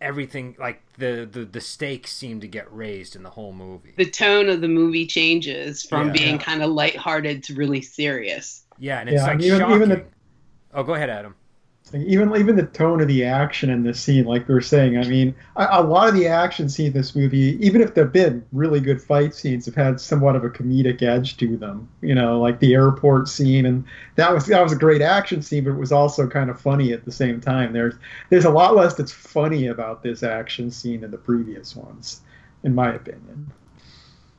everything 0.00 0.56
like 0.58 0.82
the, 0.98 1.28
the 1.30 1.44
the 1.44 1.60
stakes 1.60 2.12
seem 2.12 2.40
to 2.40 2.48
get 2.48 2.72
raised 2.74 3.16
in 3.16 3.22
the 3.22 3.30
whole 3.30 3.52
movie. 3.52 3.94
The 3.96 4.10
tone 4.10 4.48
of 4.48 4.60
the 4.60 4.68
movie 4.68 5.06
changes 5.06 5.82
from 5.82 6.08
yeah, 6.08 6.12
being 6.12 6.34
yeah. 6.36 6.42
kind 6.42 6.62
of 6.62 6.70
lighthearted 6.70 7.42
to 7.44 7.54
really 7.54 7.82
serious. 7.82 8.64
Yeah, 8.78 9.00
and 9.00 9.08
it's 9.08 9.20
yeah, 9.20 9.26
like 9.26 9.42
even, 9.42 9.58
shocking. 9.58 9.76
Even 9.76 9.88
the, 9.88 10.04
oh, 10.74 10.82
go 10.82 10.94
ahead, 10.94 11.10
Adam 11.10 11.34
even 11.94 12.34
even 12.34 12.56
the 12.56 12.64
tone 12.66 13.00
of 13.00 13.06
the 13.06 13.24
action 13.24 13.70
in 13.70 13.84
this 13.84 14.00
scene, 14.00 14.24
like 14.24 14.48
we 14.48 14.54
were 14.54 14.60
saying, 14.60 14.98
I 14.98 15.04
mean, 15.04 15.34
a, 15.54 15.68
a, 15.70 15.82
lot 15.82 16.08
of 16.08 16.14
the 16.14 16.26
action 16.26 16.68
scenes 16.68 16.88
in 16.88 16.94
this 16.94 17.14
movie, 17.14 17.56
even 17.64 17.80
if 17.80 17.94
they've 17.94 18.10
been 18.10 18.44
really 18.52 18.80
good 18.80 19.00
fight 19.00 19.34
scenes, 19.34 19.66
have 19.66 19.76
had 19.76 20.00
somewhat 20.00 20.34
of 20.34 20.42
a 20.42 20.50
comedic 20.50 21.02
edge 21.02 21.36
to 21.36 21.56
them. 21.56 21.88
You 22.02 22.16
know, 22.16 22.40
like 22.40 22.58
the 22.58 22.74
airport 22.74 23.28
scene, 23.28 23.66
and 23.66 23.84
that 24.16 24.32
was 24.32 24.46
that 24.46 24.62
was 24.62 24.72
a 24.72 24.76
great 24.76 25.00
action 25.00 25.42
scene, 25.42 25.62
but 25.62 25.70
it 25.70 25.78
was 25.78 25.92
also 25.92 26.26
kind 26.26 26.50
of 26.50 26.60
funny 26.60 26.92
at 26.92 27.04
the 27.04 27.12
same 27.12 27.40
time. 27.40 27.72
There's 27.72 27.94
there's 28.30 28.46
a 28.46 28.50
lot 28.50 28.74
less 28.74 28.94
that's 28.94 29.12
funny 29.12 29.68
about 29.68 30.02
this 30.02 30.24
action 30.24 30.72
scene 30.72 31.02
than 31.02 31.12
the 31.12 31.18
previous 31.18 31.76
ones, 31.76 32.22
in 32.64 32.74
my 32.74 32.94
opinion. 32.94 33.52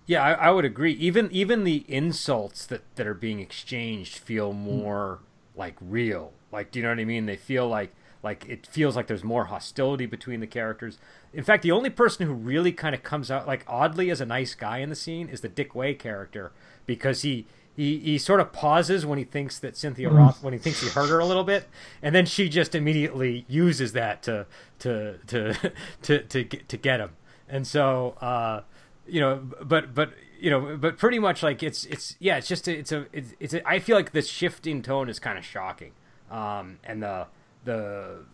Yeah, 0.05 0.23
I, 0.23 0.31
I 0.33 0.51
would 0.51 0.65
agree. 0.65 0.93
Even 0.93 1.29
even 1.31 1.63
the 1.63 1.85
insults 1.87 2.65
that 2.65 2.83
that 2.95 3.07
are 3.07 3.13
being 3.13 3.39
exchanged 3.39 4.17
feel 4.17 4.51
more 4.51 5.19
mm. 5.21 5.26
Like 5.57 5.75
real 5.81 6.33
like, 6.51 6.71
do 6.71 6.79
you 6.79 6.83
know 6.83 6.89
what 6.89 6.99
I 6.99 7.05
mean? 7.05 7.25
They 7.25 7.35
feel 7.35 7.67
like 7.67 7.93
like 8.23 8.45
it 8.47 8.65
feels 8.65 8.95
like 8.95 9.07
there's 9.07 9.23
more 9.23 9.45
hostility 9.45 10.05
between 10.05 10.39
the 10.39 10.47
characters. 10.47 10.97
In 11.33 11.43
fact, 11.43 11.63
the 11.63 11.71
only 11.71 11.89
person 11.89 12.25
who 12.25 12.33
really 12.33 12.71
kind 12.71 12.95
of 12.95 13.03
comes 13.03 13.29
out 13.29 13.47
like 13.47 13.63
oddly 13.67 14.09
as 14.09 14.21
a 14.21 14.25
nice 14.25 14.55
guy 14.55 14.79
in 14.79 14.89
the 14.89 14.95
scene 14.95 15.29
is 15.29 15.41
the 15.41 15.49
Dick 15.49 15.75
Wei 15.75 15.93
character 15.93 16.51
because 16.85 17.21
he 17.21 17.45
he, 17.75 17.99
he 17.99 18.17
sort 18.17 18.39
of 18.39 18.51
pauses 18.51 19.05
when 19.05 19.19
he 19.19 19.23
thinks 19.23 19.59
that 19.59 19.77
Cynthia 19.77 20.09
mm. 20.09 20.17
Roth 20.17 20.41
when 20.41 20.53
he 20.53 20.59
thinks 20.59 20.81
he 20.81 20.89
hurt 20.89 21.09
her 21.09 21.19
a 21.19 21.25
little 21.25 21.43
bit, 21.43 21.67
and 22.01 22.15
then 22.15 22.25
she 22.25 22.49
just 22.49 22.73
immediately 22.73 23.45
uses 23.47 23.93
that 23.93 24.23
to 24.23 24.47
to 24.79 25.17
to 25.27 25.73
to 26.01 26.23
to 26.23 26.43
get, 26.43 26.69
to 26.69 26.77
get 26.77 26.99
him. 26.99 27.11
And 27.49 27.67
so 27.67 28.15
uh, 28.19 28.61
you 29.05 29.21
know, 29.21 29.41
but 29.61 29.93
but 29.93 30.11
you 30.39 30.49
know, 30.49 30.77
but 30.77 30.97
pretty 30.97 31.19
much 31.19 31.43
like 31.43 31.63
it's 31.63 31.85
it's 31.85 32.15
yeah, 32.19 32.37
it's 32.37 32.47
just 32.47 32.67
a, 32.67 32.77
it's 32.77 32.91
a 32.91 33.05
it's, 33.11 33.33
it's 33.39 33.53
a, 33.53 33.67
I 33.67 33.79
feel 33.79 33.95
like 33.95 34.11
the 34.11 34.21
shifting 34.21 34.81
tone 34.81 35.09
is 35.09 35.19
kind 35.19 35.37
of 35.37 35.45
shocking 35.45 35.93
um, 36.29 36.79
and 36.83 37.01
the 37.03 37.27
the 37.63 38.25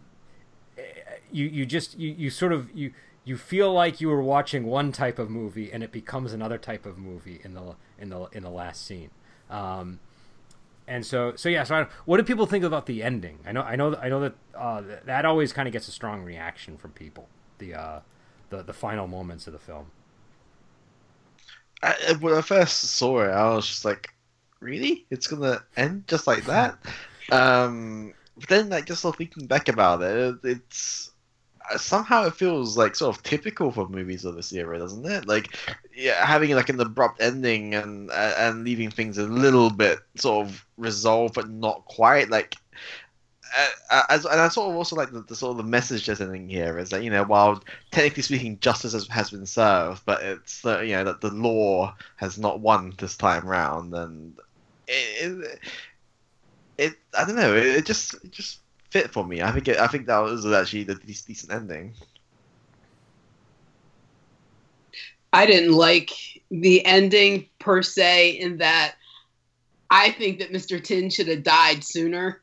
you 1.31 1.45
you 1.45 1.65
just 1.65 1.97
you, 1.97 2.13
you 2.17 2.29
sort 2.29 2.53
of 2.53 2.75
you 2.75 2.93
you 3.25 3.37
feel 3.37 3.71
like 3.71 4.01
you 4.01 4.09
were 4.09 4.21
watching 4.21 4.65
one 4.65 4.91
type 4.91 5.17
of 5.17 5.29
movie 5.29 5.71
and 5.71 5.83
it 5.83 5.91
becomes 5.91 6.33
another 6.33 6.57
type 6.57 6.85
of 6.85 6.97
movie 6.97 7.39
in 7.43 7.53
the 7.53 7.75
in 7.97 8.09
the 8.09 8.25
in 8.31 8.43
the 8.43 8.49
last 8.49 8.85
scene. 8.85 9.11
Um, 9.49 9.99
and 10.87 11.05
so 11.05 11.35
so 11.35 11.49
yeah. 11.49 11.63
So 11.63 11.75
I, 11.75 11.87
what 12.05 12.17
do 12.17 12.23
people 12.23 12.45
think 12.45 12.63
about 12.63 12.85
the 12.85 13.03
ending? 13.03 13.39
I 13.45 13.51
know 13.51 13.61
I 13.61 13.75
know 13.75 13.95
I 13.95 14.09
know 14.09 14.19
that 14.21 14.33
uh, 14.55 14.81
that 15.05 15.25
always 15.25 15.53
kind 15.53 15.67
of 15.67 15.71
gets 15.71 15.87
a 15.87 15.91
strong 15.91 16.23
reaction 16.23 16.77
from 16.77 16.91
people. 16.91 17.27
The 17.59 17.75
uh, 17.75 17.99
the 18.49 18.63
the 18.63 18.73
final 18.73 19.07
moments 19.07 19.47
of 19.47 19.53
the 19.53 19.59
film. 19.59 19.91
I, 21.83 22.13
when 22.19 22.33
I 22.33 22.41
first 22.41 22.81
saw 22.81 23.21
it, 23.23 23.29
I 23.29 23.53
was 23.53 23.67
just 23.67 23.85
like, 23.85 24.09
really? 24.59 25.05
It's 25.09 25.27
gonna 25.27 25.63
end 25.75 26.07
just 26.07 26.27
like 26.27 26.45
that? 26.45 26.77
Um, 27.31 28.13
but 28.37 28.49
then, 28.49 28.69
like, 28.69 28.85
just 28.85 29.01
sort 29.01 29.15
of 29.15 29.17
thinking 29.17 29.47
back 29.47 29.67
about 29.67 30.01
it, 30.01 30.37
it's 30.43 31.11
somehow 31.77 32.25
it 32.25 32.33
feels 32.33 32.77
like 32.77 32.95
sort 32.95 33.15
of 33.15 33.23
typical 33.23 33.71
for 33.71 33.87
movies 33.87 34.25
of 34.25 34.35
this 34.35 34.51
era, 34.51 34.77
doesn't 34.77 35.05
it? 35.05 35.27
Like, 35.27 35.57
yeah, 35.95 36.25
having 36.25 36.51
like 36.55 36.69
an 36.69 36.79
abrupt 36.79 37.21
ending 37.21 37.73
and 37.75 38.11
and 38.11 38.63
leaving 38.63 38.91
things 38.91 39.17
a 39.17 39.27
little 39.27 39.69
bit 39.69 39.99
sort 40.15 40.47
of 40.47 40.65
resolved, 40.77 41.35
but 41.35 41.49
not 41.49 41.85
quite. 41.85 42.29
Like, 42.29 42.55
Uh, 43.55 43.67
uh, 43.91 44.03
as 44.09 44.25
and 44.25 44.41
I 44.41 44.47
sort 44.47 44.71
of 44.71 44.75
also 44.75 44.95
like 44.95 45.11
the, 45.11 45.21
the, 45.21 45.35
sort 45.35 45.51
of 45.51 45.57
the 45.57 45.63
message 45.63 46.07
that's 46.07 46.21
ending 46.21 46.49
here 46.49 46.79
is 46.79 46.89
that 46.89 47.03
you 47.03 47.11
know 47.11 47.23
while 47.23 47.63
technically 47.91 48.23
speaking 48.23 48.59
justice 48.59 48.93
has, 48.93 49.07
has 49.07 49.29
been 49.29 49.45
served, 49.45 50.01
but 50.05 50.23
it's 50.23 50.61
the 50.61 50.79
you 50.79 50.93
know 50.93 51.03
that 51.03 51.21
the 51.21 51.29
law 51.29 51.95
has 52.15 52.39
not 52.39 52.61
won 52.61 52.93
this 52.97 53.15
time 53.15 53.45
round, 53.45 53.93
and 53.93 54.37
it, 54.87 55.31
it, 55.31 55.59
it 56.77 56.93
I 57.17 57.25
don't 57.25 57.35
know, 57.35 57.55
it, 57.55 57.65
it 57.65 57.85
just 57.85 58.15
it 58.15 58.31
just 58.31 58.59
fit 58.89 59.11
for 59.11 59.25
me. 59.25 59.41
I 59.41 59.51
think 59.51 59.67
it, 59.67 59.77
I 59.77 59.87
think 59.87 60.07
that 60.07 60.19
was 60.19 60.45
actually 60.45 60.83
the 60.83 60.95
decent 60.95 61.51
ending. 61.51 61.93
I 65.33 65.47
didn't 65.47 65.73
like 65.73 66.11
the 66.51 66.85
ending 66.85 67.49
per 67.59 67.81
se 67.81 68.29
in 68.31 68.57
that 68.57 68.95
I 69.89 70.11
think 70.11 70.39
that 70.39 70.51
Mr. 70.51 70.83
Tin 70.83 71.09
should 71.09 71.27
have 71.27 71.43
died 71.43 71.83
sooner. 71.83 72.42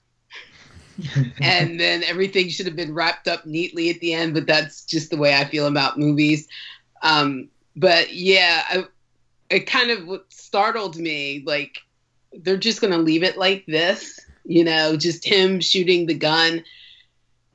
and 1.40 1.78
then 1.78 2.02
everything 2.04 2.48
should 2.48 2.66
have 2.66 2.76
been 2.76 2.94
wrapped 2.94 3.28
up 3.28 3.46
neatly 3.46 3.90
at 3.90 4.00
the 4.00 4.14
end, 4.14 4.34
but 4.34 4.46
that's 4.46 4.84
just 4.84 5.10
the 5.10 5.16
way 5.16 5.34
I 5.34 5.44
feel 5.44 5.66
about 5.66 5.98
movies. 5.98 6.48
Um, 7.02 7.48
but 7.76 8.12
yeah, 8.12 8.62
I, 8.68 8.84
it 9.50 9.66
kind 9.66 9.90
of 9.90 10.20
startled 10.28 10.96
me. 10.96 11.42
Like, 11.46 11.78
they're 12.32 12.56
just 12.56 12.80
going 12.80 12.92
to 12.92 12.98
leave 12.98 13.22
it 13.22 13.36
like 13.36 13.64
this 13.66 14.20
you 14.44 14.64
know, 14.64 14.96
just 14.96 15.24
him 15.24 15.60
shooting 15.60 16.06
the 16.06 16.14
gun 16.14 16.64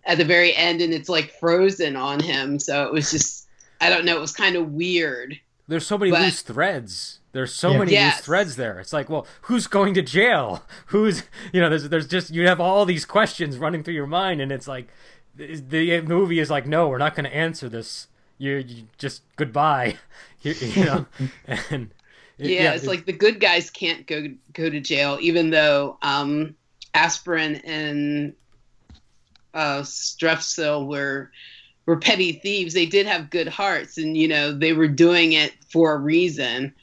at 0.05 0.17
the 0.17 0.25
very 0.25 0.55
end 0.55 0.81
and 0.81 0.93
it's 0.93 1.09
like 1.09 1.31
frozen 1.39 1.95
on 1.95 2.21
him. 2.21 2.59
So 2.59 2.85
it 2.85 2.93
was 2.93 3.11
just, 3.11 3.47
I 3.81 3.89
don't 3.89 4.05
know, 4.05 4.15
it 4.15 4.21
was 4.21 4.31
kind 4.31 4.55
of 4.55 4.71
weird. 4.71 5.37
There's 5.67 5.85
so 5.85 5.97
many 5.97 6.11
but, 6.11 6.21
loose 6.21 6.41
threads. 6.41 7.19
There's 7.35 7.53
so 7.53 7.71
yeah. 7.71 7.77
many 7.79 7.91
yes. 7.91 8.15
loose 8.15 8.25
threads 8.25 8.55
there. 8.55 8.79
It's 8.79 8.93
like, 8.93 9.09
well, 9.09 9.27
who's 9.41 9.67
going 9.67 9.93
to 9.95 10.01
jail? 10.01 10.63
Who's, 10.85 11.23
you 11.51 11.59
know, 11.59 11.67
there's, 11.67 11.89
there's 11.89 12.07
just, 12.07 12.31
you 12.31 12.47
have 12.47 12.61
all 12.61 12.85
these 12.85 13.03
questions 13.03 13.57
running 13.57 13.83
through 13.83 13.95
your 13.95 14.07
mind 14.07 14.39
and 14.39 14.53
it's 14.53 14.69
like, 14.69 14.87
the 15.35 15.99
movie 15.99 16.39
is 16.39 16.49
like, 16.49 16.65
no, 16.65 16.87
we're 16.87 16.97
not 16.97 17.13
going 17.13 17.25
to 17.25 17.35
answer 17.35 17.67
this. 17.67 18.07
You, 18.37 18.63
you 18.65 18.83
just 18.97 19.23
goodbye, 19.35 19.97
you, 20.43 20.53
you 20.53 20.85
know, 20.85 21.05
and 21.69 21.91
it, 22.37 22.51
yeah, 22.51 22.63
yeah, 22.63 22.71
it's, 22.71 22.85
like 22.85 23.05
the 23.05 23.11
good 23.11 23.41
guys 23.41 23.69
can't 23.69 24.07
go 24.07 24.27
go 24.53 24.69
to 24.69 24.79
jail, 24.79 25.17
even 25.19 25.49
though 25.49 25.97
um, 26.01 26.55
aspirin 26.93 27.55
and 27.65 28.33
uh, 29.53 29.81
Strepsil 29.81 30.87
were 30.87 31.31
were 31.85 31.97
petty 31.97 32.31
thieves. 32.33 32.73
They 32.73 32.85
did 32.85 33.07
have 33.07 33.29
good 33.29 33.49
hearts, 33.49 33.97
and 33.97 34.15
you 34.15 34.29
know 34.29 34.53
they 34.53 34.71
were 34.71 34.87
doing 34.87 35.33
it 35.33 35.53
for 35.69 35.93
a 35.93 35.97
reason. 35.97 36.73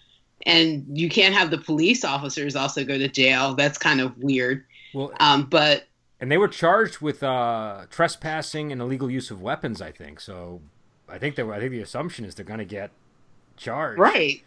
And 0.45 0.87
you 0.93 1.09
can't 1.09 1.35
have 1.35 1.51
the 1.51 1.59
police 1.59 2.05
officers 2.05 2.57
also 2.57 2.85
go 2.85 2.99
to 2.99 3.09
jail. 3.09 3.55
That's 3.55 3.79
kind 3.79 4.01
of 4.01 4.17
weird. 4.19 4.65
Well, 4.93 5.13
um, 5.21 5.45
but 5.45 5.85
and 6.21 6.31
they 6.31 6.39
were 6.39 6.49
charged 6.49 7.01
with 7.01 7.23
uh, 7.23 7.87
trespassing 7.91 8.73
and 8.73 8.81
illegal 8.81 9.11
use 9.11 9.31
of 9.31 9.41
weapons. 9.41 9.81
I 9.81 9.93
think 9.93 10.21
so. 10.21 10.61
I 11.09 11.19
think 11.19 11.37
they 11.37 11.43
were, 11.43 11.55
I 11.55 11.61
think 11.61 11.73
the 11.73 11.81
assumption 11.81 12.25
is 12.25 12.35
they're 12.35 12.45
going 12.45 12.59
to 12.59 12.65
get 12.65 12.91
charged. 13.57 13.99
Right 13.99 14.43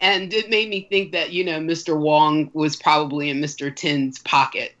and 0.00 0.32
it 0.32 0.48
made 0.48 0.68
me 0.68 0.86
think 0.88 1.12
that 1.12 1.32
you 1.32 1.44
know 1.44 1.58
Mr. 1.58 1.98
Wong 1.98 2.50
was 2.54 2.76
probably 2.76 3.30
in 3.30 3.40
Mr. 3.40 3.74
Tin's 3.74 4.18
pocket 4.20 4.74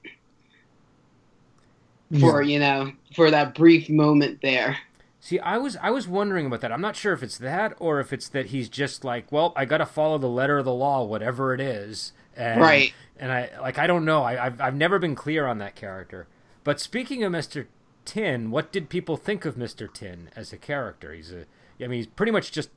for 2.18 2.42
yeah. 2.42 2.52
you 2.52 2.58
know 2.58 2.92
for 3.14 3.30
that 3.30 3.54
brief 3.54 3.88
moment 3.88 4.40
there. 4.42 4.76
See, 5.20 5.38
I 5.38 5.58
was 5.58 5.76
I 5.76 5.90
was 5.90 6.08
wondering 6.08 6.46
about 6.46 6.62
that. 6.62 6.72
I'm 6.72 6.80
not 6.80 6.96
sure 6.96 7.12
if 7.12 7.22
it's 7.22 7.36
that 7.38 7.74
or 7.78 8.00
if 8.00 8.12
it's 8.12 8.28
that 8.30 8.46
he's 8.46 8.70
just 8.70 9.04
like, 9.04 9.30
well, 9.30 9.52
I 9.54 9.66
got 9.66 9.78
to 9.78 9.86
follow 9.86 10.16
the 10.16 10.28
letter 10.28 10.58
of 10.58 10.64
the 10.64 10.72
law, 10.72 11.04
whatever 11.04 11.52
it 11.52 11.60
is. 11.60 12.12
And, 12.34 12.60
right. 12.60 12.94
And 13.18 13.30
I 13.30 13.50
like 13.60 13.78
I 13.78 13.86
don't 13.86 14.06
know. 14.06 14.22
I, 14.22 14.46
I've 14.46 14.60
I've 14.60 14.74
never 14.74 14.98
been 14.98 15.14
clear 15.14 15.46
on 15.46 15.58
that 15.58 15.76
character. 15.76 16.26
But 16.64 16.80
speaking 16.80 17.22
of 17.22 17.32
Mr. 17.32 17.66
Tin, 18.06 18.50
what 18.50 18.72
did 18.72 18.88
people 18.88 19.18
think 19.18 19.44
of 19.44 19.56
Mr. 19.56 19.92
Tin 19.92 20.30
as 20.34 20.54
a 20.54 20.56
character? 20.56 21.12
He's 21.12 21.32
a 21.32 21.44
I 21.78 21.86
mean, 21.86 21.98
he's 21.98 22.06
pretty 22.06 22.32
much 22.32 22.50
just 22.50 22.70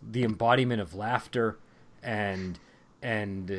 the 0.00 0.22
embodiment 0.22 0.80
of 0.80 0.94
laughter 0.94 1.58
and 2.00 2.60
and 3.02 3.50
uh, 3.50 3.54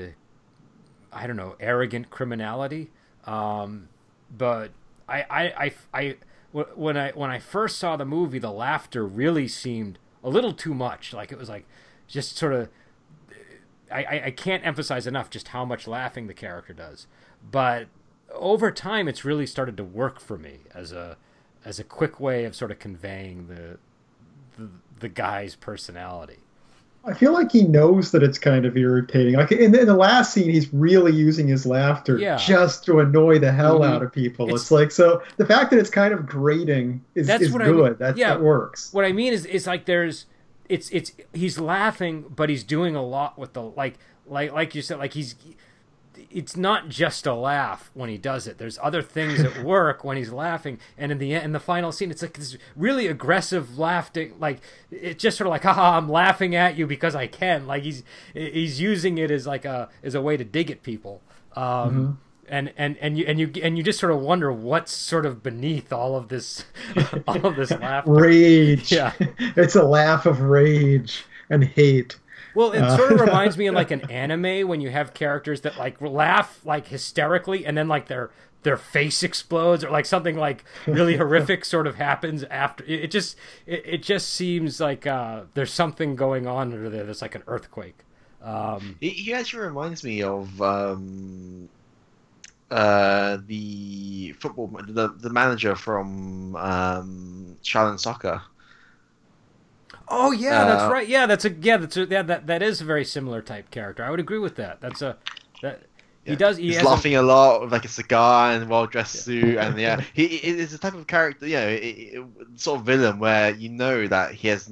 I 1.11 1.27
don't 1.27 1.35
know 1.35 1.57
arrogant 1.59 2.09
criminality. 2.09 2.89
Um, 3.25 3.89
but 4.35 4.71
I, 5.07 5.25
I, 5.29 5.43
I, 5.43 5.73
I 5.93 6.15
when 6.51 6.97
I 6.97 7.11
when 7.11 7.29
I 7.29 7.39
first 7.39 7.77
saw 7.77 7.95
the 7.95 8.05
movie, 8.05 8.39
the 8.39 8.51
laughter 8.51 9.05
really 9.05 9.47
seemed 9.47 9.99
a 10.23 10.29
little 10.29 10.53
too 10.53 10.73
much. 10.73 11.13
Like 11.13 11.31
it 11.31 11.37
was 11.37 11.49
like 11.49 11.65
just 12.07 12.37
sort 12.37 12.53
of. 12.53 12.69
I, 13.91 14.21
I 14.25 14.31
can't 14.31 14.63
emphasize 14.63 15.07
enough 15.07 15.31
just 15.31 15.47
how 15.47 15.65
much 15.65 15.87
laughing 15.87 16.27
the 16.27 16.33
character 16.35 16.73
does, 16.73 17.07
but 17.51 17.87
over 18.31 18.71
time 18.71 19.07
it's 19.07 19.25
really 19.25 19.47
started 19.47 19.75
to 19.77 19.83
work 19.83 20.19
for 20.19 20.37
me 20.37 20.59
as 20.75 20.91
a 20.91 21.17
as 21.65 21.79
a 21.79 21.83
quick 21.83 22.19
way 22.19 22.45
of 22.45 22.55
sort 22.55 22.69
of 22.69 22.77
conveying 22.77 23.47
the 23.47 23.79
the, 24.57 24.69
the 24.99 25.09
guy's 25.09 25.55
personality. 25.55 26.39
I 27.05 27.13
feel 27.13 27.33
like 27.33 27.51
he 27.51 27.63
knows 27.63 28.11
that 28.11 28.23
it's 28.23 28.37
kind 28.37 28.65
of 28.65 28.75
irritating. 28.77 29.35
Like 29.35 29.51
in 29.51 29.71
the, 29.71 29.81
in 29.81 29.87
the 29.87 29.95
last 29.95 30.33
scene, 30.33 30.49
he's 30.49 30.71
really 30.73 31.13
using 31.13 31.47
his 31.47 31.65
laughter 31.65 32.17
yeah. 32.17 32.35
just 32.35 32.83
to 32.85 32.99
annoy 32.99 33.39
the 33.39 33.51
hell 33.51 33.79
mm-hmm. 33.79 33.93
out 33.93 34.03
of 34.03 34.11
people. 34.11 34.49
It's, 34.49 34.63
it's, 34.63 34.71
like 34.71 34.91
so 34.91 35.23
the 35.37 35.45
fact 35.45 35.71
that 35.71 35.79
it's 35.79 35.89
kind 35.89 36.13
of 36.13 36.25
grating 36.25 37.03
is, 37.15 37.27
that's 37.27 37.43
is 37.43 37.51
good. 37.51 37.61
I 37.61 37.71
mean. 37.71 37.95
that, 37.99 38.17
yeah, 38.17 38.33
that 38.33 38.41
works. 38.41 38.93
What 38.93 39.05
I 39.05 39.13
mean 39.13 39.33
is, 39.33 39.45
it's 39.45 39.65
like 39.65 39.85
there's, 39.85 40.25
it's 40.67 40.89
it's 40.91 41.13
he's 41.33 41.57
laughing, 41.57 42.25
but 42.29 42.49
he's 42.49 42.63
doing 42.63 42.95
a 42.95 43.03
lot 43.03 43.39
with 43.39 43.53
the 43.53 43.61
like 43.61 43.95
like 44.27 44.51
like 44.51 44.75
you 44.75 44.81
said, 44.81 44.99
like 44.99 45.13
he's 45.13 45.35
it's 46.31 46.55
not 46.55 46.89
just 46.89 47.25
a 47.25 47.33
laugh 47.33 47.91
when 47.93 48.09
he 48.09 48.17
does 48.17 48.47
it. 48.47 48.57
There's 48.57 48.79
other 48.81 49.01
things 49.01 49.39
at 49.39 49.63
work 49.63 50.03
when 50.03 50.17
he's 50.17 50.31
laughing, 50.31 50.79
and 50.97 51.11
in 51.11 51.17
the 51.17 51.33
in 51.33 51.51
the 51.51 51.59
final 51.59 51.91
scene, 51.91 52.11
it's 52.11 52.21
like 52.21 52.33
this 52.33 52.57
really 52.75 53.07
aggressive 53.07 53.77
laughing. 53.77 54.35
Like 54.39 54.61
it's 54.91 55.21
just 55.21 55.37
sort 55.37 55.47
of 55.47 55.51
like, 55.51 55.63
haha, 55.63 55.97
I'm 55.97 56.09
laughing 56.09 56.55
at 56.55 56.77
you 56.77 56.87
because 56.87 57.15
I 57.15 57.27
can. 57.27 57.67
Like 57.67 57.83
he's 57.83 58.03
he's 58.33 58.79
using 58.79 59.17
it 59.17 59.31
as 59.31 59.47
like 59.47 59.65
a 59.65 59.89
as 60.03 60.15
a 60.15 60.21
way 60.21 60.37
to 60.37 60.43
dig 60.43 60.71
at 60.71 60.83
people. 60.83 61.21
Um, 61.55 61.63
mm-hmm. 61.63 62.11
And, 62.51 62.73
and 62.77 62.97
and 62.97 63.17
you 63.17 63.25
and 63.27 63.39
you 63.39 63.51
and 63.61 63.77
you 63.77 63.83
just 63.83 63.99
sort 63.99 64.11
of 64.11 64.21
wonder 64.21 64.51
what's 64.51 64.91
sort 64.91 65.27
of 65.27 65.43
beneath 65.43 65.93
all 65.93 66.15
of 66.15 66.29
this 66.29 66.65
all 67.27 67.45
of 67.45 67.55
this 67.55 67.69
laughter. 67.71 68.11
Rage. 68.13 68.91
Yeah, 68.91 69.13
it's 69.55 69.75
a 69.75 69.83
laugh 69.83 70.25
of 70.25 70.41
rage 70.41 71.25
and 71.49 71.63
hate. 71.63 72.17
Well, 72.55 72.71
it 72.71 72.81
uh, 72.81 72.97
sort 72.97 73.11
of 73.13 73.19
reminds 73.21 73.57
me 73.57 73.67
of 73.67 73.75
like 73.75 73.91
an 73.91 74.09
anime 74.09 74.67
when 74.67 74.81
you 74.81 74.89
have 74.89 75.13
characters 75.13 75.61
that 75.61 75.77
like 75.77 76.01
laugh 76.01 76.59
like 76.65 76.87
hysterically 76.87 77.65
and 77.65 77.77
then 77.77 77.87
like 77.87 78.07
their 78.07 78.31
their 78.63 78.77
face 78.77 79.23
explodes 79.23 79.83
or 79.83 79.89
like 79.89 80.05
something 80.05 80.35
like 80.35 80.65
really 80.85 81.15
horrific 81.17 81.63
sort 81.63 81.87
of 81.87 81.95
happens 81.95 82.43
after 82.45 82.83
it, 82.85 83.09
just 83.09 83.37
it, 83.65 83.83
it, 83.85 84.03
just 84.03 84.29
seems 84.29 84.79
like 84.81 85.07
uh, 85.07 85.43
there's 85.53 85.71
something 85.71 86.15
going 86.15 86.45
on 86.45 86.73
under 86.73 86.89
there 86.89 87.05
that's 87.05 87.21
like 87.21 87.35
an 87.35 87.43
earthquake. 87.47 87.99
Um, 88.41 88.95
he 88.99 89.33
actually 89.33 89.63
reminds 89.63 90.03
me 90.03 90.23
of 90.23 90.61
um, 90.61 91.69
uh, 92.71 93.37
the 93.47 94.33
football 94.39 94.67
the, 94.67 95.09
the 95.17 95.29
manager 95.29 95.75
from 95.75 96.55
um, 96.55 97.57
Shaolin 97.63 97.99
Soccer 97.99 98.41
Oh 100.09 100.31
yeah, 100.31 100.63
uh, 100.63 100.65
that's 100.65 100.91
right. 100.91 101.07
Yeah, 101.07 101.25
that's 101.25 101.45
a 101.45 101.51
yeah, 101.51 101.77
that's 101.77 101.97
a, 101.97 102.05
yeah, 102.05 102.21
that 102.23 102.47
that 102.47 102.61
is 102.61 102.81
a 102.81 102.85
very 102.85 103.05
similar 103.05 103.41
type 103.41 103.69
character. 103.71 104.03
I 104.03 104.09
would 104.09 104.19
agree 104.19 104.39
with 104.39 104.55
that. 104.55 104.81
That's 104.81 105.01
a 105.01 105.17
that 105.61 105.81
he 106.29 106.35
does. 106.35 106.57
He 106.57 106.67
He's 106.67 106.83
laughing 106.83 107.15
a... 107.15 107.21
a... 107.21 107.23
lot 107.23 107.61
with 107.61 107.71
like 107.71 107.85
a 107.85 107.89
cigar 107.89 108.51
and 108.51 108.69
well 108.69 108.85
dressed 108.87 109.15
yeah. 109.15 109.21
suit, 109.21 109.57
and 109.57 109.79
yeah, 109.79 110.01
he 110.13 110.25
is 110.25 110.71
the 110.71 110.77
type 110.77 110.93
of 110.93 111.07
character, 111.07 111.47
you 111.47 111.55
know, 111.55 111.67
it, 111.67 111.79
it, 111.79 112.25
sort 112.55 112.79
of 112.79 112.85
villain 112.85 113.19
where 113.19 113.51
you 113.51 113.69
know 113.69 114.07
that 114.07 114.33
he 114.33 114.47
has 114.47 114.71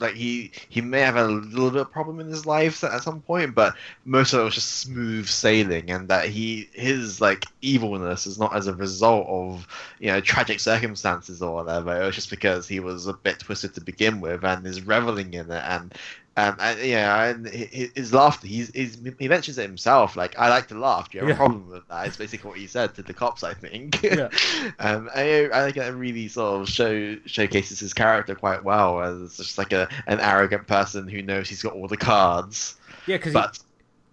like 0.00 0.14
he 0.14 0.52
he 0.68 0.80
may 0.80 1.00
have 1.00 1.16
a 1.16 1.26
little 1.26 1.70
bit 1.70 1.82
of 1.82 1.90
problem 1.90 2.20
in 2.20 2.28
his 2.28 2.46
life 2.46 2.82
at 2.84 3.02
some 3.02 3.20
point, 3.20 3.54
but 3.54 3.74
most 4.04 4.32
of 4.32 4.40
it 4.40 4.44
was 4.44 4.54
just 4.54 4.80
smooth 4.80 5.26
sailing, 5.26 5.90
and 5.90 6.08
that 6.08 6.26
he 6.28 6.68
his 6.72 7.20
like 7.20 7.44
evilness 7.60 8.26
is 8.26 8.38
not 8.38 8.54
as 8.56 8.66
a 8.66 8.74
result 8.74 9.26
of 9.28 9.66
you 9.98 10.08
know 10.08 10.20
tragic 10.20 10.60
circumstances 10.60 11.42
or 11.42 11.54
whatever. 11.54 12.00
It 12.00 12.06
was 12.06 12.14
just 12.14 12.30
because 12.30 12.66
he 12.66 12.80
was 12.80 13.06
a 13.06 13.12
bit 13.12 13.40
twisted 13.40 13.74
to 13.74 13.80
begin 13.80 14.20
with 14.20 14.44
and 14.44 14.66
is 14.66 14.82
reveling 14.82 15.34
in 15.34 15.50
it, 15.50 15.64
and 15.66 15.94
um, 16.36 16.56
and, 16.60 16.80
yeah, 16.80 17.24
and 17.26 17.46
his 17.46 18.14
laughter, 18.14 18.46
he's, 18.46 18.70
he's, 18.70 18.98
he 19.18 19.28
mentions 19.28 19.58
it 19.58 19.66
himself. 19.66 20.16
Like, 20.16 20.38
I 20.38 20.48
like 20.48 20.68
to 20.68 20.78
laugh. 20.78 21.10
Do 21.10 21.18
you 21.18 21.22
have 21.22 21.28
yeah. 21.28 21.34
a 21.34 21.36
problem 21.36 21.68
with 21.68 21.86
that? 21.88 22.06
It's 22.06 22.16
basically 22.16 22.48
what 22.48 22.58
he 22.58 22.66
said 22.66 22.94
to 22.94 23.02
the 23.02 23.12
cops, 23.12 23.42
I 23.42 23.54
think. 23.54 24.00
Yeah. 24.10 24.28
um, 24.80 25.08
I, 25.14 25.48
I 25.52 25.64
think 25.64 25.76
it 25.76 25.90
really 25.90 26.26
sort 26.26 26.62
of 26.62 26.68
show 26.68 27.16
showcases 27.26 27.78
his 27.78 27.94
character 27.94 28.34
quite 28.34 28.64
well 28.64 29.00
as 29.00 29.36
just 29.36 29.56
like 29.56 29.72
a 29.72 29.88
an 30.08 30.18
arrogant 30.18 30.66
person 30.66 31.06
who 31.06 31.22
knows 31.22 31.48
he's 31.48 31.62
got 31.62 31.74
all 31.74 31.86
the 31.86 31.96
cards. 31.96 32.76
Yeah, 33.06 33.18
because 33.18 33.32
but 33.32 33.58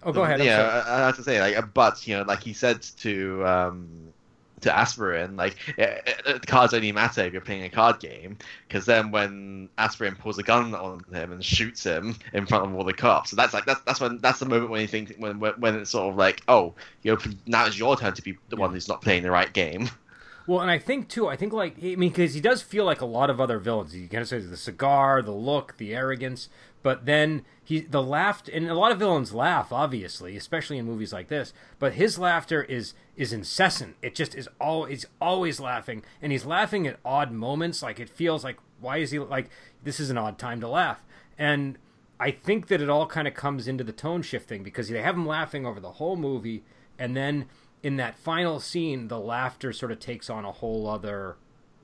Oh, 0.04 0.12
go 0.12 0.24
ahead. 0.24 0.44
Yeah. 0.44 0.84
I, 0.88 0.96
I 0.96 1.06
have 1.08 1.16
to 1.18 1.24
say, 1.24 1.40
like, 1.42 1.74
but 1.74 2.08
you 2.08 2.16
know, 2.16 2.24
like 2.24 2.42
he 2.42 2.54
said 2.54 2.82
to 3.00 3.46
um, 3.46 4.07
to 4.62 4.76
Aspirin, 4.76 5.36
like, 5.36 5.56
eh, 5.78 6.00
eh, 6.26 6.40
cards 6.46 6.74
only 6.74 6.92
matter 6.92 7.22
if 7.22 7.34
you're 7.34 7.42
playing 7.42 7.64
a 7.64 7.70
card 7.70 8.00
game, 8.00 8.38
because 8.68 8.86
then 8.86 9.12
when 9.12 9.70
Aspirin 9.78 10.16
pulls 10.16 10.38
a 10.38 10.44
gun 10.44 10.74
on 10.74 11.04
him 11.12 11.32
and 11.32 11.44
shoots 11.44 11.84
him 11.84 12.16
in 12.34 12.46
front 12.46 12.66
of 12.66 12.76
all 12.76 12.84
the 12.84 12.94
cops, 12.94 13.30
so 13.30 13.36
that's 13.36 13.54
like 13.54 13.66
that's 13.66 13.82
that's 13.82 14.00
when 14.00 14.18
that's 14.20 14.40
the 14.40 14.46
moment 14.46 14.72
when 14.72 14.82
you 14.82 14.88
think 14.88 15.16
when 15.18 15.40
when, 15.40 15.76
it's 15.76 15.92
sort 15.92 16.12
of 16.12 16.18
like, 16.18 16.42
oh, 16.48 16.74
you 17.04 17.14
know, 17.14 17.20
now 17.46 17.66
it's 17.66 17.78
your 17.78 17.96
turn 17.96 18.14
to 18.14 18.22
be 18.22 18.38
the 18.50 18.56
one 18.56 18.72
who's 18.72 18.88
not 18.88 19.02
playing 19.02 19.24
the 19.24 19.32
right 19.32 19.54
game. 19.54 19.90
Well, 20.48 20.62
and 20.62 20.72
I 20.72 20.80
think 20.80 21.10
too. 21.10 21.28
I 21.28 21.36
think 21.36 21.52
like 21.52 21.76
I 21.78 21.96
mean, 21.96 22.10
because 22.10 22.34
he 22.34 22.40
does 22.40 22.62
feel 22.62 22.86
like 22.86 23.02
a 23.02 23.06
lot 23.06 23.30
of 23.30 23.42
other 23.42 23.60
villains. 23.60 23.94
You 23.94 24.08
kind 24.08 24.22
of 24.22 24.30
say 24.30 24.40
the 24.40 24.56
cigar, 24.56 25.22
the 25.22 25.32
look, 25.32 25.76
the 25.78 25.94
arrogance, 25.94 26.48
but 26.88 27.06
then 27.06 27.44
he 27.62 27.82
the 27.82 28.02
laugh, 28.02 28.44
and 28.54 28.70
a 28.70 28.74
lot 28.74 28.94
of 28.94 29.00
villains 29.00 29.34
laugh, 29.34 29.74
obviously, 29.74 30.38
especially 30.38 30.78
in 30.78 30.86
movies 30.86 31.12
like 31.12 31.28
this. 31.28 31.52
But 31.80 31.96
his 31.96 32.18
laughter 32.18 32.64
is 32.64 32.94
is 33.18 33.34
incessant. 33.34 33.98
It 34.02 34.16
just 34.16 34.34
is 34.34 34.48
always 34.62 35.06
always 35.20 35.60
laughing, 35.60 36.04
and 36.22 36.32
he's 36.32 36.46
laughing 36.46 36.88
at 36.88 36.98
odd 37.04 37.34
moments. 37.34 37.84
Like 37.84 38.00
it 38.00 38.08
feels 38.08 38.46
like 38.46 38.56
why 38.80 39.00
is 39.00 39.12
he 39.12 39.20
like 39.20 39.50
this 39.84 40.00
is 40.00 40.10
an 40.10 40.18
odd 40.18 40.40
time 40.40 40.62
to 40.62 40.68
laugh, 40.70 41.04
and 41.38 41.78
I 42.22 42.32
think 42.32 42.68
that 42.68 42.82
it 42.82 42.90
all 42.90 43.06
kind 43.06 43.28
of 43.28 43.34
comes 43.34 43.68
into 43.68 43.84
the 43.84 43.92
tone 43.92 44.22
shifting 44.22 44.64
because 44.64 44.88
they 44.88 45.02
have 45.02 45.16
him 45.16 45.28
laughing 45.28 45.66
over 45.66 45.82
the 45.82 45.92
whole 45.92 46.16
movie, 46.16 46.64
and 46.98 47.18
then 47.18 47.48
in 47.84 47.98
that 47.98 48.18
final 48.18 48.62
scene, 48.62 49.10
the 49.10 49.20
laughter 49.20 49.74
sort 49.74 49.92
of 49.92 50.00
takes 50.00 50.30
on 50.30 50.46
a 50.46 50.54
whole 50.54 50.88
other 50.88 51.36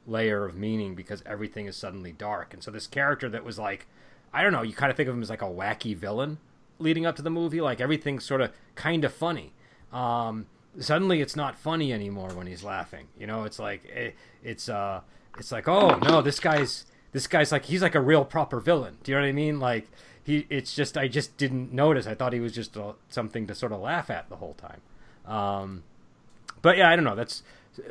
layer 0.08 0.46
of 0.46 0.56
meaning 0.56 0.96
because 0.96 1.22
everything 1.26 1.66
is 1.66 1.76
suddenly 1.76 2.14
dark. 2.14 2.54
And 2.54 2.64
so 2.64 2.72
this 2.72 2.88
character 2.88 3.28
that 3.28 3.44
was 3.44 3.60
like, 3.60 3.86
I 4.34 4.42
don't 4.44 4.52
know, 4.52 4.64
you 4.64 4.74
kind 4.74 4.90
of 4.90 4.98
think 4.98 5.08
of 5.08 5.16
him 5.16 5.22
as 5.22 5.30
like 5.30 5.42
a 5.42 5.46
wacky 5.46 5.96
villain 5.96 6.40
leading 6.80 7.06
up 7.06 7.16
to 7.16 7.22
the 7.22 7.30
movie, 7.30 7.62
like 7.62 7.80
everything's 7.82 8.26
sort 8.26 8.42
of 8.42 8.52
kind 8.76 9.06
of 9.06 9.14
funny. 9.14 9.54
Um, 9.92 10.48
suddenly, 10.80 11.22
it's 11.22 11.36
not 11.36 11.58
funny 11.58 11.94
anymore 11.94 12.30
when 12.34 12.48
he's 12.48 12.64
laughing. 12.64 13.08
You 13.18 13.28
know, 13.28 13.44
it's 13.44 13.60
like 13.60 13.86
it, 13.86 14.16
it's 14.44 14.70
uh, 14.70 15.02
it's 15.38 15.52
like 15.52 15.68
oh 15.68 15.98
no, 15.98 16.22
this 16.22 16.40
guy's 16.40 16.86
this 17.12 17.28
guy's 17.28 17.52
like 17.52 17.66
he's 17.66 17.82
like 17.82 17.96
a 17.96 18.02
real 18.02 18.26
proper 18.26 18.60
villain. 18.60 18.98
Do 19.04 19.12
you 19.12 19.18
know 19.18 19.24
what 19.24 19.30
I 19.30 19.34
mean? 19.34 19.60
Like 19.60 19.88
he, 20.24 20.46
it's 20.50 20.76
just 20.76 20.98
I 20.98 21.08
just 21.08 21.38
didn't 21.38 21.74
notice. 21.74 22.08
I 22.08 22.16
thought 22.16 22.34
he 22.34 22.40
was 22.40 22.54
just 22.54 22.78
uh 22.78 22.94
something 23.10 23.48
to 23.48 23.56
sort 23.56 23.72
of 23.72 23.80
laugh 23.82 24.10
at 24.10 24.30
the 24.30 24.38
whole 24.38 24.56
time. 24.56 24.82
Um, 25.32 25.84
but 26.62 26.78
yeah, 26.78 26.90
I 26.90 26.96
don't 26.96 27.06
know. 27.06 27.16
That's 27.16 27.44
uh, 27.78 27.82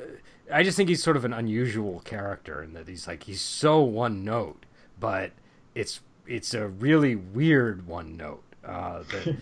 I 0.52 0.62
just 0.62 0.76
think 0.76 0.88
he's 0.88 1.02
sort 1.02 1.16
of 1.16 1.24
an 1.24 1.32
unusual 1.32 2.00
character 2.00 2.62
in 2.62 2.74
that 2.74 2.88
he's 2.88 3.06
like 3.06 3.24
he's 3.24 3.40
so 3.40 3.80
one 3.80 4.24
note, 4.24 4.66
but 4.98 5.32
it's 5.74 6.00
it's 6.32 6.54
a 6.54 6.66
really 6.66 7.14
weird 7.16 7.86
one 7.86 8.16
note. 8.16 8.42
Uh, 8.64 9.02
that, 9.10 9.36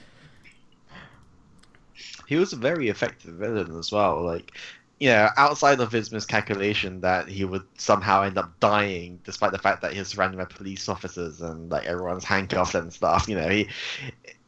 he 2.27 2.35
was 2.37 2.53
a 2.53 2.57
very 2.57 2.89
effective 2.89 3.35
villain 3.35 3.79
as 3.79 3.93
well. 3.93 4.23
Like, 4.23 4.53
you 5.01 5.09
know, 5.09 5.31
outside 5.39 5.81
of 5.81 5.91
his 5.91 6.13
miscalculation 6.13 7.01
that 7.01 7.27
he 7.27 7.47
would 7.47 7.65
somehow 7.79 8.23
end 8.23 8.37
up 8.37 8.53
dying, 8.61 9.19
despite 9.25 9.51
the 9.51 9.59
fact 9.59 9.81
that 9.81 9.95
he's 9.95 10.09
surrounded 10.09 10.37
by 10.37 10.45
police 10.45 10.91
officers 10.91 11.41
and 11.41 11.71
like 11.71 11.87
everyone's 11.87 12.23
handcuffed 12.23 12.75
and 12.75 12.93
stuff. 12.93 13.27
You 13.27 13.37
know, 13.37 13.49
he 13.49 13.67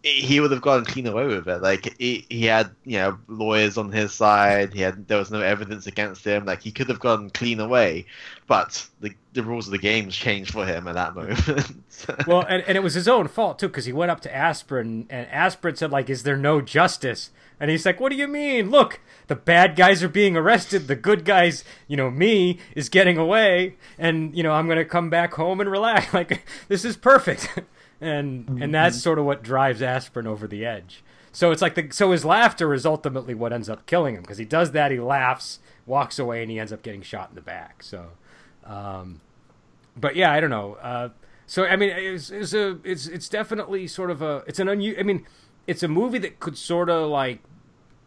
he 0.03 0.41
would 0.41 0.51
have 0.51 0.61
gone 0.61 0.85
clean 0.85 1.07
away 1.07 1.27
with 1.27 1.49
it. 1.49 1.63
Like 1.63 1.97
he, 1.99 2.27
he 2.29 2.45
had 2.45 2.71
you 2.85 2.99
know 2.99 3.19
lawyers 3.29 3.79
on 3.79 3.93
his 3.93 4.13
side. 4.13 4.75
He 4.75 4.83
had 4.83 5.09
there 5.09 5.17
was 5.17 5.31
no 5.31 5.41
evidence 5.41 5.87
against 5.87 6.23
him. 6.23 6.45
Like 6.45 6.61
he 6.61 6.71
could 6.71 6.89
have 6.91 7.01
gone 7.01 7.31
clean 7.31 7.59
away, 7.59 8.05
but 8.47 8.87
the 9.01 9.13
the 9.33 9.43
rules 9.43 9.69
of 9.69 9.73
the 9.73 9.79
games 9.79 10.15
changed 10.15 10.53
for 10.53 10.67
him 10.67 10.87
at 10.87 10.97
that 10.97 11.15
moment. 11.17 12.27
well, 12.27 12.45
and, 12.47 12.63
and 12.65 12.77
it 12.77 12.83
was 12.83 12.93
his 12.93 13.09
own 13.09 13.27
fault 13.27 13.59
too 13.59 13.69
because 13.69 13.87
he 13.87 13.93
went 13.93 14.11
up 14.11 14.21
to 14.21 14.35
Aspirin 14.35 15.07
and 15.09 15.27
Aspirin 15.29 15.77
said 15.77 15.93
like, 15.93 16.11
"Is 16.11 16.25
there 16.25 16.37
no 16.37 16.61
justice?" 16.61 17.31
And 17.63 17.71
he's 17.71 17.87
like, 17.87 18.01
"What 18.01 18.11
do 18.11 18.19
you 18.19 18.27
mean? 18.27 18.71
Look, 18.71 18.99
the 19.29 19.37
bad 19.37 19.77
guys 19.77 20.03
are 20.03 20.09
being 20.09 20.37
arrested. 20.37 20.89
The 20.89 20.97
good 20.97 21.25
guys, 21.25 21.63
you 21.87 21.97
know, 21.97 22.11
me 22.11 22.59
is 22.75 22.89
getting 22.89 23.19
away, 23.19 23.77
and 23.97 24.37
you 24.37 24.43
know 24.43 24.51
I'm 24.51 24.67
gonna 24.67 24.85
come 24.85 25.11
back 25.11 25.35
home 25.35 25.61
and 25.61 25.71
relax. 25.71 26.13
Like 26.13 26.45
this 26.67 26.85
is 26.85 26.97
perfect." 26.97 27.61
and 28.01 28.61
and 28.61 28.75
that's 28.75 29.01
sort 29.01 29.21
of 29.21 29.27
what 29.27 29.45
drives 29.45 29.81
Aspirin 29.81 30.27
over 30.27 30.49
the 30.49 30.67
edge. 30.67 31.05
So 31.31 31.53
it's 31.53 31.63
like 31.63 31.77
the 31.77 31.87
so 31.93 32.11
his 32.11 32.25
laughter 32.25 32.75
is 32.75 32.85
ultimately 32.85 33.33
what 33.33 33.53
ends 33.53 33.71
up 33.71 33.87
killing 33.87 34.17
him 34.17 34.23
because 34.23 34.39
he 34.39 34.45
does 34.45 34.73
that. 34.73 34.91
He 34.91 34.99
laughs, 34.99 35.61
walks 35.87 36.19
away, 36.19 36.43
and 36.43 36.51
he 36.51 36.59
ends 36.59 36.73
up 36.73 36.83
getting 36.83 37.01
shot 37.01 37.29
in 37.29 37.37
the 37.37 37.43
back. 37.43 37.85
So, 37.85 38.09
um, 38.67 39.21
but 39.97 40.17
yeah, 40.17 40.33
I 40.33 40.41
don't 40.41 40.51
know. 40.51 40.75
Uh, 40.83 41.11
so 41.47 41.65
I 41.65 41.77
mean, 41.77 41.91
it's, 41.91 42.29
it's 42.31 42.55
a 42.55 42.81
it's 42.83 43.07
it's 43.07 43.29
definitely 43.29 43.87
sort 43.87 44.11
of 44.11 44.21
a 44.21 44.43
it's 44.49 44.59
an 44.59 44.69
unusual. 44.69 44.99
I 44.99 45.05
mean, 45.05 45.25
it's 45.69 45.85
a 45.85 45.89
movie 45.89 46.19
that 46.19 46.41
could 46.41 46.59
sort 46.59 46.91
of 46.91 47.09
like 47.09 47.39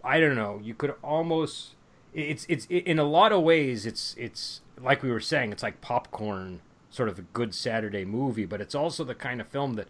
I 0.05 0.19
don't 0.19 0.35
know. 0.35 0.59
You 0.63 0.73
could 0.73 0.93
almost 1.03 1.75
it's 2.13 2.45
it's 2.47 2.65
in 2.69 2.99
a 2.99 3.03
lot 3.03 3.31
of 3.31 3.43
ways 3.43 3.85
it's 3.85 4.15
it's 4.17 4.61
like 4.81 5.03
we 5.03 5.11
were 5.11 5.19
saying. 5.19 5.51
It's 5.51 5.63
like 5.63 5.81
popcorn 5.81 6.61
sort 6.89 7.09
of 7.09 7.19
a 7.19 7.23
good 7.23 7.53
Saturday 7.53 8.05
movie, 8.05 8.45
but 8.45 8.61
it's 8.61 8.75
also 8.75 9.03
the 9.03 9.15
kind 9.15 9.41
of 9.41 9.47
film 9.47 9.73
that 9.73 9.87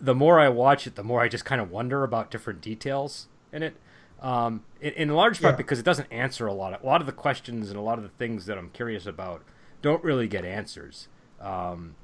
the 0.00 0.14
more 0.14 0.40
I 0.40 0.48
watch 0.48 0.86
it, 0.86 0.94
the 0.94 1.04
more 1.04 1.20
I 1.20 1.28
just 1.28 1.44
kind 1.44 1.60
of 1.60 1.70
wonder 1.70 2.02
about 2.02 2.30
different 2.30 2.62
details 2.62 3.28
in 3.52 3.62
it. 3.62 3.74
Um, 4.20 4.64
in, 4.80 4.92
in, 4.94 5.08
large 5.10 5.40
part 5.40 5.54
yeah. 5.54 5.56
because 5.56 5.78
it 5.78 5.84
doesn't 5.84 6.10
answer 6.10 6.46
a 6.46 6.52
lot 6.52 6.74
of 6.74 6.82
a 6.82 6.86
lot 6.86 7.00
of 7.00 7.06
the 7.06 7.12
questions 7.12 7.70
and 7.70 7.78
a 7.78 7.82
lot 7.82 7.96
of 7.96 8.04
the 8.04 8.10
things 8.10 8.44
that 8.46 8.58
I'm 8.58 8.68
curious 8.68 9.06
about 9.06 9.42
don't 9.80 10.04
really 10.04 10.28
get 10.28 10.44
answers. 10.44 11.08
Um, 11.40 11.94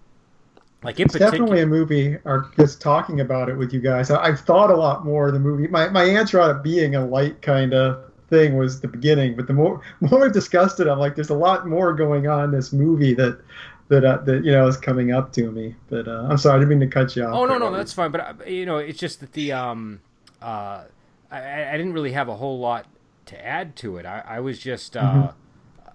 like 0.83 1.01
it's 1.01 1.13
particular... 1.13 1.31
definitely 1.31 1.63
a 1.63 1.67
movie. 1.67 2.19
Or 2.25 2.51
just 2.59 2.81
talking 2.81 3.21
about 3.21 3.49
it 3.49 3.57
with 3.57 3.73
you 3.73 3.81
guys, 3.81 4.11
I, 4.11 4.27
have 4.27 4.41
thought 4.41 4.71
a 4.71 4.77
lot 4.77 5.05
more 5.05 5.29
of 5.29 5.33
the 5.33 5.41
movie. 5.41 5.69
My 5.69 5.89
my 5.89 6.05
answer 6.05 6.41
out 6.41 6.51
of 6.51 6.63
being 6.63 6.95
a 6.95 7.05
light 7.05 7.43
kind 7.43 7.75
of 7.75 8.05
thing 8.29 8.57
was 8.57 8.81
the 8.81 8.89
beginning, 8.89 9.37
but 9.37 9.47
the 9.47 9.53
more 9.53 9.81
more 10.01 10.27
I've 10.27 10.33
discussed 10.33 10.81
it, 10.81 10.89
I'm 10.89 10.99
like, 10.99 11.15
there's 11.15 11.31
a 11.31 11.35
lot 11.35 11.67
more 11.67 11.93
going 11.93 12.27
on 12.29 12.45
in 12.45 12.51
this 12.51 12.73
movie 12.73 13.15
that 13.15 13.41
that 13.89 14.05
uh, 14.05 14.19
that 14.19 14.45
you 14.45 14.53
know 14.53 14.67
is 14.67 14.77
coming 14.77 15.13
up 15.13 15.33
to 15.33 15.51
me. 15.51 15.75
But 15.89 16.09
uh, 16.09 16.27
I'm 16.31 16.39
sorry, 16.39 16.57
I 16.57 16.59
didn't 16.61 16.79
mean 16.79 16.81
to 16.81 16.95
cut 16.95 17.17
you 17.17 17.25
off. 17.25 17.35
Oh 17.35 17.47
no, 17.47 17.59
no, 17.59 17.73
that's 17.73 17.93
fine. 17.93 18.11
But 18.11 18.21
uh, 18.21 18.45
you 18.47 18.67
know, 18.67 18.79
it's 18.79 18.99
just 18.99 19.21
that 19.21 19.33
the 19.33 19.53
um, 19.53 20.01
uh, 20.43 20.85
I, 21.31 21.71
I 21.71 21.77
didn't 21.77 21.93
really 21.93 22.13
have 22.13 22.29
a 22.29 22.37
whole 22.37 22.59
lot 22.59 22.87
to 23.27 23.47
add 23.47 23.77
to 23.77 23.97
it. 23.97 24.07
I, 24.07 24.23
I 24.27 24.41
was 24.41 24.59
just 24.59 24.97
uh, 24.97 25.03
mm-hmm. 25.03 25.91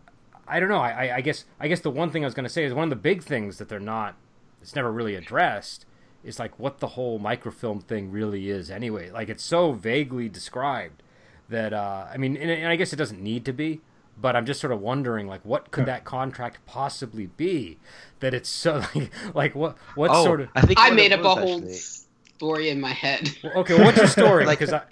I 0.47 0.59
don't 0.59 0.69
know. 0.69 0.79
I, 0.79 1.17
I 1.17 1.21
guess 1.21 1.45
I 1.59 1.67
guess 1.67 1.79
the 1.79 1.91
one 1.91 2.09
thing 2.09 2.23
I 2.23 2.27
was 2.27 2.33
going 2.33 2.45
to 2.45 2.49
say 2.49 2.65
is 2.65 2.73
one 2.73 2.83
of 2.83 2.89
the 2.89 2.95
big 2.95 3.23
things 3.23 3.57
that 3.57 3.69
they're 3.69 3.79
not. 3.79 4.15
It's 4.61 4.75
never 4.75 4.91
really 4.91 5.15
addressed. 5.15 5.85
Is 6.23 6.37
like 6.37 6.59
what 6.59 6.79
the 6.79 6.87
whole 6.87 7.17
microfilm 7.17 7.81
thing 7.81 8.11
really 8.11 8.49
is 8.49 8.69
anyway. 8.69 9.09
Like 9.09 9.27
it's 9.29 9.43
so 9.43 9.71
vaguely 9.71 10.29
described 10.29 11.01
that 11.49 11.73
uh, 11.73 12.07
I 12.11 12.17
mean, 12.17 12.37
and, 12.37 12.51
and 12.51 12.67
I 12.67 12.75
guess 12.75 12.93
it 12.93 12.97
doesn't 12.97 13.21
need 13.21 13.43
to 13.45 13.53
be 13.53 13.81
but 14.21 14.35
I'm 14.35 14.45
just 14.45 14.61
sort 14.61 14.71
of 14.71 14.79
wondering, 14.79 15.27
like, 15.27 15.43
what 15.43 15.71
could 15.71 15.85
that 15.87 16.03
contract 16.03 16.59
possibly 16.65 17.25
be? 17.25 17.79
That 18.19 18.33
it's 18.33 18.49
so 18.49 18.83
like, 18.95 19.11
like 19.33 19.55
what 19.55 19.77
what 19.95 20.11
oh, 20.11 20.23
sort 20.23 20.41
of? 20.41 20.49
I 20.55 20.61
think 20.61 20.79
I 20.79 20.91
made 20.91 21.11
up 21.11 21.23
a 21.23 21.35
whole 21.35 21.67
story 21.69 22.69
in 22.69 22.79
my 22.79 22.91
head. 22.91 23.29
Well, 23.43 23.53
okay, 23.57 23.75
well, 23.75 23.85
what's 23.85 23.97
your 23.97 24.07
story? 24.07 24.45
like, 24.51 24.59
because 24.59 24.73
I. 24.73 24.83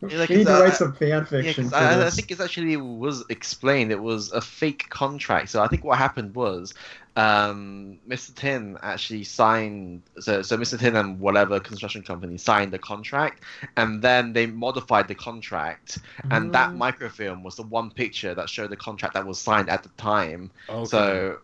Like, 0.00 0.28
we 0.28 0.36
need 0.36 0.46
to 0.46 0.52
write 0.52 0.74
some 0.74 0.92
fan 0.92 1.24
fiction. 1.24 1.70
Yeah, 1.70 1.78
I, 1.78 2.06
I, 2.06 2.10
think 2.10 2.30
it 2.30 2.38
actually 2.38 2.76
was 2.76 3.24
explained. 3.30 3.90
It 3.90 4.02
was 4.02 4.30
a 4.32 4.40
fake 4.40 4.90
contract. 4.90 5.48
So 5.48 5.62
I 5.62 5.68
think 5.68 5.82
what 5.82 5.96
happened 5.96 6.34
was 6.34 6.74
um, 7.16 7.98
Mr. 8.08 8.34
Tin 8.34 8.76
actually 8.82 9.24
signed. 9.24 10.02
So, 10.18 10.42
so 10.42 10.56
Mr. 10.56 10.78
Tin 10.78 10.96
and 10.96 11.20
whatever 11.20 11.60
construction 11.60 12.02
company 12.02 12.38
signed 12.38 12.72
the 12.72 12.78
contract, 12.78 13.42
and 13.76 14.02
then 14.02 14.32
they 14.32 14.46
modified 14.46 15.08
the 15.08 15.14
contract, 15.14 15.98
and 16.30 16.50
mm. 16.50 16.52
that 16.52 16.74
microfilm 16.74 17.42
was 17.42 17.56
the 17.56 17.62
one 17.62 17.90
picture 17.90 18.34
that 18.34 18.48
showed 18.48 18.70
the 18.70 18.76
contract 18.76 19.14
that 19.14 19.26
was 19.26 19.38
signed 19.38 19.68
at 19.68 19.82
the 19.82 19.90
time. 19.90 20.50
Okay. 20.68 20.84
So 20.86 21.38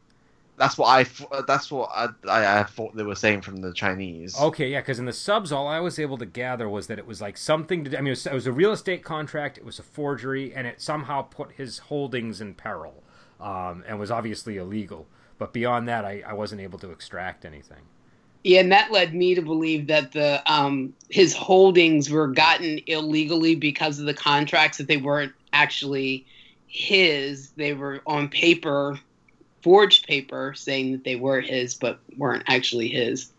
that's 0.61 0.77
what 0.77 0.89
I 0.89 1.07
that's 1.47 1.71
what 1.71 1.91
I, 1.95 2.09
I, 2.29 2.61
I, 2.61 2.63
thought 2.65 2.95
they 2.95 3.03
were 3.03 3.15
saying 3.15 3.41
from 3.41 3.57
the 3.57 3.73
Chinese. 3.73 4.39
Okay, 4.39 4.71
yeah, 4.71 4.81
because 4.81 4.99
in 4.99 5.07
the 5.07 5.13
subs, 5.13 5.53
all 5.53 5.67
I 5.67 5.81
was 5.81 5.99
able 5.99 6.19
to 6.19 6.27
gather 6.27 6.69
was 6.69 6.87
that 6.89 6.99
it 6.99 7.07
was 7.07 7.21
like 7.21 7.39
something 7.39 7.85
to. 7.85 7.97
I 7.97 8.01
mean, 8.03 8.09
it 8.09 8.11
was, 8.11 8.27
it 8.27 8.35
was, 8.35 8.47
a 8.47 8.53
real 8.53 8.73
estate 8.73 9.03
contract. 9.03 9.57
It 9.57 9.65
was 9.65 9.79
a 9.79 9.83
forgery, 9.83 10.55
and 10.55 10.67
it 10.67 10.83
somehow 10.83 11.23
put 11.23 11.53
his 11.53 11.79
holdings 11.79 12.41
in 12.43 12.55
peril, 12.55 13.03
um, 13.41 13.83
and 13.89 13.99
was 13.99 14.11
obviously 14.11 14.59
illegal. 14.59 15.07
But 15.41 15.55
beyond 15.55 15.89
that, 15.89 16.05
I, 16.05 16.23
I 16.27 16.35
wasn't 16.35 16.61
able 16.61 16.79
to 16.81 16.91
extract 16.91 17.47
anything. 17.47 17.81
Yeah, 18.45 18.61
and 18.61 18.71
that 18.73 18.93
led 18.93 19.15
me 19.15 19.35
to 19.35 19.41
believe 19.41 19.87
that 19.87 20.13
the 20.13 20.43
um, 20.53 20.93
his 21.09 21.35
holdings 21.35 22.11
were 22.11 22.29
gotten 22.29 22.79
illegally 22.87 23.55
because 23.55 23.99
of 23.99 24.05
the 24.05 24.13
contracts 24.13 24.77
that 24.77 24.87
they 24.87 24.99
weren't 24.99 25.33
actually 25.55 26.27
his. 26.67 27.53
They 27.53 27.73
were 27.73 28.03
on 28.07 28.29
paper, 28.29 29.01
forged 29.63 30.07
paper, 30.07 30.53
saying 30.55 30.93
that 30.93 31.05
they 31.05 31.17
were 31.17 31.41
his, 31.41 31.75
but 31.75 32.01
weren't 32.19 32.45
actually 32.47 32.89
his. 32.89 33.33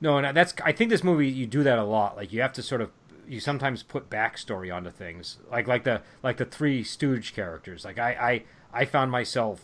No, 0.00 0.18
and 0.18 0.36
that's 0.36 0.52
I 0.64 0.72
think 0.72 0.90
this 0.90 1.04
movie 1.04 1.28
you 1.28 1.46
do 1.46 1.62
that 1.62 1.78
a 1.78 1.84
lot. 1.84 2.16
Like 2.16 2.32
you 2.32 2.40
have 2.40 2.52
to 2.54 2.62
sort 2.62 2.80
of 2.80 2.90
you 3.28 3.38
sometimes 3.38 3.84
put 3.84 4.10
backstory 4.10 4.74
onto 4.74 4.90
things, 4.90 5.38
like 5.48 5.68
like 5.68 5.84
the 5.84 6.02
like 6.24 6.38
the 6.38 6.44
three 6.44 6.82
Stooge 6.82 7.34
characters. 7.34 7.84
Like 7.84 8.00
I 8.00 8.42
I 8.72 8.80
I 8.80 8.84
found 8.84 9.12
myself 9.12 9.62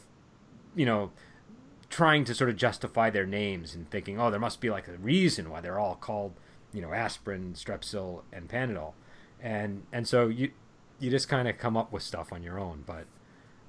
you 0.74 0.86
know, 0.86 1.11
trying 1.90 2.24
to 2.24 2.35
sort 2.35 2.51
of 2.51 2.57
justify 2.57 3.11
their 3.11 3.27
names 3.27 3.74
and 3.74 3.90
thinking, 3.90 4.19
oh, 4.20 4.31
there 4.31 4.40
must 4.40 4.61
be 4.61 4.70
like 4.70 4.89
a 4.89 4.93
reason 4.93 5.51
why 5.51 5.61
they're 5.61 5.78
all 5.78 5.97
called 5.97 6.32
you 6.73 6.81
know 6.81 6.93
aspirin, 6.93 7.55
Strepsil, 7.55 8.23
and 8.32 8.49
Panadol, 8.49 8.93
and 9.40 9.82
and 9.93 10.09
so 10.09 10.28
you 10.28 10.51
you 10.99 11.11
just 11.11 11.28
kind 11.28 11.49
of 11.49 11.59
come 11.59 11.77
up 11.77 11.93
with 11.93 12.03
stuff 12.03 12.32
on 12.32 12.43
your 12.43 12.59
own. 12.59 12.85
But 12.86 13.05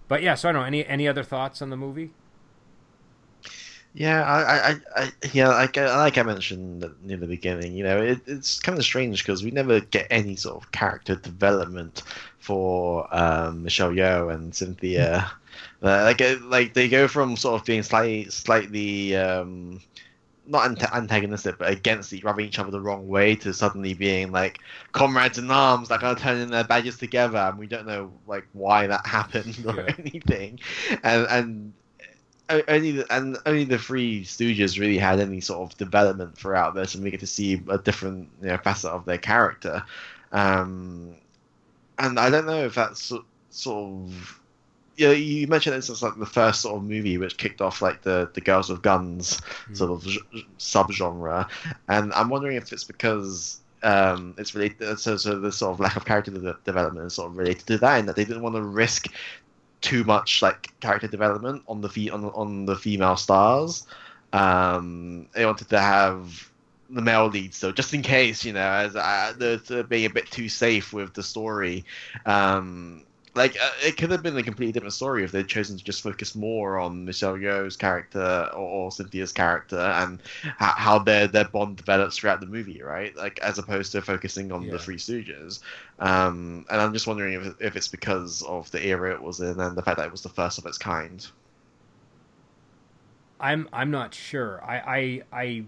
but 0.08 0.22
yeah, 0.22 0.36
so 0.36 0.50
I 0.50 0.52
don't 0.52 0.62
know 0.62 0.68
any 0.68 0.86
any 0.86 1.08
other 1.08 1.24
thoughts 1.24 1.62
on 1.62 1.70
the 1.70 1.78
movie. 1.78 2.12
Yeah, 3.96 4.24
I, 4.24 4.72
I, 4.72 4.76
I 4.96 5.12
yeah, 5.34 5.50
like, 5.50 5.78
like 5.78 6.18
I 6.18 6.24
mentioned 6.24 6.84
near 7.04 7.18
the 7.18 7.28
beginning, 7.28 7.74
you 7.74 7.84
know, 7.84 8.02
it, 8.02 8.22
it's 8.26 8.60
kind 8.60 8.76
of 8.76 8.84
strange 8.84 9.24
because 9.24 9.44
we 9.44 9.52
never 9.52 9.82
get 9.82 10.08
any 10.10 10.36
sort 10.36 10.64
of 10.64 10.72
character 10.72 11.16
development 11.16 12.02
for 12.40 13.08
um, 13.16 13.62
Michelle 13.62 13.92
Yeoh 13.92 14.34
and 14.34 14.56
Cynthia. 14.56 15.32
Like, 15.82 16.22
like 16.44 16.74
they 16.74 16.88
go 16.88 17.08
from 17.08 17.36
sort 17.36 17.60
of 17.60 17.66
being 17.66 17.84
slightly, 17.84 18.30
slightly 18.30 19.16
um, 19.16 19.82
not 20.46 20.82
antagonistic, 20.94 21.58
but 21.58 21.72
against 21.72 22.12
each, 22.14 22.24
rubbing 22.24 22.48
each 22.48 22.60
other 22.60 22.72
the 22.72 22.82
wrong 22.82 23.08
way, 23.08 23.36
to 23.36 23.54
suddenly 23.54 23.94
being 23.94 24.32
like 24.32 24.60
comrades 24.92 25.38
in 25.38 25.50
arms, 25.50 25.90
like 25.90 26.04
are 26.04 26.16
turning 26.16 26.50
their 26.50 26.64
badges 26.64 26.98
together, 26.98 27.38
and 27.38 27.58
we 27.58 27.68
don't 27.68 27.88
know 27.88 28.12
like 28.28 28.46
why 28.54 28.88
that 28.88 29.06
happened 29.06 29.58
or 29.66 29.76
yeah. 29.76 29.96
anything, 29.98 30.60
and 31.04 31.28
and 31.30 31.74
only 32.68 32.92
the, 32.92 33.16
and 33.16 33.38
only 33.46 33.64
the 33.64 33.78
three 33.78 34.24
Stooges 34.24 34.80
really 34.80 34.98
had 34.98 35.20
any 35.20 35.40
sort 35.40 35.72
of 35.72 35.78
development 35.78 36.38
throughout 36.38 36.76
this, 36.76 36.96
and 36.96 37.04
we 37.04 37.12
get 37.12 37.22
to 37.22 37.28
see 37.28 37.62
a 37.70 37.78
different 37.78 38.30
you 38.42 38.50
know, 38.50 38.58
facet 38.58 38.92
of 38.92 39.06
their 39.06 39.18
character. 39.18 39.84
Um, 40.32 41.16
and 42.00 42.20
I 42.20 42.30
don't 42.30 42.46
know 42.46 42.66
if 42.66 42.76
that's 42.76 43.14
sort 43.50 43.78
of 43.78 44.40
you 44.96 45.08
know, 45.08 45.14
you 45.14 45.48
mentioned 45.48 45.76
this 45.76 45.90
as 45.90 46.04
like 46.04 46.18
the 46.18 46.26
first 46.26 46.62
sort 46.62 46.78
of 46.78 46.84
movie 46.84 47.18
which 47.18 47.38
kicked 47.38 47.62
off 47.62 47.82
like 47.82 48.02
the 48.04 48.30
the 48.34 48.42
girls 48.42 48.70
with 48.70 48.82
guns 48.82 49.42
mm. 49.70 49.78
sort 49.78 49.92
of 49.92 50.04
subgenre, 50.60 51.48
and 51.88 52.14
I'm 52.14 52.30
wondering 52.30 52.58
if 52.58 52.72
it's 52.72 52.84
because 52.84 53.60
um, 53.82 54.34
it's 54.38 54.56
related. 54.56 55.00
So, 55.00 55.18
so 55.18 55.40
the 55.40 55.52
sort 55.52 55.74
of 55.74 55.80
lack 55.80 55.96
of 55.96 56.06
character 56.06 56.32
development 56.64 57.06
is 57.06 57.16
sort 57.16 57.32
of 57.32 57.38
related 57.38 57.68
to 57.68 57.78
that, 57.80 58.00
and 58.00 58.08
that 58.08 58.16
they 58.16 58.26
didn't 58.26 58.42
want 58.42 58.56
to 58.56 58.62
risk 58.62 59.08
too 59.82 60.04
much 60.06 60.42
like 60.42 60.80
character 60.80 61.08
development 61.08 61.64
on 61.68 61.82
the 61.82 61.90
fe- 61.90 62.10
on, 62.10 62.26
on 62.26 62.66
the 62.66 62.76
female 62.76 63.18
stars. 63.18 63.86
Um, 64.32 65.28
they 65.34 65.46
wanted 65.46 65.70
to 65.70 65.80
have 65.80 66.50
the 66.90 67.02
male 67.02 67.28
lead, 67.28 67.54
so 67.54 67.72
just 67.72 67.94
in 67.94 68.02
case, 68.02 68.46
you 68.46 68.54
know, 68.54 68.60
as 68.60 68.96
uh, 68.96 69.34
the, 69.38 69.86
being 69.90 70.06
a 70.06 70.10
bit 70.10 70.30
too 70.32 70.50
safe 70.50 70.94
with 70.94 71.14
the 71.14 71.24
story. 71.24 71.86
Um, 72.26 73.04
like 73.36 73.58
uh, 73.60 73.72
it 73.84 73.98
could 73.98 74.12
have 74.12 74.22
been 74.22 74.38
a 74.38 74.44
completely 74.44 74.72
different 74.72 74.94
story 74.94 75.24
if 75.24 75.32
they'd 75.32 75.48
chosen 75.48 75.78
to 75.78 75.84
just 75.84 76.04
focus 76.04 76.36
more 76.36 76.78
on 76.78 77.06
Michelle 77.06 77.36
Yeoh's 77.36 77.76
character 77.76 78.50
or, 78.54 78.60
or 78.60 78.92
Cynthia's 78.92 79.32
character 79.32 79.80
and 79.80 80.22
how, 80.58 80.74
how, 80.74 81.00
their 81.00 81.28
their 81.28 81.46
bond 81.46 81.78
develops 81.78 82.18
throughout 82.18 82.42
the 82.42 82.46
movie, 82.46 82.82
right? 82.84 83.16
Like 83.16 83.40
as 83.40 83.58
opposed 83.58 83.92
to 83.94 84.02
focusing 84.02 84.52
on 84.52 84.64
yeah. 84.64 84.74
the 84.74 84.80
Three 84.80 84.98
Stooges. 84.98 85.62
Um, 86.00 86.66
and 86.70 86.80
I'm 86.80 86.94
just 86.94 87.08
wondering 87.08 87.34
if 87.34 87.60
if 87.60 87.76
it's 87.76 87.88
because 87.88 88.44
of 88.44 88.70
the 88.72 88.86
era 88.86 89.14
it 89.14 89.22
was 89.22 89.40
in 89.40 89.60
and 89.60 89.76
the 89.76 89.82
fact 89.82 89.98
that 89.98 90.06
it 90.06 90.12
was 90.12 90.22
the 90.22 90.30
first 90.30 90.60
of 90.60 90.66
its 90.68 90.78
kind. 90.78 91.26
I'm 93.40 93.68
I'm 93.74 93.90
not 93.90 94.14
sure. 94.14 94.64
I 94.64 95.24
I 95.32 95.42
I, 95.42 95.64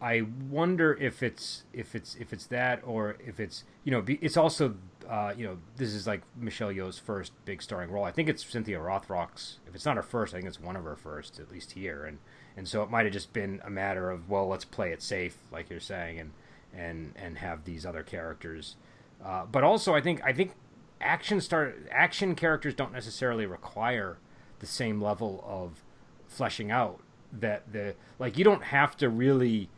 I 0.00 0.26
wonder 0.48 0.94
if 0.94 1.22
it's 1.22 1.64
if 1.74 1.94
it's 1.94 2.16
if 2.18 2.32
it's 2.32 2.46
that 2.46 2.80
or 2.84 3.16
if 3.24 3.38
it's 3.38 3.64
you 3.84 3.92
know 3.92 4.02
it's 4.08 4.38
also 4.38 4.74
uh, 5.10 5.34
you 5.36 5.44
know, 5.44 5.58
this 5.76 5.92
is 5.92 6.06
like 6.06 6.22
Michelle 6.36 6.72
Yeoh's 6.72 6.98
first 6.98 7.32
big 7.44 7.60
starring 7.60 7.90
role. 7.90 8.04
I 8.04 8.12
think 8.12 8.28
it's 8.28 8.46
Cynthia 8.46 8.78
Rothrock's. 8.78 9.58
If 9.66 9.74
it's 9.74 9.84
not 9.84 9.96
her 9.96 10.04
first, 10.04 10.32
I 10.32 10.36
think 10.36 10.46
it's 10.46 10.60
one 10.60 10.76
of 10.76 10.84
her 10.84 10.94
first, 10.94 11.40
at 11.40 11.50
least 11.50 11.72
here. 11.72 12.04
And 12.04 12.18
and 12.56 12.68
so 12.68 12.82
it 12.84 12.90
might 12.90 13.06
have 13.06 13.12
just 13.12 13.32
been 13.32 13.60
a 13.64 13.70
matter 13.70 14.08
of 14.08 14.30
well, 14.30 14.46
let's 14.46 14.64
play 14.64 14.92
it 14.92 15.02
safe, 15.02 15.36
like 15.50 15.68
you're 15.68 15.80
saying, 15.80 16.20
and 16.20 16.30
and 16.72 17.12
and 17.16 17.38
have 17.38 17.64
these 17.64 17.84
other 17.84 18.04
characters. 18.04 18.76
Uh, 19.24 19.46
but 19.50 19.64
also, 19.64 19.96
I 19.96 20.00
think 20.00 20.22
I 20.24 20.32
think 20.32 20.52
action 21.00 21.40
start 21.40 21.88
action 21.90 22.36
characters 22.36 22.74
don't 22.74 22.92
necessarily 22.92 23.46
require 23.46 24.18
the 24.60 24.66
same 24.66 25.02
level 25.02 25.42
of 25.44 25.82
fleshing 26.28 26.70
out 26.70 27.00
that 27.32 27.72
the 27.72 27.96
like 28.20 28.38
you 28.38 28.44
don't 28.44 28.64
have 28.64 28.96
to 28.98 29.08
really 29.08 29.68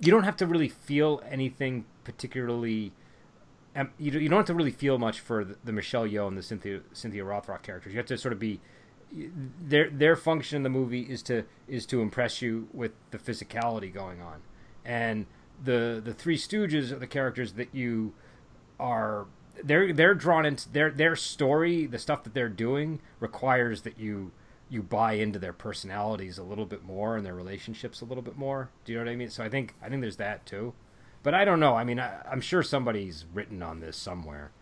you 0.00 0.10
don't 0.10 0.24
have 0.24 0.36
to 0.36 0.46
really 0.46 0.68
feel 0.68 1.22
anything 1.28 1.84
particularly 2.04 2.92
you 3.98 4.28
don't 4.28 4.38
have 4.38 4.46
to 4.46 4.54
really 4.54 4.70
feel 4.70 4.98
much 4.98 5.20
for 5.20 5.44
the, 5.44 5.56
the 5.64 5.72
Michelle 5.72 6.06
Yeoh 6.06 6.28
and 6.28 6.38
the 6.38 6.42
Cynthia 6.42 6.80
Cynthia 6.92 7.24
Rothrock 7.24 7.62
characters. 7.62 7.92
You 7.92 7.98
have 7.98 8.06
to 8.06 8.18
sort 8.18 8.32
of 8.32 8.38
be 8.38 8.60
their 9.60 9.90
their 9.90 10.16
function 10.16 10.56
in 10.56 10.62
the 10.62 10.70
movie 10.70 11.02
is 11.02 11.22
to 11.22 11.44
is 11.68 11.86
to 11.86 12.00
impress 12.00 12.42
you 12.42 12.68
with 12.72 12.92
the 13.10 13.18
physicality 13.18 13.92
going 13.92 14.20
on, 14.20 14.42
and 14.84 15.26
the 15.62 16.00
the 16.04 16.14
Three 16.14 16.36
Stooges 16.36 16.92
are 16.92 16.98
the 16.98 17.06
characters 17.06 17.54
that 17.54 17.74
you 17.74 18.12
are 18.78 19.26
they're 19.62 19.92
they're 19.92 20.14
drawn 20.14 20.46
into 20.46 20.68
their 20.72 20.90
their 20.90 21.16
story. 21.16 21.86
The 21.86 21.98
stuff 21.98 22.24
that 22.24 22.34
they're 22.34 22.48
doing 22.48 23.00
requires 23.20 23.82
that 23.82 23.98
you 23.98 24.32
you 24.68 24.82
buy 24.82 25.12
into 25.12 25.38
their 25.38 25.52
personalities 25.52 26.38
a 26.38 26.42
little 26.42 26.66
bit 26.66 26.82
more 26.82 27.16
and 27.16 27.24
their 27.24 27.34
relationships 27.34 28.00
a 28.00 28.04
little 28.04 28.22
bit 28.22 28.36
more. 28.36 28.70
Do 28.84 28.92
you 28.92 28.98
know 28.98 29.04
what 29.04 29.12
I 29.12 29.16
mean? 29.16 29.30
So 29.30 29.44
I 29.44 29.48
think 29.48 29.74
I 29.82 29.88
think 29.88 30.00
there's 30.00 30.16
that 30.16 30.46
too. 30.46 30.74
But 31.24 31.34
I 31.34 31.44
don't 31.44 31.58
know. 31.58 31.74
I 31.74 31.82
mean, 31.82 31.98
I, 31.98 32.20
I'm 32.30 32.42
sure 32.42 32.62
somebody's 32.62 33.24
written 33.32 33.62
on 33.62 33.80
this 33.80 33.96
somewhere. 33.96 34.52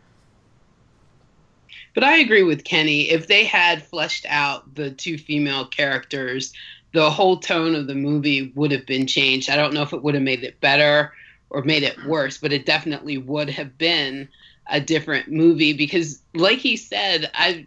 But 1.94 2.05
I 2.05 2.18
agree 2.18 2.44
with 2.44 2.64
Kenny. 2.64 3.10
If 3.10 3.26
they 3.26 3.44
had 3.44 3.82
fleshed 3.82 4.24
out 4.28 4.74
the 4.74 4.93
two 4.93 5.18
female 5.18 5.66
characters, 5.66 6.55
the 6.93 7.10
whole 7.10 7.39
tone 7.39 7.74
of 7.74 7.89
the 7.89 7.94
movie 7.94 8.52
would 8.55 8.70
have 8.70 8.86
been 8.86 9.06
changed. 9.06 9.51
I 9.51 9.56
don't 9.56 9.74
know 9.74 9.82
if 9.82 9.93
it 9.93 10.02
would 10.02 10.14
have 10.14 10.22
made 10.22 10.44
it 10.44 10.60
better 10.60 11.12
or 11.51 11.62
made 11.62 11.82
it 11.82 12.02
worse, 12.06 12.39
but 12.39 12.52
it 12.52 12.64
definitely 12.64 13.18
would 13.18 13.51
have 13.51 13.76
been 13.76 14.28
a 14.68 14.80
different 14.80 15.30
movie 15.30 15.72
because, 15.72 16.22
like 16.32 16.59
he 16.59 16.76
said, 16.76 17.30
I 17.34 17.66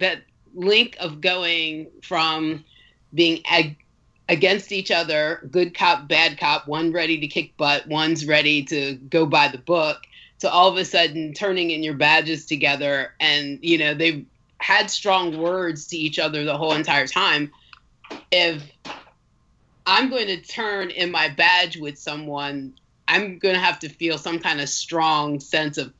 that 0.00 0.22
link 0.54 0.96
of 1.00 1.20
going 1.20 1.88
from 2.02 2.64
being 3.14 3.42
ag- 3.46 3.83
against 4.28 4.72
each 4.72 4.90
other, 4.90 5.46
good 5.50 5.76
cop, 5.76 6.08
bad 6.08 6.38
cop, 6.38 6.66
one 6.66 6.92
ready 6.92 7.18
to 7.20 7.26
kick 7.26 7.56
butt, 7.56 7.86
one's 7.86 8.26
ready 8.26 8.62
to 8.64 8.94
go 8.94 9.26
by 9.26 9.48
the 9.48 9.58
book, 9.58 10.02
to 10.40 10.50
all 10.50 10.68
of 10.68 10.76
a 10.76 10.84
sudden 10.84 11.34
turning 11.34 11.70
in 11.70 11.82
your 11.82 11.94
badges 11.94 12.46
together. 12.46 13.14
And, 13.20 13.58
you 13.62 13.78
know, 13.78 13.94
they've 13.94 14.24
had 14.58 14.90
strong 14.90 15.38
words 15.38 15.88
to 15.88 15.96
each 15.96 16.18
other 16.18 16.44
the 16.44 16.56
whole 16.56 16.72
entire 16.72 17.06
time. 17.06 17.52
If 18.30 18.62
I'm 19.86 20.08
going 20.08 20.28
to 20.28 20.40
turn 20.40 20.90
in 20.90 21.10
my 21.10 21.28
badge 21.28 21.76
with 21.76 21.98
someone, 21.98 22.74
I'm 23.06 23.38
going 23.38 23.54
to 23.54 23.60
have 23.60 23.78
to 23.80 23.88
feel 23.90 24.16
some 24.16 24.38
kind 24.38 24.60
of 24.60 24.68
strong 24.70 25.40
sense 25.40 25.76
of 25.76 25.92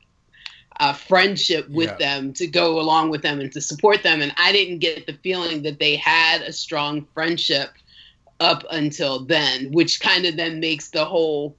uh, 0.79 0.93
friendship 0.93 1.69
with 1.69 1.91
yeah. 1.91 2.17
them 2.17 2.33
to 2.33 2.47
go 2.47 2.79
along 2.79 3.09
with 3.09 3.21
them 3.21 3.39
and 3.39 3.51
to 3.51 3.61
support 3.61 4.03
them. 4.03 4.21
And 4.21 4.33
I 4.37 4.51
didn't 4.51 4.79
get 4.79 5.05
the 5.05 5.13
feeling 5.13 5.61
that 5.61 5.79
they 5.79 5.95
had 5.95 6.41
a 6.41 6.51
strong 6.51 7.05
friendship 7.13 7.69
up 8.39 8.63
until 8.71 9.19
then, 9.25 9.71
which 9.71 9.99
kind 9.99 10.25
of 10.25 10.35
then 10.35 10.59
makes 10.59 10.89
the 10.89 11.05
whole 11.05 11.55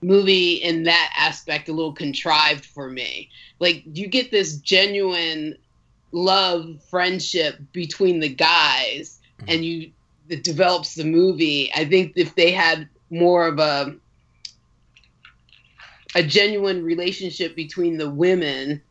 movie 0.00 0.54
in 0.54 0.84
that 0.84 1.12
aspect 1.16 1.68
a 1.68 1.72
little 1.72 1.92
contrived 1.92 2.64
for 2.64 2.88
me. 2.90 3.30
Like 3.58 3.82
you 3.92 4.06
get 4.06 4.30
this 4.30 4.56
genuine 4.56 5.56
love 6.12 6.80
friendship 6.88 7.58
between 7.72 8.20
the 8.20 8.28
guys 8.28 9.18
mm-hmm. 9.40 9.50
and 9.50 9.64
you 9.64 9.90
it 10.28 10.44
develops 10.44 10.94
the 10.94 11.04
movie. 11.04 11.70
I 11.74 11.86
think 11.86 12.12
if 12.16 12.34
they 12.34 12.52
had 12.52 12.88
more 13.10 13.46
of 13.46 13.58
a 13.58 13.96
a 16.14 16.22
genuine 16.22 16.84
relationship 16.84 17.54
between 17.54 17.98
the 17.98 18.10
women, 18.10 18.82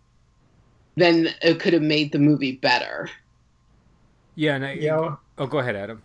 then 0.96 1.30
it 1.42 1.60
could 1.60 1.74
have 1.74 1.82
made 1.82 2.12
the 2.12 2.20
movie 2.20 2.54
better. 2.54 3.10
Yeah, 4.36 4.56
and 4.56 4.66
I, 4.66 4.74
yeah. 4.74 5.16
Oh, 5.38 5.48
go 5.48 5.60
ahead, 5.60 5.76
Adam. 5.76 6.02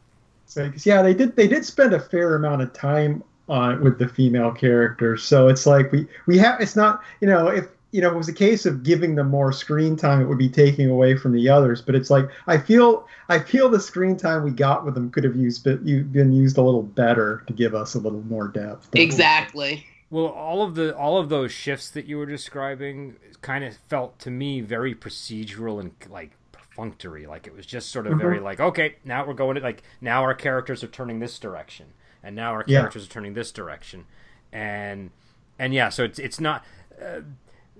So, 0.53 0.71
yeah, 0.85 1.03
they 1.03 1.15
did 1.15 1.37
they 1.37 1.49
did 1.49 1.65
spend 1.65 1.95
a 1.95 2.01
fair 2.01 2.35
amount 2.35 2.63
of 2.63 2.73
time 2.73 3.23
on 3.49 3.83
with 3.83 3.99
the 3.99 4.09
female 4.09 4.53
characters. 4.53 5.25
So 5.25 5.49
it's 5.49 5.67
like 5.67 5.91
we 5.93 6.07
we 6.27 6.39
have 6.39 6.61
it's 6.61 6.77
not 6.77 7.03
you 7.21 7.29
know 7.29 7.49
if 7.49 7.67
you 7.91 8.01
know 8.01 8.11
it 8.11 8.17
was 8.17 8.29
a 8.29 8.33
case 8.33 8.67
of 8.67 8.83
giving 8.83 9.15
them 9.15 9.29
more 9.29 9.53
screen 9.53 9.97
time, 9.97 10.21
it 10.21 10.27
would 10.27 10.39
be 10.39 10.49
taking 10.49 10.91
away 10.91 11.17
from 11.17 11.33
the 11.33 11.49
others. 11.49 11.81
But 11.83 11.95
it's 11.95 12.11
like 12.11 12.29
I 12.47 12.59
feel 12.59 13.07
I 13.29 13.39
feel 13.39 13.69
the 13.69 13.81
screen 13.81 14.17
time 14.17 14.43
we 14.43 14.51
got 14.51 14.85
with 14.85 14.95
them 14.95 15.11
could 15.11 15.25
have 15.25 15.37
used 15.37 15.65
been 15.65 16.33
used 16.33 16.59
a 16.59 16.63
little 16.63 16.83
better 16.83 17.45
to 17.47 17.53
give 17.53 17.75
us 17.75 17.95
a 17.95 17.99
little 17.99 18.23
more 18.23 18.49
depth. 18.49 18.89
Exactly. 18.95 19.87
Well, 20.11 20.27
all 20.27 20.63
of 20.63 20.75
the 20.75 20.95
all 20.97 21.19
of 21.19 21.29
those 21.31 21.53
shifts 21.53 21.91
that 21.91 22.07
you 22.07 22.19
were 22.19 22.27
describing 22.27 23.17
kind 23.41 23.65
of 23.65 23.77
felt 23.89 24.19
to 24.21 24.31
me 24.31 24.61
very 24.61 24.95
procedural 24.95 25.81
and 25.81 25.93
like 26.11 26.33
perfunctory. 26.73 27.27
Like 27.27 27.47
it 27.47 27.55
was 27.55 27.67
just 27.67 27.91
sort 27.91 28.07
of 28.07 28.13
mm-hmm. 28.13 28.23
very 28.23 28.41
like, 28.41 28.61
okay, 28.61 28.97
now 29.05 29.27
we're 29.27 29.35
going 29.35 29.57
to 29.57 29.61
like 29.61 29.83
now 30.01 30.23
our 30.23 30.35
characters 30.35 30.83
are 30.83 30.89
turning 30.89 31.19
this 31.21 31.39
direction, 31.39 31.93
and 32.23 32.35
now 32.37 32.53
our 32.53 32.65
characters 32.65 33.03
yeah. 33.05 33.09
are 33.09 33.13
turning 33.13 33.35
this 33.35 33.53
direction, 33.53 34.07
and 34.53 35.11
and 35.59 35.75
yeah, 35.75 35.89
so 35.89 36.05
it's 36.05 36.19
it's 36.19 36.41
not. 36.41 36.65
Uh, 37.01 37.21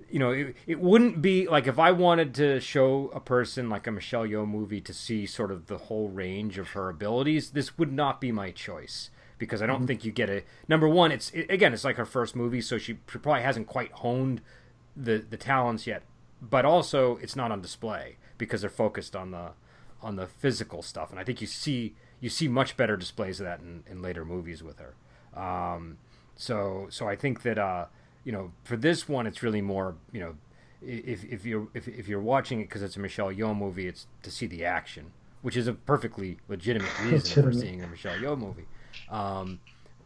you 0.09 0.19
know, 0.19 0.29
it, 0.29 0.55
it 0.67 0.79
wouldn't 0.79 1.23
be 1.23 1.47
like 1.47 1.65
if 1.65 1.79
I 1.79 1.91
wanted 1.91 2.35
to 2.35 2.59
show 2.59 3.09
a 3.15 3.19
person 3.19 3.67
like 3.67 3.87
a 3.87 3.91
Michelle 3.91 4.27
Yeoh 4.27 4.47
movie 4.47 4.81
to 4.81 4.93
see 4.93 5.25
sort 5.25 5.49
of 5.49 5.65
the 5.65 5.77
whole 5.77 6.07
range 6.07 6.59
of 6.59 6.69
her 6.71 6.89
abilities, 6.89 7.51
this 7.51 7.79
would 7.79 7.91
not 7.91 8.21
be 8.21 8.31
my 8.31 8.51
choice 8.51 9.09
because 9.39 9.59
I 9.59 9.65
don't 9.65 9.77
mm-hmm. 9.77 9.85
think 9.87 10.05
you 10.05 10.11
get 10.11 10.29
a 10.29 10.43
number 10.67 10.87
one. 10.87 11.11
It's 11.11 11.31
it, 11.31 11.49
again, 11.49 11.73
it's 11.73 11.83
like 11.83 11.95
her 11.95 12.05
first 12.05 12.35
movie, 12.35 12.61
so 12.61 12.77
she 12.77 12.93
probably 12.93 13.41
hasn't 13.41 13.65
quite 13.65 13.91
honed 13.91 14.41
the 14.95 15.17
the 15.17 15.37
talents 15.37 15.87
yet. 15.87 16.03
But 16.39 16.63
also, 16.63 17.17
it's 17.17 17.35
not 17.35 17.51
on 17.51 17.61
display 17.61 18.17
because 18.37 18.61
they're 18.61 18.69
focused 18.69 19.15
on 19.15 19.31
the 19.31 19.51
on 20.01 20.15
the 20.17 20.27
physical 20.27 20.81
stuff, 20.81 21.11
and 21.11 21.19
I 21.19 21.23
think 21.23 21.41
you 21.41 21.47
see 21.47 21.95
you 22.19 22.29
see 22.29 22.47
much 22.47 22.77
better 22.77 22.95
displays 22.97 23.39
of 23.39 23.45
that 23.45 23.59
in, 23.59 23.83
in 23.89 24.01
later 24.01 24.25
movies 24.25 24.63
with 24.63 24.79
her. 24.79 24.95
Um, 25.39 25.97
so 26.35 26.87
so 26.89 27.07
I 27.07 27.15
think 27.15 27.41
that 27.43 27.57
uh, 27.57 27.85
you 28.23 28.31
know 28.31 28.51
for 28.63 28.77
this 28.77 29.07
one, 29.07 29.27
it's 29.27 29.43
really 29.43 29.61
more 29.61 29.95
you 30.11 30.19
know 30.19 30.35
if 30.81 31.23
if 31.23 31.45
you're 31.45 31.67
if, 31.73 31.87
if 31.87 32.07
you're 32.07 32.21
watching 32.21 32.61
it 32.61 32.65
because 32.65 32.83
it's 32.83 32.95
a 32.95 32.99
Michelle 32.99 33.31
Yeoh 33.31 33.57
movie, 33.57 33.87
it's 33.87 34.07
to 34.23 34.31
see 34.31 34.47
the 34.47 34.65
action, 34.65 35.11
which 35.41 35.55
is 35.55 35.67
a 35.67 35.73
perfectly 35.73 36.37
legitimate 36.47 36.91
reason 36.99 37.13
legitimate. 37.17 37.53
for 37.53 37.59
seeing 37.59 37.83
a 37.83 37.87
Michelle 37.87 38.17
Yeoh 38.17 38.37
movie. 38.37 38.65
Um, 39.09 39.59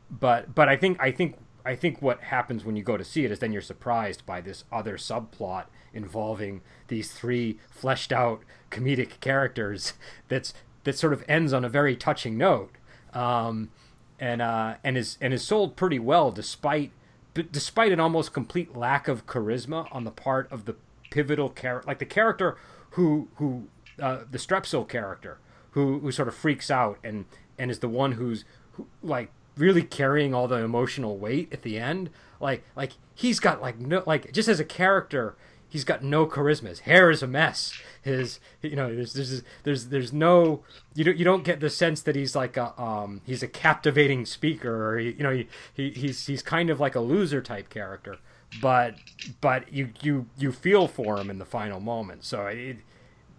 but 0.10 0.54
but 0.54 0.70
I 0.70 0.78
think 0.78 1.02
I 1.02 1.12
think 1.12 1.38
I 1.68 1.76
think 1.76 2.02
what 2.02 2.22
happens 2.22 2.64
when 2.64 2.78
you 2.78 2.84
go 2.84 2.96
to 2.96 3.04
see 3.04 3.26
it 3.26 3.32
is 3.32 3.40
then 3.40 3.52
you're 3.52 3.62
surprised 3.62 4.26
by 4.26 4.40
this 4.40 4.64
other 4.72 4.98
subplot 4.98 5.66
involving 5.94 6.62
these 6.88 7.12
three 7.12 7.60
fleshed 7.70 8.14
out 8.14 8.42
comedic 8.72 9.20
characters 9.20 9.94
that's 10.30 10.54
that 10.86 10.98
sort 10.98 11.12
of 11.12 11.26
ends 11.28 11.52
on 11.52 11.66
a 11.66 11.70
very 11.70 11.98
touching 11.98 12.38
note. 12.38 12.72
Um, 13.14 13.72
and 14.20 14.42
uh, 14.42 14.76
and 14.84 14.98
is 14.98 15.18
and 15.20 15.34
is 15.34 15.44
sold 15.44 15.76
pretty 15.76 16.00
well 16.00 16.32
despite 16.32 16.92
despite 17.34 17.92
an 17.92 18.00
almost 18.00 18.34
complete 18.34 18.76
lack 18.76 19.08
of 19.08 19.28
charisma 19.28 19.88
on 19.94 20.06
the 20.06 20.12
part 20.12 20.50
of 20.52 20.66
the 20.66 20.76
pivotal 21.12 21.50
character, 21.50 21.88
like 21.88 22.00
the 22.00 22.06
character 22.06 22.58
who 22.92 23.28
who 23.36 23.68
uh, 24.02 24.20
the 24.32 24.38
Strepsil 24.38 24.88
character 24.88 25.38
who 25.72 26.00
who 26.00 26.12
sort 26.14 26.30
of 26.30 26.36
freaks 26.36 26.72
out 26.72 26.98
and 27.04 27.26
and 27.60 27.70
is 27.70 27.80
the 27.80 27.90
one 27.90 28.14
who's 28.14 28.46
who, 28.74 28.88
like 29.04 29.32
really 29.58 29.84
carrying 29.84 30.34
all 30.34 30.48
the 30.48 30.58
emotional 30.58 31.18
weight 31.18 31.52
at 31.52 31.62
the 31.64 31.80
end. 31.80 32.10
Like 32.40 32.64
like 32.76 32.94
he's 33.14 33.40
got 33.40 33.62
like 33.62 33.80
no 33.80 34.04
like 34.06 34.32
just 34.32 34.48
as 34.48 34.60
a 34.60 34.66
character, 34.66 35.36
he's 35.68 35.84
got 35.84 36.04
no 36.04 36.26
charisma. 36.26 36.70
His 36.70 36.82
hair 36.82 37.10
is 37.10 37.24
a 37.24 37.28
mess. 37.28 37.74
His 38.02 38.40
you 38.62 38.76
know 38.76 38.94
there's 38.94 39.14
there's 39.14 39.44
there's 39.64 39.88
there's 39.88 40.14
no 40.14 40.64
you 40.94 41.04
don't 41.04 41.18
you 41.18 41.26
don't 41.26 41.44
get 41.44 41.60
the 41.60 41.70
sense 41.70 42.02
that 42.02 42.16
he's 42.16 42.36
like 42.36 42.58
a 42.58 42.80
um 42.82 43.22
he's 43.26 43.44
a 43.44 43.48
captivating 43.48 44.26
speaker 44.26 44.90
or 44.90 45.00
he, 45.00 45.12
you 45.12 45.24
know 45.24 45.32
he, 45.32 45.48
he 45.74 45.90
he's 45.92 46.26
he's 46.28 46.42
kind 46.42 46.70
of 46.70 46.80
like 46.80 46.96
a 46.96 47.02
loser 47.02 47.42
type 47.42 47.70
character. 47.70 48.18
But 48.62 48.96
but 49.42 49.74
you 49.74 49.90
you 50.02 50.28
you 50.38 50.52
feel 50.52 50.88
for 50.88 51.20
him 51.20 51.30
in 51.30 51.40
the 51.40 51.46
final 51.46 51.80
moment. 51.80 52.24
So 52.24 52.46
it 52.46 52.78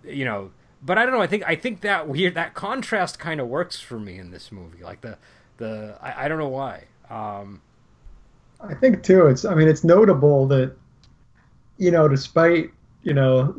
you 0.04 0.24
know 0.24 0.50
but 0.82 0.96
I 0.96 1.04
don't 1.04 1.14
know. 1.14 1.20
I 1.20 1.26
think 1.26 1.42
I 1.46 1.56
think 1.56 1.80
that 1.80 2.08
weird 2.08 2.34
that 2.34 2.54
contrast 2.54 3.18
kind 3.18 3.40
of 3.40 3.48
works 3.48 3.80
for 3.80 3.98
me 3.98 4.18
in 4.18 4.30
this 4.30 4.52
movie. 4.52 4.82
Like 4.82 5.00
the 5.00 5.18
the 5.58 5.96
I, 6.00 6.24
I 6.24 6.28
don't 6.28 6.38
know 6.38 6.48
why. 6.48 6.84
Um, 7.10 7.60
I 8.60 8.74
think 8.74 9.02
too. 9.02 9.26
It's 9.26 9.44
I 9.44 9.54
mean 9.54 9.68
it's 9.68 9.84
notable 9.84 10.46
that 10.48 10.74
you 11.76 11.90
know, 11.90 12.08
despite 12.08 12.70
you 13.02 13.14
know 13.14 13.54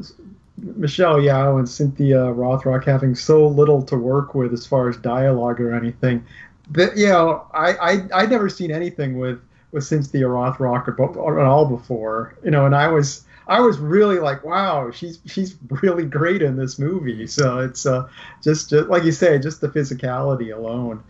Michelle 0.57 1.17
Yeoh 1.17 1.59
and 1.59 1.69
Cynthia 1.69 2.17
Rothrock 2.17 2.85
having 2.85 3.15
so 3.15 3.47
little 3.47 3.81
to 3.83 3.97
work 3.97 4.35
with 4.35 4.53
as 4.53 4.65
far 4.65 4.89
as 4.89 4.97
dialogue 4.97 5.61
or 5.61 5.73
anything, 5.73 6.25
that 6.71 6.97
you 6.97 7.07
know, 7.07 7.45
I 7.53 7.73
I 7.73 8.07
I'd 8.13 8.29
never 8.29 8.49
seen 8.49 8.71
anything 8.71 9.17
with 9.17 9.39
with 9.71 9.83
Cynthia 9.83 10.25
Rothrock 10.25 10.87
at 10.87 11.45
all 11.45 11.65
before, 11.65 12.35
you 12.43 12.51
know, 12.51 12.65
and 12.65 12.75
I 12.75 12.87
was 12.87 13.25
I 13.47 13.61
was 13.61 13.79
really 13.79 14.19
like, 14.19 14.43
wow, 14.43 14.91
she's 14.91 15.19
she's 15.25 15.55
really 15.69 16.05
great 16.05 16.41
in 16.41 16.55
this 16.55 16.77
movie. 16.77 17.25
So 17.27 17.59
it's 17.59 17.85
uh, 17.85 18.07
just, 18.43 18.69
just 18.69 18.89
like 18.89 19.03
you 19.03 19.11
say, 19.11 19.39
just 19.39 19.61
the 19.61 19.69
physicality 19.69 20.55
alone 20.55 21.03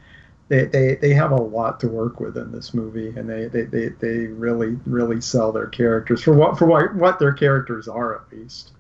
they, 0.49 0.65
they, 0.65 0.95
they 0.95 1.13
have 1.13 1.31
a 1.31 1.35
lot 1.35 1.79
to 1.79 1.87
work 1.87 2.19
with 2.19 2.35
in 2.35 2.51
this 2.51 2.73
movie, 2.73 3.09
and 3.09 3.29
they, 3.29 3.45
they, 3.45 3.63
they, 3.63 3.89
they 3.89 4.17
really 4.25 4.77
really 4.85 5.21
sell 5.21 5.51
their 5.51 5.67
characters 5.67 6.23
for 6.23 6.33
what 6.33 6.57
for 6.57 6.65
what, 6.65 6.95
what 6.95 7.19
their 7.19 7.33
characters 7.33 7.87
are 7.87 8.15
at 8.15 8.31
least. 8.31 8.71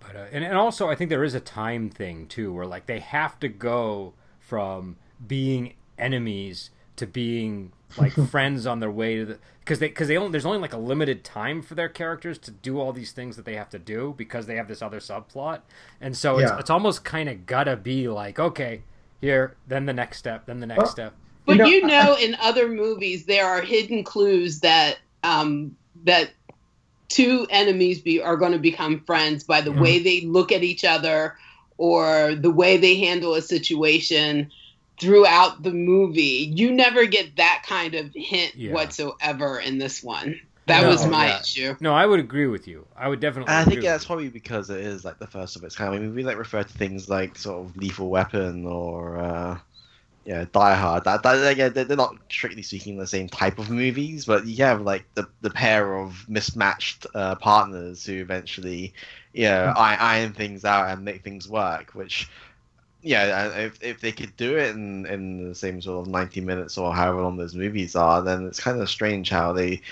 But 0.00 0.16
uh, 0.16 0.26
and 0.32 0.44
and 0.44 0.56
also 0.56 0.88
I 0.88 0.94
think 0.94 1.10
there 1.10 1.22
is 1.22 1.34
a 1.34 1.40
time 1.40 1.90
thing 1.90 2.26
too, 2.26 2.52
where 2.52 2.66
like 2.66 2.86
they 2.86 3.00
have 3.00 3.38
to 3.40 3.48
go 3.48 4.14
from 4.40 4.96
being 5.24 5.74
enemies 5.98 6.70
to 6.96 7.06
being 7.06 7.72
like 7.98 8.12
friends 8.30 8.66
on 8.66 8.80
their 8.80 8.90
way 8.90 9.16
to 9.16 9.26
the 9.26 9.38
because 9.60 9.78
they 9.78 9.88
because 9.88 10.08
they 10.08 10.16
only 10.16 10.32
there's 10.32 10.46
only 10.46 10.58
like 10.58 10.72
a 10.72 10.78
limited 10.78 11.22
time 11.22 11.60
for 11.60 11.74
their 11.74 11.90
characters 11.90 12.38
to 12.38 12.50
do 12.50 12.80
all 12.80 12.94
these 12.94 13.12
things 13.12 13.36
that 13.36 13.44
they 13.44 13.56
have 13.56 13.68
to 13.68 13.78
do 13.78 14.14
because 14.16 14.46
they 14.46 14.56
have 14.56 14.68
this 14.68 14.80
other 14.80 15.00
subplot, 15.00 15.60
and 16.00 16.16
so 16.16 16.38
it's 16.38 16.50
yeah. 16.50 16.58
it's 16.58 16.70
almost 16.70 17.04
kind 17.04 17.28
of 17.28 17.44
gotta 17.44 17.76
be 17.76 18.08
like 18.08 18.38
okay 18.38 18.82
here, 19.22 19.56
then 19.68 19.86
the 19.86 19.92
next 19.94 20.18
step, 20.18 20.44
then 20.44 20.60
the 20.60 20.66
next 20.66 20.90
step. 20.90 21.14
But 21.46 21.56
you 21.56 21.62
know, 21.62 21.66
you 21.66 21.86
know 21.86 22.16
in 22.20 22.36
other 22.40 22.68
movies 22.68 23.24
there 23.24 23.46
are 23.46 23.62
hidden 23.62 24.04
clues 24.04 24.60
that 24.60 24.98
um, 25.22 25.74
that 26.04 26.30
two 27.08 27.46
enemies 27.50 28.00
be 28.00 28.20
are 28.20 28.36
going 28.36 28.52
to 28.52 28.58
become 28.58 29.00
friends 29.00 29.44
by 29.44 29.60
the 29.60 29.70
mm-hmm. 29.70 29.80
way 29.80 29.98
they 30.00 30.20
look 30.22 30.52
at 30.52 30.62
each 30.62 30.84
other 30.84 31.36
or 31.78 32.34
the 32.34 32.50
way 32.50 32.76
they 32.76 32.96
handle 32.96 33.34
a 33.34 33.42
situation 33.42 34.50
throughout 35.00 35.62
the 35.62 35.72
movie. 35.72 36.52
You 36.54 36.72
never 36.72 37.06
get 37.06 37.36
that 37.36 37.64
kind 37.66 37.94
of 37.94 38.12
hint 38.14 38.54
yeah. 38.54 38.72
whatsoever 38.72 39.58
in 39.58 39.78
this 39.78 40.02
one. 40.02 40.40
That 40.66 40.82
no, 40.82 40.88
was 40.88 41.06
my 41.06 41.28
yeah. 41.28 41.40
issue. 41.40 41.76
No, 41.80 41.92
I 41.92 42.06
would 42.06 42.20
agree 42.20 42.46
with 42.46 42.68
you. 42.68 42.86
I 42.96 43.08
would 43.08 43.20
definitely. 43.20 43.52
I 43.52 43.64
think 43.64 43.82
yeah, 43.82 43.92
that's 43.92 44.04
probably 44.04 44.28
because 44.28 44.70
it 44.70 44.80
is 44.80 45.04
like 45.04 45.18
the 45.18 45.26
first 45.26 45.56
of 45.56 45.64
its 45.64 45.74
kind. 45.74 45.92
I 45.92 45.98
mean, 45.98 46.14
we 46.14 46.22
like 46.22 46.38
refer 46.38 46.62
to 46.62 46.72
things 46.72 47.08
like 47.08 47.36
sort 47.36 47.66
of 47.66 47.76
Lethal 47.76 48.08
Weapon 48.08 48.64
or 48.64 49.18
uh, 49.18 49.58
yeah, 50.24 50.44
Die 50.52 50.74
Hard. 50.74 51.04
That, 51.04 51.24
that 51.24 51.56
yeah, 51.56 51.68
they're 51.68 51.96
not 51.96 52.14
strictly 52.30 52.62
speaking 52.62 52.96
the 52.96 53.08
same 53.08 53.28
type 53.28 53.58
of 53.58 53.70
movies, 53.70 54.24
but 54.24 54.46
you 54.46 54.64
have 54.64 54.82
like 54.82 55.04
the 55.14 55.26
the 55.40 55.50
pair 55.50 55.96
of 55.98 56.28
mismatched 56.28 57.06
uh, 57.12 57.34
partners 57.34 58.06
who 58.06 58.20
eventually, 58.20 58.94
you 59.32 59.44
know, 59.44 59.72
mm. 59.76 59.96
iron 59.98 60.32
things 60.32 60.64
out 60.64 60.90
and 60.90 61.04
make 61.04 61.24
things 61.24 61.48
work, 61.48 61.90
which 61.94 62.28
yeah, 63.02 63.48
if, 63.56 63.82
if 63.82 64.00
they 64.00 64.12
could 64.12 64.36
do 64.36 64.56
it 64.56 64.76
in, 64.76 65.06
in 65.06 65.48
the 65.48 65.54
same 65.56 65.82
sort 65.82 66.06
of 66.06 66.12
90 66.12 66.40
minutes 66.40 66.78
or 66.78 66.94
however 66.94 67.22
long 67.22 67.36
those 67.36 67.54
movies 67.54 67.96
are, 67.96 68.22
then 68.22 68.46
it's 68.46 68.60
kind 68.60 68.80
of 68.80 68.88
strange 68.88 69.28
how 69.28 69.52
they 69.52 69.82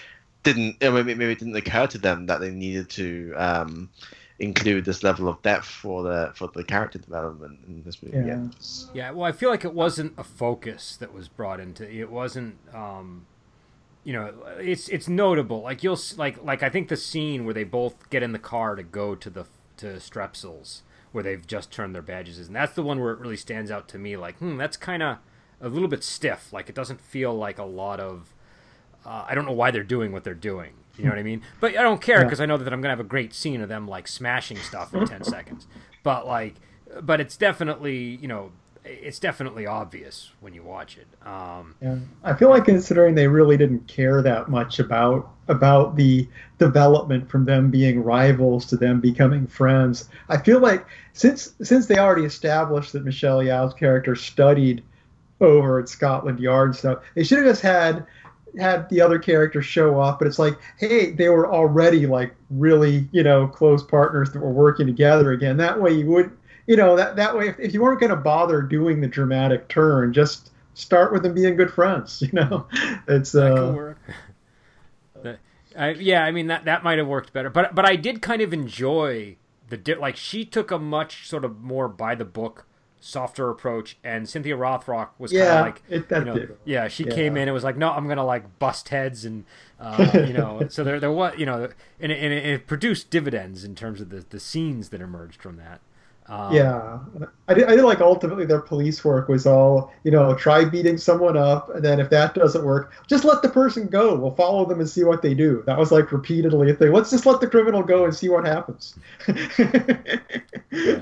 didn't 0.42 0.80
maybe, 0.80 1.14
maybe 1.14 1.32
it 1.32 1.38
didn't 1.38 1.56
occur 1.56 1.86
to 1.88 1.98
them 1.98 2.26
that 2.26 2.40
they 2.40 2.50
needed 2.50 2.88
to 2.90 3.34
um, 3.36 3.90
include 4.38 4.84
this 4.84 5.02
level 5.02 5.28
of 5.28 5.40
depth 5.42 5.66
for 5.66 6.02
the 6.02 6.32
for 6.34 6.48
the 6.54 6.64
character 6.64 6.98
development 6.98 7.60
in 7.66 7.82
this 7.84 8.02
movie. 8.02 8.26
Yeah. 8.26 8.46
yeah. 8.94 9.10
Well, 9.10 9.24
I 9.24 9.32
feel 9.32 9.50
like 9.50 9.64
it 9.64 9.74
wasn't 9.74 10.14
a 10.18 10.24
focus 10.24 10.96
that 10.96 11.12
was 11.12 11.28
brought 11.28 11.60
into 11.60 11.88
it. 11.88 12.10
Wasn't. 12.10 12.56
Um, 12.74 13.26
you 14.02 14.14
know, 14.14 14.32
it's 14.58 14.88
it's 14.88 15.08
notable. 15.08 15.60
Like 15.60 15.82
you'll 15.82 16.00
like 16.16 16.42
like 16.42 16.62
I 16.62 16.70
think 16.70 16.88
the 16.88 16.96
scene 16.96 17.44
where 17.44 17.54
they 17.54 17.64
both 17.64 18.08
get 18.08 18.22
in 18.22 18.32
the 18.32 18.38
car 18.38 18.74
to 18.74 18.82
go 18.82 19.14
to 19.14 19.28
the 19.28 19.44
to 19.76 19.86
Strepsils, 19.96 20.80
where 21.12 21.22
they've 21.22 21.46
just 21.46 21.70
turned 21.70 21.94
their 21.94 22.02
badges, 22.02 22.38
and 22.46 22.56
that's 22.56 22.72
the 22.72 22.82
one 22.82 22.98
where 22.98 23.12
it 23.12 23.18
really 23.18 23.36
stands 23.36 23.70
out 23.70 23.88
to 23.88 23.98
me. 23.98 24.16
Like, 24.16 24.38
hmm, 24.38 24.56
that's 24.56 24.78
kind 24.78 25.02
of 25.02 25.18
a 25.60 25.68
little 25.68 25.88
bit 25.88 26.02
stiff. 26.02 26.50
Like 26.50 26.70
it 26.70 26.74
doesn't 26.74 27.00
feel 27.00 27.34
like 27.34 27.58
a 27.58 27.64
lot 27.64 28.00
of 28.00 28.34
uh, 29.04 29.24
I 29.28 29.34
don't 29.34 29.46
know 29.46 29.52
why 29.52 29.70
they're 29.70 29.82
doing 29.82 30.12
what 30.12 30.24
they're 30.24 30.34
doing. 30.34 30.72
You 30.96 31.04
know 31.04 31.10
what 31.10 31.18
I 31.18 31.22
mean? 31.22 31.42
But 31.60 31.76
I 31.78 31.82
don't 31.82 32.00
care 32.00 32.22
because 32.24 32.40
yeah. 32.40 32.44
I 32.44 32.46
know 32.46 32.58
that 32.58 32.70
I'm 32.72 32.80
gonna 32.80 32.92
have 32.92 33.00
a 33.00 33.04
great 33.04 33.32
scene 33.32 33.60
of 33.62 33.68
them 33.68 33.88
like 33.88 34.06
smashing 34.06 34.58
stuff 34.58 34.92
in 34.94 35.06
ten 35.06 35.24
seconds. 35.24 35.66
But 36.02 36.26
like, 36.26 36.54
but 37.00 37.20
it's 37.20 37.36
definitely 37.36 38.18
you 38.20 38.28
know 38.28 38.52
it's 38.84 39.18
definitely 39.18 39.66
obvious 39.66 40.30
when 40.40 40.54
you 40.54 40.62
watch 40.62 40.98
it. 40.98 41.06
Um, 41.26 41.74
yeah, 41.80 41.96
I 42.24 42.34
feel 42.34 42.50
like 42.50 42.64
considering 42.64 43.14
they 43.14 43.28
really 43.28 43.56
didn't 43.56 43.86
care 43.86 44.22
that 44.22 44.48
much 44.48 44.78
about 44.78 45.30
about 45.48 45.96
the 45.96 46.28
development 46.58 47.28
from 47.30 47.44
them 47.44 47.70
being 47.70 48.02
rivals 48.02 48.66
to 48.66 48.76
them 48.76 49.00
becoming 49.00 49.46
friends. 49.46 50.08
I 50.28 50.38
feel 50.38 50.60
like 50.60 50.86
since 51.12 51.54
since 51.62 51.86
they 51.86 51.98
already 51.98 52.24
established 52.24 52.92
that 52.92 53.04
Michelle 53.04 53.38
Yeoh's 53.38 53.74
character 53.74 54.16
studied 54.16 54.82
over 55.40 55.80
at 55.80 55.88
Scotland 55.88 56.40
Yard 56.40 56.76
stuff, 56.76 57.02
they 57.14 57.24
should 57.24 57.38
have 57.38 57.46
just 57.46 57.62
had 57.62 58.06
had 58.58 58.88
the 58.88 59.00
other 59.00 59.18
characters 59.18 59.66
show 59.66 60.00
up, 60.00 60.18
but 60.18 60.28
it's 60.28 60.38
like, 60.38 60.58
hey, 60.78 61.10
they 61.10 61.28
were 61.28 61.52
already 61.52 62.06
like 62.06 62.34
really, 62.50 63.08
you 63.12 63.22
know, 63.22 63.46
close 63.46 63.82
partners 63.82 64.30
that 64.32 64.40
were 64.40 64.52
working 64.52 64.86
together 64.86 65.32
again. 65.32 65.56
That 65.56 65.80
way 65.80 65.92
you 65.92 66.06
would, 66.06 66.36
you 66.66 66.76
know, 66.76 66.96
that 66.96 67.16
that 67.16 67.36
way 67.36 67.48
if, 67.48 67.58
if 67.58 67.74
you 67.74 67.82
weren't 67.82 68.00
going 68.00 68.10
to 68.10 68.16
bother 68.16 68.62
doing 68.62 69.00
the 69.00 69.08
dramatic 69.08 69.68
turn, 69.68 70.12
just 70.12 70.50
start 70.74 71.12
with 71.12 71.22
them 71.22 71.34
being 71.34 71.56
good 71.56 71.72
friends. 71.72 72.22
You 72.32 72.32
know, 72.32 72.66
it's 73.08 73.34
uh, 73.34 73.48
that 73.48 73.56
could 73.56 73.74
work. 73.74 73.98
I, 75.76 75.90
yeah, 75.90 76.24
I 76.24 76.32
mean 76.32 76.48
that 76.48 76.64
that 76.64 76.82
might 76.82 76.98
have 76.98 77.06
worked 77.06 77.32
better, 77.32 77.50
but 77.50 77.74
but 77.74 77.86
I 77.86 77.96
did 77.96 78.22
kind 78.22 78.42
of 78.42 78.52
enjoy 78.52 79.36
the 79.68 79.96
like 80.00 80.16
she 80.16 80.44
took 80.44 80.70
a 80.70 80.78
much 80.78 81.28
sort 81.28 81.44
of 81.44 81.60
more 81.60 81.88
by 81.88 82.14
the 82.14 82.24
book 82.24 82.66
softer 83.00 83.48
approach 83.48 83.96
and 84.04 84.28
cynthia 84.28 84.56
rothrock 84.56 85.08
was 85.18 85.32
yeah, 85.32 85.46
kind 85.46 85.58
of 85.58 85.64
like 85.64 85.82
it, 85.88 86.18
you 86.18 86.24
know, 86.24 86.48
yeah 86.64 86.86
she 86.86 87.04
yeah. 87.04 87.14
came 87.14 87.36
in 87.36 87.48
and 87.48 87.54
was 87.54 87.64
like 87.64 87.76
no 87.76 87.90
i'm 87.90 88.06
gonna 88.06 88.24
like 88.24 88.58
bust 88.58 88.90
heads 88.90 89.24
and 89.24 89.44
uh, 89.80 90.10
you 90.26 90.32
know 90.32 90.60
so 90.68 90.84
there 90.84 91.00
there 91.00 91.10
was 91.10 91.34
you 91.38 91.46
know 91.46 91.68
and, 91.98 92.12
and 92.12 92.32
it, 92.32 92.46
it, 92.46 92.66
produced 92.66 93.10
dividends 93.10 93.64
in 93.64 93.74
terms 93.74 94.00
of 94.00 94.10
the, 94.10 94.24
the 94.28 94.40
scenes 94.40 94.90
that 94.90 95.00
emerged 95.00 95.40
from 95.40 95.56
that. 95.56 95.80
Um, 96.26 96.54
yeah, 96.54 97.00
I 97.48 97.54
did, 97.54 97.64
I 97.64 97.74
did 97.74 97.82
like 97.82 98.00
ultimately 98.00 98.46
their 98.46 98.60
police 98.60 99.04
work 99.04 99.28
was 99.28 99.46
all 99.46 99.92
you 100.04 100.12
know 100.12 100.34
try 100.34 100.64
beating 100.64 100.96
someone 100.96 101.36
up 101.36 101.74
and 101.74 101.84
then 101.84 101.98
if 101.98 102.08
that 102.10 102.34
doesn't 102.34 102.64
work 102.64 102.92
just 103.08 103.24
let 103.24 103.42
the 103.42 103.48
person 103.48 103.88
go. 103.88 104.14
We'll 104.14 104.34
follow 104.34 104.64
them 104.64 104.78
and 104.78 104.88
see 104.88 105.02
what 105.02 105.22
they 105.22 105.34
do. 105.34 105.64
That 105.66 105.76
was 105.76 105.90
like 105.90 106.12
repeatedly 106.12 106.70
a 106.70 106.74
thing. 106.74 106.92
Let's 106.92 107.10
just 107.10 107.26
let 107.26 107.40
the 107.40 107.48
criminal 107.48 107.82
go 107.82 108.04
and 108.04 108.14
see 108.14 108.28
what 108.28 108.46
happens. 108.46 108.94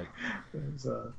Right. 0.54 0.90
Uh, 0.90 1.10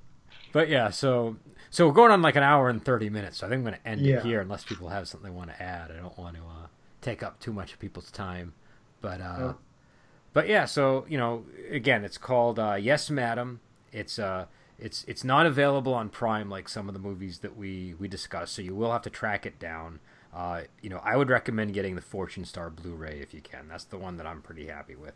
But 0.52 0.70
yeah, 0.70 0.90
so 0.90 1.38
so 1.70 1.88
we're 1.88 1.94
going 1.94 2.12
on 2.12 2.22
like 2.22 2.36
an 2.36 2.44
hour 2.44 2.70
and 2.70 2.84
thirty 2.84 3.10
minutes. 3.10 3.38
So 3.38 3.48
I 3.48 3.50
think 3.50 3.60
I'm 3.60 3.66
going 3.66 3.80
to 3.82 3.88
end 3.88 4.02
Yeah. 4.02 4.18
it 4.18 4.24
here 4.26 4.42
unless 4.42 4.64
people 4.64 4.90
have 4.90 5.08
something 5.08 5.32
they 5.32 5.36
want 5.38 5.50
to 5.52 5.62
add. 5.62 5.92
I 5.92 5.96
don't 5.98 6.18
want 6.18 6.36
to 6.36 6.42
uh, 6.42 6.68
take 7.02 7.22
up 7.24 7.40
too 7.40 7.54
much 7.54 7.74
of 7.74 7.80
people's 7.80 8.12
time. 8.12 8.54
But 9.02 9.22
uh, 9.22 9.36
Yeah. 9.40 9.54
but 10.34 10.48
yeah, 10.48 10.66
so 10.66 11.06
you 11.08 11.18
know, 11.18 11.46
again, 11.70 12.04
it's 12.04 12.18
called 12.18 12.60
uh, 12.60 12.78
Yes, 12.80 13.10
Madam. 13.10 13.60
It's 13.92 14.18
uh, 14.20 14.46
it's 14.78 15.04
it's 15.08 15.24
not 15.24 15.46
available 15.46 15.94
on 15.94 16.10
Prime 16.10 16.50
like 16.50 16.68
some 16.70 16.88
of 16.88 16.94
the 16.94 17.00
movies 17.00 17.40
that 17.40 17.56
we 17.58 17.94
we 18.00 18.08
discussed. 18.08 18.54
So 18.56 18.62
you 18.62 18.74
will 18.76 18.92
have 18.92 19.02
to 19.04 19.10
track 19.10 19.46
it 19.46 19.60
down. 19.60 20.00
Uh, 20.34 20.62
you 20.82 20.90
know, 20.92 21.02
I 21.04 21.18
would 21.18 21.30
recommend 21.30 21.74
getting 21.74 21.96
the 21.96 22.02
Fortune 22.02 22.46
Star 22.46 22.70
Blu-ray 22.70 23.20
if 23.20 23.34
you 23.34 23.42
can. 23.42 23.68
That's 23.68 23.84
the 23.86 23.98
one 23.98 24.18
that 24.18 24.28
I'm 24.28 24.44
pretty 24.44 24.68
happy 24.68 24.96
with. 24.96 25.16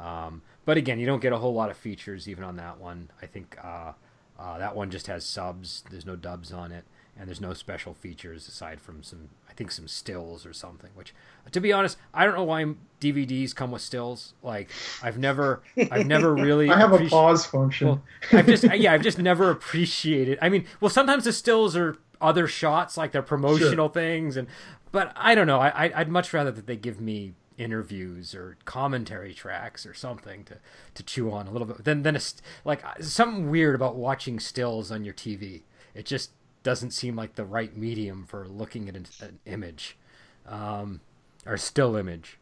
Um, 0.00 0.40
but 0.64 0.78
again, 0.78 0.98
you 0.98 1.04
don't 1.04 1.20
get 1.20 1.34
a 1.34 1.36
whole 1.38 1.52
lot 1.52 1.70
of 1.70 1.76
features 1.76 2.26
even 2.28 2.44
on 2.44 2.56
that 2.56 2.78
one. 2.80 3.10
I 3.20 3.26
think 3.26 3.58
uh, 3.62 3.92
uh, 4.38 4.58
that 4.58 4.74
one 4.76 4.90
just 4.90 5.06
has 5.06 5.24
subs. 5.24 5.84
There's 5.90 6.06
no 6.06 6.16
dubs 6.16 6.52
on 6.52 6.72
it, 6.72 6.84
and 7.18 7.28
there's 7.28 7.40
no 7.40 7.52
special 7.54 7.94
features 7.94 8.48
aside 8.48 8.80
from 8.80 9.02
some, 9.02 9.28
I 9.48 9.52
think, 9.52 9.70
some 9.70 9.86
stills 9.88 10.44
or 10.44 10.52
something. 10.52 10.90
Which, 10.94 11.14
to 11.52 11.60
be 11.60 11.72
honest, 11.72 11.96
I 12.12 12.24
don't 12.24 12.34
know 12.34 12.44
why 12.44 12.74
DVDs 13.00 13.54
come 13.54 13.70
with 13.70 13.82
stills. 13.82 14.34
Like, 14.42 14.70
I've 15.02 15.18
never, 15.18 15.62
I've 15.90 16.06
never 16.06 16.34
really. 16.34 16.68
I 16.70 16.78
have 16.78 16.92
a 16.92 17.06
pause 17.08 17.46
function. 17.46 17.86
well, 17.88 18.02
I've 18.32 18.46
just 18.46 18.64
yeah, 18.76 18.92
I've 18.92 19.02
just 19.02 19.18
never 19.18 19.50
appreciated. 19.50 20.38
I 20.42 20.48
mean, 20.48 20.66
well, 20.80 20.90
sometimes 20.90 21.24
the 21.24 21.32
stills 21.32 21.76
are 21.76 21.96
other 22.20 22.46
shots, 22.46 22.96
like 22.96 23.12
they're 23.12 23.22
promotional 23.22 23.88
things, 23.88 24.36
and 24.36 24.48
but 24.92 25.12
I 25.16 25.34
don't 25.34 25.46
know. 25.46 25.58
I- 25.60 25.92
I'd 25.94 26.08
much 26.08 26.32
rather 26.32 26.50
that 26.52 26.66
they 26.66 26.76
give 26.76 27.00
me 27.00 27.34
interviews 27.56 28.34
or 28.34 28.56
commentary 28.64 29.32
tracks 29.32 29.86
or 29.86 29.94
something 29.94 30.44
to 30.44 30.56
to 30.94 31.02
chew 31.02 31.30
on 31.30 31.46
a 31.46 31.50
little 31.50 31.66
bit 31.66 31.84
Then 31.84 32.02
then 32.02 32.18
st- 32.18 32.42
like 32.64 32.82
something 33.02 33.50
weird 33.50 33.74
about 33.74 33.96
watching 33.96 34.40
stills 34.40 34.90
on 34.90 35.04
your 35.04 35.14
TV. 35.14 35.62
It 35.94 36.06
just 36.06 36.30
doesn't 36.62 36.90
seem 36.90 37.14
like 37.14 37.34
the 37.34 37.44
right 37.44 37.76
medium 37.76 38.24
for 38.26 38.48
looking 38.48 38.88
at 38.88 38.96
an, 38.96 39.06
an 39.20 39.38
image, 39.46 39.96
um, 40.46 41.00
or 41.46 41.56
still 41.56 41.94
image. 41.94 42.38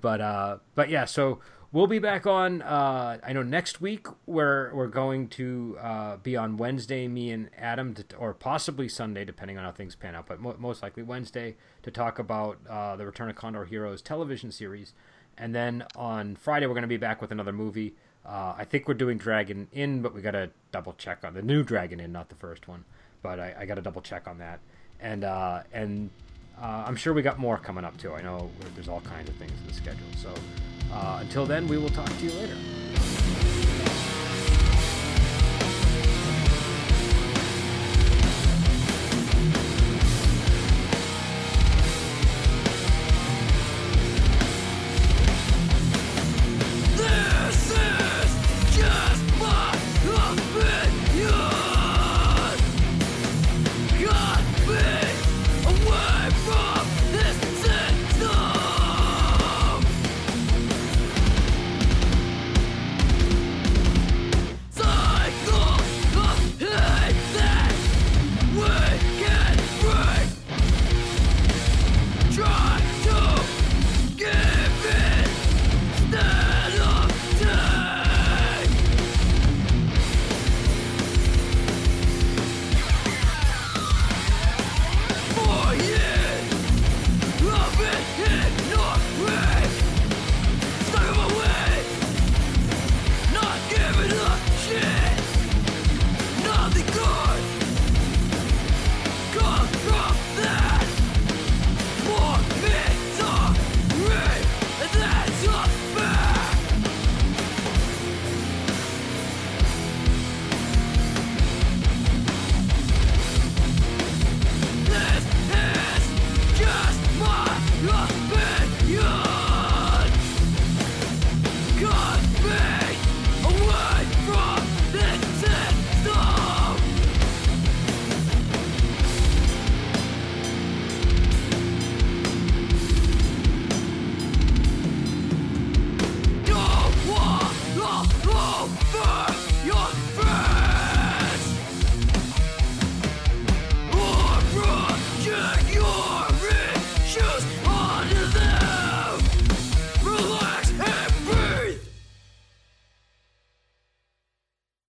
But 0.00 0.20
uh, 0.20 0.58
but 0.74 0.88
yeah, 0.88 1.04
so 1.04 1.40
we'll 1.76 1.86
be 1.86 1.98
back 1.98 2.26
on. 2.26 2.62
Uh, 2.62 3.18
I 3.22 3.34
know 3.34 3.42
next 3.42 3.82
week 3.82 4.06
we're 4.24 4.74
we're 4.74 4.86
going 4.86 5.28
to 5.28 5.76
uh, 5.78 6.16
be 6.16 6.34
on 6.34 6.56
Wednesday, 6.56 7.06
me 7.06 7.30
and 7.30 7.50
Adam, 7.56 7.92
to, 7.94 8.16
or 8.16 8.32
possibly 8.32 8.88
Sunday, 8.88 9.26
depending 9.26 9.58
on 9.58 9.64
how 9.64 9.72
things 9.72 9.94
pan 9.94 10.14
out. 10.14 10.26
But 10.26 10.40
mo- 10.40 10.56
most 10.58 10.82
likely 10.82 11.02
Wednesday 11.02 11.56
to 11.82 11.90
talk 11.90 12.18
about 12.18 12.58
uh, 12.68 12.96
the 12.96 13.04
Return 13.04 13.28
of 13.28 13.36
Condor 13.36 13.66
Heroes 13.66 14.00
television 14.00 14.50
series, 14.50 14.94
and 15.36 15.54
then 15.54 15.84
on 15.94 16.34
Friday 16.34 16.66
we're 16.66 16.72
going 16.72 16.80
to 16.80 16.88
be 16.88 16.96
back 16.96 17.20
with 17.20 17.30
another 17.30 17.52
movie. 17.52 17.94
Uh, 18.24 18.54
I 18.56 18.64
think 18.64 18.88
we're 18.88 18.94
doing 18.94 19.18
Dragon 19.18 19.68
Inn, 19.70 20.00
but 20.00 20.14
we 20.14 20.22
got 20.22 20.30
to 20.30 20.50
double 20.72 20.94
check 20.94 21.24
on 21.24 21.34
the 21.34 21.42
new 21.42 21.62
Dragon 21.62 22.00
Inn, 22.00 22.10
not 22.10 22.30
the 22.30 22.34
first 22.36 22.66
one. 22.66 22.86
But 23.22 23.38
I, 23.38 23.54
I 23.60 23.66
got 23.66 23.74
to 23.74 23.82
double 23.82 24.00
check 24.00 24.26
on 24.26 24.38
that, 24.38 24.60
and 24.98 25.24
uh, 25.24 25.62
and 25.74 26.08
uh, 26.58 26.84
I'm 26.86 26.96
sure 26.96 27.12
we 27.12 27.20
got 27.20 27.38
more 27.38 27.58
coming 27.58 27.84
up 27.84 27.98
too. 27.98 28.14
I 28.14 28.22
know 28.22 28.50
there's 28.74 28.88
all 28.88 29.02
kinds 29.02 29.28
of 29.28 29.34
things 29.36 29.52
in 29.60 29.66
the 29.66 29.74
schedule. 29.74 30.06
So 30.16 30.32
uh, 30.92 31.18
until 31.20 31.46
then, 31.46 31.66
we 31.68 31.78
will 31.78 31.88
talk 31.90 32.08
to 32.08 32.24
you 32.24 32.32
later. 32.32 32.56